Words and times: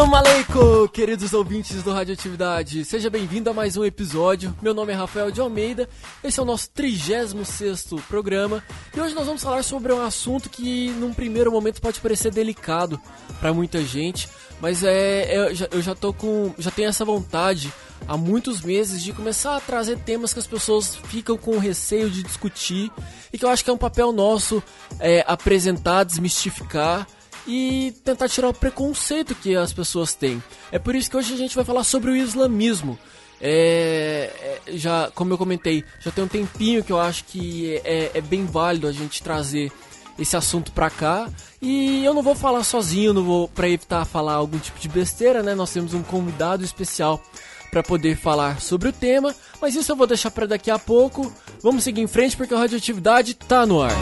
Salam 0.00 0.14
aleikum, 0.14 0.88
queridos 0.88 1.34
ouvintes 1.34 1.82
do 1.82 1.92
Radioatividade. 1.92 2.86
Seja 2.86 3.10
bem-vindo 3.10 3.50
a 3.50 3.52
mais 3.52 3.76
um 3.76 3.84
episódio. 3.84 4.56
Meu 4.62 4.72
nome 4.72 4.94
é 4.94 4.96
Rafael 4.96 5.30
de 5.30 5.42
Almeida. 5.42 5.86
Esse 6.24 6.40
é 6.40 6.42
o 6.42 6.46
nosso 6.46 6.70
36º 6.70 8.00
programa 8.08 8.64
e 8.96 8.98
hoje 8.98 9.14
nós 9.14 9.26
vamos 9.26 9.42
falar 9.42 9.62
sobre 9.62 9.92
um 9.92 10.00
assunto 10.00 10.48
que 10.48 10.88
num 10.92 11.12
primeiro 11.12 11.52
momento 11.52 11.82
pode 11.82 12.00
parecer 12.00 12.32
delicado 12.32 12.98
para 13.40 13.52
muita 13.52 13.84
gente, 13.84 14.26
mas 14.58 14.82
é, 14.82 15.34
é 15.34 15.36
eu, 15.50 15.54
já, 15.54 15.68
eu 15.70 15.82
já 15.82 15.94
tô 15.94 16.14
com 16.14 16.54
já 16.56 16.70
tenho 16.70 16.88
essa 16.88 17.04
vontade 17.04 17.70
há 18.08 18.16
muitos 18.16 18.62
meses 18.62 19.02
de 19.02 19.12
começar 19.12 19.56
a 19.56 19.60
trazer 19.60 19.98
temas 19.98 20.32
que 20.32 20.38
as 20.38 20.46
pessoas 20.46 20.96
ficam 20.96 21.36
com 21.36 21.58
receio 21.58 22.08
de 22.08 22.22
discutir 22.22 22.90
e 23.30 23.36
que 23.36 23.44
eu 23.44 23.50
acho 23.50 23.62
que 23.62 23.68
é 23.68 23.72
um 23.72 23.78
papel 23.78 24.12
nosso 24.12 24.62
é, 24.98 25.22
apresentar, 25.28 26.04
desmistificar 26.04 27.06
e 27.46 27.94
tentar 28.04 28.28
tirar 28.28 28.48
o 28.48 28.54
preconceito 28.54 29.34
que 29.34 29.56
as 29.56 29.72
pessoas 29.72 30.14
têm. 30.14 30.42
É 30.70 30.78
por 30.78 30.94
isso 30.94 31.10
que 31.10 31.16
hoje 31.16 31.34
a 31.34 31.36
gente 31.36 31.54
vai 31.54 31.64
falar 31.64 31.84
sobre 31.84 32.10
o 32.10 32.16
islamismo. 32.16 32.98
É, 33.40 34.60
é, 34.66 34.76
já, 34.76 35.10
como 35.14 35.32
eu 35.32 35.38
comentei, 35.38 35.82
já 36.00 36.10
tem 36.10 36.22
um 36.22 36.28
tempinho 36.28 36.84
que 36.84 36.92
eu 36.92 37.00
acho 37.00 37.24
que 37.24 37.80
é, 37.84 38.10
é 38.14 38.20
bem 38.20 38.44
válido 38.44 38.86
a 38.86 38.92
gente 38.92 39.22
trazer 39.22 39.72
esse 40.18 40.36
assunto 40.36 40.72
pra 40.72 40.90
cá. 40.90 41.28
E 41.60 42.04
eu 42.04 42.12
não 42.12 42.22
vou 42.22 42.34
falar 42.34 42.62
sozinho, 42.64 43.14
não 43.14 43.24
vou 43.24 43.48
para 43.48 43.68
evitar 43.68 44.04
falar 44.04 44.34
algum 44.34 44.58
tipo 44.58 44.78
de 44.78 44.88
besteira, 44.88 45.42
né? 45.42 45.54
Nós 45.54 45.72
temos 45.72 45.94
um 45.94 46.02
convidado 46.02 46.64
especial 46.64 47.22
para 47.70 47.82
poder 47.82 48.16
falar 48.16 48.60
sobre 48.60 48.88
o 48.88 48.92
tema, 48.92 49.34
mas 49.60 49.76
isso 49.76 49.92
eu 49.92 49.96
vou 49.96 50.06
deixar 50.06 50.30
para 50.30 50.46
daqui 50.46 50.70
a 50.70 50.78
pouco. 50.78 51.32
Vamos 51.62 51.84
seguir 51.84 52.00
em 52.00 52.06
frente 52.06 52.36
porque 52.36 52.52
a 52.52 52.58
radioatividade 52.58 53.34
tá 53.34 53.64
no 53.64 53.80
ar. 53.80 53.92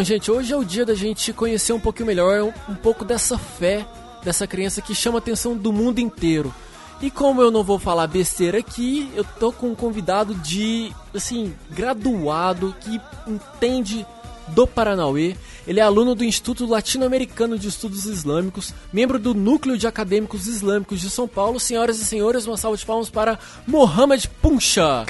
Então, 0.00 0.06
gente, 0.06 0.30
hoje 0.30 0.50
é 0.50 0.56
o 0.56 0.64
dia 0.64 0.86
da 0.86 0.94
gente 0.94 1.30
conhecer 1.30 1.74
um 1.74 1.78
pouquinho 1.78 2.06
melhor 2.06 2.40
um, 2.40 2.72
um 2.72 2.74
pouco 2.74 3.04
dessa 3.04 3.36
fé 3.36 3.86
dessa 4.24 4.46
criança 4.46 4.80
que 4.80 4.94
chama 4.94 5.18
a 5.18 5.20
atenção 5.20 5.54
do 5.54 5.70
mundo 5.74 5.98
inteiro. 5.98 6.54
E 7.02 7.10
como 7.10 7.42
eu 7.42 7.50
não 7.50 7.62
vou 7.62 7.78
falar 7.78 8.06
besteira 8.06 8.60
aqui, 8.60 9.10
eu 9.14 9.22
tô 9.22 9.52
com 9.52 9.68
um 9.68 9.74
convidado 9.74 10.34
de, 10.36 10.90
assim, 11.14 11.54
graduado, 11.68 12.74
que 12.80 12.98
entende 13.26 14.06
do 14.48 14.66
Paranauê. 14.66 15.36
Ele 15.66 15.80
é 15.80 15.82
aluno 15.82 16.14
do 16.14 16.24
Instituto 16.24 16.64
Latino-Americano 16.64 17.58
de 17.58 17.68
Estudos 17.68 18.06
Islâmicos, 18.06 18.72
membro 18.90 19.18
do 19.18 19.34
Núcleo 19.34 19.76
de 19.76 19.86
Acadêmicos 19.86 20.46
Islâmicos 20.46 20.98
de 20.98 21.10
São 21.10 21.28
Paulo. 21.28 21.60
Senhoras 21.60 22.00
e 22.00 22.06
senhores, 22.06 22.46
uma 22.46 22.56
salva 22.56 22.78
de 22.78 22.86
palmas 22.86 23.10
para 23.10 23.38
Mohamed 23.66 24.30
Puncha. 24.40 25.04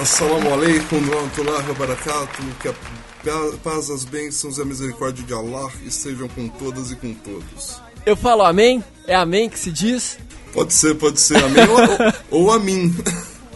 Assalamu 0.00 0.48
alaikum 0.54 0.98
wa 1.10 1.68
wa 1.68 1.74
barakatuh. 1.74 2.42
Que 2.62 2.68
a 3.28 3.56
paz, 3.62 3.90
as 3.90 4.02
bênçãos 4.02 4.56
e 4.56 4.62
a 4.62 4.64
misericórdia 4.64 5.22
de 5.22 5.34
Allah 5.34 5.70
estejam 5.84 6.26
com 6.26 6.48
todas 6.48 6.90
e 6.90 6.96
com 6.96 7.12
todos. 7.12 7.82
Eu 8.06 8.16
falo 8.16 8.42
amém? 8.42 8.82
É 9.06 9.14
amém 9.14 9.50
que 9.50 9.58
se 9.58 9.70
diz? 9.70 10.18
Pode 10.54 10.72
ser, 10.72 10.94
pode 10.94 11.20
ser 11.20 11.36
amém 11.44 11.64
ou, 12.30 12.40
ou, 12.44 12.50
a 12.50 12.58
mim. 12.58 12.96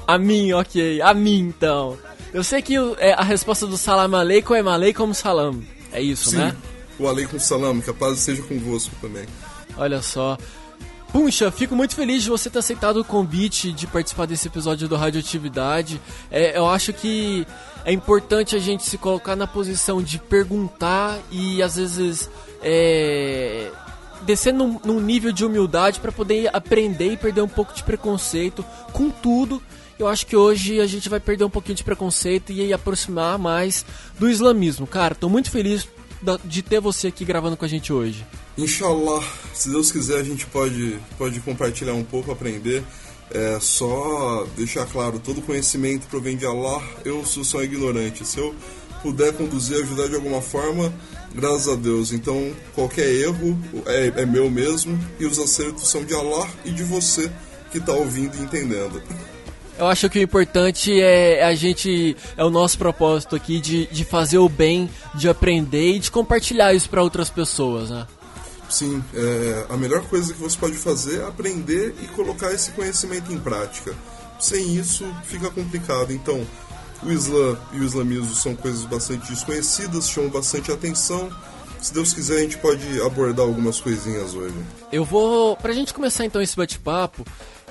A 0.06 0.18
mim, 0.18 0.52
ok. 0.52 1.00
A 1.00 1.14
mim, 1.14 1.48
então. 1.48 1.96
Eu 2.30 2.44
sei 2.44 2.60
que 2.60 2.74
é, 2.98 3.14
a 3.14 3.22
resposta 3.22 3.66
do 3.66 3.78
salam 3.78 4.14
aleikum 4.14 4.54
é 4.54 4.62
malei 4.62 4.92
como 4.92 5.14
salam. 5.14 5.62
É 5.90 6.02
isso, 6.02 6.28
Sim, 6.28 6.36
né? 6.36 6.56
o 6.98 7.08
aleikum 7.08 7.38
salam, 7.38 7.80
que 7.80 7.88
a 7.88 7.94
paz 7.94 8.18
esteja 8.18 8.42
convosco 8.42 8.94
também. 9.00 9.24
Olha 9.78 10.02
só. 10.02 10.36
Puxa, 11.14 11.48
fico 11.52 11.76
muito 11.76 11.94
feliz 11.94 12.24
de 12.24 12.28
você 12.28 12.50
ter 12.50 12.58
aceitado 12.58 12.96
o 12.96 13.04
convite 13.04 13.70
de 13.70 13.86
participar 13.86 14.26
desse 14.26 14.48
episódio 14.48 14.88
do 14.88 14.96
Radioatividade. 14.96 16.00
É, 16.28 16.58
eu 16.58 16.68
acho 16.68 16.92
que 16.92 17.46
é 17.84 17.92
importante 17.92 18.56
a 18.56 18.58
gente 18.58 18.82
se 18.82 18.98
colocar 18.98 19.36
na 19.36 19.46
posição 19.46 20.02
de 20.02 20.18
perguntar 20.18 21.20
e 21.30 21.62
às 21.62 21.76
vezes 21.76 22.28
é, 22.60 23.70
descer 24.22 24.52
num, 24.52 24.80
num 24.84 24.98
nível 24.98 25.30
de 25.30 25.44
humildade 25.44 26.00
para 26.00 26.10
poder 26.10 26.50
aprender 26.52 27.12
e 27.12 27.16
perder 27.16 27.42
um 27.42 27.48
pouco 27.48 27.72
de 27.72 27.84
preconceito 27.84 28.64
com 28.92 29.08
tudo. 29.08 29.62
Eu 29.96 30.08
acho 30.08 30.26
que 30.26 30.34
hoje 30.34 30.80
a 30.80 30.86
gente 30.88 31.08
vai 31.08 31.20
perder 31.20 31.44
um 31.44 31.50
pouquinho 31.50 31.76
de 31.76 31.84
preconceito 31.84 32.50
e 32.50 32.72
aproximar 32.72 33.38
mais 33.38 33.86
do 34.18 34.28
islamismo. 34.28 34.84
Cara, 34.84 35.14
tô 35.14 35.28
muito 35.28 35.48
feliz 35.48 35.86
de 36.44 36.60
ter 36.60 36.80
você 36.80 37.06
aqui 37.06 37.24
gravando 37.24 37.56
com 37.56 37.64
a 37.64 37.68
gente 37.68 37.92
hoje. 37.92 38.26
Inshallah, 38.56 39.22
se 39.52 39.68
Deus 39.68 39.90
quiser, 39.90 40.18
a 40.18 40.22
gente 40.22 40.46
pode, 40.46 40.98
pode 41.18 41.40
compartilhar 41.40 41.94
um 41.94 42.04
pouco, 42.04 42.30
aprender. 42.30 42.84
É 43.30 43.58
só 43.60 44.46
deixar 44.56 44.86
claro, 44.86 45.18
todo 45.18 45.42
conhecimento 45.42 46.06
provém 46.06 46.36
de 46.36 46.46
Allah, 46.46 46.80
eu 47.04 47.24
sou 47.24 47.42
só 47.42 47.62
ignorante. 47.62 48.24
Se 48.24 48.38
eu 48.38 48.54
puder 49.02 49.32
conduzir, 49.32 49.82
ajudar 49.82 50.08
de 50.08 50.14
alguma 50.14 50.40
forma, 50.40 50.92
graças 51.34 51.68
a 51.68 51.74
Deus. 51.74 52.12
Então, 52.12 52.52
qualquer 52.74 53.08
erro 53.08 53.58
é, 53.86 54.22
é 54.22 54.26
meu 54.26 54.50
mesmo 54.50 54.98
e 55.18 55.26
os 55.26 55.38
acertos 55.38 55.88
são 55.88 56.04
de 56.04 56.14
Allah 56.14 56.48
e 56.64 56.70
de 56.70 56.84
você 56.84 57.30
que 57.72 57.78
está 57.78 57.92
ouvindo 57.92 58.36
e 58.36 58.42
entendendo. 58.42 59.02
Eu 59.76 59.88
acho 59.88 60.08
que 60.08 60.20
o 60.20 60.22
importante 60.22 61.00
é 61.00 61.42
a 61.42 61.52
gente, 61.54 62.16
é 62.36 62.44
o 62.44 62.50
nosso 62.50 62.78
propósito 62.78 63.34
aqui 63.34 63.58
de, 63.58 63.86
de 63.86 64.04
fazer 64.04 64.38
o 64.38 64.48
bem, 64.48 64.88
de 65.16 65.28
aprender 65.28 65.96
e 65.96 65.98
de 65.98 66.10
compartilhar 66.12 66.72
isso 66.72 66.88
para 66.88 67.02
outras 67.02 67.28
pessoas, 67.28 67.90
né? 67.90 68.06
Sim, 68.74 69.04
é, 69.14 69.66
a 69.68 69.76
melhor 69.76 70.02
coisa 70.08 70.34
que 70.34 70.40
você 70.40 70.58
pode 70.58 70.74
fazer 70.74 71.20
é 71.20 71.28
aprender 71.28 71.94
e 72.02 72.08
colocar 72.08 72.52
esse 72.52 72.72
conhecimento 72.72 73.32
em 73.32 73.38
prática. 73.38 73.94
Sem 74.40 74.74
isso, 74.74 75.06
fica 75.22 75.48
complicado. 75.48 76.12
Então, 76.12 76.44
o 77.00 77.12
Islã 77.12 77.56
e 77.72 77.78
o 77.78 77.84
islamismo 77.84 78.34
são 78.34 78.56
coisas 78.56 78.84
bastante 78.84 79.30
desconhecidas, 79.30 80.08
chamam 80.08 80.28
bastante 80.28 80.72
atenção. 80.72 81.30
Se 81.80 81.94
Deus 81.94 82.12
quiser, 82.12 82.38
a 82.38 82.40
gente 82.40 82.58
pode 82.58 83.00
abordar 83.00 83.46
algumas 83.46 83.78
coisinhas 83.78 84.34
hoje. 84.34 84.56
Eu 84.90 85.04
vou. 85.04 85.56
Pra 85.56 85.72
gente 85.72 85.94
começar 85.94 86.24
então 86.24 86.42
esse 86.42 86.56
bate-papo, 86.56 87.24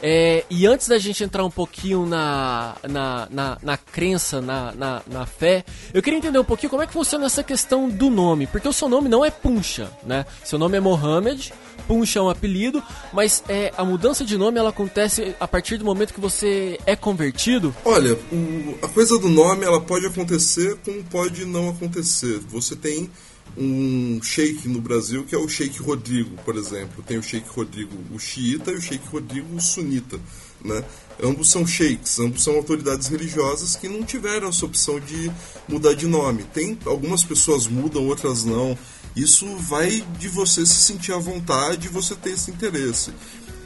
é, 0.06 0.44
e 0.50 0.68
antes 0.68 0.90
da 0.90 1.00
gente 1.00 1.24
entrar 1.24 1.46
um 1.46 1.50
pouquinho 1.50 2.06
na, 2.06 2.75
na, 2.84 3.28
na, 3.31 3.58
na 3.64 3.78
crença, 3.78 4.41
na, 4.41 4.74
na, 4.74 5.02
na, 5.08 5.25
fé, 5.25 5.64
eu 5.94 6.02
queria 6.03 6.19
entender 6.19 6.38
um 6.38 6.44
pouquinho 6.44 6.69
como 6.69 6.81
é 6.81 6.88
que 6.88 6.91
funciona 6.91 7.25
essa 7.25 7.41
questão 7.41 7.90
do 7.90 8.09
nome. 8.09 8.46
Porque 8.46 8.68
o 8.68 8.74
seu 8.74 8.90
nome 8.90 9.08
não 9.08 9.24
é 9.24 9.31
Puncha, 9.31 9.90
né? 10.06 10.25
Seu 10.44 10.59
nome 10.59 10.75
é 10.75 10.81
Mohamed, 10.81 11.53
Puncha 11.88 12.19
é 12.19 12.22
um 12.22 12.28
apelido, 12.28 12.84
mas 13.13 13.46
é, 13.47 13.72
a 13.78 13.86
mudança 13.86 14.25
de 14.25 14.38
nome 14.38 14.59
ela 14.59 14.72
acontece 14.72 15.34
a 15.40 15.47
partir 15.47 15.78
do 15.78 15.86
momento 15.86 16.13
que 16.13 16.19
você 16.19 16.78
é 16.86 16.97
convertido? 16.97 17.74
Olha, 17.86 18.13
o, 18.30 18.78
a 18.81 18.90
coisa 18.90 19.18
do 19.18 19.30
nome 19.30 19.63
ela 19.63 19.80
pode 19.80 20.06
acontecer 20.06 20.78
como 20.84 21.02
pode 21.06 21.46
não 21.46 21.69
acontecer. 21.69 22.40
Você 22.50 22.75
tem 22.75 23.09
um 23.58 24.20
sheik 24.22 24.68
no 24.68 24.81
Brasil 24.81 25.24
que 25.24 25.36
é 25.36 25.38
o 25.38 25.48
Sheik 25.48 25.81
Rodrigo, 25.81 26.36
por 26.44 26.56
exemplo. 26.56 27.04
Tem 27.06 27.18
o 27.18 27.24
Sheik 27.24 27.48
Rodrigo 27.50 27.96
o 28.12 28.20
xiita 28.20 28.72
e 28.72 28.76
o 28.76 28.81
Sheik 28.81 29.08
Rodrigo 29.08 29.56
o 29.56 29.62
sunita. 29.62 30.20
Né? 30.64 30.84
Ambos 31.22 31.52
são 31.52 31.68
sheiks, 31.68 32.20
ambos 32.20 32.44
são 32.44 32.56
autoridades 32.56 33.08
religiosas 33.08 33.76
que 33.76 33.88
não 33.88 34.04
tiveram 34.04 34.48
essa 34.48 34.66
opção 34.66 35.00
de 35.00 35.31
mudar 35.68 35.94
de 35.94 36.07
nome. 36.07 36.44
Tem 36.54 36.78
algumas 36.86 37.24
pessoas 37.24 37.68
mudam, 37.68 38.07
outras 38.07 38.44
não. 38.44 38.78
Isso 39.16 39.46
vai 39.57 40.04
de 40.18 40.28
você 40.28 40.66
se 40.66 40.75
sentir 40.75 41.12
à 41.12 41.18
vontade 41.18 41.88
e 41.88 41.89
você 41.89 42.16
ter 42.16 42.31
esse 42.31 42.50
interesse. 42.50 43.12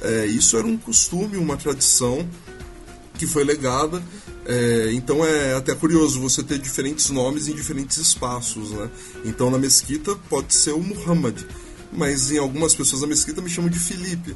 É, 0.01 0.25
isso 0.25 0.57
era 0.57 0.67
um 0.67 0.77
costume, 0.77 1.37
uma 1.37 1.55
tradição 1.55 2.27
que 3.17 3.25
foi 3.25 3.43
legada 3.43 4.03
é, 4.49 4.93
então 4.93 5.25
é 5.25 5.55
até 5.55 5.75
curioso 5.75 6.21
você 6.21 6.41
ter 6.41 6.57
diferentes 6.57 7.09
nomes 7.09 7.49
em 7.49 7.53
diferentes 7.53 7.97
espaços, 7.97 8.71
né? 8.71 8.89
Então 9.25 9.51
na 9.51 9.57
mesquita 9.57 10.15
pode 10.29 10.55
ser 10.55 10.71
o 10.71 10.79
Muhammad, 10.79 11.37
mas 11.91 12.31
em 12.31 12.37
algumas 12.37 12.73
pessoas 12.73 13.01
da 13.01 13.07
mesquita 13.07 13.41
me 13.41 13.49
chamam 13.49 13.69
de 13.69 13.77
Felipe. 13.77 14.33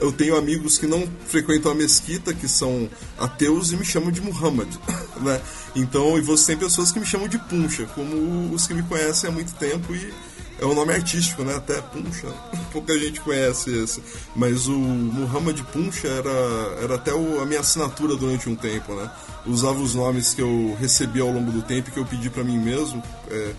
Eu 0.00 0.10
tenho 0.10 0.36
amigos 0.36 0.78
que 0.78 0.86
não 0.86 1.08
frequentam 1.28 1.70
a 1.70 1.74
mesquita, 1.76 2.34
que 2.34 2.48
são 2.48 2.90
ateus 3.16 3.70
e 3.70 3.76
me 3.76 3.84
chamam 3.84 4.10
de 4.10 4.20
Muhammad, 4.20 4.68
né? 5.22 5.40
Então, 5.76 6.18
e 6.18 6.20
você 6.20 6.48
tem 6.48 6.56
pessoas 6.56 6.90
que 6.90 6.98
me 6.98 7.06
chamam 7.06 7.28
de 7.28 7.38
Puncha, 7.38 7.86
como 7.94 8.52
os 8.52 8.66
que 8.66 8.74
me 8.74 8.82
conhecem 8.82 9.30
há 9.30 9.32
muito 9.32 9.54
tempo 9.54 9.94
e 9.94 10.12
é 10.58 10.64
um 10.64 10.74
nome 10.74 10.92
artístico, 10.92 11.44
né? 11.44 11.54
Até 11.54 11.80
Puncha. 11.80 12.28
Pouca 12.72 12.98
gente 12.98 13.20
conhece 13.20 13.70
esse. 13.70 14.02
Mas 14.34 14.66
o 14.66 14.78
Muhammad 14.78 15.60
Puncha 15.72 16.08
era, 16.08 16.82
era 16.82 16.94
até 16.94 17.12
o, 17.12 17.40
a 17.40 17.46
minha 17.46 17.60
assinatura 17.60 18.16
durante 18.16 18.48
um 18.48 18.56
tempo, 18.56 18.94
né? 18.94 19.10
Usava 19.46 19.78
os 19.80 19.94
nomes 19.94 20.34
que 20.34 20.42
eu 20.42 20.76
recebi 20.78 21.20
ao 21.20 21.30
longo 21.30 21.50
do 21.52 21.62
tempo 21.62 21.90
que 21.90 21.98
eu 21.98 22.04
pedi 22.04 22.30
para 22.30 22.42
mim 22.42 22.58
mesmo, 22.58 23.02
é, 23.30 23.52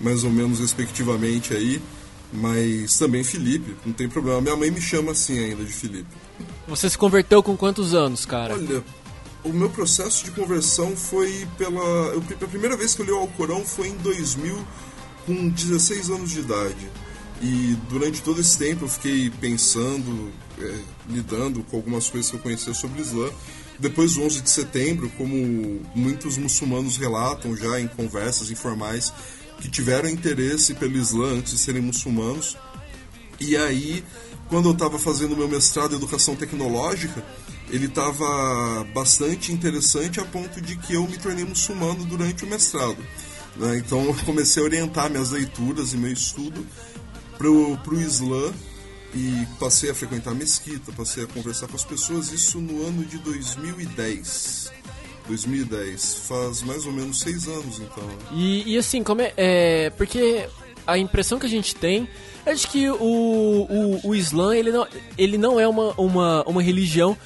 mais 0.00 0.24
ou 0.24 0.30
menos 0.30 0.60
respectivamente 0.60 1.54
aí. 1.54 1.80
Mas 2.32 2.98
também 2.98 3.22
Felipe, 3.22 3.76
não 3.84 3.92
tem 3.92 4.08
problema. 4.08 4.40
Minha 4.40 4.56
mãe 4.56 4.70
me 4.70 4.80
chama 4.80 5.12
assim 5.12 5.38
ainda 5.38 5.64
de 5.64 5.72
Felipe. 5.72 6.08
Você 6.66 6.88
se 6.88 6.96
converteu 6.96 7.42
com 7.42 7.56
quantos 7.56 7.92
anos, 7.92 8.24
cara? 8.24 8.54
Olha, 8.54 8.82
o 9.44 9.50
meu 9.50 9.68
processo 9.68 10.24
de 10.24 10.30
conversão 10.30 10.96
foi 10.96 11.46
pela. 11.58 11.82
Eu, 12.14 12.22
a 12.40 12.46
primeira 12.46 12.76
vez 12.76 12.94
que 12.94 13.02
eu 13.02 13.06
li 13.06 13.12
o 13.12 13.18
Alcorão 13.18 13.64
foi 13.64 13.88
em 13.88 13.96
2000, 13.96 14.58
com 15.26 15.48
16 15.48 16.10
anos 16.10 16.30
de 16.30 16.40
idade. 16.40 16.90
E 17.40 17.76
durante 17.88 18.22
todo 18.22 18.40
esse 18.40 18.56
tempo 18.56 18.84
eu 18.84 18.88
fiquei 18.88 19.30
pensando, 19.40 20.30
é, 20.60 20.78
lidando 21.08 21.62
com 21.64 21.76
algumas 21.76 22.08
coisas 22.08 22.30
que 22.30 22.36
eu 22.36 22.40
conhecia 22.40 22.72
sobre 22.72 23.00
o 23.00 23.04
Islã. 23.04 23.28
Depois 23.78 24.14
do 24.14 24.22
11 24.22 24.42
de 24.42 24.50
setembro, 24.50 25.10
como 25.16 25.80
muitos 25.94 26.38
muçulmanos 26.38 26.96
relatam 26.96 27.56
já 27.56 27.80
em 27.80 27.88
conversas 27.88 28.50
informais, 28.50 29.12
que 29.60 29.68
tiveram 29.68 30.08
interesse 30.08 30.74
pelo 30.74 30.96
Islã 30.96 31.38
antes 31.38 31.52
de 31.52 31.58
serem 31.58 31.82
muçulmanos. 31.82 32.56
E 33.40 33.56
aí, 33.56 34.04
quando 34.48 34.68
eu 34.68 34.72
estava 34.72 34.98
fazendo 34.98 35.36
meu 35.36 35.48
mestrado 35.48 35.94
em 35.94 35.96
educação 35.96 36.36
tecnológica, 36.36 37.24
ele 37.70 37.86
estava 37.86 38.84
bastante 38.94 39.50
interessante 39.50 40.20
a 40.20 40.24
ponto 40.24 40.60
de 40.60 40.76
que 40.76 40.94
eu 40.94 41.08
me 41.08 41.16
tornei 41.16 41.44
muçulmano 41.44 42.04
durante 42.04 42.44
o 42.44 42.46
mestrado. 42.46 42.98
Né? 43.56 43.78
Então 43.78 44.04
eu 44.04 44.14
comecei 44.24 44.62
a 44.62 44.66
orientar 44.66 45.10
minhas 45.10 45.30
leituras 45.30 45.92
e 45.92 45.96
meu 45.96 46.12
estudo 46.12 46.66
para 47.36 47.48
o 47.48 48.00
Islã 48.00 48.52
e 49.14 49.46
passei 49.58 49.90
a 49.90 49.94
frequentar 49.94 50.30
a 50.30 50.34
mesquita, 50.34 50.92
passei 50.92 51.24
a 51.24 51.26
conversar 51.26 51.66
com 51.66 51.76
as 51.76 51.84
pessoas, 51.84 52.32
isso 52.32 52.58
no 52.58 52.86
ano 52.86 53.04
de 53.04 53.18
2010. 53.18 54.72
2010, 55.28 56.14
faz 56.26 56.62
mais 56.62 56.84
ou 56.84 56.92
menos 56.92 57.20
seis 57.20 57.46
anos 57.46 57.78
então. 57.78 58.08
E, 58.32 58.74
e 58.74 58.76
assim, 58.76 59.04
como 59.04 59.20
é, 59.22 59.32
é, 59.36 59.90
Porque 59.90 60.48
a 60.86 60.98
impressão 60.98 61.38
que 61.38 61.46
a 61.46 61.48
gente 61.48 61.76
tem 61.76 62.08
é 62.44 62.54
de 62.54 62.66
que 62.66 62.90
o, 62.90 62.96
o, 62.96 64.08
o 64.08 64.14
Islã 64.14 64.56
ele 64.56 64.72
não, 64.72 64.86
ele 65.16 65.38
não 65.38 65.60
é 65.60 65.68
uma, 65.68 65.92
uma, 65.92 66.42
uma 66.42 66.62
religião 66.62 67.16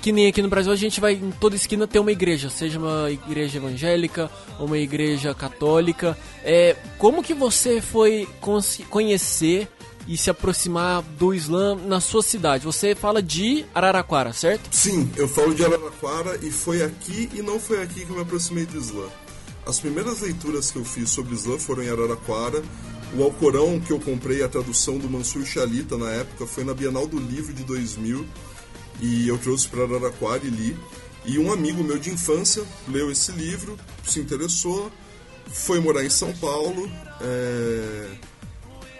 que 0.00 0.12
nem 0.12 0.26
aqui 0.26 0.40
no 0.40 0.48
Brasil 0.48 0.72
a 0.72 0.76
gente 0.76 1.00
vai 1.00 1.14
em 1.14 1.30
toda 1.30 1.56
esquina 1.56 1.86
ter 1.86 1.98
uma 1.98 2.12
igreja, 2.12 2.48
seja 2.48 2.78
uma 2.78 3.10
igreja 3.10 3.58
evangélica, 3.58 4.30
uma 4.58 4.78
igreja 4.78 5.34
católica. 5.34 6.16
É, 6.42 6.76
como 6.98 7.22
que 7.22 7.34
você 7.34 7.80
foi 7.80 8.28
conhecer 8.88 9.68
e 10.06 10.16
se 10.16 10.30
aproximar 10.30 11.02
do 11.02 11.34
Islã 11.34 11.74
na 11.74 12.00
sua 12.00 12.22
cidade? 12.22 12.64
Você 12.64 12.94
fala 12.94 13.22
de 13.22 13.66
Araraquara, 13.74 14.32
certo? 14.32 14.68
Sim, 14.70 15.10
eu 15.16 15.28
falo 15.28 15.54
de 15.54 15.64
Araraquara 15.64 16.38
e 16.42 16.50
foi 16.50 16.82
aqui 16.82 17.28
e 17.34 17.42
não 17.42 17.58
foi 17.58 17.82
aqui 17.82 18.04
que 18.06 18.10
eu 18.10 18.16
me 18.16 18.22
aproximei 18.22 18.66
do 18.66 18.78
Islã. 18.78 19.06
As 19.66 19.78
primeiras 19.78 20.20
leituras 20.20 20.70
que 20.70 20.78
eu 20.78 20.84
fiz 20.84 21.10
sobre 21.10 21.34
Islã 21.34 21.58
foram 21.58 21.82
em 21.82 21.90
Araraquara. 21.90 22.62
O 23.14 23.22
Alcorão 23.22 23.80
que 23.80 23.90
eu 23.90 23.98
comprei, 23.98 24.42
a 24.42 24.48
tradução 24.48 24.98
do 24.98 25.10
Mansur 25.10 25.44
Shalita 25.44 25.96
na 25.98 26.10
época, 26.10 26.46
foi 26.46 26.62
na 26.62 26.72
Bienal 26.72 27.06
do 27.06 27.18
Livro 27.18 27.52
de 27.52 27.64
2000 27.64 28.26
e 29.00 29.28
eu 29.28 29.38
trouxe 29.38 29.68
para 29.68 29.84
Araraquara 29.84 30.44
e 30.44 30.50
li. 30.50 30.76
E 31.24 31.38
um 31.38 31.52
amigo 31.52 31.84
meu 31.84 31.98
de 31.98 32.10
infância 32.10 32.64
leu 32.88 33.10
esse 33.10 33.32
livro, 33.32 33.76
se 34.06 34.18
interessou, 34.18 34.90
foi 35.46 35.80
morar 35.80 36.04
em 36.04 36.10
São 36.10 36.32
Paulo. 36.34 36.90
É... 37.20 38.08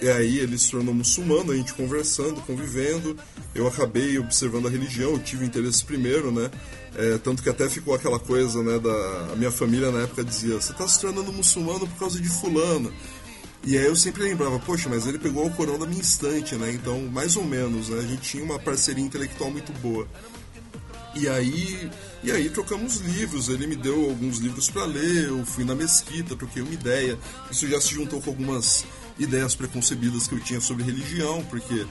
E 0.00 0.09
aí 0.09 0.39
ele 0.39 0.56
se 0.56 0.71
tornou 0.71 0.95
muçulmano, 0.95 1.50
a 1.50 1.56
gente 1.56 1.75
conversando, 1.75 2.41
convivendo. 2.43 3.17
Eu 3.53 3.67
acabei 3.67 4.17
observando 4.19 4.69
a 4.69 4.71
religião, 4.71 5.12
eu 5.12 5.19
tive 5.19 5.45
interesse 5.45 5.85
primeiro, 5.85 6.31
né? 6.31 6.51
É, 6.94 7.19
tanto 7.19 7.43
que 7.43 7.49
até 7.49 7.69
ficou 7.69 7.94
aquela 7.94 8.19
coisa, 8.19 8.62
né? 8.62 8.79
Da, 8.79 9.33
a 9.33 9.37
minha 9.37 9.51
família 9.51 9.91
na 9.91 10.03
época 10.03 10.23
dizia: 10.23 10.55
Você 10.55 10.71
está 10.71 10.87
se 10.87 11.01
tornando 11.01 11.33
muçulmano 11.33 11.81
por 11.81 11.99
causa 11.99 12.21
de 12.21 12.29
Fulano. 12.29 12.93
E 13.64 13.76
aí 13.76 13.84
eu 13.84 13.96
sempre 13.96 14.22
lembrava, 14.22 14.58
poxa, 14.58 14.88
mas 14.88 15.06
ele 15.06 15.19
pegou 15.19 15.46
o 15.46 15.50
Corão 15.50 15.78
da 15.78 15.87
minha 15.87 16.00
instante, 16.00 16.55
né? 16.55 16.72
Então, 16.72 17.00
mais 17.02 17.37
ou 17.37 17.44
menos, 17.44 17.88
né? 17.88 17.99
A 17.99 18.06
gente 18.06 18.22
tinha 18.22 18.43
uma 18.43 18.58
parceria 18.58 19.05
intelectual 19.05 19.50
muito 19.50 19.72
boa. 19.81 20.06
E 21.14 21.28
aí, 21.28 21.90
e 22.22 22.31
aí 22.31 22.49
trocamos 22.49 22.99
livros, 22.99 23.49
ele 23.49 23.66
me 23.66 23.75
deu 23.75 24.08
alguns 24.08 24.38
livros 24.38 24.70
para 24.70 24.84
ler, 24.84 25.28
eu 25.28 25.44
fui 25.44 25.64
na 25.64 25.75
mesquita, 25.75 26.37
troquei 26.37 26.62
uma 26.62 26.72
ideia. 26.72 27.19
Isso 27.50 27.66
já 27.69 27.81
se 27.81 27.94
juntou 27.94 28.20
com 28.20 28.31
algumas 28.31 28.84
ideias 29.19 29.55
preconcebidas 29.55 30.28
que 30.28 30.34
eu 30.34 30.40
tinha 30.40 30.60
sobre 30.60 30.84
religião, 30.84 31.44
porque 31.50 31.87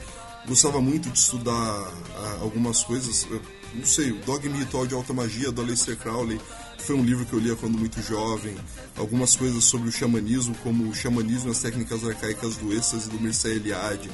gostava 0.47 0.79
muito 0.79 1.09
de 1.09 1.19
estudar 1.19 1.51
ah, 1.51 2.37
algumas 2.39 2.83
coisas, 2.83 3.27
não 3.73 3.85
sei, 3.85 4.11
o 4.11 4.19
Dogma 4.19 4.55
Ritual 4.57 4.87
de 4.87 4.95
Alta 4.95 5.13
Magia, 5.13 5.51
do 5.51 5.61
Aleister 5.61 5.97
Crowley, 5.97 6.39
foi 6.87 6.95
um 6.95 7.03
livro 7.03 7.25
que 7.25 7.33
eu 7.33 7.39
lia 7.39 7.53
quando 7.53 7.77
muito 7.77 8.01
jovem. 8.01 8.55
Algumas 8.95 9.35
coisas 9.35 9.65
sobre 9.65 9.89
o 9.89 9.91
xamanismo, 9.91 10.55
como 10.63 10.89
o 10.89 10.95
xamanismo 10.95 11.49
e 11.49 11.51
as 11.51 11.59
técnicas 11.59 12.01
arcaicas 12.01 12.55
do 12.55 12.73
êxtase 12.73 13.09
do 13.09 13.19
Mircea 13.19 13.55
Eliade. 13.55 14.09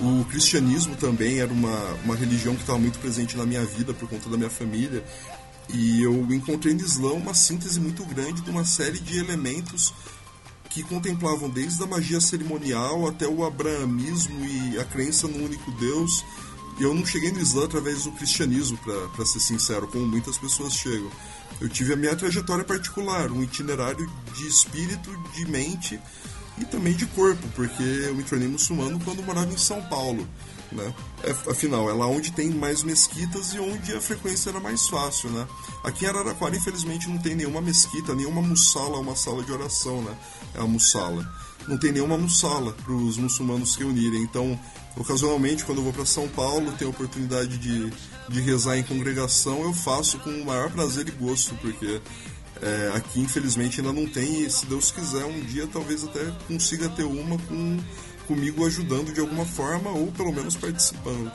O 0.00 0.24
cristianismo 0.24 0.96
também 0.96 1.38
era 1.38 1.52
uma, 1.52 1.92
uma 2.04 2.16
religião 2.16 2.56
que 2.56 2.62
estava 2.62 2.78
muito 2.78 2.98
presente 2.98 3.36
na 3.36 3.46
minha 3.46 3.64
vida 3.64 3.94
por 3.94 4.08
conta 4.08 4.28
da 4.28 4.36
minha 4.36 4.50
família. 4.50 5.04
E 5.72 6.02
eu 6.02 6.12
encontrei 6.32 6.74
no 6.74 6.80
Islã 6.80 7.12
uma 7.12 7.34
síntese 7.34 7.78
muito 7.78 8.04
grande 8.04 8.40
de 8.40 8.50
uma 8.50 8.64
série 8.64 8.98
de 8.98 9.16
elementos 9.20 9.94
que 10.70 10.82
contemplavam 10.82 11.48
desde 11.48 11.80
a 11.84 11.86
magia 11.86 12.20
cerimonial 12.20 13.06
até 13.06 13.28
o 13.28 13.44
abrahamismo 13.44 14.44
e 14.44 14.76
a 14.80 14.84
crença 14.84 15.28
no 15.28 15.44
único 15.44 15.70
Deus. 15.70 16.24
Eu 16.80 16.94
não 16.94 17.04
cheguei 17.04 17.32
no 17.32 17.40
Islã 17.40 17.64
através 17.64 18.04
do 18.04 18.12
cristianismo, 18.12 18.78
para 19.14 19.26
ser 19.26 19.40
sincero, 19.40 19.88
como 19.88 20.06
muitas 20.06 20.38
pessoas 20.38 20.74
chegam 20.74 21.10
eu 21.60 21.68
tive 21.68 21.92
a 21.92 21.96
minha 21.96 22.14
trajetória 22.14 22.64
particular, 22.64 23.32
um 23.32 23.42
itinerário 23.42 24.08
de 24.34 24.46
espírito, 24.46 25.10
de 25.34 25.44
mente 25.46 26.00
e 26.56 26.64
também 26.64 26.94
de 26.94 27.06
corpo, 27.06 27.46
porque 27.54 27.82
eu 27.82 28.14
me 28.14 28.22
tornei 28.22 28.48
muçulmano 28.48 29.00
quando 29.04 29.22
morava 29.22 29.52
em 29.52 29.58
São 29.58 29.82
Paulo. 29.82 30.26
Né? 30.70 30.94
É, 31.24 31.30
afinal, 31.50 31.88
é 31.90 31.94
lá 31.94 32.06
onde 32.06 32.30
tem 32.30 32.50
mais 32.50 32.82
mesquitas 32.82 33.54
e 33.54 33.58
onde 33.58 33.92
a 33.94 34.00
frequência 34.00 34.50
era 34.50 34.60
mais 34.60 34.86
fácil. 34.86 35.30
Né? 35.30 35.46
Aqui 35.82 36.04
em 36.04 36.08
Araraquara, 36.08 36.56
infelizmente, 36.56 37.08
não 37.08 37.18
tem 37.18 37.34
nenhuma 37.34 37.60
mesquita, 37.60 38.14
nenhuma 38.14 38.42
mussala, 38.42 38.98
uma 38.98 39.16
sala 39.16 39.42
de 39.42 39.50
oração. 39.50 40.02
Né? 40.02 40.16
É 40.54 40.60
a 40.60 40.66
mussala. 40.66 41.28
Não 41.68 41.76
tem 41.76 41.92
nenhuma 41.92 42.18
mussala 42.18 42.72
para 42.72 42.92
os 42.92 43.16
muçulmanos 43.16 43.74
se 43.74 43.78
reunirem. 43.78 44.22
Então, 44.22 44.58
ocasionalmente, 44.96 45.64
quando 45.64 45.78
eu 45.78 45.84
vou 45.84 45.92
para 45.92 46.06
São 46.06 46.26
Paulo, 46.28 46.72
tenho 46.72 46.90
a 46.90 46.94
oportunidade 46.94 47.58
de 47.58 47.92
de 48.28 48.40
rezar 48.40 48.76
em 48.76 48.82
congregação, 48.82 49.62
eu 49.62 49.72
faço 49.72 50.18
com 50.18 50.30
o 50.30 50.44
maior 50.44 50.70
prazer 50.70 51.08
e 51.08 51.10
gosto, 51.10 51.54
porque 51.56 52.00
é, 52.60 52.92
aqui 52.94 53.20
infelizmente 53.20 53.80
ainda 53.80 53.92
não 53.92 54.06
tem, 54.06 54.42
e 54.42 54.50
se 54.50 54.66
Deus 54.66 54.90
quiser, 54.90 55.24
um 55.24 55.40
dia 55.40 55.66
talvez 55.66 56.04
até 56.04 56.24
consiga 56.46 56.88
ter 56.90 57.04
uma 57.04 57.38
com, 57.38 57.78
comigo 58.26 58.66
ajudando 58.66 59.12
de 59.12 59.20
alguma 59.20 59.46
forma, 59.46 59.90
ou 59.90 60.08
pelo 60.08 60.32
menos 60.32 60.56
participando. 60.56 61.32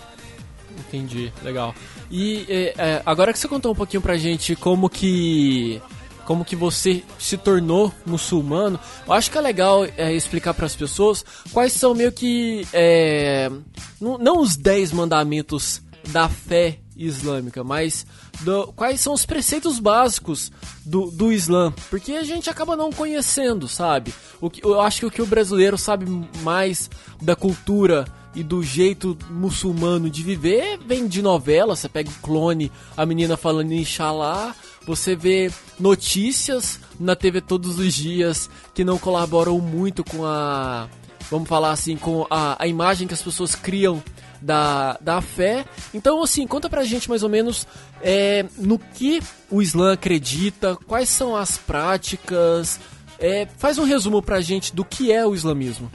Entendi, 0.87 1.31
legal. 1.43 1.73
E 2.09 2.45
é, 2.49 2.73
é, 2.77 3.03
agora 3.05 3.31
que 3.31 3.39
você 3.39 3.47
contou 3.47 3.71
um 3.71 3.75
pouquinho 3.75 4.01
pra 4.01 4.17
gente 4.17 4.55
como 4.55 4.89
que 4.89 5.81
como 6.25 6.45
que 6.45 6.55
você 6.55 7.03
se 7.19 7.37
tornou 7.37 7.93
muçulmano, 8.05 8.79
eu 9.05 9.13
acho 9.13 9.29
que 9.29 9.37
é 9.37 9.41
legal 9.41 9.85
é, 9.85 10.13
explicar 10.13 10.53
para 10.53 10.65
as 10.65 10.75
pessoas 10.75 11.23
quais 11.51 11.73
são 11.73 11.93
meio 11.93 12.11
que 12.11 12.67
é, 12.73 13.51
não, 13.99 14.39
os 14.39 14.55
10 14.55 14.91
mandamentos 14.91 15.81
da 16.09 16.27
fé 16.27 16.79
islâmica, 16.95 17.63
mas 17.63 18.05
do, 18.41 18.67
quais 18.73 18.99
são 18.99 19.13
os 19.13 19.25
preceitos 19.25 19.79
básicos 19.79 20.51
do, 20.85 21.09
do 21.09 21.31
Islã, 21.31 21.73
porque 21.89 22.13
a 22.13 22.23
gente 22.23 22.49
acaba 22.49 22.75
não 22.75 22.91
conhecendo, 22.91 23.67
sabe? 23.67 24.13
O 24.39 24.49
que, 24.49 24.63
eu 24.63 24.79
acho 24.81 24.99
que 24.99 25.05
o 25.05 25.11
que 25.11 25.21
o 25.21 25.25
brasileiro 25.25 25.77
sabe 25.77 26.05
mais 26.41 26.89
da 27.21 27.35
cultura 27.35 28.05
e 28.35 28.43
do 28.43 28.63
jeito 28.63 29.17
muçulmano 29.29 30.09
de 30.09 30.23
viver 30.23 30.77
vem 30.85 31.07
de 31.07 31.21
novela, 31.21 31.75
você 31.75 31.87
pega 31.87 32.09
o 32.09 32.21
clone, 32.21 32.71
a 32.97 33.05
menina 33.05 33.37
falando 33.37 33.71
Inshallah, 33.71 34.55
você 34.85 35.15
vê 35.15 35.51
notícias 35.79 36.79
na 36.99 37.15
TV 37.15 37.41
todos 37.41 37.79
os 37.79 37.93
dias 37.93 38.49
que 38.73 38.83
não 38.83 38.97
colaboram 38.97 39.59
muito 39.59 40.03
com 40.03 40.25
a 40.25 40.87
vamos 41.29 41.49
falar 41.49 41.71
assim, 41.71 41.95
com 41.97 42.27
a, 42.29 42.61
a 42.61 42.67
imagem 42.67 43.07
que 43.07 43.13
as 43.13 43.21
pessoas 43.21 43.55
criam 43.55 44.03
da, 44.41 44.97
da 45.01 45.21
fé. 45.21 45.65
Então, 45.93 46.21
assim, 46.21 46.45
conta 46.45 46.69
pra 46.69 46.83
gente 46.83 47.09
mais 47.09 47.23
ou 47.23 47.29
menos 47.29 47.65
é, 48.01 48.45
no 48.57 48.77
que 48.77 49.21
o 49.49 49.61
Islã 49.61 49.93
acredita, 49.93 50.75
quais 50.87 51.09
são 51.09 51.35
as 51.35 51.57
práticas. 51.57 52.79
É, 53.17 53.47
faz 53.57 53.77
um 53.77 53.83
resumo 53.83 54.21
pra 54.21 54.41
gente 54.41 54.75
do 54.75 54.83
que 54.83 55.11
é 55.11 55.25
o 55.25 55.33
islamismo. 55.33 55.89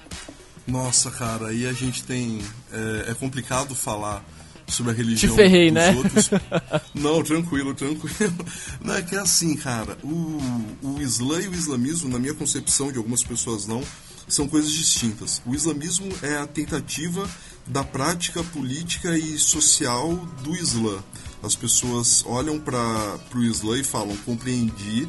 Nossa, 0.66 1.10
cara, 1.10 1.48
aí 1.48 1.66
a 1.66 1.72
gente 1.72 2.02
tem. 2.02 2.40
É, 2.72 3.10
é 3.10 3.14
complicado 3.14 3.74
falar 3.74 4.24
sobre 4.68 4.92
a 4.92 4.94
religião 4.94 5.32
Te 5.32 5.36
ferrei, 5.36 5.70
dos 5.70 5.74
né? 5.74 5.94
outros. 5.94 6.30
Não, 6.94 7.22
tranquilo, 7.22 7.74
tranquilo. 7.74 8.34
Não, 8.80 8.94
é 8.94 9.02
que 9.02 9.14
é 9.14 9.18
assim, 9.18 9.56
cara, 9.56 9.96
o, 10.02 10.38
o 10.82 11.00
Islã 11.00 11.40
e 11.40 11.48
o 11.48 11.54
islamismo, 11.54 12.08
na 12.08 12.18
minha 12.18 12.34
concepção, 12.34 12.92
de 12.92 12.98
algumas 12.98 13.22
pessoas 13.22 13.66
não, 13.66 13.82
são 14.28 14.46
coisas 14.46 14.70
distintas. 14.70 15.40
O 15.46 15.54
islamismo 15.54 16.08
é 16.22 16.36
a 16.36 16.46
tentativa 16.46 17.28
da 17.66 17.82
prática 17.82 18.42
política 18.42 19.16
e 19.16 19.38
social 19.38 20.14
do 20.42 20.54
Islã. 20.54 21.02
As 21.42 21.54
pessoas 21.54 22.24
olham 22.26 22.58
para 22.58 23.18
o 23.34 23.42
Islã 23.42 23.78
e 23.78 23.84
falam: 23.84 24.16
compreendi 24.18 25.08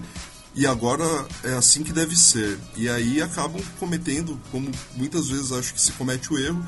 e 0.56 0.66
agora 0.66 1.06
é 1.44 1.54
assim 1.54 1.84
que 1.84 1.94
deve 1.94 2.16
ser. 2.16 2.60
E 2.76 2.90
aí 2.90 3.22
acabam 3.22 3.62
cometendo, 3.80 4.40
como 4.52 4.70
muitas 4.96 5.30
vezes 5.30 5.52
acho 5.52 5.74
que 5.74 5.82
se 5.82 5.92
comete 5.94 6.34
o 6.34 6.38
erro, 6.38 6.64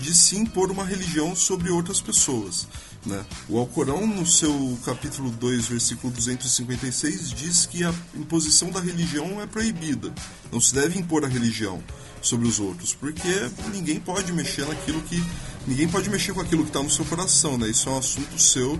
de 0.00 0.14
se 0.14 0.36
impor 0.36 0.70
uma 0.70 0.84
religião 0.84 1.34
sobre 1.34 1.70
outras 1.70 2.00
pessoas. 2.00 2.66
Né? 3.04 3.24
O 3.48 3.58
Alcorão, 3.58 4.06
no 4.06 4.26
seu 4.26 4.78
capítulo 4.84 5.30
2, 5.30 5.66
versículo 5.66 6.12
256, 6.12 7.30
diz 7.30 7.66
que 7.66 7.84
a 7.84 7.94
imposição 8.14 8.70
da 8.70 8.80
religião 8.80 9.40
é 9.40 9.46
proibida. 9.46 10.12
Não 10.52 10.60
se 10.60 10.74
deve 10.74 10.98
impor 10.98 11.24
a 11.24 11.28
religião 11.28 11.82
sobre 12.20 12.48
os 12.48 12.58
outros, 12.58 12.94
porque 12.94 13.28
ninguém 13.72 14.00
pode 14.00 14.32
mexer 14.32 14.66
naquilo 14.66 15.00
que. 15.02 15.22
Ninguém 15.66 15.88
pode 15.88 16.10
mexer 16.10 16.32
com 16.32 16.40
aquilo 16.40 16.62
que 16.62 16.70
está 16.70 16.82
no 16.82 16.90
seu 16.90 17.04
coração, 17.04 17.56
né? 17.56 17.68
Isso 17.68 17.88
é 17.88 17.92
um 17.92 17.98
assunto 17.98 18.38
seu 18.38 18.78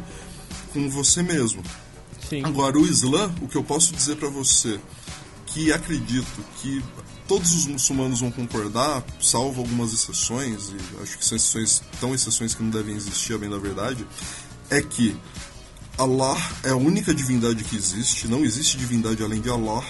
com 0.73 0.89
você 0.91 1.23
mesmo. 1.23 1.63
Sim. 2.29 2.45
Agora, 2.45 2.77
o 2.77 2.85
Islã, 2.85 3.33
o 3.41 3.49
que 3.49 3.57
eu 3.57 3.63
posso 3.63 3.93
dizer 3.95 4.17
para 4.17 4.29
você, 4.29 4.81
que 5.47 5.73
acredito 5.73 6.45
que 6.61 6.83
todos 7.27 7.53
os 7.55 7.67
muçulmanos 7.67 8.21
vão 8.21 8.31
concordar, 8.31 9.05
salvo 9.21 9.61
algumas 9.61 9.93
exceções, 9.93 10.71
e 10.71 11.03
acho 11.03 11.19
que 11.19 11.25
são 11.25 11.37
exceções, 11.37 11.83
tão 12.01 12.15
exceções 12.15 12.55
que 12.55 12.63
não 12.63 12.71
devem 12.71 12.95
existir, 12.97 13.35
a 13.35 13.39
bem 13.39 13.51
da 13.51 13.59
verdade, 13.59 14.07
é 14.71 14.81
que 14.81 15.17
Allah 15.99 16.37
é 16.63 16.71
a 16.71 16.77
única 16.77 17.15
divindade 17.15 17.65
que 17.65 17.77
existe, 17.77 18.29
não 18.29 18.45
existe 18.45 18.77
divindade 18.77 19.23
além 19.23 19.41
de 19.41 19.51
Allah, 19.51 19.85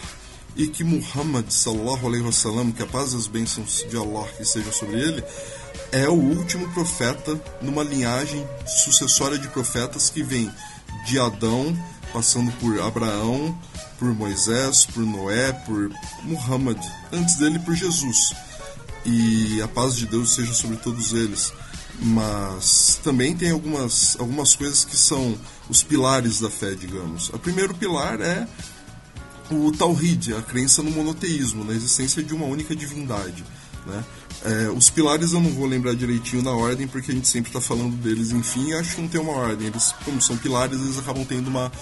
e 0.56 0.66
que 0.68 0.82
Muhammad 0.82 1.50
sallallahu 1.50 2.06
alaihi 2.06 2.24
wasallam, 2.24 2.72
que 2.72 2.82
a 2.82 2.86
paz 2.86 3.12
e 3.12 3.16
as 3.16 3.26
bênçãos 3.26 3.84
de 3.88 3.96
Allah 3.96 4.26
que 4.36 4.44
sejam 4.44 4.72
sobre 4.72 4.98
ele, 5.00 5.22
é 5.92 6.08
o 6.08 6.14
último 6.14 6.68
profeta 6.72 7.38
numa 7.60 7.82
linhagem 7.82 8.46
sucessória 8.66 9.38
de 9.38 9.48
profetas 9.48 10.08
que 10.08 10.22
vem 10.22 10.50
de 11.04 11.18
Adão, 11.18 11.76
passando 12.12 12.50
por 12.52 12.80
Abraão, 12.80 13.56
por 13.98 14.14
Moisés, 14.14 14.86
por 14.86 15.04
Noé, 15.04 15.52
por 15.52 15.90
Muhammad, 16.22 16.78
antes 17.12 17.36
dele 17.36 17.58
por 17.58 17.74
Jesus. 17.74 18.34
E 19.04 19.62
a 19.62 19.68
paz 19.68 19.96
de 19.96 20.06
Deus 20.06 20.34
seja 20.34 20.52
sobre 20.52 20.76
todos 20.76 21.12
eles. 21.12 21.52
Mas 22.00 23.00
também 23.02 23.34
tem 23.34 23.50
algumas, 23.50 24.16
algumas 24.18 24.54
coisas 24.54 24.84
que 24.84 24.96
são 24.96 25.36
os 25.68 25.82
pilares 25.82 26.40
da 26.40 26.50
fé, 26.50 26.74
digamos. 26.74 27.30
O 27.30 27.38
primeiro 27.38 27.74
pilar 27.74 28.20
é 28.20 28.46
o 29.50 29.72
Tawhid, 29.72 30.34
a 30.34 30.42
crença 30.42 30.82
no 30.82 30.90
monoteísmo, 30.90 31.64
na 31.64 31.72
existência 31.72 32.22
de 32.22 32.34
uma 32.34 32.46
única 32.46 32.74
divindade. 32.74 33.44
Né? 33.86 34.04
É, 34.44 34.68
os 34.68 34.90
pilares 34.90 35.32
eu 35.32 35.40
não 35.40 35.50
vou 35.50 35.66
lembrar 35.66 35.94
direitinho 35.94 36.42
na 36.42 36.50
ordem, 36.50 36.86
porque 36.86 37.10
a 37.10 37.14
gente 37.14 37.28
sempre 37.28 37.48
está 37.48 37.60
falando 37.60 37.96
deles, 37.96 38.32
enfim, 38.32 38.72
acho 38.74 38.96
que 38.96 39.00
não 39.00 39.08
tem 39.08 39.20
uma 39.20 39.32
ordem. 39.32 39.68
Eles, 39.68 39.94
como 40.04 40.20
são 40.20 40.36
pilares, 40.36 40.78
eles 40.80 40.98
acabam 40.98 41.24
tendo 41.24 41.48
uma, 41.48 41.72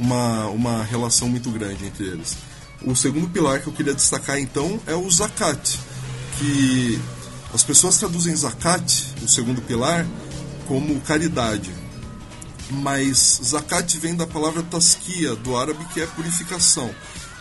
uma, 0.00 0.46
uma 0.46 0.82
relação 0.82 1.28
muito 1.28 1.50
grande 1.50 1.84
entre 1.84 2.06
eles. 2.06 2.36
O 2.82 2.96
segundo 2.96 3.28
pilar 3.28 3.60
que 3.60 3.66
eu 3.66 3.72
queria 3.72 3.94
destacar 3.94 4.38
então 4.38 4.80
é 4.86 4.94
o 4.94 5.08
zakat, 5.10 5.78
que 6.38 6.98
as 7.52 7.62
pessoas 7.62 7.98
traduzem 7.98 8.34
zakat, 8.34 9.14
o 9.22 9.28
segundo 9.28 9.60
pilar, 9.60 10.06
como 10.66 10.98
caridade. 11.02 11.70
Mas 12.70 13.40
zakat 13.44 13.98
vem 13.98 14.14
da 14.14 14.26
palavra 14.26 14.62
taskia, 14.62 15.36
do 15.36 15.56
árabe, 15.56 15.84
que 15.92 16.00
é 16.00 16.06
purificação. 16.06 16.90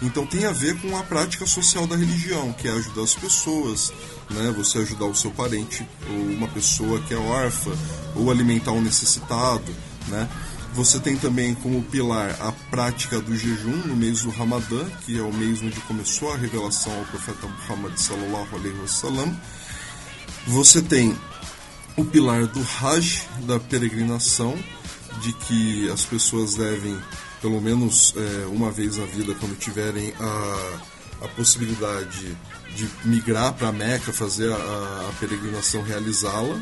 Então 0.01 0.25
tem 0.25 0.45
a 0.45 0.51
ver 0.51 0.79
com 0.81 0.97
a 0.97 1.03
prática 1.03 1.45
social 1.45 1.85
da 1.85 1.95
religião, 1.95 2.51
que 2.53 2.67
é 2.67 2.71
ajudar 2.71 3.03
as 3.03 3.13
pessoas, 3.13 3.93
né? 4.29 4.53
Você 4.57 4.79
ajudar 4.79 5.05
o 5.05 5.15
seu 5.15 5.29
parente, 5.31 5.87
ou 6.09 6.15
uma 6.15 6.47
pessoa 6.47 6.99
que 7.01 7.13
é 7.13 7.17
órfã, 7.17 7.71
ou 8.15 8.31
alimentar 8.31 8.71
um 8.71 8.81
necessitado, 8.81 9.71
né? 10.07 10.27
Você 10.73 10.99
tem 10.99 11.17
também 11.17 11.55
como 11.55 11.83
pilar 11.83 12.37
a 12.39 12.51
prática 12.69 13.19
do 13.19 13.35
jejum 13.35 13.75
no 13.87 13.95
mês 13.95 14.21
do 14.21 14.29
Ramadã, 14.29 14.85
que 15.05 15.17
é 15.17 15.21
o 15.21 15.33
mês 15.33 15.61
onde 15.61 15.79
começou 15.81 16.31
a 16.31 16.37
revelação 16.37 16.95
ao 16.97 17.05
profeta 17.05 17.47
Muhammad 17.47 17.97
sallallahu 17.97 18.55
alaihi 18.55 18.77
wasallam. 18.79 19.35
Você 20.47 20.81
tem 20.81 21.17
o 21.97 22.05
pilar 22.05 22.45
do 22.47 22.61
Hajj, 22.61 23.27
da 23.45 23.59
peregrinação, 23.59 24.57
de 25.21 25.33
que 25.33 25.89
as 25.89 26.05
pessoas 26.05 26.55
devem, 26.55 26.97
pelo 27.41 27.59
menos 27.59 28.13
é, 28.15 28.45
uma 28.45 28.71
vez 28.71 28.97
na 28.97 29.05
vida, 29.05 29.35
quando 29.35 29.57
tiverem 29.57 30.13
a, 30.19 31.25
a 31.25 31.27
possibilidade 31.29 32.37
de 32.75 32.89
migrar 33.03 33.53
para 33.53 33.71
Meca, 33.71 34.13
fazer 34.13 34.51
a, 34.51 34.55
a 34.55 35.13
peregrinação, 35.19 35.81
realizá-la 35.81 36.61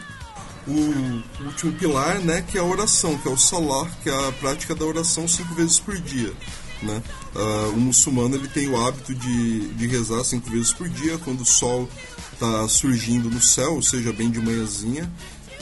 o 0.67 1.45
último 1.45 1.71
pilar, 1.73 2.19
né, 2.19 2.41
que 2.41 2.57
é 2.57 2.61
a 2.61 2.63
oração, 2.63 3.17
que 3.17 3.27
é 3.27 3.31
o 3.31 3.37
salar, 3.37 3.89
que 4.03 4.09
é 4.09 4.27
a 4.27 4.31
prática 4.33 4.75
da 4.75 4.85
oração 4.85 5.27
cinco 5.27 5.53
vezes 5.55 5.79
por 5.79 5.97
dia. 5.97 6.33
Né? 6.81 7.01
Uh, 7.33 7.69
o 7.73 7.79
muçulmano 7.79 8.35
ele 8.35 8.47
tem 8.47 8.67
o 8.69 8.77
hábito 8.85 9.15
de, 9.15 9.67
de 9.69 9.87
rezar 9.87 10.23
cinco 10.23 10.49
vezes 10.49 10.71
por 10.71 10.87
dia, 10.87 11.17
quando 11.17 11.41
o 11.41 11.45
sol 11.45 11.89
está 12.33 12.67
surgindo 12.67 13.29
no 13.29 13.41
céu, 13.41 13.75
ou 13.75 13.81
seja, 13.81 14.13
bem 14.13 14.29
de 14.29 14.39
manhãzinha, 14.39 15.11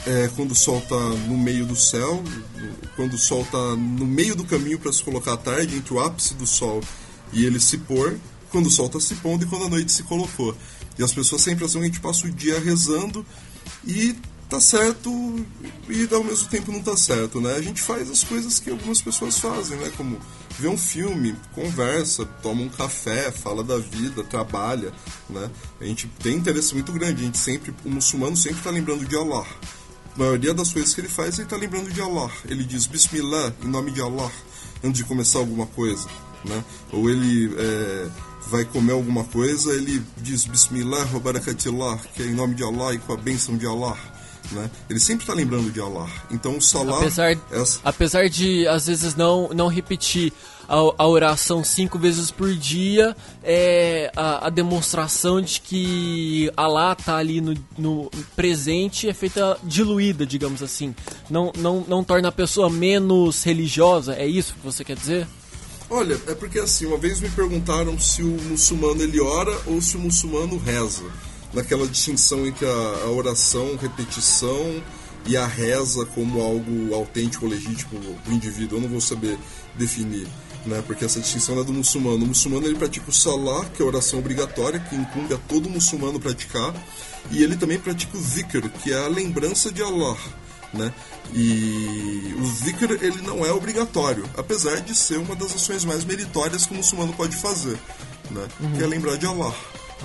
é, 0.06 0.30
quando 0.36 0.52
o 0.52 0.56
sol 0.56 0.80
está 0.80 1.00
no 1.00 1.38
meio 1.38 1.66
do 1.66 1.76
céu, 1.76 2.24
quando 2.96 3.14
o 3.14 3.18
sol 3.18 3.42
está 3.42 3.76
no 3.76 4.06
meio 4.06 4.36
do 4.36 4.44
caminho 4.44 4.78
para 4.78 4.92
se 4.92 5.04
colocar 5.04 5.34
à 5.34 5.38
tarde, 5.38 5.76
entre 5.76 5.94
o 5.94 6.00
ápice 6.00 6.36
do 6.36 6.46
sol 6.46 6.82
e 7.34 7.44
ele 7.46 7.60
se 7.60 7.78
pôr, 7.78 8.18
quando 8.52 8.68
o 8.68 8.72
sol 8.72 8.86
está 8.86 9.00
se 9.00 9.16
pondo 9.16 9.44
e 9.44 9.48
quando 9.48 9.66
a 9.66 9.70
noite 9.70 9.92
se 9.92 10.04
colocou. 10.04 10.56
E 10.98 11.04
as 11.04 11.12
pessoas 11.12 11.42
sempre 11.42 11.66
assim, 11.66 11.80
a 11.80 11.84
gente 11.84 12.00
passa 12.00 12.28
o 12.28 12.32
dia 12.32 12.60
rezando 12.60 13.26
e 13.86 14.16
tá 14.56 14.62
certo 14.62 15.12
e 15.90 16.08
ao 16.14 16.24
mesmo 16.24 16.48
tempo 16.48 16.72
não 16.72 16.82
tá 16.82 16.96
certo, 16.96 17.42
né? 17.42 17.56
A 17.56 17.62
gente 17.62 17.82
faz 17.82 18.10
as 18.10 18.24
coisas 18.24 18.58
que 18.58 18.70
algumas 18.70 19.02
pessoas 19.02 19.38
fazem, 19.38 19.78
né? 19.78 19.92
Como 19.98 20.18
ver 20.58 20.70
um 20.70 20.78
filme, 20.78 21.36
conversa, 21.54 22.26
toma 22.42 22.62
um 22.62 22.70
café, 22.70 23.32
fala 23.32 23.64
da 23.64 23.78
vida, 23.78 24.24
trabalha, 24.24 24.94
né? 25.30 25.50
A 25.82 25.84
gente 25.84 26.08
tem 26.24 26.38
interesse 26.38 26.74
muito 26.74 26.94
grande, 26.94 27.22
a 27.22 27.26
gente 27.26 27.38
sempre, 27.38 27.74
o 27.84 27.90
muçulmano 27.90 28.38
sempre 28.38 28.60
está 28.60 28.70
lembrando 28.70 29.06
de 29.06 29.16
Allah. 29.16 29.46
A 30.16 30.20
maioria 30.20 30.54
das 30.54 30.72
coisas 30.72 30.94
que 30.94 31.02
ele 31.02 31.10
faz, 31.10 31.36
ele 31.36 31.44
está 31.44 31.58
lembrando 31.58 31.92
de 31.92 32.02
Allah. 32.02 32.32
Ele 32.46 32.64
diz 32.64 32.86
Bismillah, 32.86 33.54
em 33.62 33.68
nome 33.68 33.92
de 33.92 34.02
Allah, 34.02 34.32
antes 34.82 35.00
de 35.00 35.04
começar 35.04 35.40
alguma 35.40 35.66
coisa, 35.68 36.08
né? 36.46 36.64
Ou 36.94 37.10
ele 37.10 37.54
é, 37.58 38.10
vai 38.48 38.64
comer 38.64 38.94
alguma 38.94 39.26
coisa, 39.26 39.74
ele 39.74 40.02
diz 40.16 40.46
Bismillah, 40.46 41.06
que 42.14 42.24
é 42.24 42.26
em 42.26 42.34
nome 42.34 42.56
de 42.56 42.64
Allah 42.64 42.94
e 42.94 43.00
com 43.00 43.12
a 43.12 43.18
bênção 43.18 43.58
de 43.58 43.66
Allah 43.66 44.15
né? 44.52 44.70
Ele 44.90 45.00
sempre 45.00 45.24
está 45.24 45.34
lembrando 45.34 45.72
de 45.72 45.80
Allah. 45.80 46.10
Então 46.30 46.58
o 46.58 46.62
Salah. 46.62 47.00
Apesar, 47.00 47.32
é... 47.32 47.40
apesar 47.84 48.30
de 48.30 48.68
às 48.68 48.88
vezes 48.88 49.16
não, 49.16 49.50
não 49.50 49.68
repetir 49.68 50.34
a, 50.68 50.76
a 50.76 51.08
oração 51.08 51.64
cinco 51.64 51.98
vezes 51.98 52.32
por 52.32 52.54
dia, 52.54 53.16
é 53.44 54.12
a, 54.16 54.48
a 54.48 54.50
demonstração 54.50 55.42
de 55.42 55.62
que 55.62 56.52
Allah 56.56 56.96
está 56.98 57.18
ali 57.18 57.42
no, 57.42 57.54
no, 57.78 58.12
presente 58.36 59.08
é 59.08 59.14
feita 59.14 59.58
diluída, 59.64 60.26
digamos 60.26 60.62
assim. 60.62 60.96
Não, 61.30 61.52
não, 61.58 61.86
não 61.88 62.04
torna 62.04 62.30
a 62.30 62.32
pessoa 62.32 62.70
menos 62.70 63.44
religiosa. 63.44 64.16
É 64.16 64.28
isso 64.28 64.54
que 64.54 64.62
você 64.62 64.84
quer 64.84 64.96
dizer? 64.96 65.28
Olha, 65.90 66.20
é 66.28 66.34
porque 66.34 66.58
assim, 66.58 66.88
uma 66.88 66.98
vez 66.98 67.22
me 67.22 67.30
perguntaram 67.30 68.00
se 68.00 68.24
o 68.24 68.42
muçulmano 68.50 69.04
ele 69.04 69.22
ora 69.22 69.56
ou 69.68 69.80
se 69.82 69.96
o 69.98 70.00
muçulmano 70.00 70.58
reza 70.58 71.04
naquela 71.54 71.88
distinção 71.88 72.46
entre 72.46 72.66
a, 72.66 73.04
a 73.06 73.10
oração, 73.12 73.78
repetição 73.78 74.82
e 75.26 75.36
a 75.36 75.46
reza 75.46 76.06
como 76.06 76.42
algo 76.42 76.94
autêntico, 76.94 77.48
legítimo 77.48 78.00
do 78.00 78.32
indivíduo. 78.32 78.78
Eu 78.78 78.82
não 78.82 78.90
vou 78.90 79.02
saber 79.02 79.38
definir, 79.76 80.28
né? 80.66 80.84
Porque 80.86 81.04
essa 81.06 81.20
distinção 81.20 81.60
é 81.60 81.64
do 81.64 81.74
muçulmano. 81.74 82.24
O 82.24 82.28
muçulmano 82.28 82.68
ele 82.68 82.76
pratica 82.76 83.10
o 83.10 83.14
salah, 83.14 83.66
que 83.66 83.82
é 83.82 83.86
a 83.86 83.88
oração 83.88 84.20
obrigatória, 84.20 84.80
que 84.80 84.96
incumbe 84.96 85.34
a 85.34 85.38
todo 85.38 85.70
muçulmano 85.70 86.20
praticar, 86.20 86.74
e 87.32 87.44
ele 87.44 87.56
também 87.56 87.80
pratica 87.80 88.18
o 88.18 88.22
dhikr, 88.22 88.70
que 88.84 88.94
é 88.94 88.98
a 88.98 89.08
lembrança 89.08 89.72
de 89.72 89.82
Allah. 89.82 90.18
Né? 90.74 90.94
E 91.34 92.36
o 92.38 92.64
dhikr 92.64 92.92
ele 93.02 93.22
não 93.22 93.46
é 93.46 93.52
obrigatório, 93.52 94.30
apesar 94.38 94.82
de 94.82 94.94
ser 94.94 95.18
uma 95.18 95.36
das 95.36 95.56
ações 95.56 95.86
mais 95.86 96.04
meritórias 96.04 96.66
que 96.66 96.74
o 96.74 96.78
muçulmano 96.78 97.14
pode 97.14 97.36
fazer, 97.36 97.80
né? 98.30 98.46
Uhum. 98.60 98.74
que 98.74 98.84
é 98.84 98.88
lembrar 98.88 99.18
de 99.18 99.26
Allah 99.26 99.56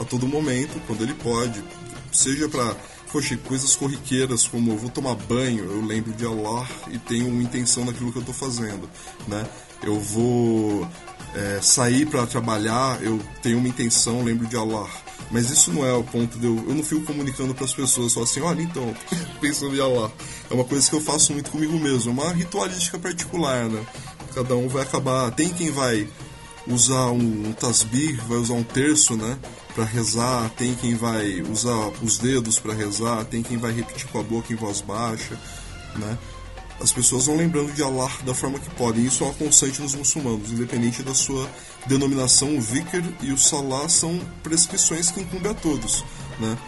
a 0.00 0.04
todo 0.04 0.26
momento, 0.26 0.80
quando 0.87 1.02
ele 1.02 1.14
pode, 1.14 1.62
seja 2.11 2.49
para 2.49 2.75
poxa, 3.12 3.37
coisas 3.37 3.75
corriqueiras 3.76 4.47
como 4.47 4.73
eu 4.73 4.78
vou 4.78 4.90
tomar 4.90 5.14
banho, 5.14 5.64
eu 5.64 5.85
lembro 5.85 6.12
de 6.12 6.25
Allah 6.25 6.66
e 6.90 6.99
tenho 6.99 7.28
uma 7.28 7.42
intenção 7.42 7.85
naquilo 7.85 8.12
que 8.12 8.19
eu 8.19 8.23
estou 8.23 8.35
fazendo, 8.35 8.88
né? 9.26 9.47
Eu 9.83 9.99
vou 9.99 10.87
é, 11.35 11.61
sair 11.61 12.07
para 12.07 12.26
trabalhar, 12.26 13.02
eu 13.02 13.19
tenho 13.42 13.59
uma 13.59 13.69
intenção, 13.69 14.23
lembro 14.23 14.47
de 14.47 14.57
Allah. 14.57 14.88
Mas 15.30 15.49
isso 15.50 15.73
não 15.73 15.87
é 15.87 15.92
o 15.92 16.02
ponto 16.02 16.38
de 16.38 16.47
eu. 16.47 16.57
Eu 16.57 16.75
não 16.75 16.83
fico 16.83 17.02
comunicando 17.02 17.54
para 17.54 17.64
as 17.64 17.73
pessoas 17.73 18.12
só 18.12 18.23
assim, 18.23 18.40
olha 18.40 18.62
então, 18.62 18.95
pensando 19.40 19.75
em 19.75 19.80
Allah. 19.80 20.11
É 20.50 20.54
uma 20.54 20.64
coisa 20.64 20.88
que 20.88 20.97
eu 20.97 21.00
faço 21.00 21.33
muito 21.33 21.50
comigo 21.50 21.78
mesmo, 21.78 22.12
uma 22.12 22.33
ritualística 22.33 22.99
particular, 22.99 23.69
né? 23.69 23.85
Cada 24.35 24.57
um 24.57 24.69
vai 24.69 24.83
acabar. 24.83 25.30
Tem 25.30 25.49
quem 25.49 25.71
vai 25.71 26.09
usar 26.66 27.11
um, 27.11 27.49
um 27.49 27.52
tasbih, 27.52 28.14
vai 28.28 28.38
usar 28.38 28.54
um 28.54 28.62
terço, 28.62 29.16
né? 29.16 29.38
Para 29.80 29.88
rezar, 29.88 30.50
tem 30.50 30.75
quem 30.75 30.94
vai 30.94 31.40
usar 31.40 31.88
os 32.02 32.18
dedos 32.18 32.58
para 32.58 32.75
rezar, 32.75 33.25
tem 33.25 33.42
quem 33.42 33.56
vai 33.56 33.72
repetir 33.72 34.06
com 34.08 34.20
a 34.20 34.22
boca 34.22 34.52
em 34.52 34.56
voz 34.56 34.82
baixa, 34.82 35.38
né? 35.96 36.18
as 36.78 36.92
pessoas 36.92 37.25
vão 37.26 37.37
lembrando 37.37 37.72
de 37.72 37.82
Allah 37.82 38.10
da 38.25 38.34
forma 38.34 38.58
que 38.58 38.68
podem. 38.70 39.06
Isso 39.06 39.25
é 39.25 39.26
uma 39.26 39.34
constante 39.34 39.80
nos 39.80 39.94
muçulmanos, 39.94 40.50
independente 40.50 41.02
da 41.02 41.14
sua 41.14 41.49
denominação. 41.87 42.56
O 42.56 42.60
Vikr 42.60 43.02
e 43.22 43.32
o 43.32 43.38
Salah 43.38 43.88
são 43.88 44.18
prescrições 44.42 45.10
que 45.10 45.20
incumbem 45.20 45.50
a 45.50 45.54
todos, 45.54 46.04
né? 46.38 46.58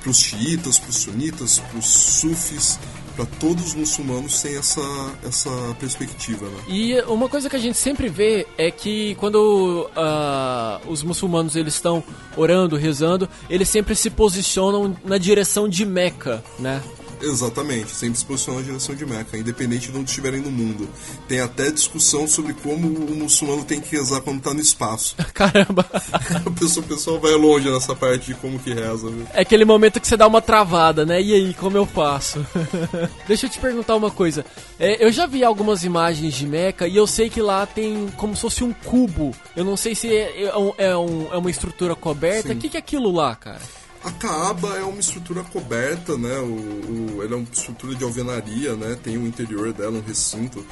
Para 0.00 0.10
os 0.10 0.18
xiitas, 0.18 0.78
para 0.78 0.90
os 0.90 0.96
sunitas, 0.96 1.58
para 1.58 1.78
os 1.78 1.86
sufis, 1.86 2.78
para 3.18 3.26
todos 3.40 3.66
os 3.66 3.74
muçulmanos 3.74 4.40
tem 4.40 4.56
essa, 4.56 4.80
essa 5.26 5.50
perspectiva. 5.80 6.46
Né? 6.46 6.56
E 6.68 7.00
uma 7.02 7.28
coisa 7.28 7.50
que 7.50 7.56
a 7.56 7.58
gente 7.58 7.76
sempre 7.76 8.08
vê 8.08 8.46
é 8.56 8.70
que 8.70 9.16
quando 9.16 9.90
uh, 9.90 10.88
os 10.88 11.02
muçulmanos 11.02 11.56
eles 11.56 11.74
estão 11.74 12.04
orando, 12.36 12.76
rezando, 12.76 13.28
eles 13.50 13.68
sempre 13.68 13.96
se 13.96 14.08
posicionam 14.08 14.96
na 15.04 15.18
direção 15.18 15.68
de 15.68 15.84
Meca, 15.84 16.44
né? 16.60 16.80
Exatamente, 17.20 17.90
sempre 17.90 18.18
se 18.18 18.24
posiciona 18.24 18.60
na 18.60 18.66
direção 18.66 18.94
de 18.94 19.04
Meca, 19.04 19.36
independente 19.36 19.90
de 19.90 19.98
onde 19.98 20.10
estiverem 20.10 20.40
no 20.40 20.50
mundo. 20.50 20.88
Tem 21.26 21.40
até 21.40 21.70
discussão 21.70 22.26
sobre 22.26 22.54
como 22.54 22.88
o 22.88 23.14
muçulmano 23.14 23.64
tem 23.64 23.80
que 23.80 23.96
rezar 23.96 24.20
quando 24.20 24.38
está 24.38 24.54
no 24.54 24.60
espaço. 24.60 25.16
Caramba! 25.34 25.86
o, 26.46 26.50
pessoal, 26.52 26.84
o 26.84 26.88
pessoal 26.88 27.20
vai 27.20 27.32
longe 27.32 27.70
nessa 27.70 27.94
parte 27.94 28.26
de 28.26 28.34
como 28.34 28.58
que 28.58 28.72
reza. 28.72 29.08
Viu? 29.08 29.26
É 29.32 29.42
aquele 29.42 29.64
momento 29.64 30.00
que 30.00 30.06
você 30.06 30.16
dá 30.16 30.26
uma 30.26 30.40
travada, 30.40 31.04
né? 31.04 31.20
E 31.20 31.34
aí, 31.34 31.54
como 31.54 31.76
eu 31.76 31.86
faço? 31.86 32.44
Deixa 33.26 33.46
eu 33.46 33.50
te 33.50 33.58
perguntar 33.58 33.96
uma 33.96 34.10
coisa. 34.10 34.44
É, 34.78 35.04
eu 35.04 35.10
já 35.10 35.26
vi 35.26 35.44
algumas 35.44 35.84
imagens 35.84 36.34
de 36.34 36.46
Meca 36.46 36.86
e 36.86 36.96
eu 36.96 37.06
sei 37.06 37.28
que 37.28 37.42
lá 37.42 37.66
tem 37.66 38.08
como 38.16 38.34
se 38.34 38.42
fosse 38.42 38.64
um 38.64 38.72
cubo. 38.72 39.34
Eu 39.56 39.64
não 39.64 39.76
sei 39.76 39.94
se 39.94 40.08
é, 40.14 40.44
é, 40.44 40.56
um, 40.56 40.72
é, 40.78 40.96
um, 40.96 41.28
é 41.32 41.36
uma 41.36 41.50
estrutura 41.50 41.94
coberta. 41.94 42.52
O 42.52 42.56
que, 42.56 42.68
que 42.68 42.76
é 42.76 42.80
aquilo 42.80 43.10
lá, 43.10 43.34
cara? 43.34 43.60
A 44.08 44.12
Kaaba 44.12 44.68
é 44.78 44.82
uma 44.84 45.00
estrutura 45.00 45.44
coberta, 45.44 46.16
né? 46.16 46.38
O, 46.38 46.46
o, 46.46 47.22
ela 47.22 47.34
é 47.34 47.36
uma 47.36 47.46
estrutura 47.52 47.94
de 47.94 48.02
alvenaria, 48.02 48.74
né? 48.74 48.96
Tem 49.02 49.18
o 49.18 49.26
interior 49.26 49.70
dela, 49.74 49.98
um 49.98 50.00
recinto. 50.00 50.64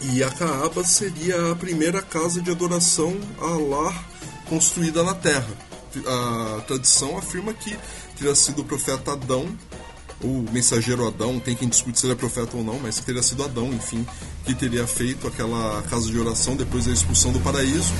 E 0.00 0.22
a 0.22 0.30
Kaaba 0.30 0.84
seria 0.84 1.50
a 1.50 1.56
primeira 1.56 2.00
casa 2.00 2.40
de 2.40 2.48
adoração 2.48 3.18
a 3.40 3.46
Allah 3.46 4.04
construída 4.48 5.02
na 5.02 5.14
Terra. 5.14 5.50
A 6.06 6.60
tradição 6.60 7.18
afirma 7.18 7.52
que 7.52 7.76
teria 8.16 8.36
sido 8.36 8.62
o 8.62 8.64
profeta 8.64 9.14
Adão, 9.14 9.48
o 10.22 10.44
mensageiro 10.52 11.04
Adão, 11.04 11.40
tem 11.40 11.56
quem 11.56 11.68
discute 11.68 11.98
se 11.98 12.06
ele 12.06 12.12
é 12.12 12.16
profeta 12.16 12.56
ou 12.56 12.62
não, 12.62 12.78
mas 12.78 13.00
que 13.00 13.06
teria 13.06 13.22
sido 13.22 13.42
Adão, 13.42 13.72
enfim, 13.72 14.06
que 14.44 14.54
teria 14.54 14.86
feito 14.86 15.26
aquela 15.26 15.82
casa 15.90 16.06
de 16.06 16.16
oração 16.16 16.54
depois 16.54 16.86
da 16.86 16.92
expulsão 16.92 17.32
do 17.32 17.40
paraíso. 17.40 17.92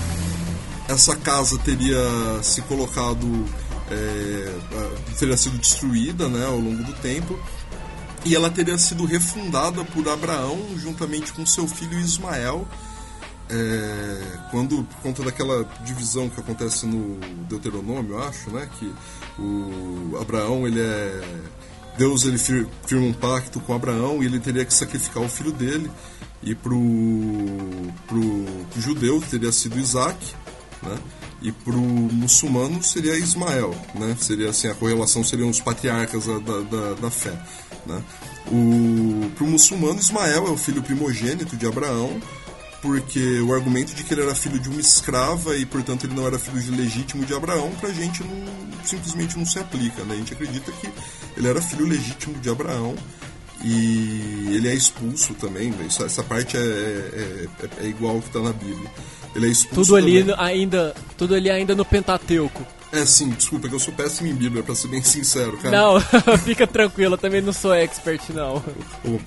Essa 0.88 1.16
casa 1.16 1.58
teria 1.58 1.98
se 2.40 2.62
colocado 2.62 3.44
é, 3.92 5.14
teria 5.18 5.36
sido 5.36 5.58
destruída 5.58 6.28
né, 6.28 6.46
ao 6.46 6.58
longo 6.58 6.82
do 6.82 6.92
tempo 6.94 7.38
e 8.24 8.34
ela 8.34 8.50
teria 8.50 8.78
sido 8.78 9.04
refundada 9.04 9.84
por 9.84 10.08
Abraão 10.08 10.58
juntamente 10.76 11.32
com 11.32 11.44
seu 11.44 11.66
filho 11.66 11.98
Ismael 11.98 12.66
é, 13.50 14.38
quando 14.50 14.84
por 14.84 14.96
conta 15.02 15.22
daquela 15.22 15.64
divisão 15.84 16.28
que 16.28 16.40
acontece 16.40 16.86
no 16.86 17.16
Deuteronômio 17.48 18.14
eu 18.14 18.22
acho 18.22 18.50
né 18.50 18.68
que 18.78 18.92
o 19.38 20.16
Abraão 20.20 20.66
ele 20.66 20.80
é 20.80 21.20
Deus 21.98 22.24
ele 22.24 22.38
firma 22.38 23.06
um 23.06 23.12
pacto 23.12 23.60
com 23.60 23.74
Abraão 23.74 24.22
e 24.22 24.26
ele 24.26 24.40
teria 24.40 24.64
que 24.64 24.72
sacrificar 24.72 25.22
o 25.22 25.28
filho 25.28 25.52
dele 25.52 25.90
e 26.42 26.54
pro 26.54 26.80
pro, 28.06 28.44
pro 28.70 28.80
judeu 28.80 29.20
teria 29.20 29.52
sido 29.52 29.78
Isaac 29.78 30.18
né 30.82 30.98
e 31.42 31.52
para 31.52 31.74
o 31.74 31.78
muçulmano 31.80 32.82
seria 32.82 33.16
Ismael, 33.16 33.74
né? 33.94 34.16
Seria 34.20 34.50
assim, 34.50 34.68
a 34.68 34.74
correlação 34.74 35.24
seriam 35.24 35.48
os 35.48 35.60
patriarcas 35.60 36.26
da, 36.26 36.38
da, 36.38 36.94
da 36.94 37.10
fé, 37.10 37.32
né? 37.86 38.02
Para 39.34 39.44
o 39.44 39.48
muçulmano, 39.48 39.98
Ismael 39.98 40.46
é 40.46 40.50
o 40.50 40.56
filho 40.56 40.82
primogênito 40.82 41.56
de 41.56 41.66
Abraão, 41.66 42.20
porque 42.80 43.40
o 43.40 43.54
argumento 43.54 43.94
de 43.94 44.02
que 44.02 44.12
ele 44.12 44.22
era 44.22 44.34
filho 44.34 44.58
de 44.58 44.68
uma 44.68 44.80
escrava 44.80 45.56
e, 45.56 45.64
portanto, 45.64 46.04
ele 46.04 46.14
não 46.14 46.26
era 46.26 46.38
filho 46.38 46.76
legítimo 46.76 47.24
de 47.24 47.34
Abraão, 47.34 47.70
para 47.80 47.90
a 47.90 47.92
gente 47.92 48.22
não, 48.24 48.84
simplesmente 48.84 49.38
não 49.38 49.46
se 49.46 49.58
aplica, 49.58 50.02
né? 50.04 50.14
A 50.14 50.16
gente 50.18 50.32
acredita 50.32 50.70
que 50.72 50.88
ele 51.36 51.48
era 51.48 51.62
filho 51.62 51.86
legítimo 51.86 52.38
de 52.40 52.50
Abraão 52.50 52.94
e 53.64 54.48
ele 54.56 54.68
é 54.68 54.74
expulso 54.74 55.34
também. 55.34 55.70
Né? 55.70 55.86
Essa 55.86 56.22
parte 56.22 56.56
é, 56.56 56.60
é, 56.60 57.46
é, 57.60 57.88
é 57.88 57.92
que 57.92 58.26
está 58.26 58.40
na 58.40 58.52
Bíblia. 58.52 58.90
Ele 59.34 59.46
é 59.46 59.50
expulso 59.50 59.92
tudo 59.92 59.96
ali 59.96 60.20
também. 60.20 60.36
ainda, 60.38 60.94
tudo 61.16 61.34
ali 61.34 61.50
ainda 61.50 61.74
no 61.74 61.84
Pentateuco. 61.84 62.66
É, 62.92 63.06
sim, 63.06 63.30
desculpa, 63.30 63.70
que 63.70 63.74
eu 63.74 63.78
sou 63.78 63.94
péssimo 63.94 64.28
em 64.28 64.34
Bíblia, 64.34 64.62
pra 64.62 64.74
ser 64.74 64.88
bem 64.88 65.02
sincero, 65.02 65.56
cara. 65.56 65.74
Não, 65.74 65.98
fica 66.44 66.66
tranquilo, 66.66 67.14
eu 67.14 67.18
também 67.18 67.40
não 67.40 67.52
sou 67.52 67.72
expert, 67.72 68.20
não. 68.34 68.62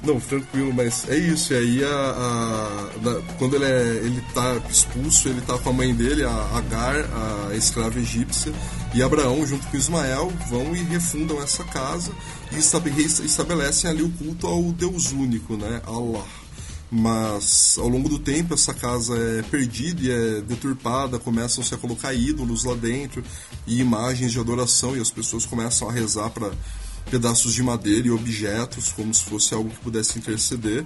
Não, 0.03 0.19
tranquilo, 0.19 0.71
mas 0.71 1.09
é 1.09 1.17
isso. 1.17 1.51
E 1.51 1.57
aí, 1.57 1.83
a, 1.83 1.89
a, 1.89 3.21
quando 3.39 3.55
ele, 3.55 3.65
é, 3.65 4.01
ele 4.03 4.23
tá 4.35 4.55
expulso, 4.69 5.29
ele 5.29 5.41
tá 5.41 5.57
com 5.57 5.69
a 5.69 5.73
mãe 5.73 5.95
dele, 5.95 6.23
a 6.23 6.29
Agar, 6.53 7.09
a 7.49 7.55
escrava 7.55 7.97
egípcia, 7.97 8.53
e 8.93 9.01
Abraão, 9.01 9.43
junto 9.47 9.65
com 9.65 9.77
Ismael, 9.77 10.31
vão 10.47 10.75
e 10.75 10.83
refundam 10.83 11.41
essa 11.41 11.63
casa 11.63 12.11
e 12.51 12.59
estabelecem 12.59 13.89
ali 13.89 14.03
o 14.03 14.11
culto 14.11 14.45
ao 14.45 14.61
Deus 14.61 15.11
único, 15.11 15.57
né? 15.57 15.81
Allah 15.87 16.23
mas 16.95 17.77
ao 17.77 17.89
longo 17.89 18.07
do 18.07 18.17
tempo 18.17 18.53
essa 18.53 18.73
casa 18.73 19.17
é 19.17 19.41
perdida 19.43 20.01
e 20.01 20.09
é 20.09 20.41
deturpada, 20.41 21.19
começam-se 21.19 21.73
a 21.73 21.77
colocar 21.77 22.13
ídolos 22.13 22.63
lá 22.63 22.73
dentro 22.73 23.21
e 23.67 23.81
imagens 23.81 24.31
de 24.31 24.39
adoração 24.39 24.95
e 24.95 25.01
as 25.01 25.11
pessoas 25.11 25.45
começam 25.45 25.89
a 25.89 25.91
rezar 25.91 26.29
para 26.29 26.51
pedaços 27.11 27.53
de 27.53 27.61
madeira 27.61 28.07
e 28.07 28.11
objetos 28.11 28.93
como 28.93 29.13
se 29.13 29.25
fosse 29.25 29.53
algo 29.53 29.69
que 29.69 29.79
pudesse 29.79 30.17
interceder. 30.17 30.85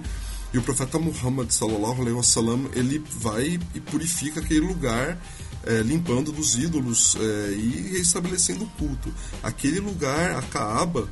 E 0.52 0.58
o 0.58 0.62
profeta 0.62 0.98
Muhammad 0.98 1.48
sallallahu 1.50 2.02
alaihi 2.02 2.16
wasallam 2.16 2.68
ele 2.74 2.98
vai 3.20 3.60
e 3.72 3.80
purifica 3.80 4.40
aquele 4.40 4.66
lugar 4.66 5.16
é, 5.64 5.80
limpando 5.82 6.32
dos 6.32 6.56
ídolos 6.56 7.16
é, 7.20 7.52
e 7.52 7.98
restabelecendo 7.98 8.64
o 8.64 8.70
culto. 8.70 9.14
Aquele 9.44 9.78
lugar, 9.78 10.32
a 10.32 10.42
Kaaba, 10.42 11.08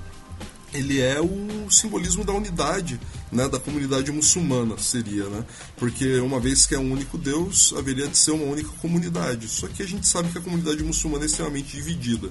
ele 0.72 1.00
é 1.00 1.20
o 1.20 1.70
simbolismo 1.70 2.24
da 2.24 2.32
unidade 2.32 3.00
né, 3.30 3.48
da 3.48 3.58
comunidade 3.58 4.10
muçulmana 4.10 4.78
seria, 4.78 5.28
né? 5.28 5.44
Porque 5.76 6.18
uma 6.18 6.40
vez 6.40 6.66
que 6.66 6.74
é 6.74 6.78
um 6.78 6.92
único 6.92 7.18
Deus, 7.18 7.74
haveria 7.76 8.08
de 8.08 8.16
ser 8.16 8.32
uma 8.32 8.44
única 8.44 8.70
comunidade. 8.80 9.48
Só 9.48 9.66
que 9.68 9.82
a 9.82 9.86
gente 9.86 10.06
sabe 10.06 10.30
que 10.30 10.38
a 10.38 10.40
comunidade 10.40 10.82
muçulmana 10.82 11.24
é 11.24 11.26
extremamente 11.26 11.76
dividida. 11.76 12.30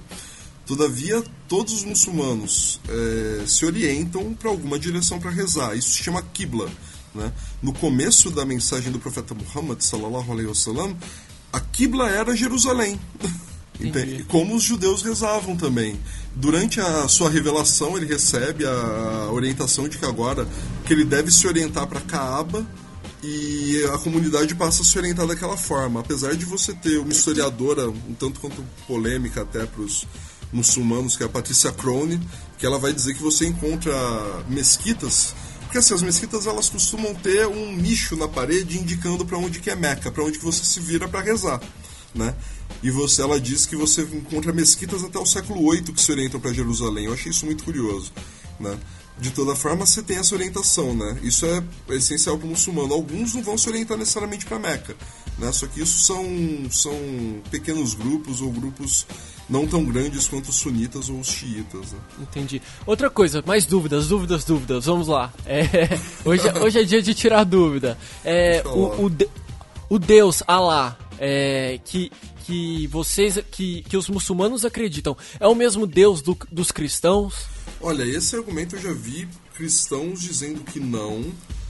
Todavia, 0.66 1.24
todos 1.48 1.74
os 1.74 1.84
muçulmanos 1.84 2.82
é, 2.90 3.46
se 3.48 3.66
orientam 3.66 4.34
para 4.34 4.50
alguma 4.50 4.78
direção 4.78 5.20
para 5.20 5.32
rezar. 5.32 5.76
Isso 5.78 5.92
se 5.92 6.04
chama 6.04 6.22
Qibla. 6.22 6.70
Né? 7.16 7.32
No 7.62 7.74
começo 7.74 8.30
da 8.30 8.46
mensagem 8.46 8.92
do 8.92 9.00
profeta 9.00 9.34
Muhammad, 9.34 9.82
sallallahu 9.82 10.32
alaihi 10.32 10.48
wasallam, 10.48 10.98
a 11.54 11.60
Qibla 11.60 12.10
era 12.10 12.36
Jerusalém. 12.36 13.00
Entendi. 13.80 14.24
Como 14.24 14.56
os 14.56 14.64
judeus 14.64 15.02
rezavam 15.02 15.56
também. 15.56 16.00
Durante 16.36 16.80
a 16.80 17.08
sua 17.08 17.30
revelação, 17.30 17.98
ele 17.98 18.06
recebe 18.06 18.66
a 18.66 19.30
orientação 19.32 19.88
de 19.88 19.98
que 19.98 20.06
agora 20.06 20.48
que 20.86 20.94
ele 20.94 21.06
deve 21.06 21.32
se 21.32 21.48
orientar 21.48 21.88
para 21.88 22.02
Caaba 22.02 22.66
e 23.24 23.84
a 23.94 23.98
comunidade 23.98 24.56
passa 24.56 24.82
a 24.82 24.86
se 24.86 24.98
orientar 24.98 25.28
daquela 25.28 25.58
forma. 25.58 26.00
Apesar 26.00 26.36
de 26.36 26.46
você 26.46 26.74
ter 26.74 26.98
uma 26.98 27.12
historiadora 27.12 27.90
um 27.90 28.14
tanto 28.18 28.40
quanto 28.40 28.64
polêmica 28.88 29.42
até 29.42 29.66
para 29.66 29.82
os 29.82 30.06
muçulmanos, 30.52 31.18
que 31.18 31.24
é 31.24 31.26
a 31.26 31.30
Patrícia 31.30 31.72
Crone, 31.72 32.20
que 32.58 32.66
ela 32.66 32.80
vai 32.80 32.94
dizer 32.94 33.14
que 33.14 33.22
você 33.22 33.46
encontra 33.46 33.94
mesquitas 34.48 35.34
porque 35.68 35.80
assim, 35.80 35.94
as 35.94 36.02
mesquitas 36.02 36.48
elas 36.48 36.70
costumam 36.70 37.14
ter 37.14 37.46
um 37.46 37.76
nicho 37.76 38.16
na 38.16 38.28
parede 38.28 38.80
indicando 38.80 39.26
para 39.26 39.38
onde 39.38 39.60
que 39.60 39.70
é 39.70 39.76
Meca, 39.76 40.10
para 40.10 40.24
onde 40.24 40.40
que 40.40 40.46
você 40.46 40.64
se 40.64 40.80
vira 40.80 41.10
para 41.10 41.20
rezar, 41.20 41.62
né? 42.16 42.36
e 42.82 42.92
você, 42.92 43.22
ela 43.22 43.40
diz 43.40 43.66
que 43.66 43.76
você 43.76 44.02
encontra 44.04 44.54
mesquitas 44.54 45.04
até 45.04 45.18
o 45.18 45.26
século 45.26 45.72
VIII 45.72 45.94
que 45.94 46.02
se 46.02 46.12
orientam 46.12 46.40
para 46.40 46.54
Jerusalém. 46.54 47.06
Eu 47.06 47.14
achei 47.14 47.32
isso 47.32 47.46
muito 47.46 47.64
curioso, 47.64 48.12
né? 48.60 48.78
De 49.20 49.32
toda 49.32 49.56
forma, 49.56 49.84
você 49.84 50.04
tem 50.04 50.18
essa 50.18 50.36
orientação, 50.36 50.94
né? 50.94 51.18
Isso 51.24 51.44
é 51.44 51.64
essencial 51.96 52.38
para 52.38 52.46
o 52.46 52.50
muçulmano. 52.52 52.94
Alguns 52.94 53.34
não 53.34 53.42
vão 53.42 53.58
se 53.58 53.68
orientar 53.68 53.98
necessariamente 53.98 54.46
para 54.46 54.60
Meca, 54.60 54.96
né? 55.40 55.52
Só 55.52 55.66
que 55.66 55.82
isso 55.82 55.98
são, 55.98 56.24
são 56.70 56.94
pequenos 57.50 57.96
grupos 57.96 58.42
ou 58.42 58.52
grupos 58.52 59.08
não 59.50 59.66
tão 59.66 59.84
grandes 59.86 60.28
quanto 60.28 60.50
os 60.50 60.56
sunitas 60.58 61.10
ou 61.10 61.20
os 61.20 61.28
xiitas. 61.30 61.94
Né? 61.94 62.00
Entendi. 62.22 62.62
Outra 62.86 63.10
coisa, 63.10 63.44
mais 63.44 63.66
dúvidas, 63.66 64.08
dúvidas, 64.08 64.44
dúvidas. 64.44 64.86
Vamos 64.86 65.08
lá. 65.08 65.34
É, 65.48 65.66
hoje, 66.24 66.44
hoje 66.62 66.80
é 66.80 66.84
dia 66.84 67.02
de 67.02 67.16
tirar 67.16 67.44
dúvida. 67.44 67.98
É, 68.24 68.62
o, 68.68 69.08
o, 69.08 69.12
o 69.90 69.98
Deus 69.98 70.44
Allah, 70.46 70.96
é, 71.20 71.80
que 71.84 72.12
que 72.48 72.88
vocês, 72.88 73.38
que, 73.52 73.82
que 73.84 73.98
os 73.98 74.08
muçulmanos 74.10 74.64
acreditam, 74.64 75.18
é 75.38 75.46
o 75.46 75.54
mesmo 75.54 75.86
Deus 75.86 76.22
do, 76.22 76.38
dos 76.50 76.72
cristãos? 76.72 77.46
Olha, 77.82 78.04
esse 78.04 78.38
argumento 78.38 78.78
eu 78.78 78.82
já 78.82 78.94
vi 78.94 79.28
cristãos 79.54 80.22
dizendo 80.22 80.62
que 80.62 80.80
não, 80.80 81.26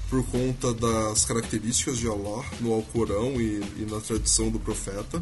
por 0.08 0.24
conta 0.28 0.74
das 0.76 1.26
características 1.26 1.98
de 1.98 2.08
Allah 2.08 2.46
no 2.62 2.74
Alcorão 2.74 3.42
e, 3.42 3.60
e 3.78 3.88
na 3.90 4.00
tradição 4.00 4.52
do 4.52 4.60
profeta. 4.60 5.22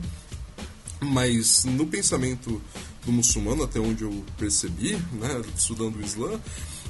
Mas 1.00 1.64
no 1.64 1.86
pensamento 1.86 2.62
do 3.06 3.12
muçulmano, 3.12 3.64
até 3.64 3.80
onde 3.80 4.04
eu 4.04 4.24
percebi, 4.38 4.98
né, 5.14 5.42
estudando 5.56 5.98
o 5.98 6.02
Islã, 6.02 6.40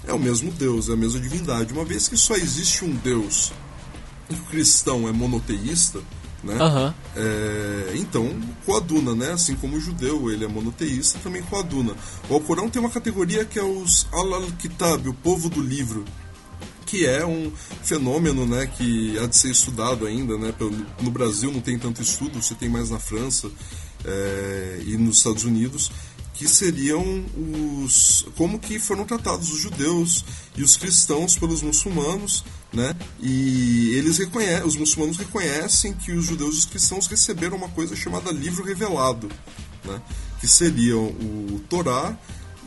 é 0.08 0.14
o 0.14 0.20
mesmo 0.20 0.52
Deus, 0.52 0.90
é 0.90 0.94
a 0.94 0.98
mesma 0.98 1.20
divindade. 1.20 1.72
Uma 1.72 1.86
vez 1.86 2.08
que 2.08 2.18
só 2.18 2.36
existe 2.36 2.84
um 2.84 2.96
Deus 2.96 3.52
e 4.30 4.34
o 4.34 4.44
cristão 4.46 5.08
é 5.08 5.12
monoteísta, 5.12 6.02
né? 6.46 6.56
Aham. 6.60 6.94
É, 7.16 7.94
então, 7.96 8.34
coaduna, 8.66 9.16
né? 9.16 9.32
Assim 9.34 9.56
como 9.56 9.76
o 9.78 9.82
judeu, 9.82 10.32
ele 10.32 10.46
é 10.46 10.48
monoteísta, 10.48 11.20
também 11.24 11.42
coaduna. 11.44 11.94
O 12.30 12.36
Alcorão 12.36 12.70
tem 12.70 12.80
uma 12.80 12.90
categoria 12.90 13.44
que 13.44 13.60
é 13.60 13.64
os 13.64 14.08
Al-Kitab, 14.12 15.10
o 15.10 15.14
povo 15.14 15.50
do 15.50 15.62
livro, 15.62 16.06
que 16.86 17.06
é 17.06 17.26
um 17.26 17.52
fenômeno, 17.84 18.46
né, 18.46 18.68
que 18.68 19.18
há 19.18 19.26
de 19.26 19.36
ser 19.36 19.50
estudado 19.50 20.06
ainda, 20.06 20.38
né? 20.38 20.54
No 21.02 21.10
Brasil 21.10 21.52
não 21.52 21.60
tem 21.60 21.80
tanto 21.80 22.02
estudo, 22.02 22.42
você 22.42 22.54
tem 22.54 22.70
mais 22.70 22.92
na 22.92 23.00
França 23.00 23.50
é, 24.06 24.82
e 24.86 24.96
nos 24.96 25.18
Estados 25.18 25.44
Unidos, 25.44 25.92
que 26.36 26.48
seriam 26.48 27.26
os 27.84 28.28
como 28.36 28.60
que 28.60 28.78
foram 28.78 29.06
tratados 29.06 29.52
os 29.52 29.60
judeus 29.60 30.24
e 30.56 30.64
os 30.64 30.76
cristãos 30.78 31.38
pelos 31.38 31.62
muçulmanos, 31.62 32.44
né? 32.76 32.96
E 33.22 33.94
eles 33.96 34.18
reconhecem, 34.18 34.68
os 34.68 34.76
muçulmanos 34.76 35.18
reconhecem 35.18 35.94
que 35.94 36.12
os 36.12 36.26
judeus 36.26 36.56
e 36.56 36.58
os 36.60 36.66
cristãos 36.66 37.08
receberam 37.08 37.58
uma 37.58 37.70
coisa 37.70 37.96
chamada 37.96 38.32
livro 38.32 38.64
revelado, 38.64 39.30
né? 39.86 40.02
Que 40.40 40.48
seriam 40.48 41.06
o 41.06 41.62
Torá 41.70 42.16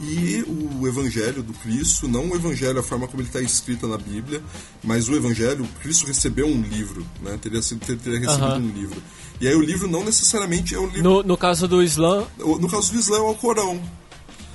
e 0.00 0.44
o 0.46 0.86
Evangelho 0.86 1.42
do 1.42 1.52
Cristo, 1.52 2.06
não 2.08 2.28
o 2.30 2.34
Evangelho 2.36 2.78
a 2.78 2.82
forma 2.82 3.06
como 3.08 3.20
ele 3.20 3.28
está 3.28 3.40
escrita 3.40 3.86
na 3.88 3.98
Bíblia, 3.98 4.40
mas 4.82 5.08
o 5.08 5.14
Evangelho, 5.14 5.68
Cristo 5.82 6.06
recebeu 6.06 6.46
um 6.46 6.62
livro, 6.62 7.04
né? 7.22 7.36
Teria, 7.42 7.60
sido, 7.60 7.84
ter- 7.84 7.98
teria 7.98 8.20
recebido 8.20 8.44
Aham. 8.46 8.58
um 8.58 8.70
livro. 8.72 9.02
E 9.40 9.46
aí 9.46 9.54
o 9.54 9.60
livro 9.60 9.88
não 9.88 10.04
necessariamente 10.04 10.74
é 10.74 10.78
o 10.78 10.86
livro. 10.86 11.02
No, 11.02 11.22
no 11.22 11.36
caso 11.36 11.68
do 11.68 11.82
Islã, 11.82 12.26
no 12.38 12.68
caso 12.68 12.92
do 12.92 12.98
Islã 12.98 13.18
é 13.18 13.20
o 13.20 13.34
Corão, 13.34 13.80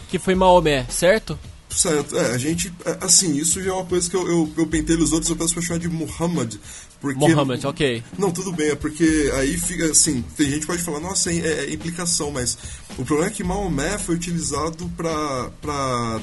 que 0.09 0.17
foi 0.19 0.33
Maomé, 0.35 0.85
certo? 0.89 1.37
Certo, 1.75 2.17
é, 2.17 2.31
a 2.31 2.37
gente, 2.37 2.71
é, 2.85 2.97
assim, 3.01 3.35
isso 3.35 3.61
já 3.61 3.71
é 3.71 3.73
uma 3.73 3.85
coisa 3.85 4.09
que 4.09 4.15
eu, 4.15 4.27
eu, 4.27 4.51
eu 4.57 4.67
pentelho 4.67 5.03
os 5.03 5.11
outros, 5.11 5.29
eu 5.29 5.35
peço 5.35 5.53
pra 5.53 5.63
chamar 5.63 5.79
de 5.79 5.89
Muhammad, 5.89 6.55
porque... 7.01 7.19
Mohammed, 7.19 7.65
ok. 7.65 8.03
Não, 8.17 8.31
tudo 8.31 8.51
bem, 8.51 8.69
é 8.69 8.75
porque 8.75 9.31
aí 9.35 9.57
fica, 9.57 9.85
assim, 9.85 10.23
tem 10.37 10.49
gente 10.49 10.61
que 10.61 10.67
pode 10.67 10.83
falar, 10.83 10.99
nossa, 10.99 11.31
é, 11.31 11.65
é 11.65 11.73
implicação, 11.73 12.31
mas 12.31 12.57
o 12.97 13.03
problema 13.03 13.31
é 13.31 13.33
que 13.33 13.43
Maomé 13.43 13.97
foi 13.97 14.15
utilizado 14.15 14.89
pra, 14.95 15.49
pra 15.61 16.21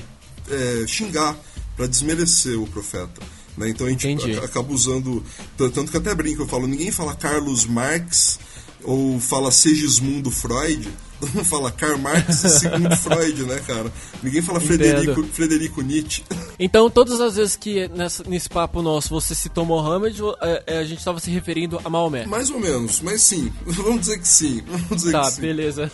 é, 0.48 0.86
xingar, 0.86 1.36
pra 1.76 1.86
desmerecer 1.86 2.60
o 2.60 2.66
profeta. 2.66 3.20
Né? 3.56 3.70
Então 3.70 3.86
a 3.86 3.90
gente 3.90 4.08
Entendi. 4.08 4.38
acaba 4.38 4.72
usando, 4.72 5.22
tanto 5.56 5.90
que 5.90 5.96
até 5.96 6.14
brinco, 6.14 6.42
eu 6.42 6.48
falo, 6.48 6.66
ninguém 6.66 6.90
fala 6.90 7.14
Carlos 7.14 7.66
Marx 7.66 8.38
ou 8.82 9.20
fala 9.20 9.50
Segismundo 9.50 10.30
Freud, 10.30 10.88
não 11.34 11.44
fala 11.44 11.70
Karl 11.70 11.98
Marx 11.98 12.44
e 12.44 12.48
segundo 12.50 12.94
Freud, 12.98 13.42
né, 13.44 13.60
cara? 13.66 13.92
Ninguém 14.22 14.42
fala 14.42 14.60
Frederico, 14.60 15.22
Frederico 15.24 15.82
Nietzsche. 15.82 16.22
Então, 16.62 16.90
todas 16.90 17.20
as 17.22 17.36
vezes 17.36 17.56
que 17.56 17.88
nessa- 17.88 18.22
nesse 18.24 18.46
papo 18.48 18.82
nosso 18.82 19.08
você 19.08 19.34
citou 19.34 19.64
Mohammed, 19.64 20.20
é, 20.42 20.62
é, 20.66 20.78
a 20.78 20.84
gente 20.84 20.98
estava 20.98 21.18
se 21.18 21.30
referindo 21.30 21.80
a 21.82 21.88
Maomé. 21.88 22.26
Mais 22.26 22.50
ou 22.50 22.60
menos, 22.60 23.00
mas 23.00 23.22
sim, 23.22 23.50
vamos 23.64 24.00
dizer 24.02 24.18
que 24.18 24.28
sim. 24.28 24.62
Vamos 24.66 24.88
dizer 24.96 25.12
Tá, 25.12 25.22
que 25.22 25.30
sim. 25.32 25.40
beleza. 25.40 25.90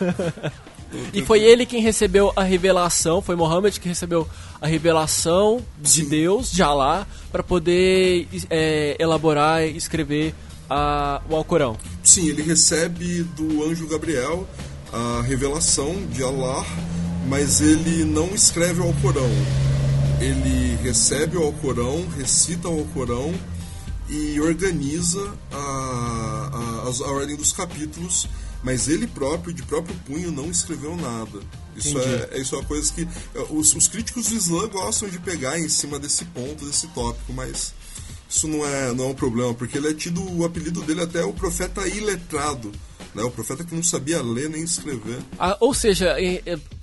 e 1.14 1.22
foi 1.22 1.40
ele 1.42 1.64
quem 1.66 1.80
recebeu 1.80 2.32
a 2.34 2.42
revelação, 2.42 3.22
foi 3.22 3.36
Mohammed 3.36 3.78
que 3.78 3.88
recebeu 3.88 4.26
a 4.60 4.66
revelação 4.66 5.60
de 5.80 6.02
Sim. 6.02 6.08
Deus, 6.08 6.50
de 6.50 6.62
Alá, 6.64 7.06
para 7.30 7.42
poder 7.44 8.26
é, 8.50 8.96
elaborar 8.98 9.62
e 9.64 9.76
escrever 9.76 10.34
a, 10.68 11.20
o 11.30 11.36
Alcorão. 11.36 11.76
Sim, 12.02 12.28
ele 12.28 12.42
recebe 12.42 13.22
do 13.22 13.62
anjo 13.64 13.86
Gabriel 13.86 14.48
a 14.96 15.20
revelação 15.20 16.06
de 16.06 16.22
Allah, 16.22 16.64
mas 17.28 17.60
ele 17.60 18.02
não 18.02 18.34
escreve 18.34 18.80
o 18.80 18.84
Alcorão. 18.84 19.30
Ele 20.18 20.74
recebe 20.76 21.36
o 21.36 21.42
Alcorão, 21.42 22.06
recita 22.16 22.66
o 22.66 22.78
Alcorão 22.78 23.34
e 24.08 24.40
organiza 24.40 25.34
a, 25.52 25.56
a, 25.56 26.88
a 26.88 27.10
ordem 27.10 27.36
dos 27.36 27.52
capítulos, 27.52 28.26
mas 28.64 28.88
ele 28.88 29.06
próprio, 29.06 29.52
de 29.52 29.62
próprio 29.62 29.94
punho, 30.06 30.32
não 30.32 30.50
escreveu 30.50 30.96
nada. 30.96 31.40
Isso 31.76 31.98
Entendi. 31.98 32.28
é, 32.30 32.40
isso 32.40 32.54
é 32.54 32.58
uma 32.58 32.64
coisa 32.64 32.90
que 32.90 33.06
é, 33.34 33.46
os, 33.50 33.74
os 33.74 33.86
críticos 33.88 34.28
do 34.28 34.34
Islã 34.34 34.66
gostam 34.68 35.10
de 35.10 35.18
pegar 35.18 35.58
em 35.58 35.68
cima 35.68 35.98
desse 35.98 36.24
ponto, 36.24 36.64
desse 36.64 36.86
tópico, 36.88 37.34
mas 37.34 37.74
isso 38.30 38.48
não 38.48 38.66
é, 38.66 38.94
não 38.94 39.04
é 39.04 39.08
um 39.08 39.14
problema, 39.14 39.52
porque 39.52 39.76
ele 39.76 39.90
é 39.90 39.94
tido, 39.94 40.22
o 40.38 40.42
apelido 40.42 40.80
dele 40.80 41.02
até 41.02 41.20
é 41.20 41.24
o 41.24 41.34
profeta 41.34 41.86
iletrado, 41.86 42.72
né? 43.16 43.22
o 43.22 43.30
profeta 43.30 43.64
que 43.64 43.74
não 43.74 43.82
sabia 43.82 44.22
ler 44.22 44.48
nem 44.50 44.62
escrever. 44.62 45.18
Ah, 45.38 45.56
ou 45.60 45.72
seja, 45.74 46.14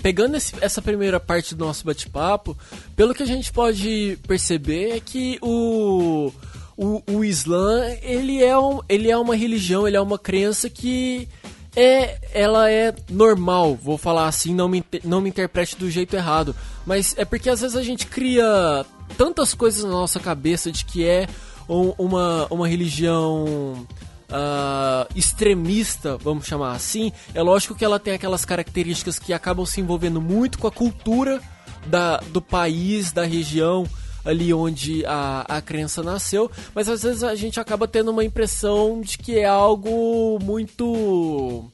pegando 0.01 0.35
esse- 0.35 0.53
essa 0.59 0.81
primeira 0.81 1.19
parte 1.19 1.53
do 1.55 1.63
nosso 1.65 1.85
bate-papo, 1.85 2.57
pelo 2.95 3.13
que 3.13 3.23
a 3.23 3.25
gente 3.27 3.51
pode 3.53 4.17
perceber 4.27 4.97
é 4.97 4.99
que 4.99 5.37
o, 5.41 6.31
o, 6.75 7.01
o 7.11 7.23
Islã 7.23 7.85
ele 8.01 8.43
é, 8.43 8.57
um, 8.57 8.79
ele 8.89 9.09
é 9.11 9.17
uma 9.17 9.35
religião, 9.35 9.87
ele 9.87 9.95
é 9.97 10.01
uma 10.01 10.17
crença 10.19 10.69
que 10.69 11.27
é, 11.75 12.19
ela 12.33 12.69
é 12.69 12.93
normal, 13.09 13.75
vou 13.75 13.97
falar 13.97 14.27
assim, 14.27 14.53
não 14.53 14.67
me, 14.67 14.83
não 15.03 15.21
me 15.21 15.29
interprete 15.29 15.75
do 15.75 15.89
jeito 15.89 16.15
errado, 16.15 16.55
mas 16.85 17.15
é 17.17 17.25
porque 17.25 17.49
às 17.49 17.61
vezes 17.61 17.75
a 17.77 17.81
gente 17.83 18.05
cria 18.07 18.85
tantas 19.17 19.53
coisas 19.53 19.83
na 19.83 19.89
nossa 19.91 20.19
cabeça 20.19 20.71
de 20.71 20.85
que 20.85 21.03
é 21.05 21.27
um- 21.69 21.93
uma, 21.97 22.45
uma 22.51 22.67
religião 22.67 23.87
ah, 24.33 25.07
extremista, 25.15 26.17
vamos 26.17 26.47
chamar 26.47 26.73
assim, 26.73 27.11
é 27.35 27.41
lógico 27.41 27.75
que 27.75 27.85
ela 27.85 27.99
tem 27.99 28.15
aquelas 28.15 28.43
características 28.43 29.19
que 29.19 29.31
acabam 29.31 29.63
se 29.63 29.79
envolvendo 29.79 30.19
muito 30.19 30.57
com 30.57 30.65
a 30.65 30.71
cultura 30.71 31.39
da, 31.85 32.17
do 32.17 32.41
país, 32.41 33.11
da 33.11 33.23
região 33.23 33.87
ali 34.25 34.53
onde 34.53 35.05
a, 35.05 35.45
a 35.47 35.61
crença 35.61 36.01
nasceu, 36.01 36.49
mas 36.73 36.89
às 36.89 37.03
vezes 37.03 37.23
a 37.23 37.35
gente 37.35 37.59
acaba 37.59 37.87
tendo 37.87 38.09
uma 38.09 38.23
impressão 38.23 39.01
de 39.01 39.17
que 39.17 39.37
é 39.37 39.45
algo 39.45 40.39
muito 40.41 41.69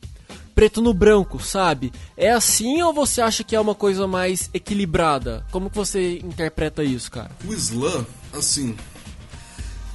preto 0.54 0.82
no 0.82 0.94
branco, 0.94 1.42
sabe? 1.42 1.94
É 2.18 2.32
assim 2.32 2.82
ou 2.82 2.92
você 2.92 3.22
acha 3.22 3.46
que 3.46 3.56
é 3.56 3.60
uma 3.62 3.76
coisa 3.76 4.06
mais 4.06 4.50
equilibrada? 4.54 5.46
Como 5.52 5.70
que 5.70 5.78
você 5.78 6.18
interpreta 6.18 6.84
isso, 6.84 7.10
cara? 7.10 7.32
O 7.48 7.54
Islã, 7.54 8.06
assim, 8.34 8.76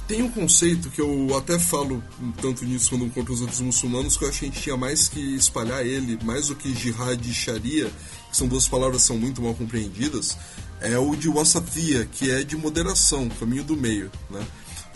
tem 0.07 0.21
um 0.21 0.29
conceito 0.29 0.89
que 0.89 1.01
eu 1.01 1.35
até 1.37 1.57
falo 1.57 2.03
tanto 2.41 2.63
nisso 2.65 2.89
quanto 2.91 3.09
contra 3.09 3.33
os 3.33 3.41
outros 3.41 3.61
muçulmanos, 3.61 4.17
que 4.17 4.23
eu 4.23 4.29
acho 4.29 4.39
que 4.39 4.45
a 4.45 4.49
gente 4.49 4.61
tinha 4.61 4.77
mais 4.77 5.07
que 5.07 5.19
espalhar 5.35 5.85
ele, 5.85 6.17
mais 6.23 6.47
do 6.47 6.55
que 6.55 6.73
jihad 6.73 7.19
e 7.27 7.33
sharia, 7.33 7.91
que 8.29 8.37
são 8.37 8.47
duas 8.47 8.67
palavras 8.67 9.01
que 9.01 9.07
são 9.07 9.17
muito 9.17 9.41
mal 9.41 9.55
compreendidas, 9.55 10.37
é 10.79 10.97
o 10.97 11.15
de 11.15 11.27
wasatiyya, 11.29 12.05
que 12.05 12.29
é 12.29 12.43
de 12.43 12.55
moderação, 12.55 13.27
caminho 13.29 13.63
do 13.63 13.75
meio, 13.75 14.11
né? 14.29 14.45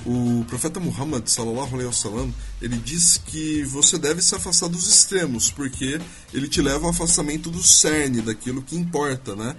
O 0.05 0.45
profeta 0.47 0.79
Muhammad, 0.79 1.27
sallallahu 1.27 1.73
alaihi 1.73 1.87
wasallam, 1.87 2.33
ele 2.61 2.77
diz 2.77 3.17
que 3.17 3.63
você 3.63 3.97
deve 3.97 4.21
se 4.21 4.33
afastar 4.33 4.69
dos 4.69 4.87
extremos, 4.87 5.51
porque 5.51 5.99
ele 6.33 6.47
te 6.47 6.61
leva 6.61 6.85
ao 6.85 6.91
afastamento 6.91 7.49
do 7.49 7.61
cerne, 7.61 8.21
daquilo 8.21 8.61
que 8.61 8.77
importa, 8.77 9.35
né? 9.35 9.55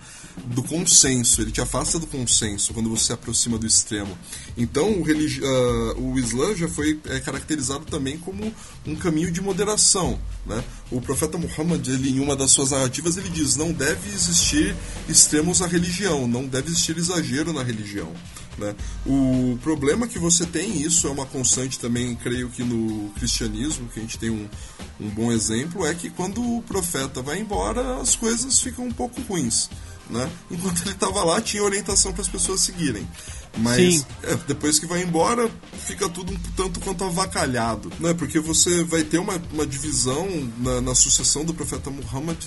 Do 0.46 0.62
consenso, 0.62 1.42
ele 1.42 1.50
te 1.50 1.61
afasta 1.61 1.98
do 1.98 2.07
consenso 2.07 2.72
quando 2.72 2.88
você 2.88 3.05
se 3.07 3.12
aproxima 3.12 3.59
do 3.59 3.66
extremo. 3.66 4.16
Então, 4.57 4.98
o, 4.98 5.03
religi- 5.03 5.42
ah, 5.44 5.94
o 5.98 6.18
Islã 6.18 6.55
já 6.57 6.68
foi 6.68 6.98
é, 7.05 7.20
caracterizado 7.20 7.85
também 7.85 8.16
como 8.16 8.53
um 8.87 8.96
caminho 8.96 9.31
de 9.31 9.42
moderação, 9.42 10.18
né? 10.46 10.64
O 10.90 11.03
profeta 11.03 11.37
Muhammad, 11.37 11.87
ele, 11.87 12.11
em 12.11 12.18
uma 12.20 12.35
das 12.35 12.50
suas 12.50 12.70
narrativas, 12.70 13.18
ele 13.18 13.29
diz: 13.29 13.57
não 13.57 13.72
deve 13.72 14.09
existir 14.09 14.74
extremos 15.07 15.61
na 15.61 15.66
religião, 15.66 16.26
não 16.26 16.46
deve 16.46 16.68
existir 16.68 16.96
exagero 16.96 17.53
na 17.53 17.62
religião. 17.62 18.11
Né? 18.61 18.77
O 19.07 19.59
problema 19.62 20.07
que 20.07 20.18
você 20.18 20.44
tem, 20.44 20.83
isso 20.83 21.09
é 21.09 21.11
uma 21.11 21.25
constante 21.25 21.79
também, 21.79 22.14
creio 22.14 22.51
que 22.51 22.62
no 22.62 23.09
cristianismo, 23.14 23.88
que 23.88 23.99
a 23.99 24.03
gente 24.03 24.18
tem 24.18 24.29
um, 24.29 24.46
um 25.01 25.09
bom 25.09 25.33
exemplo, 25.33 25.87
é 25.87 25.94
que 25.94 26.11
quando 26.11 26.42
o 26.42 26.62
profeta 26.62 27.23
vai 27.23 27.40
embora, 27.40 27.96
as 27.96 28.14
coisas 28.14 28.61
ficam 28.61 28.85
um 28.85 28.92
pouco 28.92 29.20
ruins. 29.23 29.70
Né? 30.11 30.29
Enquanto 30.51 30.83
ele 30.83 30.90
estava 30.90 31.23
lá, 31.25 31.40
tinha 31.40 31.62
orientação 31.62 32.12
para 32.12 32.20
as 32.20 32.29
pessoas 32.29 32.61
seguirem. 32.61 33.09
Mas 33.59 34.07
é, 34.23 34.37
depois 34.46 34.79
que 34.79 34.87
vai 34.87 35.03
embora, 35.03 35.51
fica 35.87 36.09
tudo 36.09 36.33
um 36.33 36.38
tanto 36.57 36.81
quanto 36.81 37.05
avacalhado. 37.05 37.90
Né? 37.99 38.12
Porque 38.12 38.38
você 38.40 38.85
vai 38.85 39.05
ter 39.05 39.18
uma, 39.18 39.40
uma 39.53 39.66
divisão 39.66 40.29
na, 40.59 40.81
na 40.81 40.94
sucessão 40.94 41.44
do 41.44 41.55
profeta 41.55 41.90
Muhammad 41.90 42.38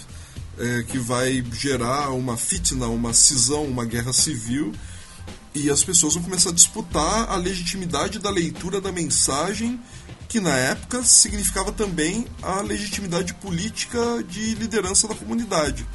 é, 0.60 0.84
que 0.84 1.00
vai 1.00 1.44
gerar 1.54 2.10
uma 2.12 2.38
fitna, 2.38 2.88
uma 2.88 3.14
cisão, 3.14 3.64
uma 3.66 3.86
guerra 3.86 4.14
civil 4.14 4.72
e 5.56 5.70
as 5.70 5.84
pessoas 5.84 6.14
vão 6.16 6.24
começar 6.24 6.50
a 6.50 6.54
disputar 6.54 7.30
a 7.30 7.36
legitimidade 7.36 8.20
da 8.20 8.30
leitura 8.30 8.82
da 8.82 8.92
mensagem, 8.92 9.80
que 10.28 10.40
na 10.40 10.56
época 10.58 11.04
significava 11.04 11.72
também 11.72 12.26
a 12.42 12.62
legitimidade 12.62 13.34
política 13.36 14.24
de 14.28 14.56
liderança 14.56 15.08
da 15.08 15.14
comunidade. 15.16 15.86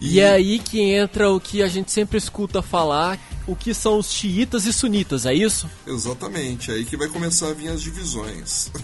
E 0.00 0.18
é 0.18 0.30
aí 0.32 0.58
que 0.58 0.80
entra 0.80 1.30
o 1.30 1.38
que 1.38 1.62
a 1.62 1.68
gente 1.68 1.92
sempre 1.92 2.18
escuta 2.18 2.60
falar, 2.60 3.18
o 3.46 3.54
que 3.54 3.72
são 3.72 3.98
os 3.98 4.10
xiitas 4.12 4.66
e 4.66 4.72
sunitas, 4.72 5.26
é 5.26 5.32
isso? 5.34 5.70
Exatamente, 5.86 6.72
é 6.72 6.74
aí 6.74 6.84
que 6.84 6.96
vai 6.96 7.06
começar 7.06 7.48
a 7.50 7.52
vir 7.54 7.68
as 7.68 7.80
divisões. 7.82 8.70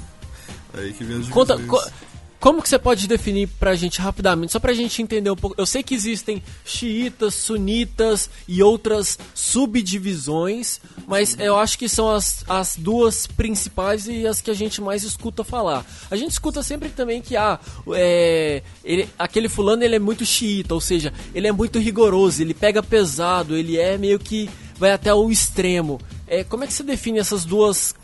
É 0.75 0.81
aí 0.81 0.93
que 0.93 1.03
vem 1.03 1.17
as 1.17 1.25
divisões. 1.27 1.33
Conta, 1.49 1.59
co- 1.67 1.91
como 2.41 2.63
que 2.63 2.69
você 2.69 2.79
pode 2.79 3.09
definir 3.09 3.49
pra 3.49 3.75
gente 3.75 4.01
rapidamente, 4.01 4.53
só 4.53 4.61
pra 4.61 4.73
gente 4.73 5.03
entender 5.03 5.31
um 5.31 5.37
pouco? 5.37 5.57
Eu 5.59 5.67
sei 5.67 5.83
que 5.83 5.95
existem 5.95 6.43
xiitas, 6.65 7.35
sunitas 7.35 8.31
e 8.47 8.63
outras 8.63 9.19
subdivisões, 9.35 10.81
mas 11.07 11.37
eu 11.39 11.57
acho 11.57 11.79
que 11.79 11.89
são 11.89 12.09
as, 12.11 12.45
as 12.49 12.77
duas 12.77 13.27
principais 13.27 14.07
e 14.07 14.27
as 14.27 14.41
que 14.41 14.51
a 14.51 14.55
gente 14.55 14.81
mais 14.81 15.03
escuta 15.03 15.43
falar. 15.43 15.85
A 16.11 16.17
gente 16.17 16.31
escuta 16.31 16.63
sempre 16.63 16.91
também 16.91 17.21
que 17.21 17.37
ah, 17.37 17.59
é, 17.93 18.63
ele, 18.85 19.09
aquele 19.19 19.49
fulano 19.49 19.83
ele 19.83 19.97
é 19.97 20.01
muito 20.01 20.25
xiita, 20.25 20.75
ou 20.75 20.81
seja, 20.81 21.13
ele 21.35 21.49
é 21.49 21.53
muito 21.53 21.79
rigoroso, 21.79 22.41
ele 22.41 22.55
pega 22.55 22.83
pesado, 22.83 23.57
ele 23.57 23.77
é 23.77 23.99
meio 23.99 24.19
que 24.19 24.49
vai 24.79 24.93
até 24.93 25.13
o 25.13 25.31
extremo. 25.31 26.01
É, 26.27 26.45
como 26.45 26.63
é 26.63 26.67
que 26.67 26.73
você 26.73 26.83
define 26.83 27.19
essas 27.19 27.45
duas, 27.45 27.95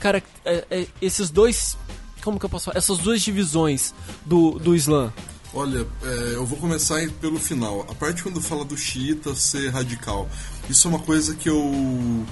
é, 0.45 0.65
é, 0.71 0.87
esses 1.01 1.31
dois 1.31 1.77
como 2.25 2.39
que 2.39 2.47
eu 2.47 2.51
posso 2.51 2.67
falar? 2.67 2.79
Essas 2.79 2.99
duas 2.99 3.21
divisões 3.21 3.95
do, 4.25 4.53
do 4.53 4.75
Islã. 4.75 5.13
Olha, 5.53 5.87
é, 6.03 6.33
eu 6.35 6.47
vou 6.47 6.59
começar 6.59 7.07
pelo 7.21 7.39
final. 7.39 7.87
A 7.89 7.95
parte 7.95 8.23
quando 8.23 8.41
fala 8.41 8.65
do 8.65 8.77
xiita 8.77 9.35
ser 9.35 9.69
radical. 9.69 10.29
Isso 10.69 10.89
é 10.89 10.91
uma 10.91 10.99
coisa 10.99 11.35
que 11.35 11.49
eu 11.49 12.27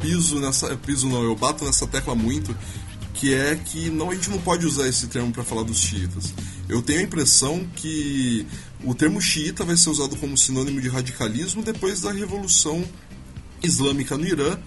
piso 0.00 0.40
nessa. 0.40 0.74
Piso 0.76 1.08
não, 1.08 1.22
eu 1.22 1.34
bato 1.34 1.64
nessa 1.64 1.86
tecla 1.86 2.14
muito. 2.14 2.56
Que 3.12 3.34
é 3.34 3.56
que 3.56 3.90
não, 3.90 4.10
a 4.10 4.14
gente 4.14 4.30
não 4.30 4.38
pode 4.38 4.64
usar 4.64 4.88
esse 4.88 5.06
termo 5.08 5.32
para 5.32 5.44
falar 5.44 5.64
dos 5.64 5.78
xiitas. 5.78 6.32
Eu 6.68 6.80
tenho 6.80 7.00
a 7.00 7.02
impressão 7.02 7.66
que 7.76 8.46
o 8.82 8.94
termo 8.94 9.20
xiita 9.20 9.64
vai 9.64 9.76
ser 9.76 9.90
usado 9.90 10.16
como 10.16 10.38
sinônimo 10.38 10.80
de 10.80 10.88
radicalismo 10.88 11.62
depois 11.62 12.00
da 12.00 12.10
Revolução 12.10 12.82
Islâmica 13.62 14.16
no 14.16 14.26
Irã 14.26 14.58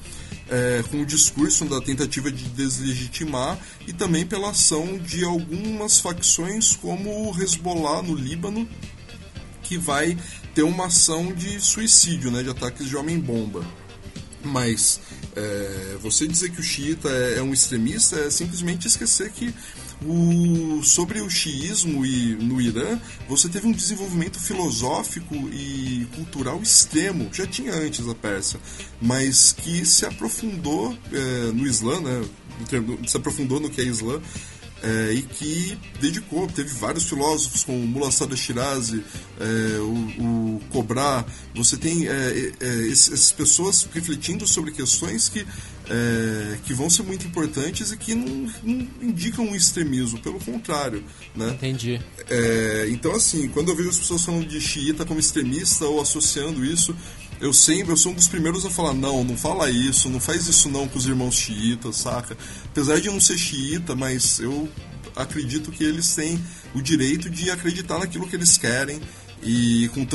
é, 0.49 0.83
com 0.89 1.01
o 1.01 1.05
discurso 1.05 1.65
da 1.65 1.81
tentativa 1.81 2.31
de 2.31 2.43
deslegitimar 2.49 3.57
e 3.87 3.93
também 3.93 4.25
pela 4.25 4.51
ação 4.51 4.97
de 4.97 5.23
algumas 5.23 5.99
facções 5.99 6.75
como 6.75 7.29
o 7.29 7.41
Hezbollah 7.41 8.01
no 8.01 8.15
Líbano, 8.15 8.67
que 9.63 9.77
vai 9.77 10.17
ter 10.53 10.63
uma 10.63 10.87
ação 10.87 11.33
de 11.33 11.59
suicídio, 11.59 12.31
né, 12.31 12.43
de 12.43 12.49
ataques 12.49 12.87
de 12.87 12.95
homem-bomba. 12.95 13.65
Mas 14.43 14.99
é, 15.35 15.97
você 16.01 16.27
dizer 16.27 16.51
que 16.51 16.61
o 16.61 16.63
xiita 16.63 17.09
é, 17.09 17.39
é 17.39 17.41
um 17.41 17.51
extremista 17.51 18.17
é 18.19 18.29
simplesmente 18.29 18.87
esquecer 18.87 19.31
que 19.31 19.53
o, 20.03 20.83
sobre 20.83 21.21
o 21.21 21.29
xiismo 21.29 22.05
e, 22.05 22.35
no 22.35 22.61
Irã, 22.61 22.99
você 23.27 23.47
teve 23.47 23.67
um 23.67 23.71
desenvolvimento 23.71 24.39
filosófico 24.39 25.35
e 25.51 26.07
cultural 26.15 26.61
extremo, 26.61 27.29
já 27.31 27.45
tinha 27.45 27.73
antes 27.73 28.07
a 28.07 28.15
Pérsia, 28.15 28.59
mas 29.01 29.51
que 29.51 29.85
se 29.85 30.05
aprofundou 30.05 30.97
é, 31.11 31.51
no 31.51 31.65
Islã, 31.65 32.01
né, 32.01 32.25
se 33.07 33.17
aprofundou 33.17 33.59
no 33.59 33.69
que 33.69 33.81
é 33.81 33.83
Islã, 33.83 34.21
é, 34.83 35.13
e 35.13 35.21
que 35.23 35.77
dedicou, 35.99 36.47
teve 36.47 36.69
vários 36.69 37.05
filósofos 37.05 37.63
como 37.63 37.79
Mullah 37.79 38.11
Sada 38.11 38.35
Shirazi, 38.35 39.03
é, 39.39 39.79
o, 39.79 40.55
o 40.57 40.61
Cobra, 40.69 41.25
você 41.55 41.75
tem 41.75 42.07
é, 42.07 42.51
é 42.59 42.91
essas 42.91 43.31
pessoas 43.31 43.87
refletindo 43.91 44.47
sobre 44.47 44.71
questões 44.71 45.27
que, 45.27 45.45
é, 45.89 46.57
que 46.65 46.73
vão 46.73 46.89
ser 46.89 47.03
muito 47.03 47.25
importantes 47.27 47.91
e 47.91 47.97
que 47.97 48.15
não, 48.15 48.51
não, 48.63 48.87
indicam 49.01 49.45
um 49.45 49.55
extremismo, 49.55 50.19
pelo 50.19 50.39
contrário. 50.39 51.03
Né? 51.35 51.49
Entendi. 51.49 52.01
É, 52.29 52.87
então, 52.89 53.13
assim, 53.13 53.47
quando 53.49 53.69
eu 53.69 53.75
vejo 53.75 53.89
as 53.89 53.99
pessoas 53.99 54.23
falando 54.23 54.47
de 54.47 54.59
xiita 54.59 55.05
como 55.05 55.19
extremista 55.19 55.85
ou 55.85 56.01
associando 56.01 56.65
isso, 56.65 56.95
eu 57.39 57.53
sempre, 57.53 57.91
eu 57.91 57.97
sou 57.97 58.11
um 58.11 58.15
dos 58.15 58.27
primeiros 58.27 58.65
a 58.65 58.69
falar, 58.69 58.93
não, 58.93 59.23
não 59.23 59.37
fala 59.37 59.69
isso, 59.69 60.09
não 60.09 60.19
faz 60.19 60.47
isso 60.47 60.69
não 60.69 60.87
com 60.87 60.97
os 60.97 61.05
irmãos 61.05 61.35
xiitas, 61.35 61.97
saca? 61.97 62.37
Apesar 62.65 62.99
de 62.99 63.09
não 63.09 63.19
ser 63.19 63.37
xiita, 63.37 63.95
mas 63.95 64.39
eu 64.39 64.69
acredito 65.15 65.71
que 65.71 65.83
eles 65.83 66.15
têm 66.15 66.39
o 66.73 66.81
direito 66.81 67.29
de 67.29 67.49
acreditar 67.49 67.99
naquilo 67.99 68.27
que 68.27 68.35
eles 68.35 68.57
querem 68.57 68.99
e 69.43 69.89
com 69.93 70.05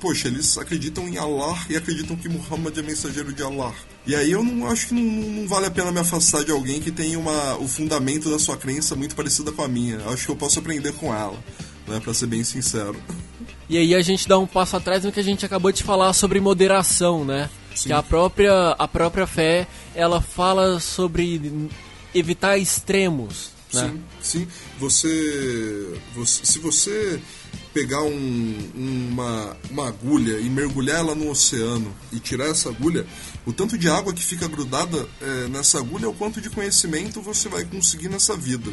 poxa, 0.00 0.28
eles 0.28 0.58
acreditam 0.58 1.08
em 1.08 1.16
Allah 1.16 1.56
e 1.68 1.76
acreditam 1.76 2.16
que 2.16 2.28
Muhammad 2.28 2.76
é 2.76 2.82
mensageiro 2.82 3.32
de 3.32 3.42
Allah. 3.42 3.74
E 4.06 4.14
aí 4.14 4.32
eu 4.32 4.42
não 4.42 4.66
acho 4.68 4.88
que 4.88 4.94
não, 4.94 5.02
não 5.02 5.48
vale 5.48 5.66
a 5.66 5.70
pena 5.70 5.90
me 5.92 6.00
afastar 6.00 6.44
de 6.44 6.50
alguém 6.50 6.80
que 6.80 6.90
tem 6.90 7.16
uma, 7.16 7.56
o 7.56 7.68
fundamento 7.68 8.30
da 8.30 8.38
sua 8.38 8.56
crença 8.56 8.94
muito 8.94 9.14
parecida 9.14 9.52
com 9.52 9.62
a 9.62 9.68
minha. 9.68 9.98
Acho 10.08 10.26
que 10.26 10.32
eu 10.32 10.36
posso 10.36 10.58
aprender 10.58 10.92
com 10.92 11.14
ela, 11.14 11.38
né, 11.86 12.00
para 12.00 12.12
ser 12.12 12.26
bem 12.26 12.44
sincero. 12.44 12.96
E 13.68 13.78
aí 13.78 13.94
a 13.94 14.02
gente 14.02 14.28
dá 14.28 14.38
um 14.38 14.46
passo 14.46 14.76
atrás 14.76 15.04
no 15.04 15.12
que 15.12 15.20
a 15.20 15.24
gente 15.24 15.46
acabou 15.46 15.72
de 15.72 15.82
falar 15.82 16.12
sobre 16.12 16.38
moderação, 16.38 17.24
né? 17.24 17.48
Sim. 17.74 17.88
Que 17.88 17.92
a 17.92 18.02
própria, 18.02 18.70
a 18.78 18.86
própria 18.86 19.26
fé, 19.26 19.66
ela 19.94 20.20
fala 20.20 20.78
sobre 20.80 21.70
evitar 22.14 22.58
extremos, 22.58 23.50
né? 23.72 23.90
Sim, 23.90 24.02
sim. 24.40 24.48
Você, 24.78 25.98
você 26.14 26.46
se 26.46 26.58
você 26.58 27.20
pegar 27.72 28.02
um, 28.02 28.70
uma, 28.74 29.56
uma 29.70 29.88
agulha 29.88 30.38
e 30.38 30.48
mergulhar 30.48 31.00
ela 31.00 31.14
no 31.14 31.30
oceano 31.30 31.94
e 32.12 32.18
tirar 32.18 32.46
essa 32.46 32.68
agulha, 32.68 33.06
o 33.44 33.52
tanto 33.52 33.76
de 33.76 33.88
água 33.88 34.12
que 34.12 34.22
fica 34.22 34.46
grudada 34.46 35.06
é, 35.20 35.48
nessa 35.48 35.78
agulha 35.78 36.06
é 36.06 36.08
o 36.08 36.14
quanto 36.14 36.40
de 36.40 36.50
conhecimento 36.50 37.20
você 37.20 37.48
vai 37.48 37.64
conseguir 37.64 38.08
nessa 38.08 38.36
vida 38.36 38.70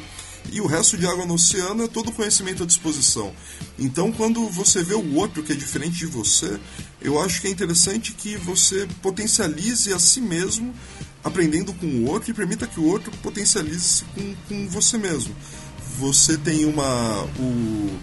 e 0.52 0.60
o 0.62 0.66
resto 0.66 0.98
de 0.98 1.06
água 1.06 1.26
no 1.26 1.36
oceano 1.36 1.84
é 1.84 1.88
todo 1.88 2.12
conhecimento 2.12 2.64
à 2.64 2.66
disposição. 2.66 3.34
Então, 3.78 4.12
quando 4.12 4.48
você 4.50 4.84
vê 4.84 4.94
o 4.94 5.16
outro 5.16 5.44
que 5.44 5.52
é 5.52 5.56
diferente 5.56 6.00
de 6.00 6.06
você, 6.06 6.60
eu 7.02 7.22
acho 7.22 7.42
que 7.42 7.48
é 7.48 7.50
interessante 7.50 8.14
que 8.14 8.36
você 8.38 8.88
potencialize 9.02 9.94
a 9.94 10.00
si 10.00 10.22
mesmo 10.22 10.74
aprendendo 11.24 11.74
com 11.74 11.86
o 11.86 12.10
outro 12.10 12.32
e 12.32 12.34
permita 12.34 12.66
que 12.66 12.80
o 12.80 12.86
outro 12.86 13.12
potencialize 13.18 14.04
com, 14.16 14.36
com 14.48 14.68
você 14.68 14.98
mesmo. 14.98 15.36
Você 16.00 16.38
tem 16.38 16.66
uma. 16.66 17.24
O, 17.40 18.00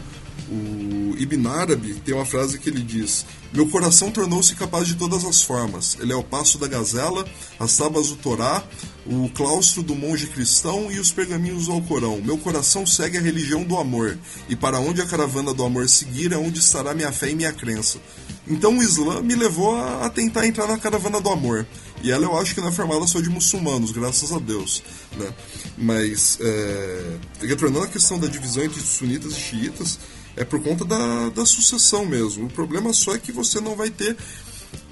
o 0.51 1.15
Ibn 1.19 1.47
Arabi 1.49 1.95
tem 1.95 2.15
uma 2.15 2.25
frase 2.25 2.59
que 2.59 2.69
ele 2.69 2.83
diz: 2.83 3.27
Meu 3.53 3.69
coração 3.69 4.11
tornou-se 4.11 4.55
capaz 4.55 4.87
de 4.87 4.95
todas 4.95 5.25
as 5.25 5.43
formas. 5.43 5.97
Ele 6.01 6.13
é 6.13 6.17
o 6.17 6.23
passo 6.23 6.59
da 6.59 6.67
gazela, 6.67 7.27
as 7.59 7.77
tábuas 7.77 8.09
do 8.09 8.17
Torá, 8.17 8.63
o 9.07 9.29
claustro 9.31 9.83
do 9.83 9.95
monge 9.95 10.27
cristão 10.27 10.91
e 10.91 10.99
os 10.99 11.11
pergaminhos 11.11 11.67
do 11.67 11.73
Alcorão. 11.73 12.21
Meu 12.23 12.39
coração 12.39 12.87
segue 12.87 13.19
a 13.19 13.21
religião 13.21 13.65
do 13.65 13.77
amor, 13.77 14.19
e 14.49 14.57
para 14.57 14.79
onde 14.79 15.03
a 15.03 15.07
caravana 15.07 15.53
do 15.53 15.65
amor 15.65 15.89
seguir 15.89 16.33
é 16.33 16.37
onde 16.37 16.61
estará 16.61 16.95
minha 16.95 17.13
fé 17.13 17.31
e 17.31 17.35
minha 17.35 17.53
crença. 17.53 17.99
Então 18.47 18.79
o 18.79 18.83
Islã 18.83 19.21
me 19.21 19.35
levou 19.35 19.77
a, 19.77 20.09
tentar 20.09 20.47
entrar 20.47 20.67
na 20.67 20.79
caravana 20.79 21.21
do 21.21 21.29
amor. 21.29 21.67
E 22.03 22.11
ela 22.11 22.25
eu 22.25 22.39
acho 22.39 22.55
que 22.55 22.61
não 22.61 22.69
é 22.69 22.73
formada 22.73 23.07
só 23.07 23.21
de 23.21 23.29
muçulmanos, 23.29 23.91
graças 23.91 24.33
a 24.33 24.39
Deus. 24.39 24.83
Né? 25.17 25.29
Mas, 25.77 26.39
é, 26.41 27.17
retornando 27.43 27.85
à 27.85 27.89
questão 27.89 28.19
da 28.19 28.27
divisão 28.27 28.63
entre 28.63 28.81
sunitas 28.81 29.33
e 29.33 29.41
xiitas, 29.41 29.99
é 30.39 30.45
por 30.45 30.63
conta 30.63 30.85
da, 30.85 31.29
da 31.31 31.45
sucessão 31.45 32.07
mesmo. 32.07 32.47
O 32.47 32.51
problema 32.51 32.93
só 32.93 33.15
é 33.15 33.19
que 33.19 33.33
você 33.33 33.61
não 33.61 33.75
vai 33.75 33.91
ter 33.91 34.17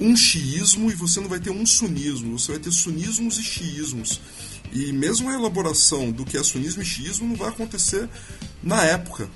um 0.01 0.17
xiismo 0.17 0.91
e 0.91 0.95
você 0.95 1.21
não 1.21 1.29
vai 1.29 1.39
ter 1.39 1.51
um 1.51 1.65
sunismo, 1.65 2.39
você 2.39 2.53
vai 2.53 2.61
ter 2.61 2.73
sunismos 2.73 3.39
e 3.39 3.43
xiismos. 3.43 4.21
E 4.73 4.93
mesmo 4.93 5.31
a 5.31 5.35
elaboração 5.35 6.11
do 6.11 6.25
que 6.25 6.37
é 6.37 6.43
sunismo 6.43 6.83
e 6.83 6.85
xiismo 6.85 7.29
não 7.29 7.37
vai 7.37 7.49
acontecer 7.49 8.09
na 8.63 8.83
época. 8.83 9.31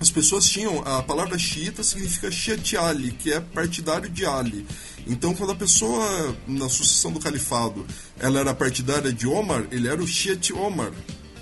As 0.00 0.10
pessoas 0.10 0.48
tinham. 0.48 0.80
A 0.86 1.02
palavra 1.02 1.38
xiita 1.38 1.82
significa 1.82 2.30
Shiat 2.30 2.76
Ali, 2.76 3.12
que 3.12 3.32
é 3.32 3.40
partidário 3.40 4.08
de 4.08 4.26
Ali. 4.26 4.66
Então, 5.06 5.34
quando 5.34 5.52
a 5.52 5.56
pessoa, 5.56 6.36
na 6.46 6.68
sucessão 6.68 7.12
do 7.12 7.20
califado, 7.20 7.86
ela 8.18 8.40
era 8.40 8.54
partidária 8.54 9.12
de 9.12 9.26
Omar, 9.26 9.66
ele 9.70 9.88
era 9.88 10.02
o 10.02 10.06
Shiat 10.06 10.52
Omar. 10.52 10.92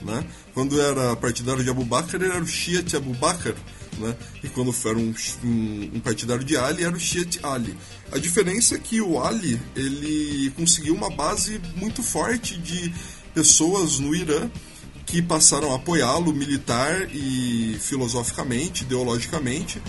Né? 0.03 0.25
Quando 0.53 0.81
era 0.81 1.17
partidário 1.17 1.65
de 1.65 1.71
Abu 1.71 1.85
Bakr, 1.85 2.17
ele 2.17 2.27
era 2.27 2.43
o 2.43 2.47
Shiat 2.47 2.95
Abu 2.97 3.15
Bakr 3.15 3.57
né? 3.99 4.17
E 4.43 4.49
quando 4.49 4.75
era 4.85 4.99
um, 4.99 5.15
um, 5.45 5.91
um, 5.95 6.01
partidário 6.01 6.45
de 6.45 6.57
Ali, 6.57 6.85
era 6.85 6.95
o 6.95 7.01
Shiat 7.01 7.41
Ali. 7.43 7.77
A 8.13 8.19
diferença 8.19 8.75
é 8.75 8.79
que 8.79 9.01
o 9.01 9.23
Ali, 9.23 9.61
ele 9.75 10.51
conseguiu 10.57 10.95
uma 10.95 11.11
base 11.11 11.61
muito 11.77 12.03
forte 12.03 12.57
de 12.59 12.93
pessoas 13.35 13.99
no 13.99 14.15
Irã 14.15 14.51
que 15.07 15.21
passaram 15.21 15.73
a 15.73 15.77
apoiá-lo 15.77 16.33
militar 16.33 17.09
e 17.15 17.77
filosoficamente, 17.81 18.85
ideologicamente, 18.85 19.81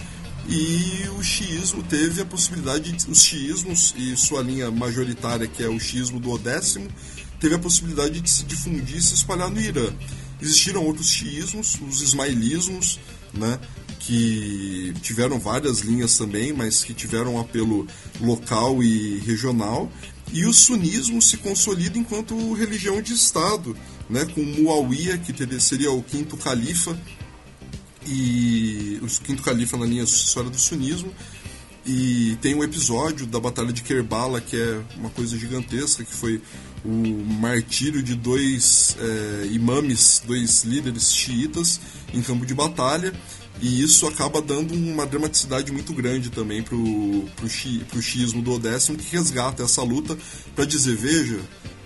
e 0.47 1.09
o 1.17 1.23
xiismo 1.23 1.81
teve 1.81 2.21
a 2.21 2.25
possibilidade, 2.25 2.91
de, 2.91 3.09
os 3.09 3.23
xiismos 3.23 3.95
e 3.97 4.15
sua 4.15 4.43
linha 4.43 4.69
majoritária, 4.69 5.47
que 5.47 5.63
é 5.63 5.67
o 5.67 5.79
xiismo 5.79 6.19
do 6.19 6.29
Odécimo, 6.29 6.87
teve 7.39 7.55
a 7.55 7.59
possibilidade 7.59 8.21
de 8.21 8.29
se 8.29 8.43
difundir 8.43 8.97
e 8.97 9.01
se 9.01 9.15
espalhar 9.15 9.49
no 9.49 9.59
Irã. 9.59 9.91
Existiram 10.41 10.85
outros 10.85 11.09
xiismos, 11.09 11.79
os 11.81 12.01
ismailismos, 12.01 12.99
né, 13.33 13.59
que 13.99 14.93
tiveram 15.01 15.39
várias 15.39 15.79
linhas 15.79 16.17
também, 16.17 16.53
mas 16.53 16.83
que 16.83 16.93
tiveram 16.93 17.39
apelo 17.39 17.87
local 18.21 18.83
e 18.83 19.19
regional. 19.19 19.91
E 20.33 20.45
o 20.45 20.53
sunismo 20.53 21.21
se 21.21 21.37
consolida 21.37 21.97
enquanto 21.97 22.53
religião 22.53 23.01
de 23.01 23.13
Estado, 23.13 23.75
né, 24.09 24.25
com 24.25 24.41
Muawiyah, 24.41 25.17
que 25.17 25.59
seria 25.59 25.91
o 25.91 26.01
quinto 26.03 26.35
califa, 26.37 26.97
e 28.07 28.99
o 29.01 29.07
quinto 29.23 29.41
califa 29.41 29.77
na 29.77 29.85
linha 29.85 30.05
sucessória 30.05 30.49
do 30.49 30.59
sunismo, 30.59 31.11
E 31.85 32.35
tem 32.41 32.55
um 32.55 32.63
episódio 32.63 33.27
da 33.27 33.39
Batalha 33.39 33.71
de 33.71 33.83
Kerbala, 33.83 34.41
que 34.41 34.59
é 34.59 34.81
uma 34.97 35.11
coisa 35.11 35.37
gigantesca, 35.37 36.03
que 36.03 36.13
foi 36.13 36.41
o 36.83 36.89
martírio 36.89 38.01
de 38.01 38.15
dois 38.15 38.97
é, 38.99 39.47
imames, 39.51 40.21
dois 40.25 40.63
líderes 40.63 41.13
xiitas 41.13 41.79
em 42.11 42.23
campo 42.23 42.43
de 42.43 42.55
batalha. 42.55 43.13
E 43.61 43.81
isso 43.81 44.05
acaba 44.07 44.41
dando 44.41 44.73
uma 44.73 45.05
dramaticidade 45.05 45.71
muito 45.71 45.93
grande 45.93 46.29
também 46.29 46.61
para 46.61 46.75
o 46.75 47.27
pro 47.89 48.01
xismo 48.01 48.41
do 48.41 48.51
Odécimo, 48.51 48.97
que 48.97 49.15
resgata 49.15 49.63
essa 49.63 49.81
luta 49.81 50.17
para 50.53 50.65
dizer, 50.65 50.95
veja, 50.95 51.39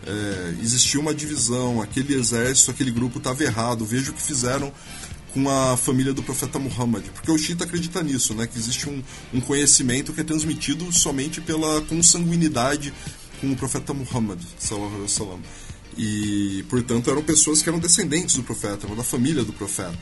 é, 0.05 0.55
existiu 0.61 1.01
uma 1.01 1.13
divisão, 1.13 1.81
aquele 1.81 2.15
exército, 2.15 2.71
aquele 2.71 2.91
grupo 2.91 3.19
estava 3.19 3.43
errado, 3.43 3.85
veja 3.85 4.11
o 4.11 4.13
que 4.13 4.21
fizeram 4.21 4.73
com 5.33 5.47
a 5.47 5.77
família 5.77 6.13
do 6.13 6.23
profeta 6.23 6.57
Muhammad. 6.57 7.03
Porque 7.13 7.31
o 7.31 7.37
Shita 7.37 7.63
acredita 7.63 8.01
nisso, 8.01 8.33
né? 8.33 8.47
que 8.47 8.57
existe 8.57 8.89
um, 8.89 9.03
um 9.33 9.39
conhecimento 9.39 10.11
que 10.11 10.21
é 10.21 10.23
transmitido 10.23 10.91
somente 10.91 11.39
pela 11.39 11.81
consanguinidade 11.81 12.93
com 13.39 13.51
o 13.51 13.55
profeta 13.55 13.93
Muhammad. 13.93 14.39
E, 15.97 16.63
portanto, 16.69 17.09
eram 17.09 17.21
pessoas 17.21 17.61
que 17.61 17.69
eram 17.69 17.79
descendentes 17.79 18.35
do 18.35 18.43
profeta, 18.43 18.85
eram 18.85 18.95
da 18.95 19.03
família 19.03 19.43
do 19.43 19.51
profeta, 19.51 19.99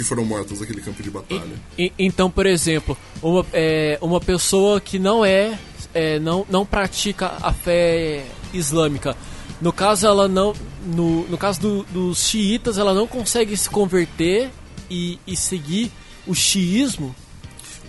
que 0.00 0.04
foram 0.04 0.24
mortas 0.24 0.60
naquele 0.60 0.80
campo 0.80 1.02
de 1.02 1.10
batalha. 1.10 1.52
E, 1.76 1.84
e, 1.86 1.92
então, 1.98 2.30
por 2.30 2.46
exemplo, 2.46 2.96
uma, 3.22 3.44
é, 3.52 3.98
uma 4.00 4.18
pessoa 4.18 4.80
que 4.80 4.98
não 4.98 5.22
é, 5.22 5.58
é, 5.92 6.18
não, 6.18 6.46
não 6.48 6.64
pratica 6.64 7.34
a 7.42 7.52
fé 7.52 8.24
islâmica, 8.54 9.14
no 9.60 9.72
caso 9.72 10.06
ela 10.06 10.26
não, 10.26 10.54
no, 10.86 11.28
no 11.28 11.36
caso 11.36 11.60
do, 11.60 11.82
dos 11.84 12.18
xiitas, 12.18 12.78
ela 12.78 12.94
não 12.94 13.06
consegue 13.06 13.54
se 13.56 13.68
converter 13.68 14.50
e, 14.90 15.18
e 15.26 15.36
seguir 15.36 15.92
o 16.26 16.34
xiismo 16.34 17.14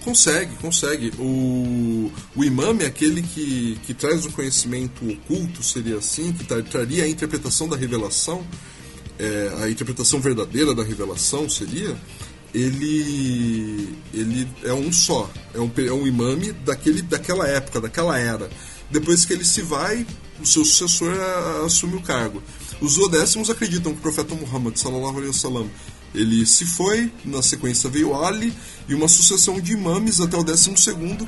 Consegue, 0.03 0.55
consegue. 0.55 1.13
O, 1.19 2.11
o 2.35 2.43
imame 2.43 2.83
é 2.83 2.87
aquele 2.87 3.21
que, 3.21 3.77
que 3.85 3.93
traz 3.93 4.25
o 4.25 4.31
conhecimento 4.31 5.07
oculto, 5.07 5.61
seria 5.61 5.97
assim, 5.97 6.33
que 6.33 6.43
traria 6.43 7.03
a 7.03 7.07
interpretação 7.07 7.69
da 7.69 7.77
revelação, 7.77 8.43
é, 9.21 9.63
a 9.63 9.69
interpretação 9.69 10.19
verdadeira 10.19 10.73
da 10.73 10.83
revelação 10.83 11.47
seria. 11.47 11.95
Ele, 12.53 13.95
ele 14.13 14.45
é 14.63 14.73
um 14.73 14.91
só, 14.91 15.29
é 15.53 15.59
um, 15.61 15.71
é 15.77 15.93
um 15.93 16.05
imame 16.05 16.51
daquele, 16.51 17.01
daquela 17.01 17.47
época, 17.47 17.79
daquela 17.79 18.19
era. 18.19 18.49
Depois 18.89 19.23
que 19.23 19.31
ele 19.31 19.45
se 19.45 19.61
vai, 19.61 20.05
o 20.41 20.45
seu 20.45 20.65
sucessor 20.65 21.13
assume 21.65 21.95
o 21.95 22.01
cargo. 22.01 22.43
Os 22.81 22.95
duodécimos 22.95 23.49
acreditam 23.49 23.93
que 23.93 23.99
o 23.99 24.01
profeta 24.01 24.35
Muhammad 24.35 24.75
sallallahu 24.75 25.17
alaihi 25.17 25.27
wasallam 25.27 25.69
ele 26.13 26.45
se 26.45 26.65
foi, 26.65 27.09
na 27.23 27.41
sequência 27.41 27.89
veio 27.89 28.13
Ali 28.13 28.53
e 28.89 28.93
uma 28.93 29.07
sucessão 29.07 29.61
de 29.61 29.71
imames 29.71 30.19
até 30.19 30.35
o 30.35 30.43
12 30.43 30.73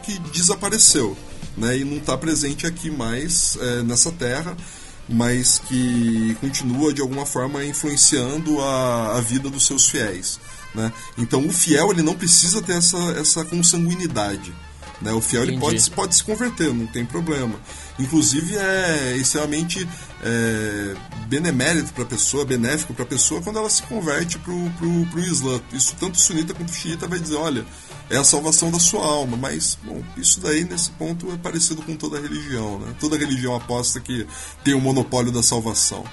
que 0.03 0.19
desapareceu 0.34 1.15
né, 1.58 1.77
e 1.77 1.86
não 1.86 1.97
está 1.97 2.17
presente 2.17 2.65
aqui 2.65 2.89
mais 2.89 3.58
é, 3.60 3.84
nessa 3.84 4.12
terra, 4.12 4.58
mas 5.07 5.59
que 5.59 6.35
continua 6.39 6.93
de 6.93 7.01
alguma 7.01 7.25
forma 7.25 7.63
influenciando 7.65 8.61
a, 8.61 9.17
a 9.17 9.21
vida 9.21 9.49
dos 9.49 9.65
seus 9.65 9.87
fiéis. 9.89 10.39
Né? 10.73 10.91
Então 11.17 11.45
o 11.45 11.51
fiel 11.51 11.91
ele 11.91 12.01
não 12.01 12.15
precisa 12.15 12.61
ter 12.61 12.73
essa, 12.73 12.97
essa 13.19 13.45
consanguinidade. 13.45 14.53
Né? 15.01 15.11
O 15.11 15.21
fiel 15.21 15.43
ele 15.43 15.59
pode, 15.59 15.91
pode 15.91 16.15
se 16.15 16.23
converter, 16.23 16.73
não 16.73 16.87
tem 16.87 17.05
problema. 17.05 17.59
Inclusive 17.99 18.55
é 18.55 19.17
extremamente 19.17 19.87
é, 20.23 20.95
benemérito 21.27 21.93
para 21.93 22.03
a 22.03 22.07
pessoa, 22.07 22.45
benéfico 22.45 22.93
para 22.93 23.03
a 23.03 23.07
pessoa 23.07 23.41
quando 23.41 23.59
ela 23.59 23.69
se 23.69 23.83
converte 23.83 24.39
para 24.39 24.51
o 24.53 25.19
Islã. 25.19 25.61
Isso 25.73 25.95
tanto 25.99 26.19
sunita 26.19 26.53
quanto 26.53 26.73
xiita 26.73 27.07
vai 27.07 27.19
dizer, 27.19 27.35
olha, 27.35 27.65
é 28.09 28.17
a 28.17 28.23
salvação 28.23 28.71
da 28.71 28.79
sua 28.79 29.05
alma. 29.05 29.37
Mas, 29.37 29.77
bom, 29.83 30.01
isso 30.17 30.39
daí 30.39 30.63
nesse 30.63 30.91
ponto 30.91 31.31
é 31.31 31.37
parecido 31.37 31.81
com 31.81 31.95
toda 31.95 32.19
religião, 32.19 32.79
né? 32.79 32.93
Toda 32.99 33.17
religião 33.17 33.55
aposta 33.55 33.99
que 33.99 34.27
tem 34.63 34.73
o 34.73 34.81
monopólio 34.81 35.31
da 35.31 35.43
salvação. 35.43 36.03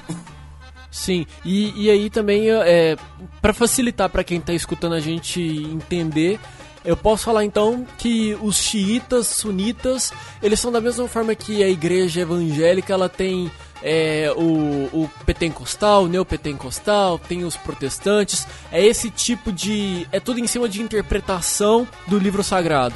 Sim, 0.91 1.25
e, 1.45 1.85
e 1.85 1.91
aí 1.91 2.11
também, 2.11 2.51
é, 2.51 2.97
para 3.41 3.53
facilitar 3.53 4.11
para 4.11 4.25
quem 4.25 4.39
está 4.39 4.53
escutando 4.53 4.95
a 4.95 5.01
gente 5.01 5.41
entender, 5.41 6.41
eu 6.85 6.97
posso 6.97 7.25
falar 7.25 7.45
então 7.45 7.87
que 7.99 8.37
os 8.41 8.57
xiitas, 8.57 9.27
sunitas, 9.27 10.13
eles 10.43 10.59
são 10.59 10.73
da 10.73 10.81
mesma 10.81 11.07
forma 11.09 11.35
que 11.35 11.63
a 11.63 11.69
igreja 11.69 12.21
evangélica, 12.23 12.93
ela 12.93 13.09
tem 13.09 13.51
é, 13.83 14.33
o, 14.37 15.03
o 15.03 15.11
pentecostal, 15.27 16.05
o 16.05 16.09
neopentecostal, 16.09 17.19
tem 17.19 17.45
os 17.45 17.57
protestantes. 17.57 18.47
É 18.71 18.85
esse 18.85 19.11
tipo 19.11 19.53
de. 19.53 20.07
É 20.13 20.21
tudo 20.21 20.41
em 20.41 20.47
cima 20.47 20.69
de 20.69 20.83
interpretação 20.83 21.87
do 22.07 22.19
livro 22.19 22.43
sagrado. 22.43 22.95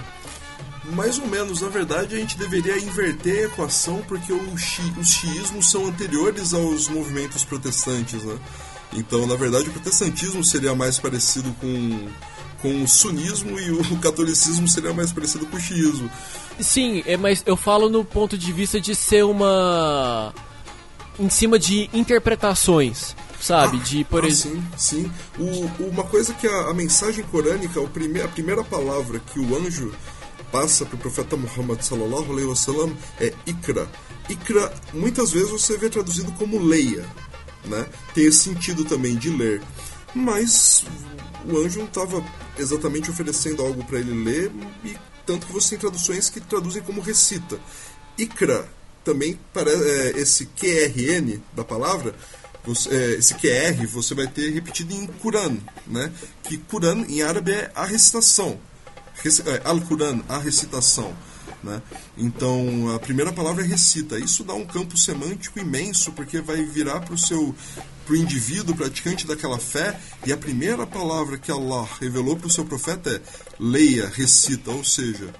Mais 0.92 1.18
ou 1.18 1.26
menos, 1.26 1.62
na 1.62 1.68
verdade 1.68 2.14
a 2.14 2.18
gente 2.18 2.36
deveria 2.36 2.76
inverter 2.76 3.44
a 3.44 3.46
equação 3.46 4.02
porque 4.06 4.32
os 4.32 4.60
xiismos 5.02 5.70
são 5.70 5.86
anteriores 5.86 6.52
aos 6.52 6.88
movimentos 6.88 7.42
protestantes, 7.42 8.22
né? 8.22 8.38
Então, 8.92 9.26
na 9.26 9.34
verdade, 9.34 9.68
o 9.68 9.72
protestantismo 9.72 10.44
seria 10.44 10.74
mais 10.74 10.98
parecido 10.98 11.52
com 11.60 12.08
com 12.64 12.82
o 12.82 12.88
sunismo 12.88 13.60
e 13.60 13.70
o 13.70 13.84
catolicismo 14.00 14.66
seria 14.66 14.94
mais 14.94 15.12
parecido 15.12 15.44
com 15.44 15.58
o 15.58 15.60
xiismo. 15.60 16.10
Sim, 16.58 17.02
é, 17.04 17.14
mas 17.14 17.42
eu 17.44 17.58
falo 17.58 17.90
no 17.90 18.02
ponto 18.02 18.38
de 18.38 18.50
vista 18.54 18.80
de 18.80 18.94
ser 18.94 19.22
uma. 19.22 20.32
em 21.18 21.28
cima 21.28 21.58
de 21.58 21.90
interpretações. 21.92 23.14
Sabe, 23.38 23.76
ah, 23.78 23.84
de 23.84 24.04
por 24.04 24.24
ah, 24.24 24.26
exemplo. 24.26 24.62
Sim, 24.78 25.02
sim. 25.04 25.12
O, 25.38 25.90
uma 25.90 26.04
coisa 26.04 26.32
que 26.32 26.46
a, 26.46 26.70
a 26.70 26.74
mensagem 26.74 27.22
corânica, 27.24 27.78
o 27.78 27.86
prime, 27.86 28.22
a 28.22 28.28
primeira 28.28 28.64
palavra 28.64 29.18
que 29.18 29.38
o 29.38 29.54
anjo 29.54 29.92
passa 30.50 30.86
para 30.86 30.96
o 30.96 30.98
profeta 30.98 31.36
Muhammad 31.36 31.82
sallallahu 31.82 32.32
alaihi 32.32 32.48
wasallam 32.48 32.96
é 33.20 33.34
ikra. 33.44 33.86
Ikra, 34.30 34.72
muitas 34.94 35.32
vezes 35.32 35.50
você 35.50 35.76
vê 35.76 35.90
traduzido 35.90 36.32
como 36.32 36.58
leia, 36.58 37.04
né? 37.66 37.84
Tem 38.14 38.24
esse 38.24 38.38
sentido 38.38 38.82
também 38.86 39.14
de 39.16 39.28
ler. 39.28 39.60
Mas 40.14 40.84
o 41.44 41.58
anjo 41.58 41.80
não 41.80 41.86
estava 41.86 42.24
exatamente 42.58 43.10
oferecendo 43.10 43.62
algo 43.62 43.84
para 43.84 43.98
ele 43.98 44.24
ler, 44.24 44.50
e 44.84 44.96
tanto 45.26 45.46
que 45.46 45.52
você 45.52 45.70
tem 45.70 45.78
traduções 45.78 46.28
que 46.28 46.40
traduzem 46.40 46.82
como 46.82 47.00
recita. 47.00 47.58
Ikra 48.16 48.68
também 49.02 49.38
parece 49.52 49.82
é, 49.82 50.20
esse 50.20 50.46
QRN 50.46 51.40
da 51.52 51.64
palavra, 51.64 52.14
você, 52.64 52.88
é, 52.88 53.10
esse 53.14 53.34
QR 53.34 53.86
você 53.86 54.14
vai 54.14 54.26
ter 54.26 54.50
repetido 54.50 54.94
em 54.94 55.06
Quran, 55.06 55.58
né? 55.86 56.10
Que 56.42 56.56
Quran 56.56 57.04
em 57.08 57.22
árabe 57.22 57.52
é 57.52 57.70
a 57.74 57.84
recitação. 57.84 58.58
É, 59.46 59.60
Al-Quran, 59.64 60.22
a 60.28 60.38
recitação. 60.38 61.14
Né? 61.62 61.80
Então, 62.16 62.94
a 62.94 62.98
primeira 62.98 63.32
palavra 63.32 63.64
é 63.64 63.66
recita. 63.66 64.18
Isso 64.18 64.44
dá 64.44 64.54
um 64.54 64.66
campo 64.66 64.98
semântico 64.98 65.58
imenso, 65.58 66.12
porque 66.12 66.40
vai 66.40 66.62
virar 66.64 67.00
para 67.00 67.14
o 67.14 67.18
seu 67.18 67.54
para 68.04 68.14
o 68.14 68.16
indivíduo 68.16 68.76
praticante 68.76 69.26
daquela 69.26 69.58
fé, 69.58 69.98
e 70.26 70.32
a 70.32 70.36
primeira 70.36 70.86
palavra 70.86 71.38
que 71.38 71.50
Allah 71.50 71.88
revelou 72.00 72.36
para 72.36 72.46
o 72.46 72.50
seu 72.50 72.64
profeta 72.64 73.10
é 73.10 73.20
leia, 73.58 74.08
recita, 74.08 74.70
ou 74.70 74.84
seja, 74.84 75.32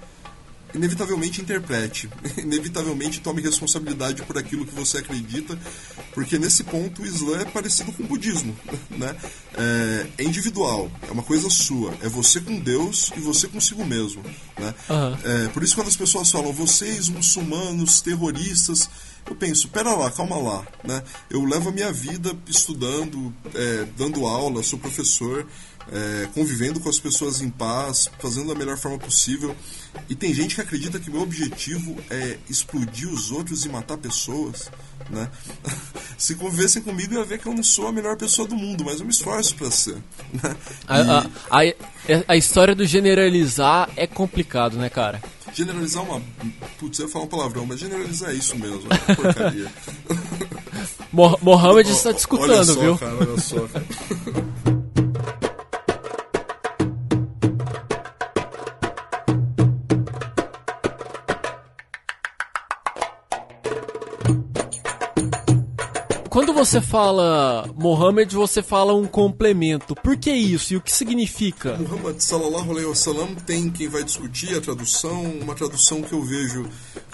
inevitavelmente 0.75 1.41
interprete, 1.41 2.09
inevitavelmente 2.37 3.21
tome 3.21 3.41
responsabilidade 3.41 4.21
por 4.23 4.37
aquilo 4.37 4.65
que 4.65 4.75
você 4.75 4.99
acredita, 4.99 5.57
porque 6.13 6.37
nesse 6.37 6.63
ponto 6.63 7.01
o 7.01 7.05
Islã 7.05 7.41
é 7.41 7.45
parecido 7.45 7.91
com 7.93 8.03
o 8.03 8.07
budismo, 8.07 8.55
né? 8.91 9.15
É, 9.57 10.07
é 10.19 10.23
individual, 10.23 10.91
é 11.07 11.11
uma 11.11 11.23
coisa 11.23 11.49
sua, 11.49 11.93
é 12.01 12.09
você 12.09 12.39
com 12.41 12.59
Deus 12.59 13.11
e 13.15 13.19
você 13.19 13.47
consigo 13.47 13.85
mesmo, 13.85 14.21
né? 14.59 14.73
Uhum. 14.89 15.17
É, 15.23 15.47
por 15.49 15.63
isso 15.63 15.75
quando 15.75 15.87
as 15.87 15.95
pessoas 15.95 16.29
falam 16.29 16.51
vocês 16.51 17.09
muçulmanos 17.09 18.01
terroristas 18.01 18.89
eu 19.27 19.35
penso, 19.35 19.67
pera 19.69 19.95
lá, 19.95 20.11
calma 20.11 20.37
lá, 20.37 20.63
né? 20.83 21.01
Eu 21.31 21.43
levo 21.43 21.69
a 21.69 21.71
minha 21.71 21.91
vida 21.91 22.37
estudando, 22.47 23.33
é, 23.55 23.87
dando 23.97 24.25
aula, 24.27 24.61
sou 24.61 24.77
professor, 24.77 25.47
é, 25.91 26.27
convivendo 26.33 26.79
com 26.79 26.89
as 26.89 26.99
pessoas 26.99 27.41
em 27.41 27.49
paz, 27.49 28.09
fazendo 28.19 28.47
da 28.47 28.55
melhor 28.55 28.77
forma 28.77 28.97
possível. 28.97 29.55
E 30.09 30.15
tem 30.15 30.33
gente 30.33 30.55
que 30.55 30.61
acredita 30.61 30.99
que 30.99 31.09
meu 31.09 31.21
objetivo 31.21 31.95
é 32.09 32.37
explodir 32.49 33.07
os 33.09 33.31
outros 33.31 33.65
e 33.65 33.69
matar 33.69 33.97
pessoas, 33.97 34.69
né? 35.09 35.29
Se 36.17 36.35
convivessem 36.35 36.81
comigo, 36.81 37.13
ia 37.13 37.23
ver 37.23 37.39
que 37.39 37.47
eu 37.47 37.53
não 37.53 37.63
sou 37.63 37.87
a 37.87 37.91
melhor 37.91 38.15
pessoa 38.17 38.47
do 38.47 38.55
mundo, 38.55 38.83
mas 38.85 38.99
eu 38.99 39.05
me 39.05 39.11
esforço 39.11 39.55
para 39.55 39.69
ser. 39.69 39.97
Né? 40.33 40.55
A, 40.87 41.19
a, 41.19 41.61
a, 41.61 41.73
a 42.29 42.37
história 42.37 42.73
do 42.73 42.85
generalizar 42.85 43.89
é 43.95 44.07
complicado, 44.07 44.77
né, 44.77 44.89
cara? 44.89 45.21
Generalizar 45.53 46.03
uma. 46.03 46.21
Putz, 46.77 46.99
eu 46.99 47.05
ia 47.05 47.11
falar 47.11 47.25
um 47.25 47.29
palavrão, 47.29 47.65
mas 47.65 47.79
generalizar 47.79 48.31
é 48.31 48.33
isso 48.33 48.57
mesmo. 48.57 48.83
É 48.91 49.15
porcaria. 49.15 49.71
Mohamed 51.11 51.89
está 51.89 52.13
te 52.13 52.19
escutando, 52.19 52.51
olha 52.51 52.65
só, 52.65 52.79
viu? 52.79 52.97
Cara, 52.97 53.15
olha 53.15 53.39
só, 53.39 53.67
cara. 53.67 53.85
você 66.55 66.79
fala 66.79 67.69
Mohammed, 67.75 68.33
você 68.33 68.63
fala 68.63 68.93
um 68.95 69.05
complemento. 69.05 69.93
Por 69.95 70.15
que 70.15 70.31
isso 70.31 70.73
e 70.73 70.77
o 70.77 70.81
que 70.81 70.91
significa? 70.91 71.75
Muhammad 71.77 72.19
sallallahu 72.19 72.71
alaihi 72.71 72.87
wasallam 72.87 73.35
tem 73.45 73.69
quem 73.69 73.89
vai 73.89 74.03
discutir 74.03 74.57
a 74.57 74.61
tradução, 74.61 75.21
uma 75.41 75.53
tradução 75.53 76.01
que 76.01 76.13
eu 76.13 76.23
vejo 76.23 76.65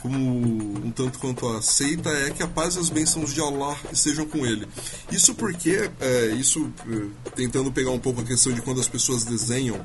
como 0.02 0.18
um 0.18 0.92
tanto 0.92 1.18
quanto 1.20 1.48
aceita 1.50 2.10
é 2.10 2.30
que 2.30 2.44
a 2.44 2.48
paz 2.48 2.76
e 2.76 2.80
as 2.80 2.89
bênçãos 2.89 3.34
de 3.34 3.42
Allah 3.42 3.76
estejam 3.92 4.26
com 4.26 4.46
ele. 4.46 4.68
Isso 5.12 5.34
porque, 5.34 5.89
é, 6.00 6.28
isso 6.28 6.72
é, 6.88 7.32
tentando 7.36 7.72
pegar 7.72 7.92
um 7.92 8.00
pouco 8.00 8.22
a 8.22 8.24
questão 8.24 8.54
de 8.54 8.62
quando 8.62 8.80
as 8.80 8.88
pessoas 8.88 9.24
desenham 9.24 9.80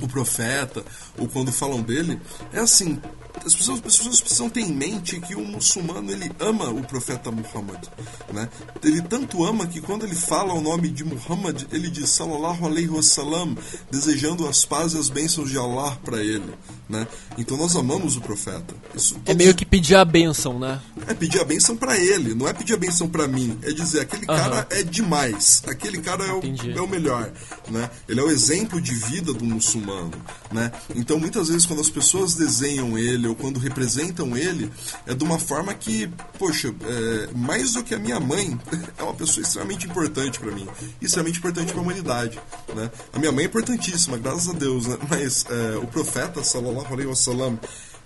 o 0.00 0.08
profeta 0.08 0.84
ou 1.18 1.28
quando 1.28 1.52
falam 1.52 1.82
dele, 1.82 2.20
é 2.52 2.60
assim, 2.60 3.00
as 3.44 3.54
pessoas, 3.54 3.78
as 3.84 3.96
pessoas 3.96 4.20
precisam 4.20 4.48
ter 4.48 4.60
em 4.60 4.72
mente 4.72 5.20
que 5.20 5.34
o 5.34 5.44
muçulmano 5.44 6.10
ele 6.10 6.30
ama 6.38 6.68
o 6.70 6.82
profeta 6.82 7.30
Muhammad, 7.30 7.86
né? 8.32 8.48
Ele 8.82 9.02
tanto 9.02 9.44
ama 9.44 9.66
que 9.66 9.80
quando 9.80 10.04
ele 10.04 10.14
fala 10.14 10.52
o 10.54 10.60
nome 10.60 10.88
de 10.88 11.04
Muhammad, 11.04 11.64
ele 11.72 11.90
diz 11.90 12.10
sallallahu 12.10 12.66
alaihi 12.66 12.88
wasallam, 12.88 13.56
desejando 13.90 14.46
as 14.48 14.64
pazes 14.64 14.94
e 14.94 14.98
as 14.98 15.08
bênçãos 15.08 15.50
de 15.50 15.58
Allah 15.58 15.96
para 16.04 16.22
ele, 16.22 16.52
né? 16.90 17.06
Então 17.38 17.56
nós 17.56 17.76
amamos 17.76 18.16
o 18.16 18.20
profeta. 18.20 18.74
Isso, 18.94 19.16
é 19.24 19.32
meio 19.32 19.54
que 19.54 19.64
pedir 19.64 19.94
a 19.94 20.04
bênção, 20.04 20.58
né? 20.58 20.80
É 21.06 21.14
pedir 21.14 21.40
a 21.40 21.44
bênção 21.44 21.76
para 21.76 21.96
ele, 21.96 22.34
não 22.34 22.48
é 22.48 22.52
pedir 22.52 22.74
a 22.74 22.76
bênção 22.76 23.08
para 23.08 23.28
mim, 23.28 23.56
é 23.62 23.72
dizer 23.72 24.00
aquele 24.00 24.26
uhum. 24.28 24.36
cara 24.36 24.66
é 24.70 24.82
demais, 24.82 25.62
aquele 25.66 25.98
cara 25.98 26.24
é 26.24 26.32
o, 26.32 26.42
é 26.76 26.80
o 26.80 26.88
melhor, 26.88 27.30
né? 27.70 27.88
Ele 28.08 28.18
é 28.18 28.22
o 28.22 28.30
exemplo 28.30 28.80
de 28.80 28.92
vida 28.92 29.32
do 29.32 29.44
muçulmano, 29.44 30.10
né? 30.50 30.72
Então 30.96 31.18
muitas 31.18 31.48
vezes 31.48 31.64
quando 31.64 31.80
as 31.80 31.88
pessoas 31.88 32.34
desenham 32.34 32.98
ele 32.98 33.28
ou 33.28 33.36
quando 33.36 33.60
representam 33.60 34.36
ele, 34.36 34.70
é 35.06 35.14
de 35.14 35.22
uma 35.22 35.38
forma 35.38 35.72
que, 35.72 36.10
poxa, 36.38 36.74
é, 36.82 37.28
mais 37.36 37.74
do 37.74 37.84
que 37.84 37.94
a 37.94 37.98
minha 37.98 38.18
mãe, 38.18 38.58
é 38.98 39.02
uma 39.02 39.14
pessoa 39.14 39.42
extremamente 39.42 39.86
importante 39.86 40.40
para 40.40 40.50
mim, 40.50 40.66
extremamente 41.00 41.38
importante 41.38 41.72
para 41.72 41.80
a 41.80 41.84
humanidade. 41.84 42.40
Né? 42.74 42.90
A 43.12 43.18
minha 43.18 43.30
mãe 43.30 43.44
é 43.44 43.46
importantíssima, 43.46 44.18
graças 44.18 44.48
a 44.48 44.52
Deus, 44.52 44.86
né? 44.86 44.98
mas 45.08 45.46
é, 45.48 45.76
o 45.76 45.86
profeta, 45.86 46.42
sallallahu 46.42 46.79
alaihi 46.86 47.08
wasallam, 47.08 47.58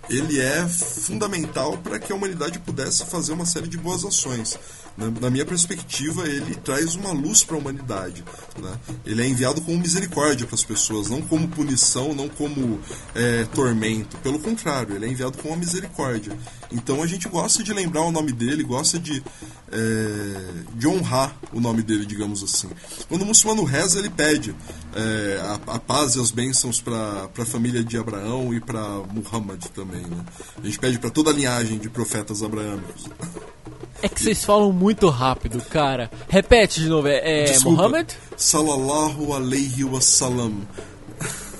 ele 0.09 0.39
é 0.39 0.67
fundamental 0.67 1.77
para 1.77 1.99
que 1.99 2.11
a 2.11 2.15
humanidade 2.15 2.59
pudesse 2.59 3.05
fazer 3.05 3.33
uma 3.33 3.45
série 3.45 3.67
de 3.67 3.77
boas 3.77 4.03
ações. 4.05 4.57
Na, 4.97 5.29
minha 5.29 5.45
perspectiva, 5.45 6.25
ele 6.25 6.55
traz 6.55 6.95
uma 6.95 7.11
luz 7.11 7.43
para 7.43 7.57
a 7.57 7.59
humanidade. 7.59 8.23
Né? 8.57 8.79
Ele 9.05 9.21
é 9.21 9.27
enviado 9.27 9.61
como 9.61 9.77
misericórdia 9.77 10.47
para 10.47 10.55
as 10.55 10.63
pessoas, 10.63 11.09
não 11.09 11.21
como 11.21 11.49
punição, 11.49 12.13
não 12.13 12.29
como 12.29 12.79
é, 13.13 13.43
tormento. 13.53 14.17
Pelo 14.17 14.39
contrário, 14.39 14.95
ele 14.95 15.05
é 15.05 15.09
enviado 15.09 15.37
com 15.37 15.49
uma 15.49 15.57
misericórdia. 15.57 16.37
Então 16.71 17.03
a 17.03 17.07
gente 17.07 17.27
gosta 17.27 17.61
de 17.61 17.73
lembrar 17.73 18.03
o 18.03 18.11
nome 18.11 18.31
dele, 18.31 18.63
gosta 18.63 18.97
de, 18.97 19.21
é, 19.69 20.63
de 20.73 20.87
honrar 20.87 21.35
o 21.51 21.59
nome 21.59 21.83
dele, 21.83 22.05
digamos 22.05 22.41
assim. 22.41 22.69
Quando 23.09 23.23
o 23.23 23.25
muçulmano 23.25 23.65
reza, 23.65 23.99
ele 23.99 24.09
pede 24.09 24.55
é, 24.95 25.41
a, 25.41 25.73
a, 25.75 25.79
paz 25.79 26.15
e 26.15 26.21
as 26.21 26.31
bênçãos 26.31 26.79
para 26.79 27.29
a 27.37 27.45
família 27.45 27.83
de 27.83 27.97
Abraão 27.97 28.53
e 28.53 28.61
para 28.61 28.81
Muhammad 29.11 29.61
também. 29.73 30.01
Né? 30.01 30.25
A 30.57 30.65
gente 30.65 30.79
pede 30.79 30.99
para 30.99 31.09
toda 31.09 31.31
a 31.31 31.33
linhagem 31.33 31.77
de 31.77 31.89
profetas 31.89 32.41
abraâmicos. 32.41 33.09
É 34.05 34.07
que 34.07 34.21
vocês 34.21 34.45
falam 34.45 34.71
muito 34.71 35.09
rápido, 35.09 35.59
cara. 35.63 36.11
Repete 36.29 36.79
de 36.79 36.87
novo, 36.87 37.07
é, 37.07 37.49
é 37.49 37.59
Muhammad? 37.61 38.07
Salallahu 38.37 39.33
alaihi 39.33 39.83
wasallam. 39.83 40.61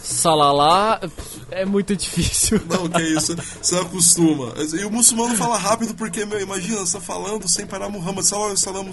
Salalá 0.04 1.02
é 1.50 1.66
muito 1.66 1.96
difícil. 1.96 2.62
Não, 2.70 2.88
que 2.88 3.02
isso, 3.02 3.36
você 3.60 3.80
acostuma. 3.80 4.54
E 4.80 4.86
o 4.86 4.92
muçulmano 4.92 5.36
fala 5.36 5.58
rápido 5.58 5.96
porque, 5.96 6.24
meu, 6.24 6.40
imagina, 6.40 6.82
você 6.82 7.00
tá 7.00 7.04
falando 7.04 7.48
sem 7.48 7.66
parar 7.66 7.90
Muhammad, 7.90 8.24
salam, 8.24 8.56
salam, 8.56 8.86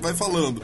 vai 0.00 0.12
falando. 0.12 0.60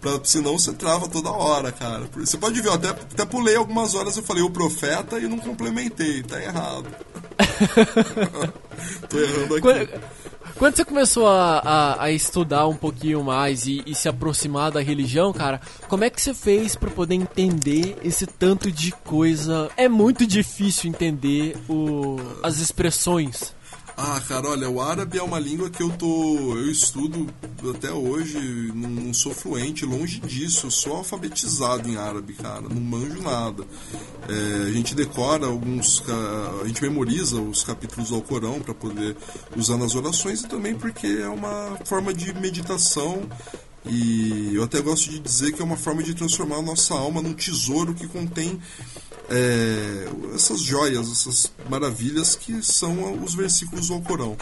Pra, 0.00 0.18
senão 0.24 0.58
você 0.58 0.72
trava 0.72 1.06
toda 1.08 1.30
hora, 1.30 1.70
cara. 1.70 2.02
Você 2.16 2.36
pode 2.36 2.60
ver, 2.60 2.66
eu 2.66 2.72
até, 2.72 2.88
até 2.88 3.24
pulei 3.24 3.54
algumas 3.54 3.94
horas, 3.94 4.16
eu 4.16 4.24
falei 4.24 4.42
o 4.42 4.50
profeta 4.50 5.20
e 5.20 5.28
não 5.28 5.38
complementei, 5.38 6.20
tá 6.24 6.42
errado. 6.42 6.88
Tô 9.08 9.18
errando 9.18 9.54
aqui. 9.54 9.60
Quando... 9.60 10.22
Quando 10.56 10.76
você 10.76 10.84
começou 10.84 11.26
a, 11.26 11.58
a, 11.58 12.04
a 12.04 12.12
estudar 12.12 12.68
um 12.68 12.76
pouquinho 12.76 13.24
mais 13.24 13.66
e, 13.66 13.82
e, 13.84 13.94
se 13.94 14.08
aproximar 14.08 14.70
da 14.70 14.80
religião, 14.80 15.32
cara, 15.32 15.60
como 15.88 16.04
é 16.04 16.10
que 16.10 16.20
você 16.20 16.32
fez 16.32 16.76
para 16.76 16.90
poder 16.90 17.14
entender 17.14 17.96
esse 18.04 18.26
tanto 18.26 18.70
de 18.70 18.92
coisa? 18.92 19.70
É 19.76 19.88
muito 19.88 20.24
difícil 20.26 20.88
entender 20.88 21.56
o, 21.68 22.16
as 22.42 22.58
expressões. 22.58 23.54
Ah, 24.04 24.20
cara, 24.26 24.48
olha, 24.48 24.68
o 24.68 24.82
árabe 24.82 25.16
é 25.16 25.22
uma 25.22 25.38
língua 25.38 25.70
que 25.70 25.80
eu 25.80 25.88
tô. 25.90 26.56
Eu 26.56 26.68
estudo 26.68 27.32
até 27.72 27.92
hoje, 27.92 28.36
não, 28.74 29.14
sou 29.14 29.32
fluente, 29.32 29.86
longe 29.86 30.18
disso, 30.18 30.66
eu 30.66 30.72
sou 30.72 30.96
alfabetizado 30.96 31.88
em 31.88 31.96
árabe, 31.96 32.32
cara, 32.32 32.62
não 32.62 32.80
manjo 32.80 33.22
nada. 33.22 33.64
É, 34.28 34.68
a 34.68 34.72
gente 34.72 34.92
decora 34.96 35.46
alguns. 35.46 36.02
A 36.60 36.66
gente 36.66 36.82
memoriza 36.82 37.40
os 37.40 37.62
capítulos 37.62 38.08
do 38.08 38.16
Alcorão 38.16 38.60
para 38.60 38.74
poder 38.74 39.16
usar 39.56 39.76
nas 39.76 39.94
orações 39.94 40.40
e 40.40 40.48
também 40.48 40.74
porque 40.74 41.06
é 41.06 41.28
uma 41.28 41.78
forma 41.84 42.12
de 42.12 42.34
meditação 42.34 43.22
e 43.86 44.54
eu 44.54 44.64
até 44.64 44.80
gosto 44.80 45.10
de 45.10 45.20
dizer 45.20 45.52
que 45.52 45.62
é 45.62 45.64
uma 45.64 45.76
forma 45.76 46.02
de 46.02 46.14
transformar 46.14 46.56
a 46.56 46.62
nossa 46.62 46.94
alma 46.94 47.22
num 47.22 47.34
tesouro 47.34 47.94
que 47.94 48.08
contém 48.08 48.60
é, 49.32 50.08
essas 50.34 50.60
joias, 50.60 51.10
essas 51.10 51.50
maravilhas 51.68 52.36
que 52.36 52.62
são 52.62 53.22
os 53.22 53.34
versículos 53.34 53.88
do 53.88 53.94
Alcorão. 53.94 54.36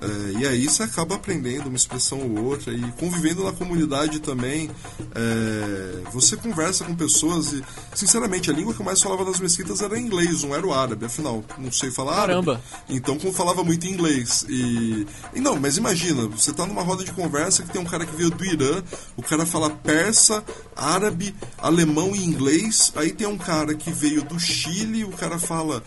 É, 0.00 0.40
e 0.40 0.46
aí 0.46 0.64
você 0.66 0.82
acaba 0.82 1.14
aprendendo 1.14 1.68
uma 1.68 1.76
expressão 1.76 2.20
ou 2.20 2.44
outra 2.44 2.72
e 2.72 2.92
convivendo 2.92 3.44
na 3.44 3.52
comunidade 3.52 4.20
também. 4.20 4.70
É, 5.14 6.10
você 6.12 6.36
conversa 6.36 6.84
com 6.84 6.94
pessoas 6.94 7.54
e, 7.54 7.64
sinceramente, 7.94 8.50
a 8.50 8.52
língua 8.52 8.74
que 8.74 8.80
eu 8.80 8.84
mais 8.84 9.00
falava 9.00 9.24
nas 9.24 9.40
mesquitas 9.40 9.80
era 9.80 9.98
inglês, 9.98 10.42
não 10.42 10.54
era 10.54 10.66
o 10.66 10.72
árabe, 10.72 11.06
afinal, 11.06 11.42
não 11.56 11.72
sei 11.72 11.90
falar 11.90 12.16
Caramba. 12.16 12.52
árabe. 12.52 12.66
Então, 12.90 13.18
como 13.18 13.32
falava 13.32 13.64
muito 13.64 13.86
inglês. 13.86 14.44
E, 14.48 15.06
e 15.34 15.40
não, 15.40 15.58
mas 15.58 15.78
imagina, 15.78 16.26
você 16.26 16.52
tá 16.52 16.66
numa 16.66 16.82
roda 16.82 17.02
de 17.02 17.12
conversa 17.12 17.62
que 17.62 17.70
tem 17.70 17.80
um 17.80 17.86
cara 17.86 18.04
que 18.04 18.14
veio 18.14 18.30
do 18.30 18.44
Irã, 18.44 18.82
o 19.16 19.22
cara 19.22 19.46
fala 19.46 19.70
persa, 19.70 20.44
árabe, 20.76 21.34
alemão 21.56 22.14
e 22.14 22.22
inglês, 22.22 22.92
aí 22.96 23.12
tem 23.12 23.26
um 23.26 23.38
cara 23.38 23.74
que 23.74 23.90
veio 23.90 24.25
do 24.26 24.38
Chile, 24.38 25.04
o 25.04 25.10
cara 25.10 25.38
fala 25.38 25.82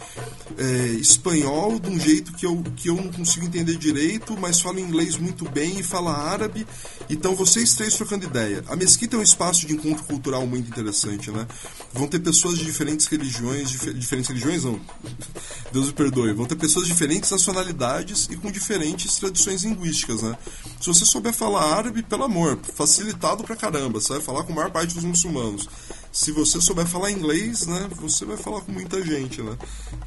é, 0.58 0.64
espanhol 1.00 1.80
de 1.80 1.90
um 1.90 2.00
jeito 2.00 2.34
que 2.34 2.46
eu, 2.46 2.62
que 2.76 2.90
eu 2.90 2.96
não 2.96 3.12
consigo 3.12 3.46
entender 3.46 3.78
direito, 3.78 4.38
mas 4.40 4.60
fala 4.60 4.80
inglês 4.80 5.18
muito 5.18 5.50
bem 5.50 5.80
e 5.80 5.84
fala 5.84 6.12
árabe. 6.12 6.66
Então 7.10 7.36
vocês 7.36 7.74
três 7.76 7.96
trocando 7.96 8.26
ideia. 8.26 8.64
A 8.68 8.76
mesquita 8.76 9.16
é 9.16 9.20
um 9.20 9.24
espaço 9.24 9.66
de 9.68 9.74
encontro 9.74 10.04
cultural 10.06 10.46
muito 10.48 10.68
interessante, 10.68 11.32
né? 11.32 11.48
Vão 11.94 12.08
ter 12.08 12.20
pessoas 12.20 12.58
de 12.58 12.66
diferentes 12.66 13.08
religiões, 13.08 13.70
dif 13.70 13.94
diferentes 13.94 14.30
religiões 14.30 14.64
não, 14.64 14.80
Deus 15.72 15.88
me 15.88 15.94
perdoe, 15.94 16.34
vão 16.34 16.46
ter 16.46 16.56
pessoas 16.56 16.86
de 16.86 16.94
diferentes 16.94 17.30
nacionalidades 17.30 18.28
e 18.32 18.36
com 18.36 18.52
diferentes 18.52 19.16
tradições 19.16 19.64
linguísticas, 19.64 20.22
né? 20.22 20.38
Se 20.80 20.88
você 20.88 21.06
souber 21.06 21.34
falar 21.34 21.76
árabe, 21.76 22.04
pelo 22.04 22.24
amor, 22.24 22.60
facilitado 22.76 23.44
pra 23.44 23.56
caramba, 23.56 24.00
você 24.00 24.14
vai 24.14 24.22
falar 24.22 24.44
com 24.44 24.54
a 24.54 24.56
maior 24.56 24.72
parte 24.72 24.94
dos 24.96 25.04
muçulmanos 25.04 25.68
se 26.12 26.32
você 26.32 26.60
souber 26.60 26.86
falar 26.86 27.12
inglês, 27.12 27.68
né, 27.68 27.88
você 27.96 28.26
vai 28.26 28.38
falar 28.38 28.62
com 28.62 28.72
muita 28.72 29.04
gente, 29.04 29.42
né? 29.42 29.58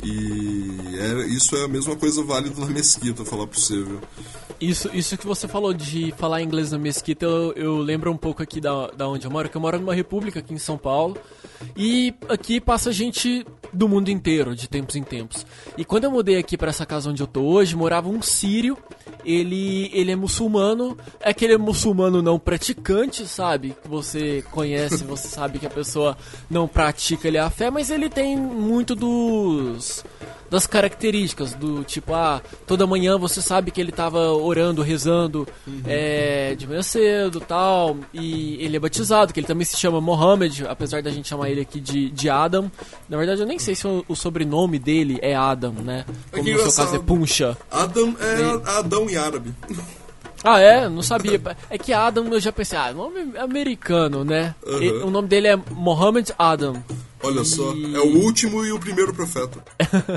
E 0.03 0.99
é, 0.99 1.27
isso 1.27 1.57
é 1.57 1.65
a 1.65 1.69
mesma 1.69 1.97
coisa 1.97 2.23
válida 2.23 2.61
na 2.61 2.67
mesquita, 2.67 3.25
falar 3.25 3.47
pra 3.47 3.59
você, 3.59 3.77
viu? 3.83 4.01
Isso, 4.61 4.89
isso 4.95 5.19
que 5.19 5.27
você 5.27 5.49
falou 5.49 5.75
de 5.75 6.15
falar 6.17 6.41
inglês 6.41 6.71
na 6.71 6.79
mesquita, 6.79 7.27
eu, 7.27 7.53
eu 7.55 7.79
lembro 7.79 8.13
um 8.13 8.17
pouco 8.17 8.43
aqui 8.43 8.61
da, 8.61 8.89
da 8.89 9.09
onde 9.09 9.27
eu 9.27 9.31
moro, 9.31 9.49
que 9.49 9.57
eu 9.57 9.61
moro 9.61 9.79
numa 9.79 9.95
república 9.95 10.39
aqui 10.39 10.55
em 10.55 10.59
São 10.59 10.79
Paulo, 10.79 11.17
e 11.77 12.15
aqui 12.29 12.61
passa 12.61 12.93
gente 12.93 13.45
do 13.73 13.89
mundo 13.89 14.09
inteiro, 14.09 14.55
de 14.55 14.69
tempos 14.69 14.97
em 14.97 15.03
tempos. 15.03 15.47
E 15.77 15.85
quando 15.85 16.05
eu 16.05 16.11
mudei 16.11 16.37
aqui 16.37 16.57
para 16.57 16.71
essa 16.71 16.87
casa 16.87 17.11
onde 17.11 17.23
eu 17.23 17.27
tô 17.27 17.43
hoje, 17.43 17.75
morava 17.75 18.09
um 18.09 18.23
sírio, 18.23 18.77
ele, 19.25 19.91
ele 19.93 20.13
é 20.13 20.17
muçulmano, 20.17 20.97
é 21.21 21.31
aquele 21.31 21.57
muçulmano 21.57 22.21
não 22.23 22.39
praticante, 22.39 23.27
sabe? 23.27 23.75
Que 23.83 23.89
você 23.89 24.45
conhece, 24.51 25.05
você 25.05 25.29
sabe 25.29 25.59
que 25.59 25.67
a 25.67 25.71
pessoa 25.71 25.92
não 26.51 26.69
pratica 26.69 27.29
ele 27.29 27.39
a 27.39 27.51
fé, 27.51 27.71
mas 27.71 27.91
ele 27.91 28.09
tem 28.09 28.37
muito 28.37 28.95
dos 28.95 30.05
das 30.53 30.67
características 30.67 31.55
do 31.55 31.83
tipo, 31.83 32.13
ah, 32.13 32.43
toda 32.67 32.87
manhã 32.87 33.17
você 33.17 33.41
sabe 33.41 33.71
que 33.71 33.81
ele 33.81 33.89
estava 33.89 34.33
orando, 34.33 34.83
rezando 34.83 35.49
uhum. 35.67 35.81
é, 35.87 36.55
de 36.55 36.69
manhã 36.69 36.83
cedo 36.83 37.41
tal, 37.41 37.97
e 38.13 38.63
ele 38.63 38.77
é 38.77 38.79
batizado, 38.79 39.33
que 39.33 39.41
ele 39.41 39.47
também 39.47 39.65
se 39.65 39.79
chama 39.79 39.99
Mohammed, 39.99 40.67
apesar 40.69 41.03
da 41.03 41.11
gente 41.11 41.27
chamar 41.27 41.49
ele 41.49 41.63
aqui 41.63 41.81
de, 41.81 42.11
de 42.11 42.29
Adam. 42.29 42.71
Na 43.09 43.17
verdade, 43.17 43.41
eu 43.41 43.47
nem 43.47 43.59
sei 43.59 43.75
se 43.75 43.87
o, 43.87 44.05
o 44.07 44.15
sobrenome 44.15 44.79
dele 44.79 45.19
é 45.23 45.35
Adam, 45.35 45.73
né? 45.73 46.05
Como 46.31 46.47
no 46.47 46.59
seu 46.59 46.85
caso 46.85 46.97
é 46.97 46.99
Puncha. 46.99 47.57
Adam 47.71 48.15
é 48.21 48.71
Adão 48.79 49.09
em 49.09 49.17
árabe. 49.17 49.55
Ah, 50.45 50.61
é? 50.61 50.89
Não 50.89 51.03
sabia. 51.03 51.41
É 51.71 51.79
que 51.79 51.93
Adam 51.93 52.27
eu 52.29 52.41
já 52.41 52.53
pensei, 52.53 52.77
ah, 52.77 52.93
nome 52.93 53.37
americano, 53.39 54.25
né? 54.25 54.55
Uhum. 54.67 55.07
o 55.07 55.11
nome 55.11 55.29
dele 55.29 55.49
é 55.49 55.57
Mohammed 55.57 56.33
Adam. 56.39 56.83
Olha 57.23 57.41
e... 57.41 57.47
só, 57.47 57.71
é 57.71 58.01
o 58.01 58.25
último 58.25 58.65
e 58.65 58.73
o 58.73 58.81
primeiro 58.81 59.15
profeta. 59.15 59.63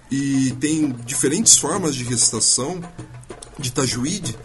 e 0.09 0.49
tem 0.59 0.95
diferentes 1.05 1.55
formas 1.57 1.93
de 1.93 2.03
recitação 2.03 2.81
de 3.59 3.71
tajwid 3.71 4.35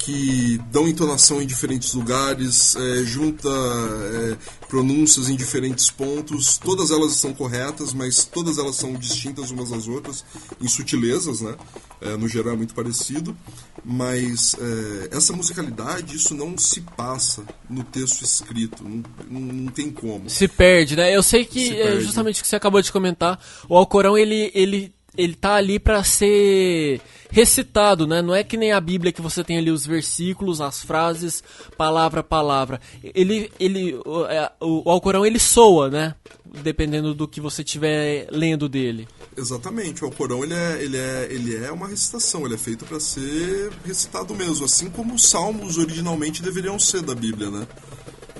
que 0.00 0.58
dão 0.72 0.88
entonação 0.88 1.42
em 1.42 1.46
diferentes 1.46 1.92
lugares, 1.92 2.74
é, 2.74 3.04
junta 3.04 3.48
é, 3.50 4.36
pronúncias 4.66 5.28
em 5.28 5.36
diferentes 5.36 5.90
pontos. 5.90 6.56
Todas 6.56 6.90
elas 6.90 7.12
estão 7.12 7.34
corretas, 7.34 7.92
mas 7.92 8.24
todas 8.24 8.56
elas 8.56 8.76
são 8.76 8.94
distintas 8.94 9.50
umas 9.50 9.68
das 9.70 9.86
outras, 9.86 10.24
em 10.58 10.66
sutilezas, 10.66 11.42
né? 11.42 11.54
É, 12.00 12.16
no 12.16 12.26
geral 12.26 12.54
é 12.54 12.56
muito 12.56 12.74
parecido. 12.74 13.36
Mas 13.84 14.54
é, 14.54 15.16
essa 15.16 15.34
musicalidade, 15.34 16.16
isso 16.16 16.34
não 16.34 16.56
se 16.56 16.80
passa 16.80 17.44
no 17.68 17.84
texto 17.84 18.22
escrito, 18.22 18.82
não, 18.82 19.02
não, 19.28 19.40
não 19.40 19.72
tem 19.72 19.90
como. 19.90 20.30
Se 20.30 20.48
perde, 20.48 20.96
né? 20.96 21.14
Eu 21.14 21.22
sei 21.22 21.44
que, 21.44 21.78
é 21.78 22.00
justamente 22.00 22.40
o 22.40 22.42
que 22.42 22.48
você 22.48 22.56
acabou 22.56 22.80
de 22.80 22.90
comentar, 22.90 23.38
o 23.68 23.76
Alcorão, 23.76 24.16
ele, 24.16 24.50
ele 24.54 24.94
ele 25.16 25.34
tá 25.34 25.54
ali 25.54 25.78
para 25.78 26.02
ser 26.04 27.00
recitado, 27.30 28.06
né? 28.06 28.20
Não 28.22 28.34
é 28.34 28.42
que 28.42 28.56
nem 28.56 28.72
a 28.72 28.80
Bíblia 28.80 29.12
que 29.12 29.22
você 29.22 29.42
tem 29.44 29.58
ali 29.58 29.70
os 29.70 29.86
versículos, 29.86 30.60
as 30.60 30.82
frases, 30.82 31.42
palavra 31.76 32.20
a 32.20 32.24
palavra. 32.24 32.80
Ele, 33.02 33.50
ele, 33.58 33.94
o, 34.04 34.26
é, 34.26 34.50
o, 34.60 34.88
o 34.88 34.90
Alcorão 34.90 35.24
ele 35.24 35.38
soa, 35.38 35.88
né? 35.88 36.14
Dependendo 36.62 37.14
do 37.14 37.28
que 37.28 37.40
você 37.40 37.62
estiver 37.62 38.28
lendo 38.30 38.68
dele. 38.68 39.06
Exatamente. 39.36 40.02
O 40.02 40.06
Alcorão 40.06 40.42
ele 40.42 40.54
é, 40.54 40.82
ele 40.82 40.96
é, 40.96 41.28
ele 41.30 41.56
é 41.56 41.70
uma 41.70 41.88
recitação. 41.88 42.44
Ele 42.44 42.54
é 42.54 42.58
feito 42.58 42.84
para 42.84 42.98
ser 42.98 43.70
recitado 43.84 44.34
mesmo, 44.34 44.64
assim 44.64 44.90
como 44.90 45.14
os 45.14 45.26
Salmos 45.26 45.78
originalmente 45.78 46.42
deveriam 46.42 46.78
ser 46.78 47.02
da 47.02 47.14
Bíblia, 47.14 47.50
né? 47.50 47.66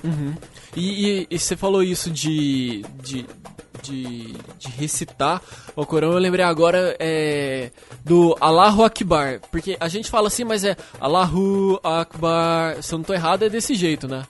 Uhum. 0.03 0.35
E, 0.75 1.05
e, 1.05 1.27
e, 1.29 1.39
você 1.39 1.55
falou 1.55 1.83
isso 1.83 2.09
de, 2.09 2.83
de, 3.03 3.25
de, 3.81 4.33
de, 4.57 4.69
recitar 4.77 5.41
o 5.75 5.85
Corão, 5.85 6.11
eu 6.11 6.17
lembrei 6.17 6.45
agora 6.45 6.95
é, 6.99 7.71
do 8.03 8.35
Allahu 8.39 8.83
Akbar. 8.83 9.39
Porque 9.51 9.77
a 9.79 9.87
gente 9.87 10.09
fala 10.09 10.27
assim, 10.27 10.43
mas 10.43 10.63
é 10.63 10.75
Allahu 10.99 11.79
Akbar. 11.83 12.81
Se 12.81 12.93
eu 12.93 12.99
não 12.99 13.03
tô 13.03 13.13
errado, 13.13 13.43
é 13.43 13.49
desse 13.49 13.75
jeito, 13.75 14.07
né? 14.07 14.25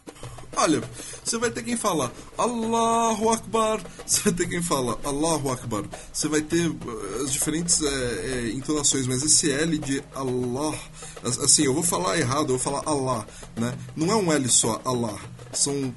Olha, 0.55 0.81
você 1.23 1.37
vai 1.37 1.49
ter 1.49 1.63
quem 1.63 1.77
fala 1.77 2.11
Allahu 2.37 3.29
Akbar, 3.29 3.79
você 4.05 4.23
vai 4.23 4.33
ter 4.33 4.49
quem 4.49 4.61
fala 4.61 4.99
Allahu 5.03 5.49
Akbar. 5.49 5.85
Você 6.11 6.27
vai 6.27 6.41
ter 6.41 6.67
uh, 6.67 7.23
as 7.23 7.31
diferentes 7.31 7.81
é, 7.81 7.87
é, 7.87 8.49
entonações, 8.51 9.07
mas 9.07 9.23
esse 9.23 9.49
L 9.49 9.77
de 9.77 10.03
Allah, 10.13 10.77
assim, 11.23 11.63
eu 11.63 11.73
vou 11.73 11.83
falar 11.83 12.17
errado, 12.17 12.51
eu 12.51 12.57
vou 12.57 12.59
falar 12.59 12.83
Allah, 12.85 13.25
né? 13.55 13.73
Não 13.95 14.11
é 14.11 14.15
um 14.15 14.31
L 14.31 14.49
só, 14.49 14.81
Allah. 14.83 15.17
São 15.53 15.93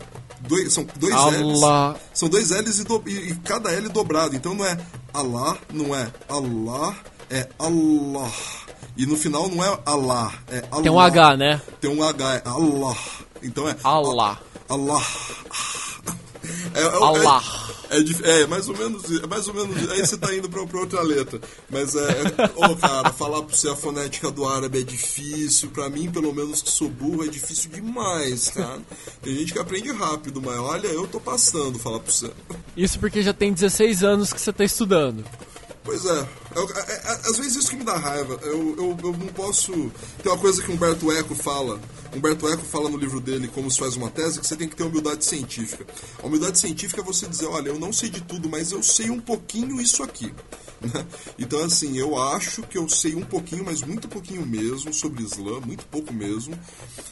dois, 0.47 0.73
são 0.73 0.87
dois 0.97 1.15
Allah. 1.15 1.93
L's. 1.93 2.01
São 2.13 2.29
dois 2.29 2.51
L's 2.51 2.79
e, 2.79 2.85
do, 2.85 3.03
e, 3.07 3.31
e, 3.31 3.37
cada 3.37 3.71
L 3.73 3.89
dobrado. 3.89 4.37
Então 4.37 4.55
não 4.55 4.65
é 4.65 4.79
Allah, 5.13 5.57
não 5.73 5.95
é 5.95 6.11
Allah, 6.29 6.97
é 7.31 7.49
Allah. 7.59 8.33
E 8.97 9.07
no 9.07 9.17
final 9.17 9.49
não 9.49 9.65
é 9.65 9.79
Allah, 9.85 10.33
é 10.49 10.59
Allah. 10.71 10.83
Tem 10.83 10.93
um 10.93 11.01
H, 11.01 11.37
né? 11.37 11.63
Tem 11.81 11.91
um 11.91 12.03
H, 12.03 12.35
é 12.35 12.43
Allah. 12.45 12.97
Então 13.43 13.69
é 13.69 13.77
Allah. 13.83 14.41
Allah. 14.69 15.03
É, 16.75 16.81
é, 16.81 16.87
Allah. 16.87 17.43
É, 17.91 17.99
é, 17.99 18.43
é, 18.43 18.47
mais 18.47 18.69
ou 18.69 18.77
menos, 18.77 19.05
é 19.23 19.27
mais 19.27 19.47
ou 19.47 19.55
menos. 19.55 19.91
Aí 19.91 20.01
você 20.01 20.17
tá 20.17 20.35
indo 20.35 20.49
pra, 20.49 20.67
pra 20.67 20.81
outra 20.81 21.01
letra. 21.03 21.41
Mas 21.71 21.95
é. 21.95 22.09
Ô, 22.57 22.67
oh, 22.67 22.77
cara, 22.77 23.13
falar 23.13 23.43
pra 23.43 23.55
você 23.55 23.69
a 23.69 23.77
fonética 23.77 24.31
do 24.31 24.47
árabe 24.47 24.81
é 24.81 24.83
difícil. 24.83 25.71
Pra 25.71 25.89
mim, 25.89 26.11
pelo 26.11 26.35
menos 26.35 26.61
que 26.61 26.71
sou 26.71 26.89
burro, 26.89 27.25
é 27.25 27.29
difícil 27.29 27.71
demais, 27.71 28.51
cara. 28.51 28.83
Tem 29.23 29.37
gente 29.37 29.53
que 29.53 29.59
aprende 29.59 29.93
rápido, 29.93 30.43
mas 30.43 30.59
olha, 30.59 30.89
eu 30.89 31.07
tô 31.07 31.21
passando 31.21 31.79
falar 31.79 32.01
pra 32.01 32.13
você. 32.13 32.31
Isso 32.77 32.99
porque 32.99 33.23
já 33.23 33.33
tem 33.33 33.53
16 33.53 34.03
anos 34.03 34.33
que 34.33 34.41
você 34.41 34.53
tá 34.53 34.65
estudando. 34.65 35.25
Pois 35.85 36.05
é. 36.07 36.27
Eu, 36.55 36.69
é, 36.71 36.93
é, 36.93 37.11
às 37.29 37.37
vezes 37.37 37.57
isso 37.57 37.71
que 37.71 37.77
me 37.77 37.85
dá 37.85 37.97
raiva. 37.97 38.39
Eu, 38.43 38.77
eu, 38.77 38.99
eu 39.03 39.13
não 39.13 39.27
posso. 39.29 39.73
Tem 40.23 40.31
uma 40.31 40.39
coisa 40.39 40.63
que 40.63 40.71
Humberto 40.71 41.11
Eco 41.11 41.35
fala. 41.35 41.81
Humberto 42.15 42.49
Eco 42.49 42.63
fala 42.65 42.89
no 42.89 42.97
livro 42.97 43.21
dele 43.21 43.49
Como 43.49 43.69
se 43.69 43.79
faz 43.79 43.97
uma 43.97 44.09
tese, 44.09 44.39
que 44.39 44.47
você 44.47 44.55
tem 44.55 44.69
que 44.69 44.77
ter 44.77 44.85
humildade 44.85 45.25
científica. 45.25 45.85
A 46.23 46.27
humildade 46.27 46.59
científica 46.59 47.01
é 47.01 47.05
você 47.05 47.27
dizer, 47.27 47.47
olha, 47.47 47.69
eu 47.69 47.79
não 47.79 47.93
sei 47.93 48.09
de 48.09 48.21
tudo, 48.21 48.49
mas 48.49 48.71
eu 48.71 48.83
sei 48.83 49.11
um 49.11 49.21
pouquinho 49.21 49.81
isso 49.81 50.03
aqui. 50.03 50.33
Então, 51.39 51.63
assim, 51.65 51.99
eu 51.99 52.17
acho 52.17 52.63
que 52.63 52.79
eu 52.79 52.89
sei 52.89 53.15
um 53.15 53.23
pouquinho, 53.23 53.65
mas 53.65 53.83
muito 53.83 54.09
pouquinho 54.09 54.47
mesmo 54.47 54.93
sobre 54.93 55.23
Islã, 55.23 55.61
muito 55.61 55.85
pouco 55.87 56.13
mesmo. 56.13 56.59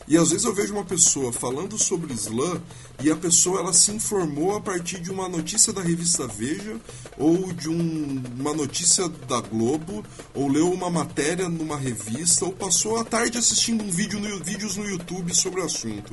E 0.06 0.16
às 0.16 0.30
vezes 0.30 0.44
eu 0.44 0.54
vejo 0.54 0.74
uma 0.74 0.84
pessoa 0.84 1.32
falando 1.32 1.78
sobre 1.78 2.12
Islã 2.12 2.60
e 3.02 3.10
a 3.10 3.16
pessoa 3.16 3.60
ela 3.60 3.72
se 3.72 3.90
informou 3.90 4.56
a 4.56 4.60
partir 4.60 5.00
de 5.00 5.10
uma 5.10 5.28
notícia 5.28 5.72
da 5.72 5.82
revista 5.82 6.26
Veja 6.26 6.76
ou 7.18 7.52
de 7.52 7.68
um, 7.68 8.22
uma 8.38 8.54
notícia 8.54 9.08
da 9.32 9.40
Globo 9.40 10.04
ou 10.34 10.46
leu 10.46 10.70
uma 10.70 10.90
matéria 10.90 11.48
numa 11.48 11.76
revista 11.76 12.44
ou 12.44 12.52
passou 12.52 12.98
a 12.98 13.04
tarde 13.04 13.38
assistindo 13.38 13.82
um 13.82 13.90
vídeo 13.90 14.20
no, 14.20 14.44
vídeos 14.44 14.76
no 14.76 14.84
YouTube 14.84 15.34
sobre 15.34 15.62
o 15.62 15.64
assunto. 15.64 16.12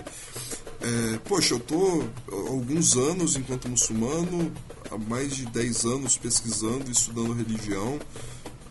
É, 0.82 1.18
poxa, 1.28 1.56
eu 1.56 1.60
tô 1.60 2.04
alguns 2.32 2.96
anos 2.96 3.36
enquanto 3.36 3.68
muçulmano, 3.68 4.54
há 4.90 4.98
mais 4.98 5.36
de 5.36 5.46
10 5.48 5.86
anos 5.86 6.18
pesquisando 6.18 6.86
e 6.88 6.92
estudando 6.92 7.34
religião. 7.34 8.00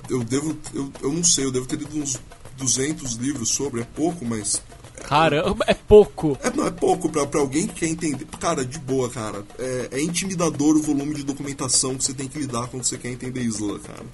Eu 0.08 0.24
devo, 0.24 0.56
eu, 0.72 0.90
eu 1.02 1.12
não 1.12 1.22
sei, 1.22 1.44
eu 1.44 1.52
devo 1.52 1.66
ter 1.66 1.76
lido 1.76 1.98
uns 1.98 2.18
200 2.56 3.16
livros 3.16 3.50
sobre, 3.50 3.82
é 3.82 3.84
pouco, 3.84 4.24
mas 4.24 4.62
Caramba, 4.98 5.64
é 5.66 5.74
pouco. 5.74 6.36
É, 6.42 6.50
não, 6.54 6.66
é 6.66 6.70
pouco 6.70 7.08
pra, 7.08 7.26
pra 7.26 7.40
alguém 7.40 7.66
que 7.66 7.74
quer 7.74 7.86
entender. 7.86 8.26
Cara, 8.40 8.64
de 8.64 8.78
boa, 8.78 9.08
cara. 9.08 9.44
É, 9.58 9.88
é 9.92 10.00
intimidador 10.00 10.76
o 10.76 10.82
volume 10.82 11.14
de 11.14 11.22
documentação 11.22 11.96
que 11.96 12.04
você 12.04 12.14
tem 12.14 12.28
que 12.28 12.38
lidar 12.38 12.68
quando 12.68 12.84
você 12.84 12.98
quer 12.98 13.10
entender 13.10 13.40
Isla, 13.40 13.78
cara. 13.78 14.04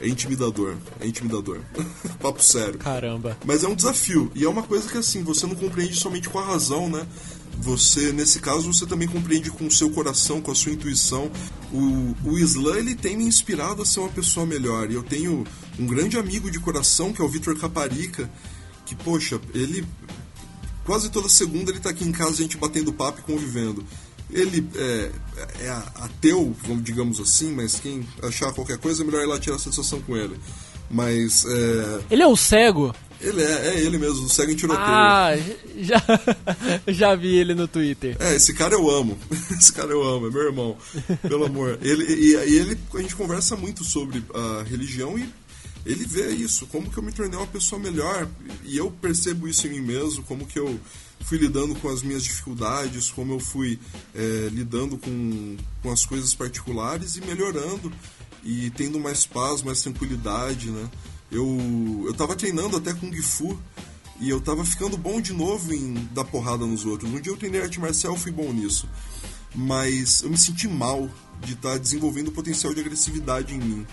É 0.00 0.08
intimidador, 0.08 0.76
é 0.98 1.06
intimidador. 1.06 1.60
Papo 2.20 2.42
sério. 2.42 2.78
Caramba. 2.78 3.36
Mas 3.44 3.62
é 3.62 3.68
um 3.68 3.74
desafio. 3.74 4.30
E 4.34 4.44
é 4.44 4.48
uma 4.48 4.62
coisa 4.62 4.88
que, 4.88 4.96
assim, 4.96 5.22
você 5.22 5.46
não 5.46 5.54
compreende 5.54 5.94
somente 5.94 6.28
com 6.28 6.38
a 6.38 6.44
razão, 6.44 6.88
né? 6.88 7.06
Você, 7.58 8.10
nesse 8.10 8.40
caso, 8.40 8.72
você 8.72 8.86
também 8.86 9.06
compreende 9.06 9.50
com 9.50 9.66
o 9.66 9.70
seu 9.70 9.90
coração, 9.90 10.40
com 10.40 10.50
a 10.50 10.54
sua 10.54 10.72
intuição. 10.72 11.30
O, 11.70 12.30
o 12.30 12.38
Islã, 12.38 12.78
ele 12.78 12.94
tem 12.94 13.18
me 13.18 13.24
inspirado 13.24 13.82
a 13.82 13.84
ser 13.84 14.00
uma 14.00 14.08
pessoa 14.08 14.46
melhor. 14.46 14.90
E 14.90 14.94
eu 14.94 15.02
tenho 15.02 15.44
um 15.78 15.86
grande 15.86 16.16
amigo 16.16 16.50
de 16.50 16.58
coração, 16.58 17.12
que 17.12 17.20
é 17.20 17.24
o 17.24 17.28
Vitor 17.28 17.58
Caparica, 17.58 18.30
que, 18.90 18.96
poxa, 18.96 19.40
ele 19.54 19.86
quase 20.84 21.10
toda 21.10 21.28
segunda 21.28 21.70
ele 21.70 21.78
está 21.78 21.90
aqui 21.90 22.04
em 22.04 22.10
casa, 22.10 22.32
a 22.32 22.42
gente 22.42 22.56
batendo 22.56 22.92
papo 22.92 23.20
e 23.20 23.22
convivendo. 23.22 23.84
Ele 24.28 24.66
é, 24.74 25.10
é 25.60 25.68
ateu, 25.96 26.54
vamos, 26.62 26.82
digamos 26.82 27.20
assim, 27.20 27.52
mas 27.52 27.78
quem 27.78 28.06
achar 28.22 28.52
qualquer 28.52 28.78
coisa 28.78 29.02
é 29.02 29.06
melhor 29.06 29.22
ir 29.22 29.26
lá 29.26 29.38
tirar 29.38 29.58
satisfação 29.58 30.00
com 30.02 30.16
ele. 30.16 30.36
Mas. 30.90 31.44
É... 31.44 32.00
Ele 32.10 32.22
é 32.22 32.26
um 32.26 32.34
cego? 32.34 32.94
Ele 33.20 33.42
é, 33.42 33.68
é 33.68 33.80
ele 33.80 33.98
mesmo, 33.98 34.28
cego 34.28 34.50
em 34.50 34.56
tiroteio. 34.56 34.86
Ah, 34.88 35.30
já, 35.78 36.02
já 36.88 37.14
vi 37.14 37.36
ele 37.36 37.54
no 37.54 37.68
Twitter. 37.68 38.16
É, 38.18 38.34
esse 38.34 38.54
cara 38.54 38.74
eu 38.74 38.90
amo. 38.90 39.16
Esse 39.52 39.72
cara 39.72 39.90
eu 39.90 40.02
amo, 40.02 40.28
é 40.28 40.30
meu 40.30 40.42
irmão. 40.42 40.76
Pelo 41.22 41.44
amor. 41.44 41.78
Ele, 41.82 42.04
e, 42.04 42.32
e 42.32 42.56
ele, 42.58 42.78
a 42.94 43.02
gente 43.02 43.14
conversa 43.14 43.56
muito 43.56 43.84
sobre 43.84 44.24
a 44.34 44.62
religião 44.62 45.18
e 45.18 45.28
ele 45.84 46.04
vê 46.04 46.30
isso, 46.30 46.66
como 46.66 46.90
que 46.90 46.98
eu 46.98 47.02
me 47.02 47.12
tornei 47.12 47.38
uma 47.38 47.46
pessoa 47.46 47.80
melhor. 47.80 48.28
E 48.64 48.76
eu 48.76 48.90
percebo 48.90 49.48
isso 49.48 49.66
em 49.66 49.70
mim 49.70 49.80
mesmo, 49.80 50.22
como 50.24 50.46
que 50.46 50.58
eu 50.58 50.78
fui 51.20 51.38
lidando 51.38 51.74
com 51.76 51.88
as 51.88 52.02
minhas 52.02 52.22
dificuldades, 52.22 53.10
como 53.10 53.34
eu 53.34 53.40
fui 53.40 53.78
é, 54.14 54.48
lidando 54.52 54.98
com, 54.98 55.56
com 55.82 55.90
as 55.90 56.04
coisas 56.04 56.34
particulares 56.34 57.16
e 57.16 57.20
melhorando 57.20 57.92
e 58.44 58.70
tendo 58.70 58.98
mais 58.98 59.26
paz, 59.26 59.62
mais 59.62 59.82
tranquilidade, 59.82 60.70
né? 60.70 60.90
Eu, 61.30 62.04
eu 62.06 62.14
tava 62.14 62.34
treinando 62.34 62.76
até 62.76 62.92
com 62.92 63.12
Gifu 63.12 63.58
e 64.18 64.28
eu 64.28 64.40
tava 64.40 64.64
ficando 64.64 64.98
bom 64.98 65.20
de 65.20 65.32
novo 65.32 65.72
em 65.72 65.94
dar 66.12 66.24
porrada 66.24 66.66
nos 66.66 66.84
outros. 66.84 67.10
Um 67.10 67.20
dia 67.20 67.32
eu 67.32 67.36
treinei 67.36 67.62
arte 67.62 67.78
marcial 67.78 68.16
fui 68.16 68.32
bom 68.32 68.52
nisso. 68.52 68.88
Mas 69.54 70.22
eu 70.22 70.30
me 70.30 70.38
senti 70.38 70.68
mal 70.68 71.08
de 71.44 71.54
estar 71.54 71.72
tá 71.72 71.78
desenvolvendo 71.78 72.28
o 72.28 72.32
potencial 72.32 72.74
de 72.74 72.80
agressividade 72.80 73.54
em 73.54 73.58
mim. 73.58 73.86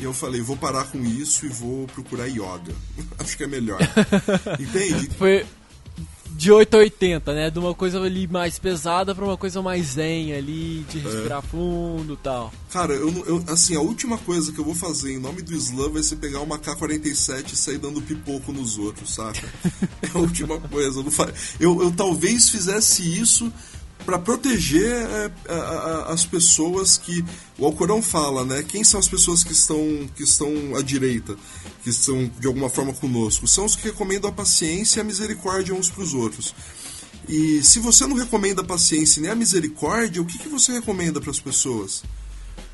E 0.00 0.04
eu 0.04 0.12
falei, 0.12 0.40
vou 0.40 0.56
parar 0.56 0.84
com 0.84 1.02
isso 1.02 1.46
e 1.46 1.48
vou 1.48 1.86
procurar 1.86 2.26
yoga. 2.26 2.74
Acho 3.18 3.36
que 3.36 3.44
é 3.44 3.46
melhor. 3.46 3.78
Entende? 4.60 5.10
Foi 5.16 5.46
de 6.36 6.52
8 6.52 6.74
a 6.74 6.78
80, 6.80 7.34
né? 7.34 7.50
De 7.50 7.58
uma 7.58 7.74
coisa 7.74 7.98
ali 8.00 8.26
mais 8.26 8.58
pesada 8.58 9.14
para 9.14 9.24
uma 9.24 9.38
coisa 9.38 9.62
mais 9.62 9.86
zen 9.86 10.34
ali, 10.34 10.84
de 10.90 10.98
respirar 10.98 11.38
é. 11.38 11.42
fundo 11.42 12.12
e 12.12 12.16
tal. 12.18 12.52
Cara, 12.70 12.92
eu, 12.92 13.08
eu, 13.26 13.44
assim, 13.48 13.74
a 13.74 13.80
última 13.80 14.18
coisa 14.18 14.52
que 14.52 14.58
eu 14.58 14.64
vou 14.64 14.74
fazer 14.74 15.14
em 15.14 15.18
nome 15.18 15.40
do 15.40 15.54
Slam 15.54 15.90
vai 15.90 16.02
ser 16.02 16.16
pegar 16.16 16.40
uma 16.40 16.58
K-47 16.58 17.52
e 17.52 17.56
sair 17.56 17.78
dando 17.78 18.02
pipoco 18.02 18.52
nos 18.52 18.76
outros, 18.76 19.14
saca? 19.14 19.48
é 20.02 20.08
a 20.14 20.18
última 20.18 20.60
coisa. 20.60 21.00
Eu, 21.00 21.14
eu, 21.58 21.82
eu 21.84 21.90
talvez 21.92 22.50
fizesse 22.50 23.02
isso 23.02 23.50
para 24.06 24.20
proteger 24.20 24.92
é, 24.92 25.30
a, 25.48 25.54
a, 25.54 26.12
as 26.12 26.24
pessoas 26.24 26.96
que 26.96 27.24
o 27.58 27.66
Alcorão 27.66 28.00
fala, 28.00 28.44
né? 28.44 28.62
Quem 28.62 28.84
são 28.84 29.00
as 29.00 29.08
pessoas 29.08 29.42
que 29.42 29.52
estão 29.52 30.08
que 30.14 30.22
estão 30.22 30.76
à 30.76 30.82
direita, 30.82 31.36
que 31.82 31.90
estão 31.90 32.30
de 32.38 32.46
alguma 32.46 32.70
forma 32.70 32.94
conosco? 32.94 33.48
São 33.48 33.64
os 33.64 33.74
que 33.74 33.88
recomendam 33.88 34.30
a 34.30 34.32
paciência 34.32 35.00
e 35.00 35.02
a 35.02 35.04
misericórdia 35.04 35.74
uns 35.74 35.90
para 35.90 36.04
os 36.04 36.14
outros. 36.14 36.54
E 37.28 37.60
se 37.64 37.80
você 37.80 38.06
não 38.06 38.16
recomenda 38.16 38.62
a 38.62 38.64
paciência 38.64 39.20
nem 39.20 39.30
a 39.30 39.34
misericórdia, 39.34 40.22
o 40.22 40.24
que, 40.24 40.38
que 40.38 40.48
você 40.48 40.72
recomenda 40.72 41.20
para 41.20 41.32
as 41.32 41.40
pessoas? 41.40 42.04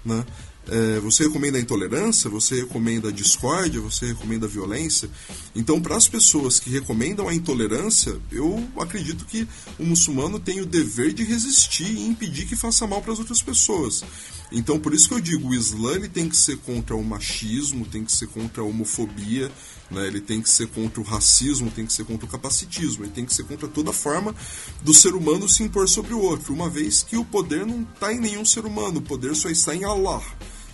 Né? 0.04 0.22
É, 0.68 1.00
você 1.00 1.24
recomenda 1.24 1.58
a 1.58 1.60
intolerância, 1.60 2.30
você 2.30 2.60
recomenda 2.60 3.08
a 3.08 3.12
discórdia, 3.12 3.80
você 3.80 4.06
recomenda 4.06 4.46
a 4.46 4.48
violência. 4.48 5.10
Então, 5.54 5.80
para 5.80 5.96
as 5.96 6.06
pessoas 6.06 6.60
que 6.60 6.70
recomendam 6.70 7.28
a 7.28 7.34
intolerância, 7.34 8.16
eu 8.30 8.62
acredito 8.78 9.24
que 9.24 9.46
o 9.78 9.84
muçulmano 9.84 10.38
tem 10.38 10.60
o 10.60 10.66
dever 10.66 11.12
de 11.12 11.24
resistir 11.24 11.90
e 11.90 12.06
impedir 12.06 12.46
que 12.46 12.54
faça 12.54 12.86
mal 12.86 13.02
para 13.02 13.12
as 13.12 13.18
outras 13.18 13.42
pessoas. 13.42 14.04
Então, 14.52 14.78
por 14.78 14.94
isso 14.94 15.08
que 15.08 15.14
eu 15.14 15.20
digo, 15.20 15.48
o 15.48 15.54
Islã 15.54 15.94
ele 15.94 16.08
tem 16.08 16.28
que 16.28 16.36
ser 16.36 16.58
contra 16.58 16.94
o 16.94 17.02
machismo, 17.02 17.86
tem 17.86 18.04
que 18.04 18.12
ser 18.12 18.28
contra 18.28 18.62
a 18.62 18.66
homofobia, 18.66 19.50
né? 19.90 20.06
ele 20.06 20.20
tem 20.20 20.40
que 20.40 20.48
ser 20.48 20.68
contra 20.68 21.00
o 21.00 21.04
racismo, 21.04 21.70
tem 21.70 21.86
que 21.86 21.92
ser 21.92 22.04
contra 22.04 22.26
o 22.26 22.28
capacitismo, 22.28 23.04
ele 23.04 23.12
tem 23.12 23.24
que 23.24 23.34
ser 23.34 23.44
contra 23.44 23.66
toda 23.66 23.92
forma 23.92 24.34
do 24.82 24.92
ser 24.92 25.14
humano 25.14 25.48
se 25.48 25.62
impor 25.62 25.88
sobre 25.88 26.12
o 26.12 26.20
outro, 26.20 26.52
uma 26.52 26.68
vez 26.68 27.02
que 27.02 27.16
o 27.16 27.24
poder 27.24 27.66
não 27.66 27.82
está 27.94 28.12
em 28.12 28.20
nenhum 28.20 28.44
ser 28.44 28.64
humano, 28.66 28.98
o 28.98 29.02
poder 29.02 29.34
só 29.34 29.48
está 29.48 29.74
em 29.74 29.84
Allah. 29.84 30.22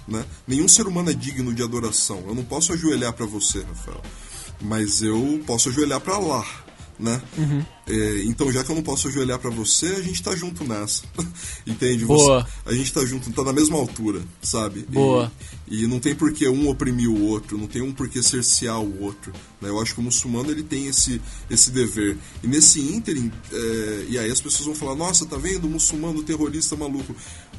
Né? 0.08 0.24
Nenhum 0.46 0.66
ser 0.66 0.86
humano 0.86 1.10
é 1.10 1.14
digno 1.14 1.54
de 1.54 1.62
adoração. 1.62 2.24
Eu 2.26 2.34
não 2.34 2.44
posso 2.44 2.72
ajoelhar 2.72 3.12
para 3.12 3.26
você, 3.26 3.60
Rafael, 3.62 4.02
mas 4.60 5.02
eu 5.02 5.42
posso 5.46 5.68
ajoelhar 5.68 6.00
para 6.00 6.14
Allah 6.14 6.68
né? 6.98 7.22
Uhum. 7.36 7.64
É, 7.86 8.22
então, 8.24 8.50
já 8.50 8.64
que 8.64 8.70
eu 8.70 8.74
não 8.74 8.82
posso 8.82 9.08
ajoelhar 9.08 9.38
para 9.38 9.50
você, 9.50 9.86
a 9.86 10.02
gente 10.02 10.22
tá 10.22 10.34
junto 10.34 10.64
nessa. 10.64 11.04
Entende? 11.66 12.04
Boa. 12.04 12.42
Você, 12.42 12.70
a 12.70 12.74
gente 12.74 12.92
tá 12.92 13.04
junto, 13.04 13.30
tá 13.30 13.44
na 13.44 13.52
mesma 13.52 13.78
altura, 13.78 14.20
sabe? 14.42 14.84
Boa. 14.88 15.30
E, 15.68 15.84
e, 15.84 15.86
não 15.86 16.00
tem 16.00 16.14
por 16.14 16.32
que 16.32 16.48
um 16.48 16.68
oprimir 16.68 17.08
o 17.08 17.26
outro, 17.26 17.56
não 17.56 17.66
tem 17.66 17.82
um 17.82 17.92
por 17.92 18.08
que 18.08 18.22
cercear 18.22 18.80
o 18.80 19.02
outro. 19.02 19.32
Né? 19.60 19.68
Eu 19.68 19.80
acho 19.80 19.94
que 19.94 20.00
o 20.00 20.02
muçulmano 20.02 20.50
ele 20.50 20.62
tem 20.62 20.86
esse, 20.86 21.20
esse 21.48 21.70
dever. 21.70 22.16
E 22.42 22.48
nesse 22.48 22.80
ínterim, 22.80 23.30
é, 23.52 24.06
e 24.08 24.18
aí 24.18 24.30
as 24.30 24.40
pessoas 24.40 24.66
vão 24.66 24.74
falar: 24.74 24.96
nossa, 24.96 25.24
tá 25.24 25.36
vendo? 25.36 25.66
O 25.66 25.70
muçulmano 25.70 26.22
terrorista 26.22 26.76
maluco. 26.76 27.14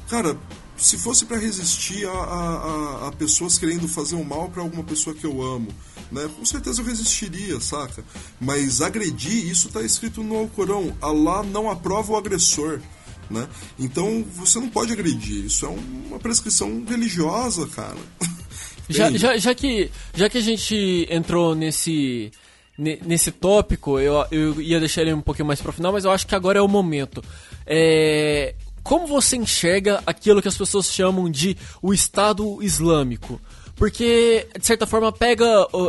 Cara, 0.08 0.36
se 0.80 0.96
fosse 0.96 1.26
para 1.26 1.36
resistir 1.36 2.06
a, 2.06 2.10
a, 2.10 3.08
a, 3.08 3.12
pessoas 3.12 3.58
querendo 3.58 3.86
fazer 3.86 4.16
um 4.16 4.24
mal 4.24 4.48
para 4.48 4.62
alguma 4.62 4.82
pessoa 4.82 5.14
que 5.14 5.24
eu 5.24 5.42
amo, 5.42 5.68
né? 6.10 6.28
Com 6.36 6.44
certeza 6.44 6.80
eu 6.80 6.86
resistiria, 6.86 7.60
saca? 7.60 8.02
Mas 8.40 8.80
agredir, 8.80 9.46
isso 9.46 9.68
está 9.68 9.82
escrito 9.82 10.22
no 10.22 10.36
Alcorão. 10.36 10.96
Allah 11.00 11.42
não 11.42 11.70
aprova 11.70 12.12
o 12.12 12.16
agressor. 12.16 12.80
Né? 13.28 13.46
Então 13.78 14.24
você 14.34 14.58
não 14.58 14.68
pode 14.68 14.92
agredir. 14.92 15.44
Isso 15.44 15.64
é 15.64 15.68
uma 15.68 16.18
prescrição 16.18 16.84
religiosa, 16.84 17.66
cara. 17.68 17.98
já, 18.88 19.10
já, 19.12 19.36
já, 19.36 19.54
que, 19.54 19.90
já 20.14 20.28
que 20.28 20.38
a 20.38 20.42
gente 20.42 21.06
entrou 21.08 21.54
nesse, 21.54 22.32
nesse 22.76 23.30
tópico, 23.30 24.00
eu, 24.00 24.26
eu 24.32 24.60
ia 24.60 24.80
deixar 24.80 25.02
ele 25.02 25.12
um 25.12 25.20
pouquinho 25.20 25.46
mais 25.46 25.60
para 25.60 25.70
o 25.70 25.72
final, 25.72 25.92
mas 25.92 26.04
eu 26.04 26.10
acho 26.10 26.26
que 26.26 26.34
agora 26.34 26.58
é 26.58 26.62
o 26.62 26.66
momento. 26.66 27.22
É, 27.64 28.54
como 28.82 29.06
você 29.06 29.36
enxerga 29.36 30.02
aquilo 30.06 30.40
que 30.42 30.48
as 30.48 30.56
pessoas 30.56 30.92
chamam 30.92 31.30
de 31.30 31.56
o 31.82 31.92
Estado 31.92 32.62
Islâmico? 32.62 33.40
Porque, 33.76 34.46
de 34.58 34.66
certa 34.66 34.86
forma, 34.86 35.10
pega 35.10 35.46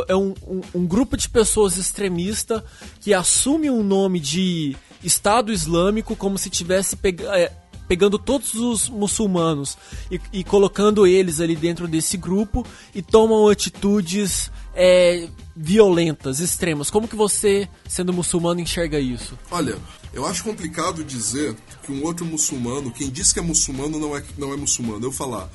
é 0.08 0.16
um, 0.16 0.34
um, 0.46 0.60
um 0.74 0.86
grupo 0.86 1.14
de 1.16 1.28
pessoas 1.28 1.76
extremista 1.76 2.64
que 3.00 3.12
assume 3.12 3.70
um 3.70 3.82
nome 3.82 4.18
de 4.18 4.74
Estado 5.04 5.52
Islâmico 5.52 6.16
como 6.16 6.38
se 6.38 6.48
tivesse 6.48 6.96
pega, 6.96 7.24
é, 7.36 7.52
pegando 7.92 8.18
todos 8.18 8.54
os 8.54 8.88
muçulmanos 8.88 9.76
e, 10.10 10.18
e, 10.32 10.42
colocando 10.42 11.06
eles 11.06 11.40
ali 11.40 11.54
dentro 11.54 11.86
desse 11.86 12.16
grupo 12.16 12.66
e 12.94 13.02
tomam 13.02 13.46
atitudes 13.48 14.50
é, 14.74 15.28
violentas, 15.54 16.40
extremas. 16.40 16.88
Como 16.88 17.06
que 17.06 17.14
você, 17.14 17.68
sendo 17.86 18.10
muçulmano, 18.10 18.60
enxerga 18.60 18.98
isso? 18.98 19.38
Olha, 19.50 19.76
eu 20.10 20.24
acho 20.24 20.42
complicado 20.42 21.04
dizer 21.04 21.54
que 21.84 21.92
um 21.92 22.02
outro 22.02 22.24
muçulmano, 22.24 22.90
quem 22.90 23.10
diz 23.10 23.30
que 23.30 23.38
é 23.38 23.42
muçulmano 23.42 23.98
não 23.98 24.16
é, 24.16 24.24
não 24.38 24.54
é 24.54 24.56
muçulmano. 24.56 25.04
Eu 25.04 25.12
falar, 25.12 25.50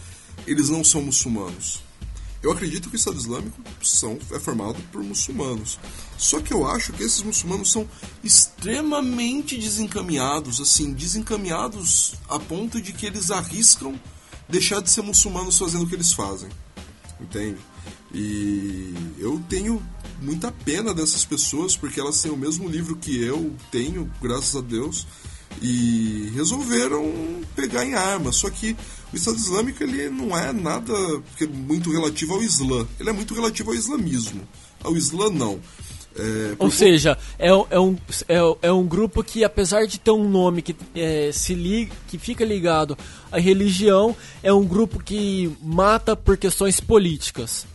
eles 0.45 0.69
não 0.69 0.83
são 0.83 1.01
muçulmanos. 1.01 1.79
Eu 2.41 2.51
acredito 2.51 2.89
que 2.89 2.95
o 2.95 2.97
Estado 2.97 3.17
Islâmico 3.17 3.61
são, 3.81 4.19
é 4.31 4.39
formado 4.39 4.81
por 4.91 5.03
muçulmanos. 5.03 5.79
Só 6.17 6.39
que 6.39 6.53
eu 6.53 6.67
acho 6.67 6.93
que 6.93 7.03
esses 7.03 7.21
muçulmanos 7.21 7.71
são 7.71 7.87
extremamente 8.23 9.57
desencaminhados, 9.57 10.61
assim, 10.61 10.93
desencaminhados 10.93 12.13
a 12.29 12.39
ponto 12.39 12.81
de 12.81 12.93
que 12.93 13.05
eles 13.05 13.31
arriscam 13.31 13.99
deixar 14.47 14.81
de 14.81 14.89
ser 14.89 15.01
muçulmanos 15.01 15.57
fazendo 15.57 15.83
o 15.83 15.87
que 15.87 15.95
eles 15.95 16.13
fazem. 16.13 16.49
Entende? 17.19 17.57
E 18.13 18.93
eu 19.17 19.43
tenho 19.49 19.83
muita 20.21 20.51
pena 20.51 20.93
dessas 20.93 21.25
pessoas 21.25 21.75
porque 21.75 21.99
elas 21.99 22.21
têm 22.21 22.31
o 22.31 22.37
mesmo 22.37 22.69
livro 22.69 22.95
que 22.95 23.21
eu 23.21 23.55
tenho, 23.71 24.11
graças 24.21 24.55
a 24.55 24.61
Deus, 24.61 25.05
e 25.61 26.31
resolveram 26.35 27.41
pegar 27.55 27.85
em 27.85 27.93
armas. 27.93 28.37
Só 28.37 28.49
que 28.49 28.75
o 29.11 29.15
Estado 29.15 29.37
Islâmico 29.37 29.83
ele 29.83 30.09
não 30.09 30.37
é 30.37 30.51
nada 30.51 30.93
é 31.39 31.47
muito 31.47 31.91
relativo 31.91 32.35
ao 32.35 32.43
Islã, 32.43 32.87
ele 32.99 33.09
é 33.09 33.13
muito 33.13 33.33
relativo 33.33 33.71
ao 33.71 33.75
islamismo. 33.75 34.41
Ao 34.83 34.95
Islã, 34.95 35.29
não. 35.29 35.59
É, 36.15 36.55
Ou 36.57 36.71
seja, 36.71 37.17
é, 37.37 37.49
é, 37.49 37.79
um, 37.79 37.95
é, 38.27 38.37
é, 38.63 38.71
um 38.71 38.87
grupo 38.87 39.23
que, 39.23 39.43
apesar 39.43 39.85
de 39.85 39.99
ter 39.99 40.11
um 40.11 40.27
nome 40.27 40.63
que, 40.63 40.75
é, 40.95 41.31
se 41.31 41.53
liga, 41.53 41.93
que 42.07 42.17
fica 42.17 42.43
ligado 42.43 42.97
à 43.31 43.39
religião, 43.39 44.15
é 44.41 44.51
um 44.51 44.65
grupo 44.65 44.99
que 44.99 45.55
mata 45.61 46.15
por 46.15 46.35
questões 46.35 46.79
políticas. 46.79 47.67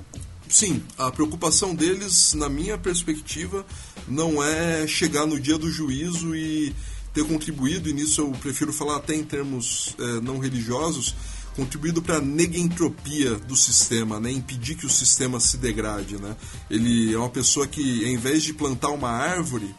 Sim, 0.49 0.83
a 0.99 1.11
preocupação 1.11 1.75
deles, 1.75 2.35
na 2.35 2.49
minha 2.49 2.77
perspectiva, 2.77 3.65
não 4.09 4.43
é 4.43 4.87
chegar 4.87 5.25
no 5.25 5.41
dia 5.41 5.57
do 5.57 5.71
juízo 5.71 6.35
e 6.35 6.75
ter 7.13 7.25
contribuído, 7.25 7.89
e 7.89 7.93
nisso 7.93 8.21
eu 8.21 8.31
prefiro 8.33 8.73
falar 8.73 8.97
até 8.97 9.15
em 9.15 9.25
termos 9.25 9.95
é, 9.99 10.21
não 10.21 10.39
religiosos, 10.39 11.15
contribuído 11.55 12.01
para 12.01 12.17
a 12.17 12.21
negentropia 12.21 13.35
do 13.35 13.55
sistema, 13.55 14.19
né? 14.19 14.31
impedir 14.31 14.75
que 14.75 14.87
o 14.87 14.91
sistema 14.91 15.39
se 15.39 15.59
degrade. 15.59 16.17
Né? 16.17 16.35
Ele 16.71 17.13
é 17.13 17.19
uma 17.19 17.29
pessoa 17.29 17.67
que, 17.67 18.05
em 18.05 18.17
vez 18.17 18.43
de 18.43 18.55
plantar 18.55 18.89
uma 18.89 19.11
árvore, 19.11 19.75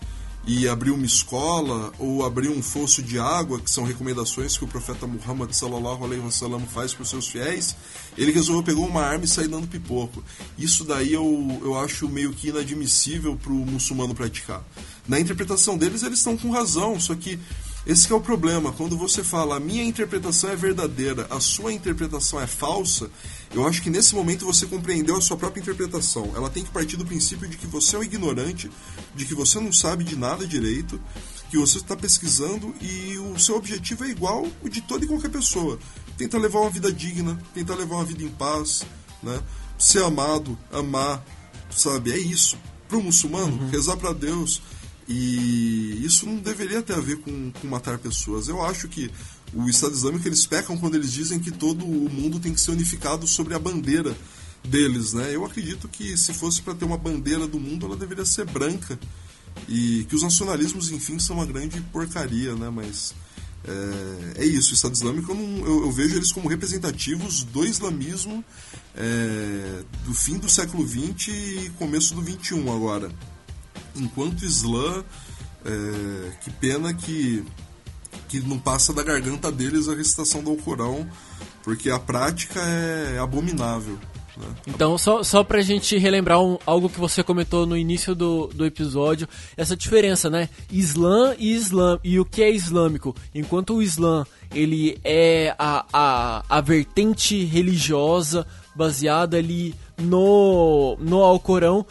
e 0.45 0.67
abrir 0.67 0.91
uma 0.91 1.05
escola 1.05 1.91
ou 1.97 2.25
abrir 2.25 2.49
um 2.49 2.61
fosso 2.61 3.01
de 3.01 3.17
água, 3.17 3.59
que 3.59 3.69
são 3.69 3.83
recomendações 3.83 4.57
que 4.57 4.65
o 4.65 4.67
profeta 4.67 5.07
Muhammad 5.07 5.53
sallallahu 5.53 6.03
alaihi 6.03 6.21
wasallam 6.21 6.61
faz 6.67 6.93
para 6.93 7.03
os 7.03 7.09
seus 7.09 7.27
fiéis, 7.27 7.75
ele 8.17 8.31
resolveu 8.31 8.61
pegar 8.61 8.81
uma 8.81 9.01
arma 9.01 9.23
e 9.23 9.27
sair 9.27 9.47
dando 9.47 9.67
pipoco. 9.67 10.23
Isso 10.57 10.83
daí 10.83 11.13
eu, 11.13 11.61
eu 11.63 11.79
acho 11.79 12.09
meio 12.09 12.33
que 12.33 12.49
inadmissível 12.49 13.37
para 13.37 13.53
o 13.53 13.65
muçulmano 13.65 14.13
praticar. 14.13 14.63
Na 15.07 15.19
interpretação 15.19 15.77
deles, 15.77 16.03
eles 16.03 16.19
estão 16.19 16.37
com 16.37 16.49
razão, 16.49 16.99
só 16.99 17.13
que 17.13 17.39
esse 17.85 18.07
que 18.07 18.13
é 18.13 18.15
o 18.15 18.21
problema. 18.21 18.71
Quando 18.71 18.97
você 18.97 19.23
fala 19.23 19.57
a 19.57 19.59
minha 19.59 19.83
interpretação 19.83 20.49
é 20.49 20.55
verdadeira, 20.55 21.27
a 21.29 21.39
sua 21.41 21.73
interpretação 21.73 22.39
é 22.39 22.47
falsa, 22.47 23.09
eu 23.53 23.67
acho 23.67 23.81
que 23.81 23.89
nesse 23.89 24.15
momento 24.15 24.45
você 24.45 24.65
compreendeu 24.65 25.17
a 25.17 25.21
sua 25.21 25.35
própria 25.35 25.59
interpretação. 25.61 26.31
Ela 26.35 26.49
tem 26.49 26.63
que 26.63 26.71
partir 26.71 26.95
do 26.95 27.05
princípio 27.05 27.47
de 27.47 27.57
que 27.57 27.67
você 27.67 27.97
é 27.97 27.99
um 27.99 28.03
ignorante, 28.03 28.71
de 29.13 29.25
que 29.25 29.35
você 29.35 29.59
não 29.59 29.73
sabe 29.73 30.05
de 30.05 30.15
nada 30.15 30.47
direito, 30.47 30.99
que 31.49 31.57
você 31.57 31.77
está 31.77 31.95
pesquisando 31.95 32.73
e 32.81 33.17
o 33.17 33.37
seu 33.37 33.57
objetivo 33.57 34.05
é 34.05 34.09
igual 34.09 34.47
o 34.61 34.69
de 34.69 34.81
toda 34.81 35.03
e 35.03 35.07
qualquer 35.07 35.29
pessoa. 35.29 35.77
Tenta 36.17 36.37
levar 36.37 36.61
uma 36.61 36.69
vida 36.69 36.91
digna, 36.91 37.37
tenta 37.53 37.75
levar 37.75 37.95
uma 37.95 38.05
vida 38.05 38.23
em 38.23 38.29
paz, 38.29 38.85
né? 39.21 39.41
ser 39.77 40.03
amado, 40.03 40.57
amar, 40.71 41.23
sabe? 41.69 42.11
É 42.13 42.17
isso. 42.17 42.57
Para 42.87 42.97
o 42.97 43.03
muçulmano, 43.03 43.61
uhum. 43.61 43.69
rezar 43.69 43.97
para 43.97 44.13
Deus. 44.13 44.61
E 45.07 46.05
isso 46.05 46.25
não 46.25 46.37
deveria 46.37 46.81
ter 46.81 46.93
a 46.93 46.99
ver 46.99 47.17
com, 47.17 47.51
com 47.51 47.67
matar 47.67 47.97
pessoas. 47.97 48.47
Eu 48.47 48.61
acho 48.61 48.87
que 48.87 49.11
o 49.53 49.69
Estado 49.69 49.93
Islâmico 49.93 50.27
eles 50.27 50.45
pecam 50.45 50.77
quando 50.77 50.95
eles 50.95 51.11
dizem 51.11 51.39
que 51.39 51.51
todo 51.51 51.85
o 51.85 52.09
mundo 52.09 52.39
tem 52.39 52.53
que 52.53 52.61
ser 52.61 52.71
unificado 52.71 53.27
sobre 53.27 53.53
a 53.53 53.59
bandeira 53.59 54.15
deles, 54.63 55.13
né? 55.13 55.35
Eu 55.35 55.45
acredito 55.45 55.87
que 55.87 56.17
se 56.17 56.33
fosse 56.33 56.61
para 56.61 56.73
ter 56.73 56.85
uma 56.85 56.97
bandeira 56.97 57.45
do 57.45 57.59
mundo, 57.59 57.85
ela 57.85 57.97
deveria 57.97 58.25
ser 58.25 58.45
branca 58.45 58.97
e 59.67 60.05
que 60.09 60.15
os 60.15 60.23
nacionalismos, 60.23 60.91
enfim, 60.91 61.19
são 61.19 61.35
uma 61.35 61.45
grande 61.45 61.81
porcaria, 61.91 62.55
né? 62.55 62.69
Mas 62.69 63.13
é, 63.65 64.43
é 64.43 64.45
isso, 64.45 64.71
o 64.71 64.73
Estado 64.73 64.93
Islâmico 64.93 65.31
eu, 65.31 65.35
não, 65.35 65.65
eu, 65.65 65.85
eu, 65.85 65.91
vejo 65.91 66.15
eles 66.15 66.31
como 66.31 66.49
representativos 66.49 67.43
do 67.43 67.65
islamismo 67.65 68.43
é, 68.95 69.83
do 70.05 70.13
fim 70.13 70.37
do 70.37 70.49
século 70.49 70.85
XX 70.87 71.27
e 71.27 71.71
começo 71.77 72.13
do 72.13 72.21
XXI 72.21 72.59
agora. 72.69 73.09
Enquanto 73.95 74.43
Islã, 74.43 75.03
é, 75.65 76.31
que 76.41 76.49
pena 76.51 76.93
que, 76.93 77.43
que 78.27 78.39
não 78.41 78.59
passa 78.59 78.93
da 78.93 79.03
garganta 79.03 79.51
deles 79.51 79.87
a 79.87 79.95
recitação 79.95 80.43
do 80.43 80.51
Alcorão, 80.51 81.07
porque 81.63 81.89
a 81.89 81.99
prática 81.99 82.59
é 82.59 83.19
abominável. 83.19 83.97
Né? 84.37 84.47
Então, 84.67 84.97
só, 84.97 85.23
só 85.23 85.43
pra 85.43 85.61
gente 85.61 85.97
relembrar 85.97 86.41
um, 86.41 86.57
algo 86.65 86.89
que 86.89 86.99
você 86.99 87.23
comentou 87.23 87.65
no 87.65 87.77
início 87.77 88.15
do, 88.15 88.47
do 88.47 88.65
episódio, 88.65 89.27
essa 89.55 89.75
diferença, 89.75 90.29
né? 90.29 90.49
Islã 90.71 91.35
e 91.37 91.53
Islã. 91.53 91.99
E 92.03 92.19
o 92.19 92.25
que 92.25 92.41
é 92.41 92.51
islâmico? 92.51 93.15
Enquanto 93.33 93.75
o 93.75 93.81
Islã, 93.81 94.25
ele 94.53 94.99
é 95.03 95.55
a, 95.57 95.85
a, 95.93 96.43
a 96.49 96.61
vertente 96.61 97.43
religiosa 97.45 98.45
baseada 98.75 99.37
ali 99.37 99.75
no, 99.97 100.97
no 100.99 101.21
Alcorão, 101.21 101.85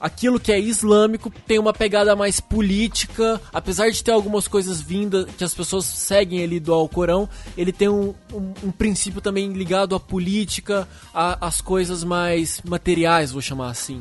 aquilo 0.00 0.38
que 0.38 0.52
é 0.52 0.58
islâmico 0.58 1.32
tem 1.46 1.58
uma 1.58 1.72
pegada 1.72 2.14
mais 2.14 2.40
política, 2.40 3.40
apesar 3.52 3.90
de 3.90 4.02
ter 4.02 4.12
algumas 4.12 4.46
coisas 4.46 4.80
vindas 4.80 5.26
que 5.36 5.44
as 5.44 5.54
pessoas 5.54 5.84
seguem 5.84 6.42
ali 6.42 6.60
do 6.60 6.72
Alcorão, 6.72 7.28
ele 7.56 7.72
tem 7.72 7.88
um, 7.88 8.14
um, 8.32 8.52
um 8.64 8.70
princípio 8.70 9.20
também 9.20 9.52
ligado 9.52 9.94
à 9.94 10.00
política, 10.00 10.88
às 11.12 11.60
coisas 11.60 12.04
mais 12.04 12.60
materiais, 12.64 13.32
vou 13.32 13.42
chamar 13.42 13.70
assim. 13.70 14.00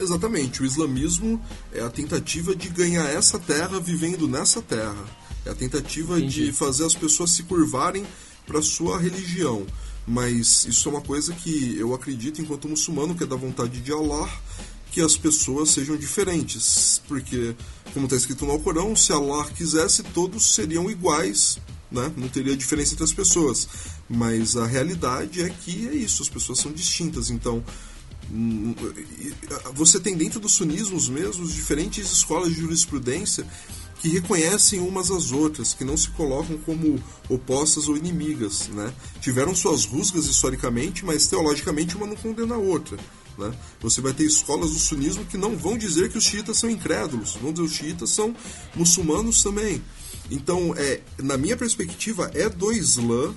Exatamente, 0.00 0.62
o 0.62 0.64
islamismo 0.64 1.40
é 1.72 1.80
a 1.80 1.90
tentativa 1.90 2.54
de 2.54 2.68
ganhar 2.68 3.08
essa 3.08 3.38
terra 3.38 3.80
vivendo 3.80 4.28
nessa 4.28 4.62
terra. 4.62 5.04
É 5.44 5.50
a 5.50 5.54
tentativa 5.54 6.18
Entendi. 6.18 6.46
de 6.46 6.52
fazer 6.52 6.84
as 6.84 6.94
pessoas 6.94 7.32
se 7.32 7.42
curvarem 7.42 8.06
para 8.46 8.62
sua 8.62 8.98
religião. 8.98 9.66
Mas 10.06 10.64
isso 10.64 10.88
é 10.88 10.92
uma 10.92 11.00
coisa 11.00 11.34
que 11.34 11.76
eu 11.78 11.94
acredito 11.94 12.40
enquanto 12.40 12.68
muçulmano, 12.68 13.14
que 13.14 13.24
é 13.24 13.26
da 13.26 13.36
vontade 13.36 13.80
de 13.80 13.92
Allah, 13.92 14.30
que 14.98 15.02
as 15.02 15.16
pessoas 15.16 15.70
sejam 15.70 15.96
diferentes, 15.96 17.00
porque, 17.06 17.54
como 17.94 18.06
está 18.06 18.16
escrito 18.16 18.44
no 18.44 18.50
Alcorão, 18.50 18.96
se 18.96 19.12
Allah 19.12 19.48
quisesse, 19.48 20.02
todos 20.02 20.56
seriam 20.56 20.90
iguais, 20.90 21.60
né? 21.88 22.12
não 22.16 22.28
teria 22.28 22.56
diferença 22.56 22.94
entre 22.94 23.04
as 23.04 23.12
pessoas. 23.12 23.68
Mas 24.08 24.56
a 24.56 24.66
realidade 24.66 25.40
é 25.40 25.50
que 25.50 25.86
é 25.86 25.94
isso, 25.94 26.20
as 26.20 26.28
pessoas 26.28 26.58
são 26.58 26.72
distintas. 26.72 27.30
Então, 27.30 27.62
hum, 28.28 28.74
você 29.72 30.00
tem 30.00 30.16
dentro 30.16 30.40
dos 30.40 30.54
sunismos 30.54 31.08
mesmo 31.08 31.46
diferentes 31.46 32.10
escolas 32.10 32.48
de 32.48 32.60
jurisprudência 32.60 33.46
que 34.00 34.08
reconhecem 34.08 34.80
umas 34.80 35.12
às 35.12 35.30
outras, 35.30 35.74
que 35.74 35.84
não 35.84 35.96
se 35.96 36.10
colocam 36.10 36.58
como 36.58 37.00
opostas 37.28 37.88
ou 37.88 37.96
inimigas. 37.96 38.66
Né? 38.66 38.92
Tiveram 39.20 39.54
suas 39.54 39.84
rusgas 39.84 40.26
historicamente, 40.26 41.04
mas 41.04 41.28
teologicamente 41.28 41.96
uma 41.96 42.08
não 42.08 42.16
condena 42.16 42.56
a 42.56 42.58
outra. 42.58 42.98
Né? 43.38 43.54
Você 43.80 44.00
vai 44.00 44.12
ter 44.12 44.24
escolas 44.24 44.72
do 44.72 44.78
sunismo 44.78 45.24
que 45.24 45.38
não 45.38 45.56
vão 45.56 45.78
dizer 45.78 46.10
que 46.10 46.18
os 46.18 46.24
xiitas 46.24 46.58
são 46.58 46.68
incrédulos, 46.68 47.36
vão 47.40 47.52
dizer 47.52 47.66
que 47.66 47.72
os 47.72 47.76
xiitas 47.76 48.10
são 48.10 48.34
muçulmanos 48.74 49.42
também. 49.42 49.80
Então, 50.30 50.74
é, 50.76 51.00
na 51.22 51.38
minha 51.38 51.56
perspectiva, 51.56 52.30
é 52.34 52.48
do 52.48 52.72
Islã 52.72 53.32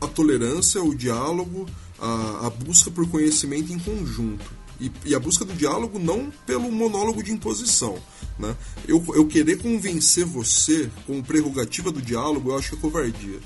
a 0.00 0.06
tolerância, 0.06 0.82
o 0.82 0.94
diálogo, 0.94 1.66
a, 1.98 2.46
a 2.46 2.50
busca 2.50 2.90
por 2.90 3.08
conhecimento 3.08 3.72
em 3.72 3.78
conjunto. 3.78 4.44
E, 4.80 4.90
e, 5.04 5.14
a 5.14 5.20
busca 5.20 5.44
do 5.44 5.52
diálogo 5.52 5.98
não 5.98 6.32
pelo 6.46 6.70
monólogo 6.70 7.22
de 7.22 7.32
imposição. 7.32 7.96
Né? 8.38 8.56
Eu, 8.86 9.02
eu 9.14 9.26
querer 9.26 9.58
convencer 9.58 10.24
você 10.24 10.90
com 11.06 11.22
prerrogativa 11.22 11.90
do 11.92 12.02
diálogo, 12.02 12.50
eu 12.50 12.58
acho 12.58 12.70
que 12.70 12.76
é 12.76 12.80
covardia. 12.80 13.40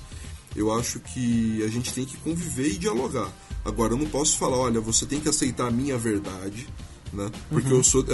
Eu 0.57 0.73
acho 0.73 0.99
que 1.01 1.63
a 1.63 1.69
gente 1.69 1.93
tem 1.93 2.05
que 2.05 2.17
conviver 2.19 2.69
e 2.69 2.79
dialogar. 2.79 3.31
Agora, 3.65 3.93
eu 3.93 3.99
não 3.99 4.07
posso 4.07 4.37
falar, 4.39 4.57
olha, 4.57 4.81
você 4.81 5.05
tem 5.05 5.21
que 5.21 5.29
aceitar 5.29 5.69
a 5.69 5.71
minha 5.71 5.99
verdade, 5.99 6.67
né? 7.13 7.31
Porque 7.49 7.69
uhum. 7.69 7.79
eu 7.79 7.85
sou. 7.85 8.05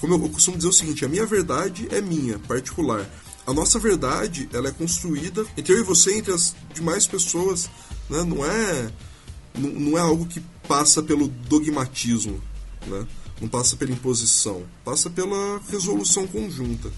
Como 0.00 0.14
eu 0.14 0.28
costumo 0.30 0.56
dizer 0.56 0.68
o 0.68 0.72
seguinte, 0.72 1.04
a 1.04 1.08
minha 1.08 1.26
verdade 1.26 1.88
é 1.90 2.00
minha, 2.00 2.38
particular. 2.40 3.08
A 3.46 3.52
nossa 3.52 3.78
verdade, 3.78 4.48
ela 4.52 4.68
é 4.68 4.72
construída 4.72 5.44
entre 5.56 5.72
eu 5.72 5.78
e 5.78 5.82
você, 5.82 6.16
entre 6.18 6.32
as 6.32 6.54
demais 6.74 7.06
pessoas, 7.06 7.70
né? 8.10 8.22
Não 8.24 8.44
é, 8.44 8.90
não, 9.56 9.70
não 9.70 9.98
é 9.98 10.00
algo 10.00 10.26
que 10.26 10.40
passa 10.66 11.02
pelo 11.02 11.28
dogmatismo, 11.28 12.42
né? 12.86 13.06
Não 13.40 13.48
passa 13.48 13.76
pela 13.76 13.92
imposição, 13.92 14.64
passa 14.84 15.10
pela 15.10 15.60
resolução 15.68 16.26
conjunta. 16.26 16.90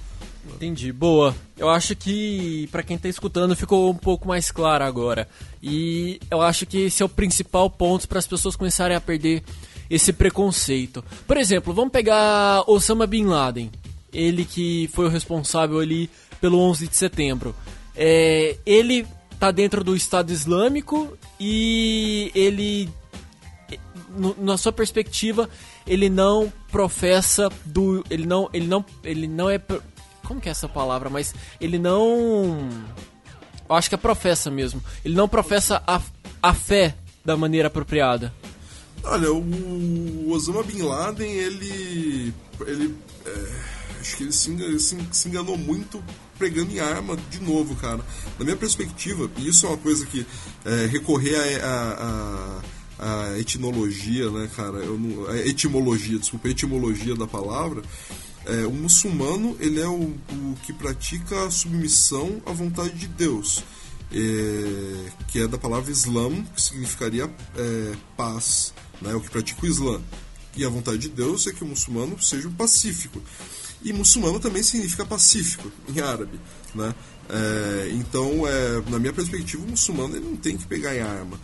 Entendi, 0.55 0.93
boa. 0.93 1.35
Eu 1.57 1.69
acho 1.69 1.95
que 1.95 2.69
para 2.71 2.83
quem 2.83 2.99
tá 2.99 3.09
escutando 3.09 3.55
ficou 3.57 3.91
um 3.91 3.95
pouco 3.95 4.27
mais 4.27 4.51
claro 4.51 4.85
agora. 4.85 5.29
E 5.63 6.21
eu 6.31 6.41
acho 6.41 6.67
que 6.67 6.79
esse 6.87 7.03
é 7.03 7.07
o 7.07 7.09
principal 7.09 7.69
ponto 7.71 8.09
para 8.09 8.19
as 8.19 8.27
pessoas 8.27 8.57
começarem 8.57 8.97
a 8.97 9.01
perder 9.01 9.43
esse 9.91 10.13
preconceito. 10.13 11.05
Por 11.27 11.37
exemplo, 11.37 11.73
vamos 11.73 11.93
pegar 11.93 12.63
Osama 12.67 13.07
Bin 13.07 13.25
Laden, 13.25 13.71
ele 14.13 14.45
que 14.45 14.89
foi 14.93 15.07
o 15.07 15.11
responsável 15.11 15.79
ali 15.79 16.11
pelo 16.41 16.59
11 16.59 16.89
de 16.89 16.97
setembro. 16.97 17.55
É, 17.97 18.57
ele 18.67 19.07
tá 19.39 19.51
dentro 19.51 19.83
do 19.83 19.97
Estado 19.97 20.33
Islâmico 20.33 21.17
e 21.39 22.31
ele, 22.35 22.89
no, 24.11 24.37
na 24.39 24.57
sua 24.57 24.73
perspectiva, 24.73 25.49
ele 25.87 26.09
não 26.09 26.53
professa 26.71 27.49
do, 27.65 28.05
ele 28.11 28.27
não, 28.27 28.49
ele 28.53 28.67
não, 28.67 28.85
ele 29.03 29.27
não 29.27 29.49
é 29.49 29.59
como 30.29 30.41
que 30.43 30.49
é 30.49 30.53
essa 30.53 30.69
palavra? 30.69 31.09
Mas 31.09 31.35
ele 31.59 31.79
não. 31.79 32.69
Eu 33.69 33.75
acho 33.75 33.89
que 33.89 33.95
é 33.95 33.99
professa 33.99 34.51
mesmo. 34.51 34.85
Ele 35.03 35.15
não 35.15 35.27
professa 35.27 35.83
a, 35.87 36.01
a 36.43 36.53
fé 36.55 36.95
da 37.25 37.37
maneira 37.37 37.69
apropriada. 37.69 38.33
Olha, 39.03 39.33
o 39.33 40.31
Osama 40.31 40.63
Bin 40.63 40.83
Laden, 40.83 41.31
ele. 41.31 42.35
ele 42.67 42.95
é, 43.25 44.01
acho 44.01 44.17
que 44.17 44.23
ele 44.25 44.33
se, 44.33 44.79
se, 44.79 44.99
se, 45.11 45.29
enganou 45.29 45.57
muito 45.57 46.03
pregando 46.37 46.73
em 46.73 46.79
arma 46.79 47.17
de 47.31 47.41
novo, 47.41 47.75
cara. 47.77 48.01
Na 48.39 48.45
minha 48.45 48.57
perspectiva, 48.57 49.31
e 49.39 49.49
isso 49.49 49.65
é 49.65 49.71
uma 49.71 49.79
coisa 49.79 50.05
que 50.05 50.27
é, 50.65 50.87
recorrer 50.87 51.37
a, 51.63 52.61
a, 52.99 53.33
a, 53.33 53.39
etnologia, 53.39 54.31
né, 54.31 54.49
cara? 54.55 54.79
Eu 54.79 54.99
não, 54.99 55.27
a 55.29 55.39
etimologia, 55.39 56.19
desculpa, 56.19 56.49
a 56.49 56.51
etimologia 56.51 57.15
da 57.17 57.27
palavra 57.27 57.83
é, 58.49 58.67
o 58.67 58.73
muçulmano 58.73 59.57
ele 59.61 59.81
é 59.81 59.87
o, 59.87 60.15
o, 60.33 60.57
que 60.63 60.73
pratica 60.73 61.45
a 61.45 61.51
submissão 61.51 62.43
à 62.47 62.53
vontade 62.53 62.95
de 62.95 63.07
Deus, 63.07 63.63
é, 64.11 65.11
que 65.29 65.43
é 65.43 65.47
da 65.47 65.59
palavra 65.59 65.93
Islam, 65.93 66.43
que 66.55 66.63
significaria 66.63 67.25
é, 67.57 67.93
paz, 68.17 68.73
né, 69.03 69.15
o 69.15 69.21
que 69.21 69.31
pratica 69.31 69.65
o 69.65 69.69
Islã. 69.69 70.01
E 70.57 70.65
a 70.65 70.69
vontade 70.69 70.99
de 70.99 71.09
Deus 71.11 71.47
é 71.47 71.53
que 71.53 71.63
o 71.63 71.67
muçulmano 71.67 72.21
seja 72.21 72.51
pacífico. 72.51 73.23
E 73.83 73.93
muçulmano 73.93 74.41
também 74.41 74.63
significa 74.63 75.05
pacífico 75.05 75.71
em 75.89 76.01
árabe, 76.01 76.41
né? 76.75 76.93
É, 77.29 77.91
então, 77.93 78.49
é, 78.49 78.83
na 78.91 78.99
minha 78.99 79.13
perspectiva, 79.13 79.63
o 79.63 79.71
muçulmano 79.71 80.17
ele 80.17 80.25
não 80.25 80.37
tem 80.37 80.57
que 80.57 80.67
pegar 80.67 80.97
em 80.97 81.01
arma. 81.01 81.39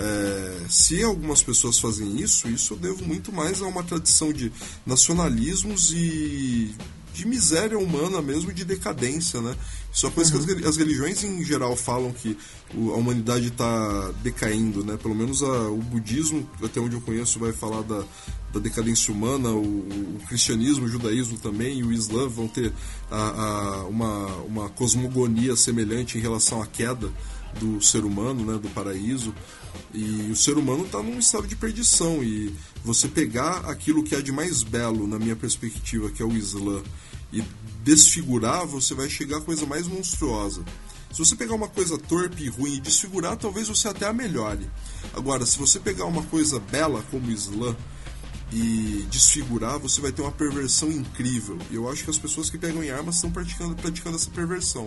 É, 0.00 0.66
se 0.68 1.02
algumas 1.02 1.42
pessoas 1.42 1.78
fazem 1.78 2.20
isso, 2.20 2.48
isso 2.48 2.74
eu 2.74 2.78
devo 2.78 3.04
muito 3.04 3.30
mais 3.30 3.60
a 3.60 3.66
uma 3.66 3.82
tradição 3.82 4.32
de 4.32 4.50
nacionalismos 4.86 5.92
e 5.92 6.74
de 7.12 7.26
miséria 7.26 7.78
humana 7.78 8.22
mesmo, 8.22 8.52
de 8.52 8.64
decadência, 8.64 9.40
né? 9.40 9.54
Isso 9.92 10.06
é 10.06 10.08
uma 10.08 10.14
coisa 10.14 10.34
uhum. 10.36 10.46
que 10.56 10.66
as 10.66 10.76
religiões 10.76 11.22
em 11.24 11.44
geral 11.44 11.76
falam 11.76 12.12
que 12.12 12.36
a 12.72 12.96
humanidade 12.96 13.48
está 13.48 14.12
decaindo, 14.22 14.84
né? 14.84 14.96
Pelo 14.96 15.14
menos 15.14 15.42
a, 15.42 15.68
o 15.68 15.78
budismo, 15.78 16.48
até 16.62 16.80
onde 16.80 16.94
eu 16.94 17.00
conheço, 17.00 17.38
vai 17.38 17.52
falar 17.52 17.82
da, 17.82 18.04
da 18.52 18.60
decadência 18.60 19.12
humana, 19.12 19.50
o, 19.50 19.60
o, 19.60 20.20
cristianismo, 20.28 20.84
o 20.84 20.88
judaísmo 20.88 21.38
também 21.38 21.80
e 21.80 21.82
o 21.82 21.92
islã 21.92 22.28
vão 22.28 22.46
ter 22.46 22.72
a, 23.10 23.16
a, 23.16 23.84
uma, 23.84 24.26
uma 24.44 24.68
cosmogonia 24.70 25.56
semelhante 25.56 26.16
em 26.16 26.20
relação 26.20 26.62
à 26.62 26.66
queda 26.66 27.10
do 27.58 27.82
ser 27.82 28.04
humano, 28.04 28.44
né? 28.44 28.58
Do 28.58 28.68
paraíso. 28.70 29.34
E 29.92 30.30
o 30.30 30.36
ser 30.36 30.56
humano 30.56 30.84
está 30.84 31.02
num 31.02 31.18
estado 31.18 31.46
de 31.46 31.56
perdição. 31.56 32.22
E 32.22 32.54
você 32.84 33.08
pegar 33.08 33.68
aquilo 33.70 34.02
que 34.02 34.14
é 34.14 34.22
de 34.22 34.32
mais 34.32 34.62
belo, 34.62 35.06
na 35.06 35.18
minha 35.18 35.36
perspectiva, 35.36 36.10
que 36.10 36.22
é 36.22 36.26
o 36.26 36.32
Islã, 36.32 36.82
e 37.32 37.42
desfigurar, 37.82 38.66
você 38.66 38.94
vai 38.94 39.08
chegar 39.08 39.38
à 39.38 39.40
coisa 39.40 39.66
mais 39.66 39.86
monstruosa. 39.86 40.62
Se 41.12 41.18
você 41.18 41.34
pegar 41.34 41.54
uma 41.54 41.68
coisa 41.68 41.98
torpe 41.98 42.44
e 42.44 42.48
ruim 42.48 42.76
e 42.76 42.80
desfigurar, 42.80 43.36
talvez 43.36 43.68
você 43.68 43.88
até 43.88 44.06
a 44.06 44.12
melhore. 44.12 44.70
Agora, 45.12 45.44
se 45.44 45.58
você 45.58 45.80
pegar 45.80 46.04
uma 46.04 46.22
coisa 46.24 46.60
bela 46.60 47.02
como 47.10 47.26
o 47.26 47.30
Islã 47.30 47.76
e 48.52 49.06
desfigurar, 49.10 49.78
você 49.78 50.00
vai 50.00 50.12
ter 50.12 50.22
uma 50.22 50.30
perversão 50.30 50.90
incrível. 50.90 51.58
E 51.70 51.74
eu 51.74 51.90
acho 51.90 52.04
que 52.04 52.10
as 52.10 52.18
pessoas 52.18 52.48
que 52.48 52.58
pegam 52.58 52.82
em 52.82 52.90
armas 52.90 53.16
estão 53.16 53.30
praticando, 53.30 53.74
praticando 53.74 54.16
essa 54.16 54.30
perversão. 54.30 54.86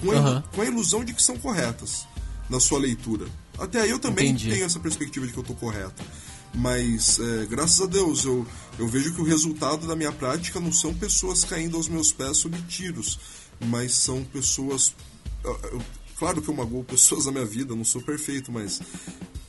Com 0.00 0.12
a, 0.12 0.14
uhum. 0.14 0.42
com 0.54 0.62
a 0.62 0.64
ilusão 0.66 1.04
de 1.04 1.12
que 1.12 1.22
são 1.22 1.36
corretas 1.38 2.06
na 2.48 2.60
sua 2.60 2.78
leitura. 2.78 3.26
Até 3.58 3.80
aí 3.80 3.90
eu 3.90 3.98
também 3.98 4.30
Entendi. 4.30 4.50
tenho 4.50 4.64
essa 4.64 4.80
perspectiva 4.80 5.26
de 5.26 5.32
que 5.32 5.38
eu 5.38 5.42
estou 5.42 5.56
correto. 5.56 6.02
Mas, 6.54 7.18
é, 7.18 7.46
graças 7.46 7.80
a 7.80 7.86
Deus, 7.86 8.24
eu, 8.24 8.46
eu 8.78 8.88
vejo 8.88 9.14
que 9.14 9.20
o 9.20 9.24
resultado 9.24 9.86
da 9.86 9.94
minha 9.94 10.12
prática 10.12 10.58
não 10.58 10.72
são 10.72 10.94
pessoas 10.94 11.44
caindo 11.44 11.76
aos 11.76 11.88
meus 11.88 12.12
pés 12.12 12.38
sob 12.38 12.56
tiros, 12.62 13.18
mas 13.66 13.92
são 13.92 14.24
pessoas. 14.24 14.94
Eu, 15.44 15.82
claro 16.18 16.40
que 16.40 16.48
eu 16.48 16.54
magoo 16.54 16.82
pessoas 16.84 17.26
na 17.26 17.32
minha 17.32 17.44
vida, 17.44 17.74
não 17.74 17.84
sou 17.84 18.00
perfeito, 18.00 18.50
mas 18.50 18.80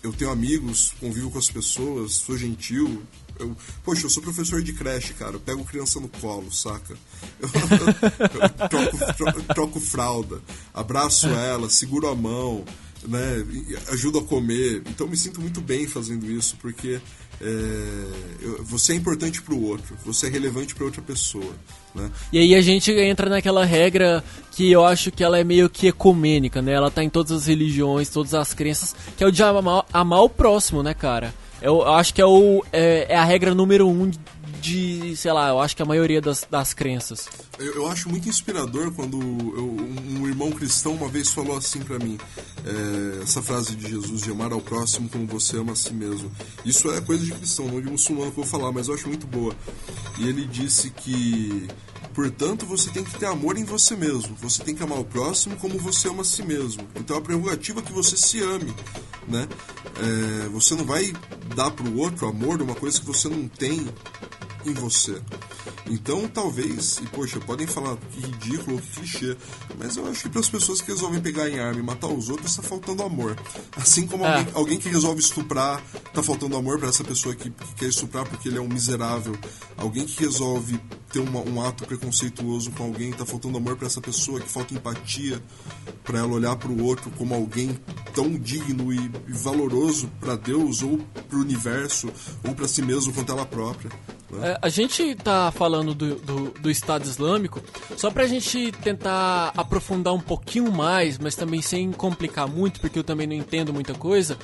eu 0.03 0.11
tenho 0.11 0.31
amigos, 0.31 0.93
convivo 0.99 1.31
com 1.31 1.39
as 1.39 1.49
pessoas, 1.49 2.13
sou 2.13 2.37
gentil, 2.37 3.01
eu, 3.39 3.55
poxa, 3.83 4.05
eu 4.05 4.09
sou 4.09 4.21
professor 4.23 4.61
de 4.61 4.73
creche, 4.73 5.13
cara. 5.13 5.33
Eu 5.33 5.39
pego 5.39 5.63
criança 5.63 5.99
no 5.99 6.07
colo, 6.07 6.51
saca? 6.51 6.97
Eu, 7.39 7.49
eu, 7.49 8.41
eu 8.41 8.67
troco, 8.67 9.13
troco, 9.15 9.53
troco, 9.53 9.79
fralda, 9.79 10.41
abraço 10.73 11.27
ela, 11.27 11.69
seguro 11.69 12.07
a 12.07 12.15
mão, 12.15 12.65
né? 13.07 13.45
A 13.87 14.21
comer. 14.21 14.83
Então 14.89 15.07
me 15.07 15.17
sinto 15.17 15.41
muito 15.41 15.61
bem 15.61 15.87
fazendo 15.87 16.29
isso, 16.29 16.57
porque 16.61 16.99
é, 17.41 18.57
você 18.61 18.93
é 18.93 18.95
importante 18.95 19.41
para 19.41 19.53
o 19.53 19.63
outro, 19.63 19.95
você 20.05 20.27
é 20.27 20.29
relevante 20.29 20.73
para 20.75 20.85
outra 20.85 21.01
pessoa. 21.01 21.53
Né? 21.93 22.09
E 22.33 22.39
aí 22.39 22.55
a 22.55 22.61
gente 22.61 22.91
entra 22.91 23.29
naquela 23.29 23.63
regra 23.63 24.23
que 24.51 24.71
eu 24.71 24.85
acho 24.85 25.11
que 25.11 25.23
ela 25.23 25.39
é 25.39 25.43
meio 25.43 25.69
que 25.69 25.87
ecumênica, 25.87 26.61
né? 26.61 26.73
Ela 26.73 26.91
tá 26.91 27.03
em 27.03 27.09
todas 27.09 27.31
as 27.31 27.45
religiões, 27.47 28.09
todas 28.09 28.33
as 28.33 28.53
crenças, 28.53 28.95
que 29.15 29.23
é 29.23 29.27
o 29.27 29.31
de 29.31 29.43
amar, 29.43 29.85
amar 29.93 30.21
o 30.21 30.29
próximo, 30.29 30.81
né, 30.81 30.93
cara? 30.93 31.33
Eu 31.61 31.87
acho 31.87 32.13
que 32.13 32.21
é, 32.21 32.25
o, 32.25 32.63
é, 32.71 33.07
é, 33.09 33.15
a 33.15 33.23
regra 33.23 33.55
número 33.55 33.87
um 33.87 34.11
de, 34.61 35.15
sei 35.15 35.31
lá, 35.31 35.49
eu 35.49 35.59
acho 35.59 35.75
que 35.75 35.81
a 35.81 35.85
maioria 35.85 36.21
das, 36.21 36.45
das 36.49 36.73
crenças. 36.73 37.27
Eu, 37.59 37.75
eu 37.75 37.87
acho 37.87 38.09
muito 38.09 38.27
inspirador 38.27 38.91
quando 38.91 39.17
eu, 39.17 39.77
um 40.19 40.27
irmão 40.27 40.51
cristão 40.51 40.93
uma 40.93 41.07
vez 41.07 41.29
falou 41.29 41.57
assim 41.57 41.79
para 41.81 41.99
mim, 41.99 42.17
é, 42.65 43.23
essa 43.23 43.41
frase 43.41 43.75
de 43.75 43.89
Jesus, 43.89 44.21
de 44.21 44.31
amar 44.31 44.51
ao 44.51 44.61
próximo 44.61 45.09
como 45.09 45.25
você 45.27 45.57
ama 45.57 45.73
a 45.73 45.75
si 45.75 45.93
mesmo. 45.93 46.31
Isso 46.65 46.91
é 46.91 47.01
coisa 47.01 47.25
de 47.25 47.31
cristão, 47.33 47.67
não 47.67 47.81
de 47.81 47.89
muçulmano 47.89 48.31
que 48.31 48.39
eu 48.39 48.43
vou 48.43 48.51
falar, 48.51 48.71
mas 48.71 48.87
eu 48.87 48.93
acho 48.93 49.07
muito 49.07 49.27
boa. 49.27 49.55
E 50.17 50.27
ele 50.27 50.45
disse 50.45 50.89
que 50.89 51.67
Portanto, 52.17 52.65
você 52.65 52.89
tem 52.89 53.03
que 53.03 53.15
ter 53.19 53.27
amor 53.27 53.59
em 53.59 53.63
você 53.63 53.95
mesmo. 53.95 54.35
Você 54.41 54.63
tem 54.63 54.73
que 54.73 54.81
amar 54.81 54.97
o 54.97 55.05
próximo 55.05 55.55
como 55.57 55.77
você 55.77 56.07
ama 56.07 56.23
a 56.23 56.25
si 56.25 56.41
mesmo. 56.41 56.81
Então, 56.95 57.15
a 57.15 57.21
prerrogativa 57.21 57.79
é 57.79 57.83
que 57.83 57.93
você 57.93 58.17
se 58.17 58.41
ame, 58.41 58.73
né? 59.27 59.47
É, 59.99 60.49
você 60.49 60.73
não 60.73 60.83
vai 60.83 61.13
dar 61.55 61.69
para 61.69 61.87
o 61.87 61.99
outro 61.99 62.27
amor 62.27 62.59
uma 62.59 62.73
coisa 62.73 62.99
que 62.99 63.05
você 63.05 63.29
não 63.29 63.47
tem 63.47 63.85
em 64.69 64.73
você. 64.73 65.21
Então, 65.89 66.27
talvez, 66.27 66.97
e 67.01 67.07
poxa, 67.07 67.39
podem 67.39 67.65
falar 67.65 67.95
que 68.11 68.19
ridículo 68.19 68.75
ou 68.75 68.81
que 68.81 68.99
clichê, 68.99 69.37
mas 69.77 69.95
eu 69.95 70.07
acho 70.07 70.23
que 70.23 70.29
para 70.29 70.41
as 70.41 70.49
pessoas 70.49 70.81
que 70.81 70.91
resolvem 70.91 71.21
pegar 71.21 71.49
em 71.49 71.59
arma 71.59 71.79
e 71.79 71.83
matar 71.83 72.07
os 72.07 72.29
outros, 72.29 72.51
está 72.51 72.61
faltando 72.61 73.03
amor. 73.03 73.37
Assim 73.75 74.05
como 74.05 74.25
é. 74.25 74.37
alguém, 74.37 74.53
alguém, 74.53 74.77
que 74.77 74.89
resolve 74.89 75.21
estuprar, 75.21 75.81
está 76.07 76.21
faltando 76.21 76.57
amor 76.57 76.77
para 76.79 76.89
essa 76.89 77.03
pessoa 77.03 77.33
que, 77.35 77.49
que, 77.49 77.75
quer 77.75 77.87
estuprar 77.87 78.27
porque 78.27 78.49
ele 78.49 78.57
é 78.57 78.61
um 78.61 78.67
miserável. 78.67 79.37
Alguém 79.77 80.05
que 80.05 80.23
resolve 80.23 80.79
ter 81.11 81.19
uma, 81.19 81.39
um 81.39 81.61
ato 81.65 81.85
preconceituoso 81.85 82.71
com 82.71 82.83
alguém, 82.83 83.11
está 83.11 83.25
faltando 83.25 83.57
amor 83.57 83.77
para 83.77 83.87
essa 83.87 84.01
pessoa, 84.01 84.41
que 84.41 84.49
falta 84.49 84.73
empatia 84.73 85.41
para 86.03 86.19
ela 86.19 86.33
olhar 86.33 86.55
para 86.55 86.69
o 86.69 86.83
outro 86.83 87.09
como 87.11 87.33
alguém 87.33 87.77
tão 88.13 88.31
digno 88.37 88.93
e, 88.93 88.97
e 89.27 89.33
valoroso 89.33 90.09
para 90.19 90.35
Deus 90.35 90.81
ou 90.81 90.97
para 90.97 91.37
o 91.37 91.41
universo 91.41 92.09
ou 92.45 92.53
para 92.53 92.67
si 92.67 92.81
mesmo 92.81 93.13
quanto 93.13 93.31
ela 93.31 93.45
própria. 93.45 93.89
Né? 94.31 94.51
É, 94.51 94.59
a 94.61 94.69
gente 94.69 95.15
tá 95.15 95.51
falando 95.51 95.93
do, 95.93 96.15
do, 96.15 96.51
do, 96.59 96.69
Estado 96.69 97.05
Islâmico 97.05 97.61
só 97.95 98.11
pra 98.11 98.27
gente 98.27 98.71
tentar 98.83 99.53
aprofundar 99.55 100.13
um 100.13 100.19
pouquinho 100.19 100.71
mais, 100.71 101.17
mas 101.17 101.35
também 101.35 101.61
sem 101.61 101.91
complicar 101.91 102.47
muito, 102.47 102.79
porque 102.79 102.99
eu 102.99 103.03
também 103.03 103.27
não 103.27 103.35
entendo 103.35 103.73
muita 103.73 103.93
coisa. 103.93 104.37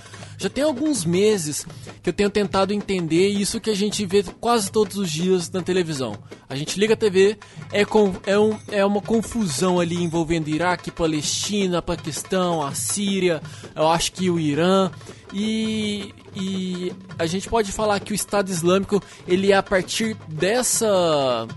Já 0.44 0.50
tem 0.50 0.62
alguns 0.62 1.06
meses 1.06 1.66
que 2.02 2.10
eu 2.10 2.14
tenho 2.14 2.30
tentado 2.30 2.74
entender 2.74 3.30
isso 3.30 3.62
que 3.62 3.70
a 3.70 3.74
gente 3.74 4.06
vê 4.06 4.22
quase 4.42 4.70
todos 4.70 4.98
os 4.98 5.10
dias 5.10 5.50
na 5.50 5.62
televisão. 5.62 6.18
A 6.50 6.56
gente 6.58 6.78
liga 6.78 6.96
a 6.96 6.98
TV, 6.98 7.38
é, 7.72 7.86
com, 7.86 8.14
é, 8.26 8.38
um, 8.38 8.60
é 8.70 8.86
uma 8.86 9.02
confusão 9.02 9.80
ali 9.80 9.96
envolvendo 9.96 10.50
Iraque, 10.50 10.92
Palestina, 10.92 11.82
Paquistão, 11.82 12.62
a 12.62 12.76
Síria, 12.76 13.42
eu 13.74 13.88
acho 13.88 14.12
que 14.12 14.30
o 14.30 14.38
Irã. 14.38 14.92
E, 15.32 16.14
e 16.36 16.92
a 17.18 17.26
gente 17.26 17.48
pode 17.48 17.72
falar 17.72 18.02
que 18.02 18.12
o 18.12 18.14
Estado 18.14 18.50
Islâmico, 18.50 19.02
ele 19.26 19.54
é 19.54 19.56
a 19.56 19.64
partir 19.64 20.18
dessa 20.28 21.48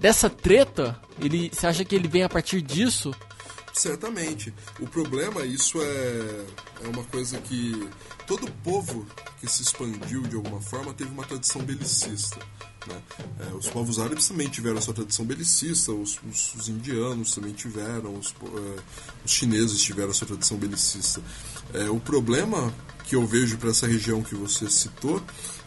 dessa 0.00 0.28
treta, 0.28 1.00
ele 1.20 1.48
você 1.52 1.68
acha 1.68 1.84
que 1.84 1.94
ele 1.94 2.08
vem 2.08 2.24
a 2.24 2.28
partir 2.28 2.60
disso? 2.60 3.14
Certamente. 3.74 4.54
O 4.78 4.86
problema, 4.86 5.44
isso 5.44 5.82
é, 5.82 6.46
é 6.84 6.88
uma 6.88 7.02
coisa 7.04 7.38
que 7.38 7.88
todo 8.24 8.50
povo 8.62 9.04
que 9.40 9.50
se 9.50 9.62
expandiu 9.62 10.22
de 10.22 10.36
alguma 10.36 10.60
forma 10.60 10.94
teve 10.94 11.10
uma 11.10 11.24
tradição 11.24 11.60
belicista. 11.60 12.38
Né? 12.86 13.02
É, 13.40 13.54
os 13.54 13.68
povos 13.68 13.98
árabes 13.98 14.28
também 14.28 14.48
tiveram 14.48 14.78
a 14.78 14.80
sua 14.80 14.94
tradição 14.94 15.24
belicista, 15.24 15.90
os, 15.90 16.20
os, 16.28 16.54
os 16.54 16.68
indianos 16.68 17.34
também 17.34 17.52
tiveram, 17.52 18.14
os, 18.14 18.32
é, 18.32 18.80
os, 19.24 19.32
chineses 19.32 19.82
tiveram 19.82 20.10
a 20.10 20.14
sua 20.14 20.28
tradição 20.28 20.56
belicista. 20.56 21.20
É, 21.72 21.90
o 21.90 21.98
problema 21.98 22.72
que 23.04 23.16
eu 23.16 23.26
vejo 23.26 23.58
para 23.58 23.70
essa 23.70 23.86
região 23.86 24.22
que 24.22 24.34
você 24.34 24.70
citou 24.70 25.20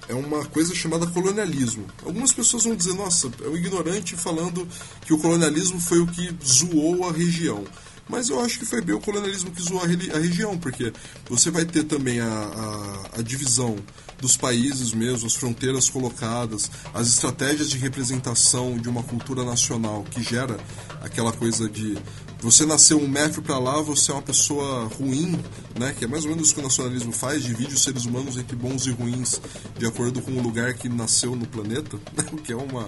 é 0.08 0.14
uma 0.14 0.46
coisa 0.46 0.74
chamada 0.74 1.06
colonialismo. 1.08 1.86
Algumas 2.06 2.32
pessoas 2.32 2.64
vão 2.64 2.76
dizer, 2.76 2.94
nossa, 2.94 3.30
é 3.44 3.48
um 3.48 3.58
ignorante 3.58 4.16
falando 4.16 4.66
que 5.06 5.14
o 5.14 5.18
colonialismo 5.18 5.82
foi 5.82 6.00
o 6.00 6.08
que 6.08 6.34
zoou 6.46 7.08
a 7.08 7.12
região. 7.12 7.66
Mas 8.10 8.30
eu 8.30 8.40
acho 8.40 8.60
que 8.60 8.66
foi 8.66 8.82
bem 8.82 8.96
o 8.96 9.00
colonialismo 9.00 9.52
que 9.52 9.62
zoou 9.62 9.82
a, 9.82 9.84
a 9.84 10.20
região, 10.20 10.58
porque 10.58 10.94
você 11.30 11.52
vai 11.52 11.66
ter 11.66 11.84
também 11.84 12.20
a, 12.20 12.26
a, 12.26 13.20
a 13.20 13.22
divisão 13.22 13.76
dos 14.20 14.36
países 14.36 14.94
mesmo, 14.94 15.28
as 15.28 15.36
fronteiras 15.36 15.90
colocadas, 15.90 16.72
as 16.94 17.08
estratégias 17.08 17.70
de 17.70 17.78
representação 17.78 18.78
de 18.78 18.90
uma 18.90 19.04
cultura 19.04 19.44
nacional 19.44 20.04
que 20.10 20.24
gera 20.24 20.58
aquela 21.02 21.32
coisa 21.32 21.70
de 21.70 21.98
você 22.40 22.66
nasceu 22.66 23.00
um 23.00 23.08
metro 23.08 23.42
para 23.42 23.58
lá, 23.58 23.82
você 23.82 24.12
é 24.12 24.14
uma 24.14 24.22
pessoa 24.22 24.86
ruim, 24.86 25.40
né? 25.78 25.96
Que 25.98 26.06
é 26.06 26.08
mais 26.08 26.24
ou 26.24 26.32
menos 26.32 26.52
o 26.52 26.54
que 26.54 26.60
o 26.60 26.64
nacionalismo 26.64 27.12
faz, 27.12 27.44
divide 27.44 27.74
os 27.74 27.82
seres 27.82 28.06
humanos 28.06 28.38
entre 28.38 28.56
bons 28.56 28.86
e 28.86 28.92
ruins 28.92 29.42
de 29.78 29.86
acordo 29.86 30.22
com 30.22 30.32
o 30.32 30.42
lugar 30.42 30.74
que 30.76 30.88
nasceu 30.88 31.36
no 31.36 31.48
planeta, 31.48 31.98
né? 32.16 32.26
o 32.32 32.38
que 32.38 32.54
é 32.54 32.56
uma, 32.56 32.88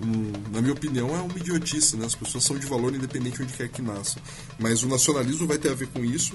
um, 0.00 0.32
na 0.52 0.60
minha 0.60 0.72
opinião, 0.72 1.08
é 1.14 1.20
uma 1.20 1.38
idiotice, 1.38 1.96
né? 1.96 2.06
As 2.06 2.14
pessoas 2.14 2.44
são 2.44 2.58
de 2.58 2.66
valor 2.66 2.94
independente 2.94 3.42
onde 3.42 3.52
quer 3.52 3.68
que 3.68 3.82
nasçam. 3.82 4.22
Mas 4.58 4.82
o 4.82 4.88
nacionalismo 4.88 5.46
vai 5.46 5.58
ter 5.58 5.70
a 5.70 5.74
ver 5.74 5.88
com 5.88 6.04
isso 6.04 6.34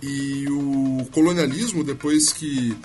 e 0.00 0.46
o 0.48 1.06
colonialismo, 1.12 1.82
depois 1.82 2.32
que 2.32 2.76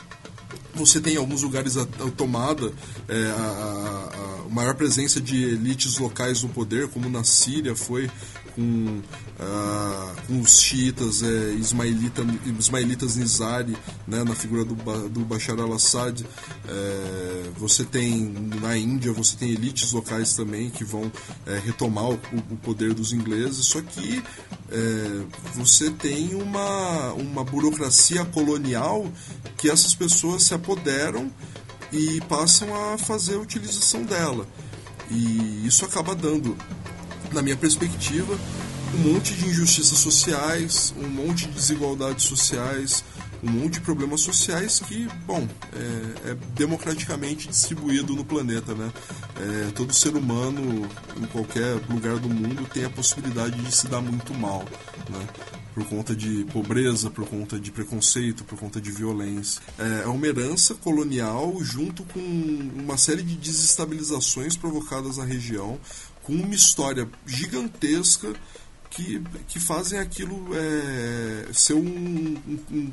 você 0.74 1.00
tem 1.00 1.14
em 1.14 1.18
alguns 1.18 1.44
lugares 1.44 1.78
a, 1.78 1.84
a 1.84 2.12
tomada, 2.12 2.74
é, 3.08 3.26
a, 3.26 4.46
a, 4.46 4.50
maior 4.50 4.76
presença 4.76 5.22
de 5.22 5.44
elites 5.44 5.98
locais 5.98 6.42
no 6.44 6.50
poder, 6.50 6.88
como 6.88 7.10
na 7.10 7.24
Síria 7.24 7.76
foi 7.76 8.10
com, 8.56 9.02
ah, 9.40 10.14
com 10.28 10.40
os 10.40 10.62
xiitas 10.62 11.24
é, 11.24 11.54
ismaelita, 11.54 12.24
ismaelitas 12.58 13.16
Nizari, 13.16 13.76
né, 14.08 14.24
na 14.24 14.36
figura 14.36 14.64
do, 14.64 14.76
do 15.10 15.20
Bashar 15.22 15.60
al-Assad. 15.60 16.26
É, 16.68 17.50
você 17.58 17.84
tem 17.84 18.34
na 18.62 18.78
Índia, 18.78 19.12
você 19.12 19.36
tem 19.36 19.50
elites 19.50 19.92
locais 19.92 20.34
também 20.34 20.70
que 20.70 20.84
vão 20.84 21.12
é, 21.46 21.60
retomar 21.60 22.10
o, 22.10 22.14
o, 22.14 22.58
poder 22.58 22.94
dos 22.94 23.14
ingleses, 23.14 23.66
só 23.66 23.82
que 23.82 24.24
é, 24.72 25.22
você 25.54 25.92
tem 25.92 26.36
uma, 26.36 27.14
uma 27.14 27.44
burocracia 27.44 28.26
colonial 28.26 29.06
que 29.58 29.70
essas 29.70 29.94
pessoas 29.94 30.44
se 30.44 30.54
apoderam 30.54 31.32
e 31.92 32.22
passam 32.22 32.68
a 32.74 32.98
fazer 32.98 33.36
a 33.36 33.40
utilização 33.40 34.04
dela. 34.04 34.48
E 35.12 35.68
isso 35.68 35.86
acaba 35.86 36.16
dando 36.16 36.58
na 37.34 37.42
minha 37.42 37.58
perspectiva, 37.58 38.38
um 38.94 39.14
monte 39.14 39.34
de 39.34 39.48
injustiças 39.48 39.98
sociais, 39.98 40.94
um 40.98 41.10
monte 41.10 41.48
de 41.48 41.54
desigualdades 41.54 42.26
sociais, 42.26 43.04
um 43.44 43.52
monte 43.52 43.74
de 43.74 43.82
problemas 43.82 44.22
sociais 44.22 44.80
que, 44.80 45.08
bom, 45.26 45.46
é, 45.74 46.32
é 46.32 46.36
democraticamente 46.56 47.50
distribuído 47.50 48.16
no 48.16 48.24
planeta, 48.24 48.74
né? 48.74 48.92
É, 49.36 49.72
todo 49.72 49.94
ser 49.94 50.16
humano, 50.16 50.88
em 51.18 51.26
qualquer 51.26 51.76
lugar 51.90 52.18
do 52.20 52.30
mundo, 52.30 52.66
tem 52.72 52.86
a 52.86 52.90
possibilidade 52.90 53.62
de 53.62 53.76
se 53.76 53.88
dar 53.88 54.00
muito 54.00 54.34
mal, 54.34 54.64
né? 55.10 55.28
Por 55.74 55.84
conta 55.86 56.16
de 56.16 56.46
pobreza, 56.54 57.10
por 57.10 57.28
conta 57.28 57.60
de 57.60 57.72
preconceito, 57.72 58.44
por 58.44 58.60
conta 58.60 58.80
de 58.80 58.92
violência. 58.92 59.60
É, 59.78 60.04
é 60.04 60.08
uma 60.08 60.28
herança 60.28 60.76
colonial 60.76 61.58
junto 61.62 62.04
com 62.04 62.20
uma 62.20 62.96
série 62.96 63.24
de 63.24 63.36
desestabilizações 63.36 64.56
provocadas 64.56 65.18
na 65.18 65.26
região, 65.26 65.80
com 66.24 66.34
uma 66.34 66.56
história 66.56 67.08
gigantesca 67.26 68.34
que, 68.94 69.22
que 69.48 69.60
fazem 69.60 70.00
aquilo 70.00 70.50
é, 70.54 71.52
ser 71.52 71.74
um, 71.74 71.80
um, 71.82 72.92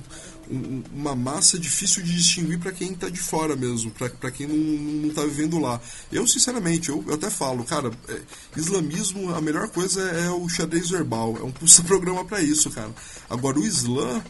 um, 0.51 0.83
uma 0.95 1.15
massa 1.15 1.59
difícil 1.59 2.03
de 2.03 2.15
distinguir 2.15 2.59
para 2.59 2.73
quem 2.73 2.93
está 2.93 3.09
de 3.11 3.21
fora 3.21 3.55
mesmo, 3.55 3.91
para 3.91 4.31
quem 4.31 4.47
não 4.47 5.09
está 5.09 5.23
vivendo 5.25 5.59
lá. 5.59 5.81
Eu, 6.11 6.27
sinceramente, 6.27 6.89
eu, 6.89 7.05
eu 7.07 7.15
até 7.15 7.29
falo, 7.29 7.65
cara, 7.65 7.91
é, 8.09 8.21
islamismo, 8.57 9.35
a 9.35 9.41
melhor 9.41 9.69
coisa 9.69 10.03
é, 10.11 10.27
é 10.27 10.31
o 10.31 10.49
xadrez 10.49 10.89
verbal, 10.89 11.37
é 11.37 11.43
um 11.43 11.53
programa 11.87 12.25
para 12.25 12.41
isso, 12.41 12.71
cara. 12.71 12.91
Agora, 13.29 13.59
o 13.59 13.65
Islã, 13.65 14.23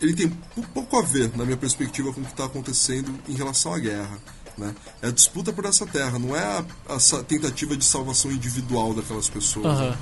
ele 0.00 0.14
tem 0.14 0.28
pouco 0.74 0.98
a 0.98 1.02
ver, 1.02 1.34
na 1.36 1.44
minha 1.44 1.56
perspectiva, 1.56 2.12
com 2.12 2.20
o 2.20 2.24
que 2.24 2.30
está 2.30 2.44
acontecendo 2.44 3.18
em 3.26 3.34
relação 3.34 3.72
à 3.72 3.78
guerra. 3.78 4.18
Né? 4.56 4.74
É 5.02 5.08
a 5.08 5.10
disputa 5.10 5.52
por 5.52 5.64
essa 5.64 5.86
terra, 5.86 6.18
não 6.18 6.36
é 6.36 6.42
a, 6.42 6.64
a 6.88 7.22
tentativa 7.22 7.76
de 7.76 7.84
salvação 7.84 8.30
individual 8.30 8.94
daquelas 8.94 9.28
pessoas. 9.28 9.66
Uhum. 9.66 9.90
Né? 9.90 9.98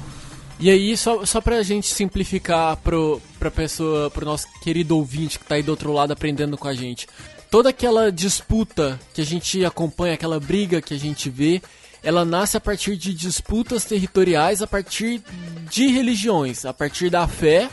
E 0.61 0.71
aí, 0.71 0.97
só, 0.97 1.25
só 1.25 1.41
pra 1.41 1.63
gente 1.63 1.89
simplificar 1.89 2.77
pro, 2.77 3.21
pra 3.39 3.51
pessoa, 3.51 4.11
pro 4.11 4.25
nosso 4.25 4.47
querido 4.61 4.97
ouvinte 4.97 5.39
que 5.39 5.45
tá 5.45 5.57
aí 5.57 5.63
do 5.63 5.71
outro 5.71 5.93
lado 5.93 6.13
aprendendo 6.13 6.57
com 6.57 6.69
a 6.69 6.75
gente. 6.75 7.09
Toda 7.51 7.71
aquela 7.71 8.13
disputa 8.13 9.01
que 9.13 9.21
a 9.21 9.27
gente 9.27 9.65
acompanha, 9.65 10.15
aquela 10.15 10.39
briga 10.39 10.81
que 10.81 10.95
a 10.95 10.99
gente 10.99 11.29
vê, 11.29 11.61
ela 12.03 12.25
nasce 12.25 12.57
a 12.57 12.61
partir 12.61 12.97
de 12.97 13.13
disputas 13.13 13.85
territoriais, 13.85 14.63
a 14.63 14.67
partir 14.67 15.23
de 15.71 15.87
religiões, 15.89 16.65
a 16.65 16.73
partir 16.73 17.11
da 17.11 17.27
fé, 17.27 17.69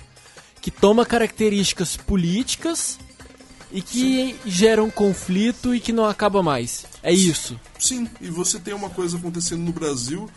que 0.62 0.72
toma 0.72 1.06
características 1.06 1.96
políticas 1.96 2.98
e 3.72 3.82
que 3.82 4.00
Sim. 4.00 4.36
geram 4.46 4.90
conflito 4.90 5.74
e 5.74 5.80
que 5.80 5.94
não 5.94 6.06
acaba 6.06 6.42
mais. 6.42 6.86
É 7.04 7.14
isso. 7.14 7.60
Sim, 7.78 8.10
e 8.20 8.30
você 8.30 8.60
tem 8.60 8.74
uma 8.74 8.90
coisa 8.90 9.18
acontecendo 9.18 9.62
no 9.62 9.72
Brasil 9.72 10.30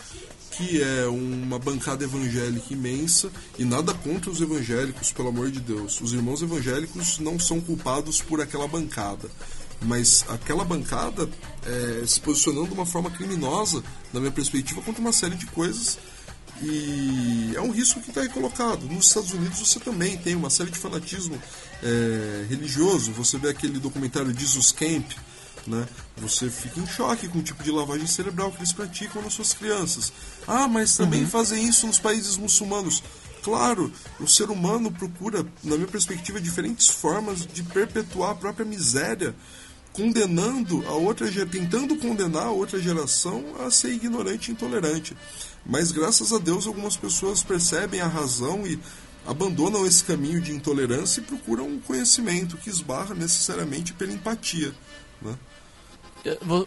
que 0.52 0.82
é 0.82 1.06
uma 1.06 1.58
bancada 1.58 2.04
evangélica 2.04 2.72
imensa 2.72 3.30
e 3.58 3.64
nada 3.64 3.94
contra 3.94 4.30
os 4.30 4.40
evangélicos, 4.40 5.10
pelo 5.10 5.28
amor 5.28 5.50
de 5.50 5.60
Deus. 5.60 6.00
Os 6.00 6.12
irmãos 6.12 6.42
evangélicos 6.42 7.18
não 7.18 7.38
são 7.38 7.60
culpados 7.60 8.20
por 8.20 8.40
aquela 8.40 8.68
bancada. 8.68 9.30
Mas 9.80 10.24
aquela 10.28 10.64
bancada 10.64 11.28
é, 11.66 12.06
se 12.06 12.20
posicionando 12.20 12.68
de 12.68 12.74
uma 12.74 12.86
forma 12.86 13.10
criminosa, 13.10 13.82
na 14.12 14.20
minha 14.20 14.30
perspectiva, 14.30 14.82
contra 14.82 15.00
uma 15.00 15.12
série 15.12 15.34
de 15.34 15.46
coisas. 15.46 15.98
E 16.62 17.52
é 17.56 17.60
um 17.60 17.70
risco 17.70 18.00
que 18.00 18.10
está 18.10 18.20
aí 18.20 18.28
colocado. 18.28 18.86
Nos 18.86 19.06
Estados 19.06 19.32
Unidos 19.32 19.58
você 19.58 19.80
também 19.80 20.16
tem 20.18 20.34
uma 20.36 20.50
série 20.50 20.70
de 20.70 20.78
fanatismo 20.78 21.40
é, 21.82 22.46
religioso. 22.48 23.12
Você 23.12 23.38
vê 23.38 23.50
aquele 23.50 23.78
documentário 23.78 24.36
Jesus 24.38 24.72
Camp, 24.72 25.10
né? 25.66 25.86
Você 26.16 26.48
fica 26.50 26.80
em 26.80 26.86
choque 26.86 27.28
com 27.28 27.38
o 27.38 27.42
tipo 27.42 27.62
de 27.62 27.70
lavagem 27.70 28.06
cerebral 28.06 28.50
que 28.50 28.58
eles 28.58 28.72
praticam 28.72 29.22
nas 29.22 29.34
suas 29.34 29.52
crianças. 29.52 30.12
Ah, 30.46 30.68
mas 30.68 30.96
também 30.96 31.22
uhum. 31.22 31.28
fazem 31.28 31.66
isso 31.66 31.86
nos 31.86 31.98
países 31.98 32.36
muçulmanos. 32.36 33.02
Claro, 33.42 33.92
o 34.20 34.28
ser 34.28 34.50
humano 34.50 34.90
procura, 34.90 35.44
na 35.64 35.74
minha 35.74 35.88
perspectiva, 35.88 36.40
diferentes 36.40 36.88
formas 36.88 37.44
de 37.44 37.62
perpetuar 37.64 38.30
a 38.30 38.34
própria 38.36 38.64
miséria, 38.64 39.34
condenando 39.92 40.86
a 40.86 40.92
outra, 40.92 41.28
tentando 41.46 41.96
condenar 41.96 42.46
a 42.46 42.50
outra 42.50 42.80
geração 42.80 43.44
a 43.58 43.70
ser 43.70 43.92
ignorante 43.92 44.48
e 44.48 44.52
intolerante. 44.52 45.16
Mas 45.66 45.90
graças 45.90 46.32
a 46.32 46.38
Deus 46.38 46.66
algumas 46.66 46.96
pessoas 46.96 47.42
percebem 47.42 48.00
a 48.00 48.06
razão 48.06 48.66
e 48.66 48.78
abandonam 49.26 49.86
esse 49.86 50.02
caminho 50.04 50.40
de 50.40 50.52
intolerância 50.52 51.20
e 51.20 51.24
procuram 51.24 51.66
um 51.66 51.78
conhecimento 51.78 52.56
que 52.56 52.68
esbarra 52.68 53.14
necessariamente 53.14 53.92
pela 53.92 54.12
empatia. 54.12 54.72
Né? 55.20 55.34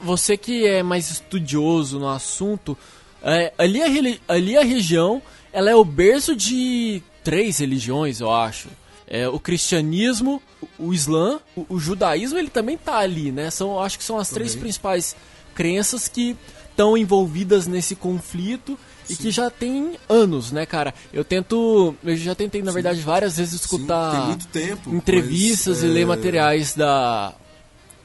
Você 0.02 0.38
que 0.38 0.66
é 0.66 0.84
mais 0.84 1.10
estudioso 1.10 2.00
no 2.00 2.10
assunto, 2.10 2.78
é, 3.22 3.54
ali, 3.58 3.82
a, 3.82 4.34
ali 4.34 4.58
a 4.58 4.64
região 4.64 5.22
ela 5.52 5.70
é 5.70 5.76
o 5.76 5.86
berço 5.86 6.36
de 6.36 7.02
três 7.24 7.60
religiões, 7.60 8.20
eu 8.20 8.30
acho. 8.30 8.68
É, 9.08 9.28
o 9.30 9.40
cristianismo, 9.40 10.42
o, 10.78 10.94
islã, 10.94 11.40
o, 11.56 11.66
o, 11.70 11.80
judaísmo 11.80 12.38
ele 12.38 12.50
também 12.50 12.78
tá 12.78 12.98
ali, 12.98 13.32
né? 13.32 13.50
São, 13.50 13.80
acho 13.80 13.98
que 13.98 14.04
são 14.04 14.18
as 14.18 14.28
também. 14.28 14.44
três 14.44 14.56
principais 14.56 15.16
crenças 15.54 16.08
que 16.10 16.36
estão 16.70 16.98
envolvidas 16.98 17.68
nesse 17.68 17.96
conflito 17.96 18.78
Sim. 19.06 19.14
e 19.14 19.16
que 19.18 19.32
já 19.32 19.50
tem 19.50 19.98
anos, 20.10 20.52
né, 20.52 20.66
cara? 20.66 20.94
Eu 21.14 21.24
tento, 21.24 21.96
eu 22.04 22.16
já 22.16 22.36
tentei 22.36 22.62
na 22.62 22.72
Sim. 22.72 22.76
verdade 22.76 23.02
várias 23.02 23.38
vezes 23.38 23.62
escutar 23.62 24.38
tempo, 24.52 24.94
entrevistas 24.94 25.78
mas, 25.78 25.84
e 25.84 25.88
é... 25.88 25.90
ler 25.90 26.06
materiais 26.06 26.74
da 26.74 27.34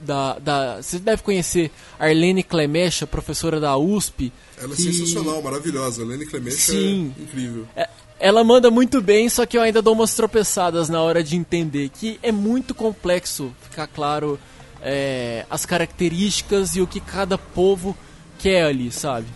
da, 0.00 0.38
da. 0.38 0.76
Você 0.82 0.98
deve 0.98 1.22
conhecer 1.22 1.70
Arlene 1.98 2.42
Clemecha, 2.42 3.06
professora 3.06 3.60
da 3.60 3.76
USP. 3.76 4.32
Ela 4.56 4.72
é 4.72 4.76
que... 4.76 4.88
é 4.88 4.92
sensacional, 4.92 5.42
maravilhosa. 5.42 6.02
Arlene 6.02 6.26
Clemecha 6.26 6.72
Sim. 6.72 7.14
é 7.18 7.22
incrível. 7.22 7.66
É, 7.76 7.88
ela 8.18 8.42
manda 8.42 8.70
muito 8.70 9.00
bem, 9.00 9.28
só 9.28 9.46
que 9.46 9.56
eu 9.56 9.62
ainda 9.62 9.82
dou 9.82 9.94
umas 9.94 10.14
tropeçadas 10.14 10.88
na 10.88 11.00
hora 11.02 11.22
de 11.22 11.36
entender. 11.36 11.90
Que 11.90 12.18
é 12.22 12.32
muito 12.32 12.74
complexo 12.74 13.52
ficar 13.62 13.86
claro 13.86 14.38
é, 14.82 15.44
as 15.50 15.66
características 15.66 16.76
e 16.76 16.80
o 16.80 16.86
que 16.86 17.00
cada 17.00 17.36
povo 17.36 17.96
quer 18.38 18.64
ali, 18.64 18.90
sabe? 18.90 19.26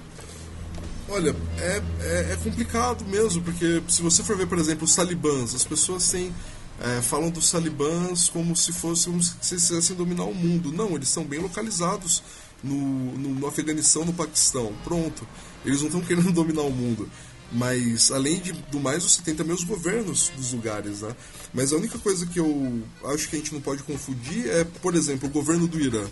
Olha, 1.08 1.36
é, 1.58 1.82
é, 2.00 2.32
é 2.32 2.38
complicado 2.42 3.04
mesmo, 3.04 3.42
porque 3.42 3.82
se 3.88 4.00
você 4.00 4.22
for 4.22 4.36
ver, 4.36 4.46
por 4.46 4.58
exemplo, 4.58 4.84
os 4.84 4.94
talibãs, 4.94 5.54
as 5.54 5.64
pessoas 5.64 6.08
têm 6.10 6.32
é, 6.80 7.00
falam 7.00 7.30
dos 7.30 7.50
talibãs 7.50 8.28
como 8.28 8.56
se 8.56 8.72
fossem 8.72 9.12
como 9.12 9.22
se 9.22 9.36
quisessem 9.36 9.94
dominar 9.96 10.24
o 10.24 10.34
mundo. 10.34 10.72
Não, 10.72 10.94
eles 10.94 11.08
são 11.08 11.24
bem 11.24 11.40
localizados 11.40 12.22
no, 12.62 12.76
no, 12.76 13.28
no 13.30 13.46
Afeganistão, 13.46 14.04
no 14.04 14.12
Paquistão. 14.12 14.72
Pronto. 14.82 15.26
Eles 15.64 15.80
não 15.80 15.88
estão 15.88 16.00
querendo 16.04 16.32
dominar 16.32 16.62
o 16.62 16.70
mundo. 16.70 17.08
Mas, 17.52 18.10
além 18.10 18.40
de, 18.40 18.52
do 18.52 18.80
mais, 18.80 19.04
você 19.04 19.22
tem 19.22 19.34
também 19.34 19.54
os 19.54 19.62
governos 19.62 20.30
dos 20.30 20.52
lugares, 20.52 21.02
né? 21.02 21.14
Mas 21.52 21.72
a 21.72 21.76
única 21.76 21.98
coisa 21.98 22.26
que 22.26 22.40
eu 22.40 22.82
acho 23.04 23.28
que 23.28 23.36
a 23.36 23.38
gente 23.38 23.54
não 23.54 23.60
pode 23.60 23.82
confundir 23.84 24.48
é, 24.48 24.64
por 24.64 24.94
exemplo, 24.94 25.28
o 25.28 25.32
governo 25.32 25.68
do 25.68 25.78
Irã. 25.78 26.04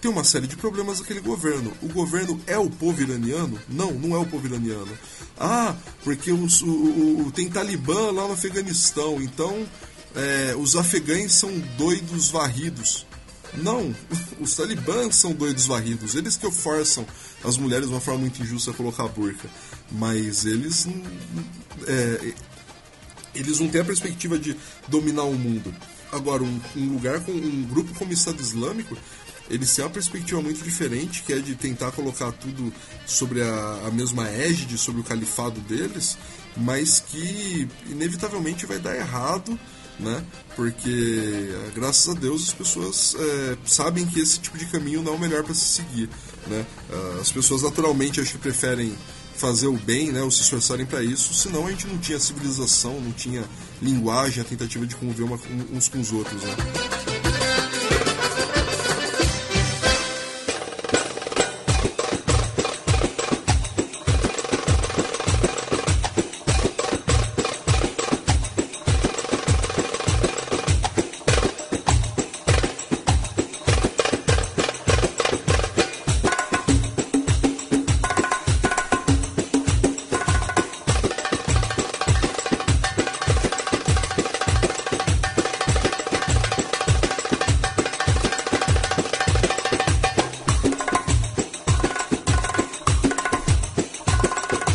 Tem 0.00 0.10
uma 0.10 0.24
série 0.24 0.46
de 0.46 0.56
problemas 0.56 1.00
aquele 1.00 1.20
governo. 1.20 1.72
O 1.82 1.88
governo 1.88 2.40
é 2.46 2.56
o 2.56 2.70
povo 2.70 3.02
iraniano? 3.02 3.60
Não, 3.68 3.92
não 3.92 4.16
é 4.16 4.18
o 4.18 4.24
povo 4.24 4.46
iraniano. 4.46 4.90
Ah, 5.38 5.76
porque 6.02 6.32
os, 6.32 6.62
o, 6.62 7.26
o, 7.26 7.32
tem 7.32 7.50
Talibã 7.50 8.10
lá 8.10 8.26
no 8.26 8.32
Afeganistão, 8.32 9.20
então 9.20 9.66
é, 10.14 10.54
os 10.56 10.74
afegães 10.74 11.32
são 11.32 11.50
doidos 11.76 12.30
varridos. 12.30 13.06
Não, 13.54 13.94
os 14.40 14.54
talibãs 14.54 15.16
são 15.16 15.32
doidos 15.32 15.66
varridos. 15.66 16.14
Eles 16.14 16.36
que 16.36 16.50
forçam 16.50 17.06
as 17.44 17.56
mulheres 17.56 17.86
de 17.86 17.92
uma 17.92 18.00
forma 18.00 18.20
muito 18.20 18.42
injusta 18.42 18.70
a 18.70 18.74
colocar 18.74 19.04
a 19.04 19.08
burca. 19.08 19.48
Mas 19.90 20.46
eles. 20.46 20.86
É, 21.86 22.32
eles 23.34 23.60
não 23.60 23.68
têm 23.68 23.80
a 23.80 23.84
perspectiva 23.84 24.38
de 24.38 24.56
dominar 24.88 25.24
o 25.24 25.34
mundo. 25.34 25.74
Agora, 26.12 26.42
um, 26.42 26.60
um, 26.76 26.92
lugar 26.92 27.20
com 27.20 27.30
um 27.30 27.62
grupo 27.62 27.94
como 27.94 28.10
o 28.10 28.14
Estado 28.14 28.40
Islâmico, 28.40 28.96
eles 29.50 29.74
têm 29.74 29.84
uma 29.84 29.90
perspectiva 29.90 30.40
muito 30.40 30.62
diferente, 30.62 31.22
que 31.22 31.32
é 31.32 31.38
de 31.38 31.54
tentar 31.54 31.90
colocar 31.92 32.32
tudo 32.32 32.72
sobre 33.06 33.42
a, 33.42 33.82
a 33.86 33.90
mesma 33.90 34.28
égide, 34.28 34.78
sobre 34.78 35.00
o 35.00 35.04
califado 35.04 35.60
deles, 35.60 36.16
mas 36.56 37.00
que 37.00 37.68
inevitavelmente 37.90 38.64
vai 38.66 38.78
dar 38.78 38.96
errado 38.96 39.58
né? 40.00 40.24
Porque 40.56 41.52
graças 41.74 42.08
a 42.08 42.18
Deus 42.18 42.48
as 42.48 42.54
pessoas 42.54 43.14
é, 43.18 43.56
sabem 43.64 44.06
que 44.06 44.18
esse 44.18 44.40
tipo 44.40 44.56
de 44.56 44.66
caminho 44.66 45.02
não 45.02 45.12
é 45.12 45.16
o 45.16 45.18
melhor 45.18 45.44
para 45.44 45.54
se 45.54 45.64
seguir, 45.64 46.08
né? 46.46 46.64
As 47.20 47.30
pessoas 47.30 47.62
naturalmente 47.62 48.20
acho 48.20 48.32
que 48.32 48.38
preferem 48.38 48.96
fazer 49.36 49.68
o 49.68 49.76
bem, 49.76 50.12
né, 50.12 50.22
ou 50.22 50.30
se 50.30 50.42
esforçarem 50.42 50.84
para 50.84 51.02
isso, 51.02 51.32
senão 51.32 51.66
a 51.66 51.70
gente 51.70 51.86
não 51.86 51.96
tinha 51.96 52.20
civilização, 52.20 53.00
não 53.00 53.10
tinha 53.10 53.42
linguagem, 53.80 54.42
a 54.42 54.44
tentativa 54.44 54.86
de 54.86 54.94
conviver 54.94 55.22
uma, 55.22 55.40
uns 55.72 55.88
com 55.88 55.98
os 55.98 56.12
outros, 56.12 56.42
né? 56.42 56.99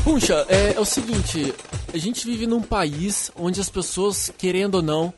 Puxa, 0.06 0.45
é, 0.49 0.76
é 0.76 0.80
o 0.80 0.86
seguinte, 0.86 1.51
a 1.91 1.97
gente 1.97 2.28
vive 2.28 2.45
num 2.45 2.62
país 2.62 3.32
onde 3.36 3.60
as 3.60 3.72
pessoas, 3.72 4.32
querendo 4.38 4.76
ou 4.76 4.82
não, 4.84 5.12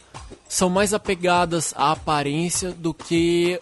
são 0.48 0.70
mais 0.70 0.94
apegadas 0.94 1.74
à 1.76 1.92
aparência 1.92 2.72
do 2.72 2.94
que 2.94 3.60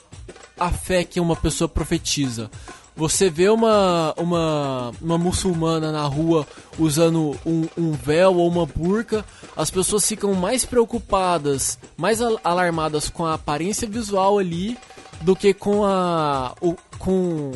à 0.56 0.70
fé 0.70 1.04
que 1.04 1.20
uma 1.20 1.36
pessoa 1.36 1.68
profetiza. 1.68 2.52
Você 2.96 3.28
vê 3.28 3.50
uma, 3.50 4.14
uma, 4.18 4.92
uma 5.02 5.18
muçulmana 5.18 5.92
na 5.92 6.04
rua 6.04 6.46
usando 6.78 7.36
um, 7.44 7.68
um 7.76 7.92
véu 7.94 8.36
ou 8.36 8.48
uma 8.48 8.68
burca, 8.68 9.26
as 9.58 9.72
pessoas 9.72 10.08
ficam 10.08 10.32
mais 10.36 10.64
preocupadas, 10.64 11.80
mais 11.98 12.22
alarmadas 12.22 13.10
com 13.10 13.26
a 13.26 13.34
aparência 13.34 13.88
visual 13.88 14.38
ali 14.38 14.78
do 15.22 15.36
que 15.36 15.56
com 15.56 15.84
a 15.84 16.54
o, 16.62 16.76
com 17.00 17.52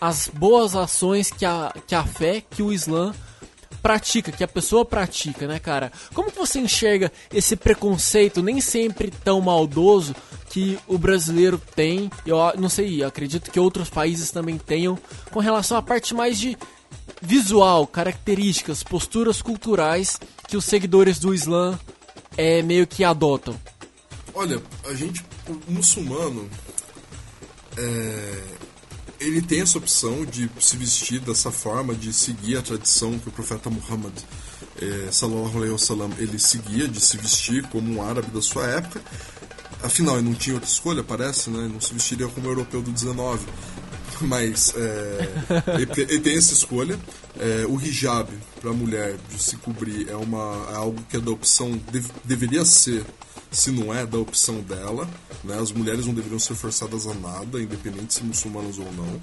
as 0.00 0.28
boas 0.28 0.74
ações 0.74 1.30
que 1.30 1.44
a, 1.44 1.72
que 1.86 1.94
a 1.94 2.04
fé, 2.04 2.42
que 2.48 2.62
o 2.62 2.72
Islã 2.72 3.14
pratica, 3.82 4.32
que 4.32 4.42
a 4.42 4.48
pessoa 4.48 4.82
pratica, 4.82 5.46
né, 5.46 5.58
cara? 5.58 5.92
Como 6.14 6.30
que 6.30 6.38
você 6.38 6.58
enxerga 6.58 7.12
esse 7.30 7.54
preconceito 7.54 8.42
nem 8.42 8.58
sempre 8.60 9.10
tão 9.10 9.42
maldoso 9.42 10.16
que 10.48 10.78
o 10.86 10.96
brasileiro 10.96 11.60
tem, 11.74 12.10
eu 12.24 12.38
não 12.56 12.70
sei, 12.70 13.02
eu 13.02 13.08
acredito 13.08 13.50
que 13.50 13.60
outros 13.60 13.90
países 13.90 14.30
também 14.30 14.56
tenham, 14.56 14.98
com 15.30 15.38
relação 15.38 15.76
à 15.76 15.82
parte 15.82 16.14
mais 16.14 16.38
de 16.38 16.56
visual, 17.20 17.86
características, 17.86 18.82
posturas 18.82 19.42
culturais 19.42 20.18
que 20.48 20.56
os 20.56 20.64
seguidores 20.64 21.18
do 21.18 21.34
Islã 21.34 21.78
é, 22.36 22.62
meio 22.62 22.86
que 22.86 23.04
adotam? 23.04 23.54
Olha, 24.34 24.62
a 24.86 24.94
gente, 24.94 25.24
o 25.46 25.72
muçulmano, 25.72 26.48
é, 27.76 28.42
ele 29.24 29.42
tem 29.42 29.60
essa 29.60 29.78
opção 29.78 30.24
de 30.24 30.50
se 30.60 30.76
vestir 30.76 31.20
dessa 31.20 31.50
forma, 31.50 31.94
de 31.94 32.12
seguir 32.12 32.56
a 32.56 32.62
tradição 32.62 33.18
que 33.18 33.28
o 33.28 33.32
profeta 33.32 33.70
Muhammad 33.70 34.14
é, 34.80 35.10
sallallahu 35.10 35.56
alaihi 35.56 35.72
wasallam, 35.72 36.10
ele 36.18 36.38
seguia 36.38 36.86
de 36.88 37.00
se 37.00 37.16
vestir 37.16 37.62
como 37.68 37.92
um 37.92 38.02
árabe 38.02 38.30
da 38.30 38.42
sua 38.42 38.66
época, 38.66 39.00
Afinal, 39.84 40.16
ele 40.16 40.30
não 40.30 40.34
tinha 40.34 40.54
outra 40.54 40.68
escolha, 40.68 41.04
parece, 41.04 41.50
né? 41.50 41.68
Não 41.70 41.78
se 41.78 41.92
vestiria 41.92 42.26
como 42.26 42.48
europeu 42.48 42.80
do 42.80 42.90
19. 42.90 43.46
Mas 44.22 44.74
é, 44.74 45.28
ele, 45.78 45.90
ele, 46.10 46.20
tem 46.20 46.38
essa 46.38 46.54
escolha. 46.54 46.98
É, 47.38 47.66
o 47.68 47.78
hijab 47.78 48.30
para 48.60 48.70
a 48.70 48.72
mulher 48.72 49.16
de 49.28 49.42
se 49.42 49.56
cobrir 49.58 50.08
é, 50.08 50.16
uma, 50.16 50.68
é 50.70 50.76
algo 50.76 51.04
que 51.10 51.18
é 51.18 51.20
da 51.20 51.30
opção, 51.30 51.78
dev, 51.92 52.06
deveria 52.24 52.64
ser, 52.64 53.04
se 53.54 53.70
não 53.70 53.94
é, 53.94 54.04
da 54.04 54.18
opção 54.18 54.60
dela. 54.60 55.08
Né? 55.42 55.58
As 55.58 55.72
mulheres 55.72 56.06
não 56.06 56.14
deveriam 56.14 56.38
ser 56.38 56.54
forçadas 56.54 57.06
a 57.06 57.14
nada, 57.14 57.60
independente 57.60 58.14
se 58.14 58.22
muçulmanas 58.22 58.78
ou 58.78 58.92
não. 58.92 59.20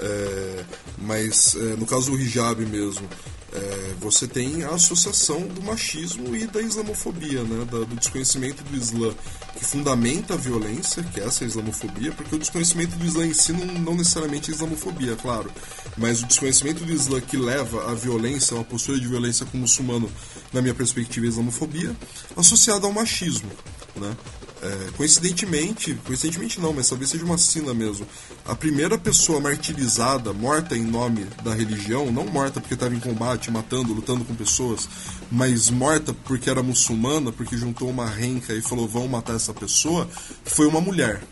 É, 0.00 0.64
mas 0.98 1.54
é, 1.56 1.76
no 1.76 1.86
caso 1.86 2.10
do 2.10 2.18
hijab 2.18 2.64
mesmo, 2.66 3.08
é, 3.52 3.94
você 3.98 4.26
tem 4.26 4.62
a 4.64 4.70
associação 4.70 5.40
do 5.40 5.62
machismo 5.62 6.36
e 6.36 6.46
da 6.46 6.60
islamofobia, 6.60 7.42
né? 7.42 7.64
Da, 7.64 7.78
do 7.78 7.96
desconhecimento 7.96 8.62
do 8.64 8.76
Islã 8.76 9.14
que 9.56 9.64
fundamenta 9.64 10.34
a 10.34 10.36
violência, 10.36 11.02
que 11.02 11.20
é 11.20 11.24
essa 11.24 11.44
islamofobia, 11.44 12.12
porque 12.12 12.34
o 12.34 12.38
desconhecimento 12.38 12.96
do 12.96 13.04
Islã 13.04 13.26
em 13.26 13.34
si 13.34 13.52
não, 13.52 13.66
não 13.66 13.94
necessariamente 13.94 14.50
é 14.50 14.54
islamofobia, 14.54 15.16
claro, 15.16 15.50
mas 15.96 16.22
o 16.22 16.26
desconhecimento 16.26 16.84
do 16.84 16.92
Islã 16.92 17.20
que 17.20 17.36
leva 17.36 17.90
à 17.90 17.94
violência, 17.94 18.54
uma 18.54 18.64
postura 18.64 19.00
de 19.00 19.08
violência 19.08 19.44
com 19.46 19.58
o 19.58 19.60
muçulmano, 19.60 20.10
na 20.52 20.62
minha 20.62 20.74
perspectiva, 20.74 21.26
é 21.26 21.28
islamofobia, 21.28 21.96
associada 22.36 22.86
ao 22.86 22.92
machismo, 22.92 23.50
né? 23.96 24.16
É, 24.60 24.90
coincidentemente, 24.96 25.94
coincidentemente 26.04 26.60
não, 26.60 26.72
mas 26.72 26.88
talvez 26.88 27.10
seja 27.10 27.24
uma 27.24 27.38
sina 27.38 27.72
mesmo. 27.72 28.06
A 28.44 28.56
primeira 28.56 28.98
pessoa 28.98 29.40
martirizada, 29.40 30.32
morta 30.32 30.76
em 30.76 30.82
nome 30.82 31.26
da 31.44 31.54
religião, 31.54 32.10
não 32.10 32.26
morta 32.26 32.60
porque 32.60 32.74
estava 32.74 32.94
em 32.94 33.00
combate, 33.00 33.50
matando, 33.50 33.92
lutando 33.92 34.24
com 34.24 34.34
pessoas, 34.34 34.88
mas 35.30 35.70
morta 35.70 36.12
porque 36.12 36.50
era 36.50 36.62
muçulmana, 36.62 37.30
porque 37.30 37.56
juntou 37.56 37.88
uma 37.88 38.08
renca 38.08 38.52
e 38.52 38.60
falou 38.60 38.88
vão 38.88 39.06
matar 39.06 39.36
essa 39.36 39.54
pessoa, 39.54 40.08
foi 40.44 40.66
uma 40.66 40.80
mulher, 40.80 41.22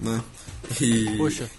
né? 0.00 0.22
E, 0.80 1.16
Poxa. 1.18 1.50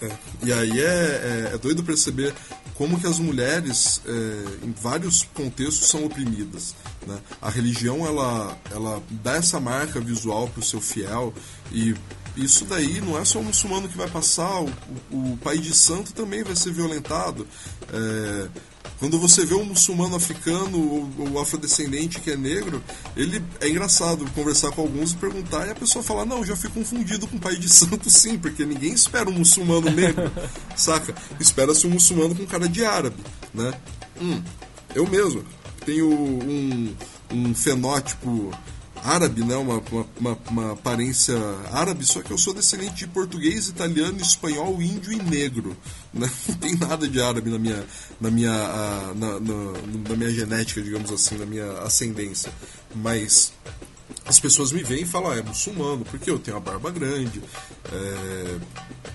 É, 0.00 0.10
e 0.44 0.52
aí 0.52 0.80
é, 0.80 0.84
é, 0.84 1.50
é, 1.54 1.58
doido 1.58 1.82
perceber 1.82 2.32
como 2.78 2.98
que 2.98 3.08
as 3.08 3.18
mulheres, 3.18 4.00
é, 4.06 4.64
em 4.64 4.70
vários 4.70 5.24
contextos, 5.34 5.88
são 5.88 6.04
oprimidas. 6.04 6.76
Né? 7.04 7.18
A 7.42 7.50
religião 7.50 8.06
ela, 8.06 8.56
ela 8.70 9.02
dá 9.10 9.34
essa 9.34 9.58
marca 9.58 10.00
visual 10.00 10.46
para 10.48 10.60
o 10.60 10.64
seu 10.64 10.80
fiel 10.80 11.34
e 11.72 11.92
isso 12.36 12.64
daí 12.66 13.00
não 13.00 13.18
é 13.18 13.24
só 13.24 13.40
o 13.40 13.44
muçulmano 13.44 13.88
que 13.88 13.96
vai 13.96 14.08
passar, 14.08 14.62
o, 14.62 14.72
o, 15.10 15.32
o 15.32 15.38
pai 15.38 15.58
de 15.58 15.74
santo 15.74 16.12
também 16.12 16.44
vai 16.44 16.54
ser 16.54 16.72
violentado. 16.72 17.48
É, 17.92 18.48
quando 18.98 19.18
você 19.18 19.44
vê 19.44 19.54
um 19.54 19.64
muçulmano 19.64 20.16
africano 20.16 20.78
ou, 20.78 21.30
ou 21.30 21.40
afrodescendente 21.40 22.20
que 22.20 22.30
é 22.30 22.36
negro, 22.36 22.82
ele 23.16 23.42
é 23.60 23.68
engraçado 23.68 24.28
conversar 24.32 24.72
com 24.72 24.82
alguns 24.82 25.12
e 25.12 25.16
perguntar 25.16 25.66
e 25.66 25.70
a 25.70 25.74
pessoa 25.74 26.02
falar: 26.02 26.24
Não, 26.24 26.44
já 26.44 26.56
fui 26.56 26.68
confundido 26.70 27.26
com 27.26 27.38
pai 27.38 27.56
de 27.56 27.68
santo, 27.70 28.10
sim, 28.10 28.38
porque 28.38 28.64
ninguém 28.64 28.92
espera 28.92 29.28
um 29.28 29.32
muçulmano 29.32 29.90
negro, 29.90 30.30
saca? 30.76 31.14
Espera-se 31.38 31.86
um 31.86 31.90
muçulmano 31.90 32.34
com 32.34 32.46
cara 32.46 32.68
de 32.68 32.84
árabe, 32.84 33.22
né? 33.54 33.72
Hum, 34.20 34.42
eu 34.94 35.06
mesmo 35.06 35.44
tenho 35.84 36.10
um, 36.10 36.94
um 37.32 37.54
fenótipo 37.54 38.52
árabe, 39.04 39.44
né? 39.44 39.56
Uma, 39.56 39.82
uma, 40.20 40.38
uma, 40.50 40.72
aparência 40.72 41.36
árabe, 41.72 42.04
só 42.04 42.22
que 42.22 42.30
eu 42.30 42.38
sou 42.38 42.52
descendente 42.52 42.96
de 42.96 43.06
português, 43.06 43.68
italiano, 43.68 44.20
espanhol, 44.20 44.80
índio 44.82 45.12
e 45.12 45.22
negro. 45.22 45.76
Né? 46.12 46.30
Não 46.48 46.54
tem 46.56 46.76
nada 46.76 47.08
de 47.08 47.20
árabe 47.20 47.50
na 47.50 47.58
minha, 47.58 47.84
na 48.20 48.30
minha, 48.30 48.52
na, 49.14 49.40
na, 49.40 50.10
na 50.10 50.16
minha 50.16 50.30
genética, 50.30 50.80
digamos 50.80 51.12
assim, 51.12 51.36
na 51.36 51.46
minha 51.46 51.70
ascendência. 51.82 52.52
Mas 52.94 53.52
as 54.28 54.38
pessoas 54.38 54.72
me 54.72 54.82
veem 54.82 55.02
e 55.02 55.06
falam, 55.06 55.30
ah, 55.30 55.36
é 55.36 55.42
muçulmano, 55.42 56.04
porque 56.04 56.30
eu 56.30 56.38
tenho 56.38 56.56
a 56.56 56.60
barba 56.60 56.90
grande, 56.90 57.42
é, 57.90 58.58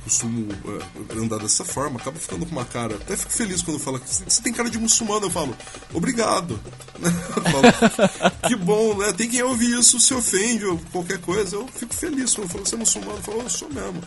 costumo 0.04 0.48
é, 0.52 1.14
andar 1.18 1.38
dessa 1.38 1.64
forma, 1.64 2.00
acabo 2.00 2.18
ficando 2.18 2.46
com 2.46 2.52
uma 2.52 2.66
cara. 2.66 2.96
Até 2.96 3.16
fico 3.16 3.32
feliz 3.32 3.62
quando 3.62 3.80
fala 3.80 4.00
que 4.00 4.10
você 4.10 4.41
tem 4.41 4.52
cara 4.52 4.70
de 4.70 4.78
muçulmano. 4.78 5.28
Eu 5.28 5.30
falo, 5.30 5.56
obrigado. 5.94 6.60
Eu 7.04 7.44
falo, 7.44 8.32
que 8.48 8.56
bom, 8.56 8.98
né? 8.98 9.14
Tem 9.14 9.30
quem 9.30 9.44
ouvir 9.44 9.78
isso, 9.78 10.00
se 10.00 10.14
ofende 10.14 10.66
ou 10.66 10.80
qualquer 10.91 11.20
coisa. 11.20 11.56
Eu 11.56 11.68
fico 11.68 11.94
feliz 11.94 12.34
quando 12.34 12.50
falo, 12.50 12.66
você 12.66 12.76
é 12.76 12.78
muçulmano. 12.78 13.18
Eu 13.18 13.24
falo, 13.24 13.41
eu 13.41 13.50
sou 13.50 13.70
mesmo. 13.70 14.02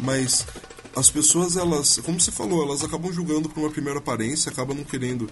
Mas 0.00 0.46
as 0.94 1.10
pessoas, 1.10 1.56
elas, 1.56 1.98
como 2.04 2.20
você 2.20 2.30
falou, 2.30 2.62
elas 2.62 2.84
acabam 2.84 3.12
julgando 3.12 3.48
por 3.48 3.60
uma 3.60 3.70
primeira 3.70 3.98
aparência, 3.98 4.50
acabam 4.50 4.76
não 4.76 4.84
querendo 4.84 5.28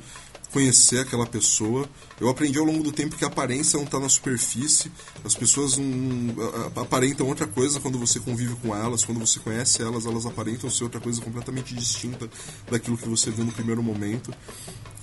conhecer 0.52 0.98
aquela 0.98 1.26
pessoa. 1.26 1.88
Eu 2.20 2.28
aprendi 2.28 2.58
ao 2.58 2.64
longo 2.64 2.82
do 2.82 2.92
tempo 2.92 3.16
que 3.16 3.24
a 3.24 3.28
aparência 3.28 3.76
não 3.76 3.84
está 3.84 3.98
na 3.98 4.08
superfície. 4.08 4.90
As 5.24 5.34
pessoas 5.34 5.76
não, 5.76 6.34
aparentam 6.76 7.26
outra 7.26 7.46
coisa 7.46 7.80
quando 7.80 7.98
você 7.98 8.20
convive 8.20 8.54
com 8.56 8.74
elas, 8.74 9.04
quando 9.04 9.18
você 9.18 9.40
conhece 9.40 9.82
elas, 9.82 10.06
elas 10.06 10.26
aparentam 10.26 10.70
ser 10.70 10.84
outra 10.84 11.00
coisa 11.00 11.20
completamente 11.20 11.74
distinta 11.74 12.28
daquilo 12.70 12.98
que 12.98 13.08
você 13.08 13.30
vê 13.30 13.42
no 13.42 13.52
primeiro 13.52 13.82
momento. 13.82 14.32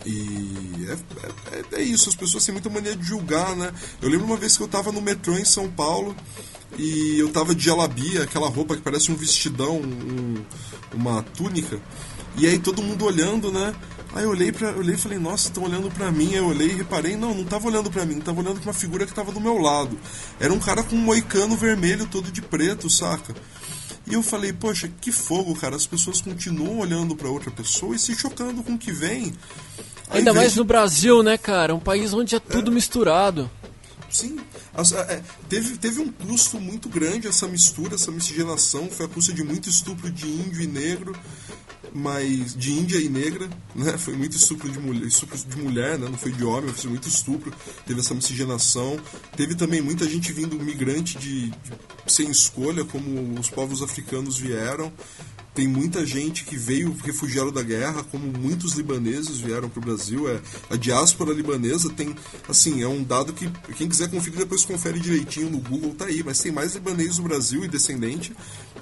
E 0.06 0.88
é, 0.88 1.76
é, 1.76 1.80
é 1.80 1.82
isso, 1.82 2.08
as 2.10 2.16
pessoas 2.16 2.46
têm 2.46 2.54
muita 2.54 2.70
mania 2.70 2.96
de 2.96 3.04
julgar, 3.04 3.56
né? 3.56 3.74
Eu 4.02 4.10
lembro 4.10 4.26
uma 4.26 4.38
vez 4.38 4.56
que 4.56 4.64
eu 4.64 4.68
estava 4.68 4.92
no 4.92 5.02
metrô 5.02 5.38
em 5.38 5.44
São 5.44 5.70
Paulo 5.70 6.16
e 6.78 7.18
eu 7.20 7.30
tava 7.30 7.56
de 7.56 7.66
jalabia, 7.66 8.24
aquela 8.24 8.48
roupa 8.48 8.76
que 8.76 8.82
parece 8.82 9.12
um 9.12 9.16
vestidão, 9.16 9.78
um, 9.78 10.36
uma 10.94 11.24
túnica. 11.24 11.82
E 12.38 12.46
aí 12.46 12.60
todo 12.60 12.84
mundo 12.84 13.06
olhando, 13.06 13.52
né? 13.52 13.74
Aí 14.18 14.24
eu 14.24 14.32
olhei, 14.32 14.52
eu 14.60 14.80
olhei 14.80 14.96
e 14.96 14.98
falei, 14.98 15.20
nossa, 15.20 15.48
estão 15.48 15.62
olhando 15.62 15.92
para 15.92 16.12
mim. 16.12 16.30
Aí 16.30 16.38
eu 16.38 16.48
olhei 16.48 16.70
e 16.70 16.74
reparei, 16.74 17.16
não, 17.16 17.36
não 17.36 17.44
tava 17.44 17.68
olhando 17.68 17.92
para 17.92 18.04
mim, 18.04 18.20
tava 18.20 18.42
olhando 18.42 18.60
pra 18.60 18.72
uma 18.72 18.74
figura 18.74 19.06
que 19.06 19.14
tava 19.14 19.32
do 19.32 19.40
meu 19.40 19.60
lado. 19.60 19.96
Era 20.40 20.52
um 20.52 20.58
cara 20.58 20.82
com 20.82 20.96
um 20.96 21.00
moicano 21.00 21.56
vermelho 21.56 22.08
todo 22.08 22.32
de 22.32 22.42
preto, 22.42 22.90
saca? 22.90 23.36
E 24.08 24.16
eu 24.16 24.24
falei, 24.24 24.52
poxa, 24.52 24.90
que 25.00 25.12
fogo, 25.12 25.54
cara. 25.54 25.76
As 25.76 25.86
pessoas 25.86 26.20
continuam 26.20 26.80
olhando 26.80 27.16
para 27.16 27.30
outra 27.30 27.52
pessoa 27.52 27.96
e 27.96 28.00
se 28.00 28.16
chocando 28.16 28.64
com 28.64 28.74
o 28.74 28.78
que 28.78 28.92
vem. 28.92 29.36
Ainda 30.10 30.34
mais 30.34 30.56
no 30.56 30.64
Brasil, 30.64 31.22
né, 31.22 31.38
cara? 31.38 31.76
Um 31.76 31.80
país 31.80 32.12
onde 32.12 32.36
é 32.36 32.40
tudo 32.40 32.72
é. 32.72 32.74
misturado. 32.74 33.48
Sim. 34.10 34.40
É, 35.10 35.22
teve, 35.48 35.78
teve 35.78 36.02
um 36.02 36.12
custo 36.12 36.60
muito 36.60 36.90
grande 36.90 37.28
essa 37.28 37.48
mistura, 37.48 37.94
essa 37.94 38.10
miscigenação. 38.10 38.90
Foi 38.90 39.06
a 39.06 39.10
custa 39.10 39.32
de 39.32 39.44
muito 39.44 39.70
estupro 39.70 40.10
de 40.10 40.26
índio 40.26 40.64
e 40.64 40.66
negro 40.66 41.16
mas 41.98 42.56
de 42.56 42.72
índia 42.72 42.98
e 42.98 43.10
negra, 43.10 43.50
né? 43.74 43.98
Foi 43.98 44.16
muito 44.16 44.38
estupro 44.38 44.70
de 44.70 44.80
mulher, 44.80 45.08
estupro 45.08 45.38
de 45.38 45.58
mulher, 45.58 45.98
né? 45.98 46.08
Não 46.08 46.18
foi 46.18 46.32
de 46.32 46.44
homem, 46.44 46.72
foi 46.74 46.92
muito 46.92 47.08
estupro. 47.10 47.52
Teve 47.86 48.00
essa 48.00 48.14
miscigenação. 48.14 49.00
Teve 49.36 49.56
também 49.56 49.82
muita 49.82 50.08
gente 50.08 50.32
vindo 50.32 50.60
migrante 50.60 51.18
de, 51.18 51.50
de 51.50 51.74
sem 52.06 52.30
escolha, 52.30 52.86
como 52.86 53.40
os 53.40 53.50
povos 53.50 53.82
africanos 53.82 54.38
vieram. 54.38 54.94
Tem 55.58 55.68
muita 55.68 56.06
gente 56.06 56.46
que 56.46 56.56
veio 56.56 56.96
refugiado 57.04 57.52
da 57.52 57.64
guerra, 57.64 58.04
como 58.04 58.28
muitos 58.28 58.74
libaneses 58.74 59.40
vieram 59.40 59.68
para 59.68 59.80
o 59.80 59.82
Brasil. 59.84 60.30
É, 60.30 60.40
a 60.70 60.76
diáspora 60.76 61.34
libanesa 61.34 61.90
tem, 61.90 62.16
assim, 62.48 62.84
é 62.84 62.88
um 62.88 63.04
dado 63.04 63.34
que 63.34 63.50
quem 63.74 63.90
quiser 63.90 64.08
conferir 64.08 64.38
depois 64.38 64.64
confere 64.64 65.00
direitinho 65.00 65.50
no 65.50 65.58
Google, 65.58 65.96
tá 65.96 66.06
aí. 66.06 66.22
Mas 66.24 66.42
tem 66.42 66.52
mais 66.52 66.76
libanês 66.76 67.18
no 67.18 67.24
Brasil 67.24 67.66
e 67.66 67.68
descendente 67.68 68.36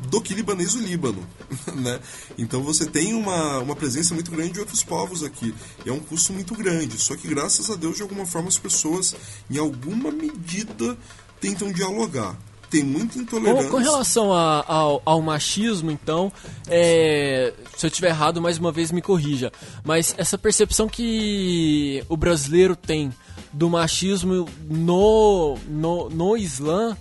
do 0.10 0.19
que 0.19 0.34
libanês 0.34 0.73
no 0.76 0.81
Líbano, 0.81 1.26
né? 1.77 1.97
Então 2.38 2.61
você 2.61 2.85
tem 2.85 3.14
uma, 3.14 3.60
uma 3.60 3.76
presença 3.77 4.14
muito 4.14 4.30
grande 4.30 4.52
de 4.52 4.60
outros 4.60 4.84
povos 4.84 5.23
aqui. 5.23 5.56
É 5.85 5.93
um 5.93 6.02
custo 6.02 6.34
muito 6.34 6.53
grande. 6.56 6.99
Só 6.99 7.15
que 7.15 7.26
graças 7.26 7.69
a 7.69 7.77
Deus, 7.77 7.95
de 7.95 8.02
alguma 8.02 8.26
forma, 8.26 8.49
as 8.49 8.57
pessoas, 8.57 9.15
em 9.49 9.57
alguma 9.57 10.11
medida, 10.11 10.97
tentam 11.39 11.72
dialogar. 11.72 12.38
Tem 12.69 12.83
muita 12.83 13.17
intolerância. 13.17 13.63
Com, 13.63 13.77
com 13.77 13.77
relação 13.77 14.33
a, 14.33 14.63
ao, 14.67 15.01
ao, 15.05 15.21
machismo, 15.21 15.91
então, 15.91 16.31
é, 16.67 17.53
se 17.75 17.85
eu 17.85 17.87
estiver 17.87 18.09
errado, 18.09 18.41
mais 18.41 18.57
uma 18.57 18.71
vez 18.71 18.91
me 18.91 19.01
corrija. 19.01 19.51
Mas 19.83 20.13
essa 20.17 20.37
percepção 20.37 20.87
que 20.87 22.03
o 22.09 22.17
brasileiro 22.17 22.75
tem 22.75 23.11
do 23.51 23.69
machismo 23.69 24.47
no, 24.69 25.57
no, 25.67 26.09
no 26.09 26.37
Islã 26.37 26.97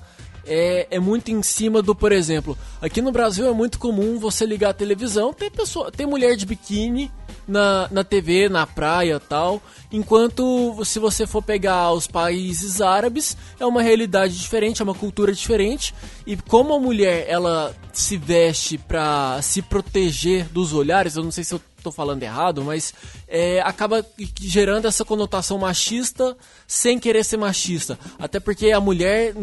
é, 0.47 0.86
é 0.91 1.01
muito 1.01 1.31
em 1.31 1.43
cima 1.43 1.82
do, 1.82 1.95
por 1.95 2.12
exemplo, 2.12 2.57
aqui 2.81 3.01
no 3.01 3.11
Brasil 3.11 3.47
é 3.47 3.53
muito 3.53 3.78
comum 3.78 4.19
você 4.19 4.45
ligar 4.47 4.70
a 4.70 4.74
televisão, 4.74 5.32
tem, 5.32 5.51
pessoa, 5.51 5.91
tem 5.91 6.07
mulher 6.07 6.36
de 6.36 6.47
biquíni 6.47 7.11
na, 7.47 7.89
na 7.91 8.05
TV, 8.05 8.49
na 8.49 8.66
praia 8.66 9.21
tal. 9.21 9.62
Enquanto 9.93 10.85
se 10.85 10.99
você 10.99 11.27
for 11.27 11.43
pegar 11.43 11.93
os 11.93 12.07
países 12.07 12.81
árabes, 12.81 13.37
é 13.59 13.66
uma 13.66 13.83
realidade 13.83 14.39
diferente, 14.39 14.81
é 14.81 14.85
uma 14.85 14.95
cultura 14.95 15.33
diferente. 15.33 15.95
E 16.27 16.37
como 16.37 16.75
a 16.75 16.81
mulher 16.81 17.27
ela 17.29 17.75
se 17.93 18.16
veste 18.16 18.77
para 18.79 19.41
se 19.43 19.62
proteger 19.62 20.49
dos 20.49 20.73
olhares, 20.73 21.16
eu 21.16 21.23
não 21.23 21.31
sei 21.31 21.45
se 21.45 21.55
eu 21.55 21.61
tô 21.83 21.93
falando 21.93 22.23
errado, 22.23 22.65
mas 22.65 22.95
é, 23.29 23.61
acaba 23.61 24.05
gerando 24.41 24.89
essa 24.89 25.05
conotação 25.05 25.59
machista 25.59 26.35
sem 26.66 26.99
querer 26.99 27.25
ser 27.25 27.37
machista. 27.37 27.99
Até 28.19 28.41
porque 28.41 28.73
a 28.73 28.81
mulher 28.81 29.35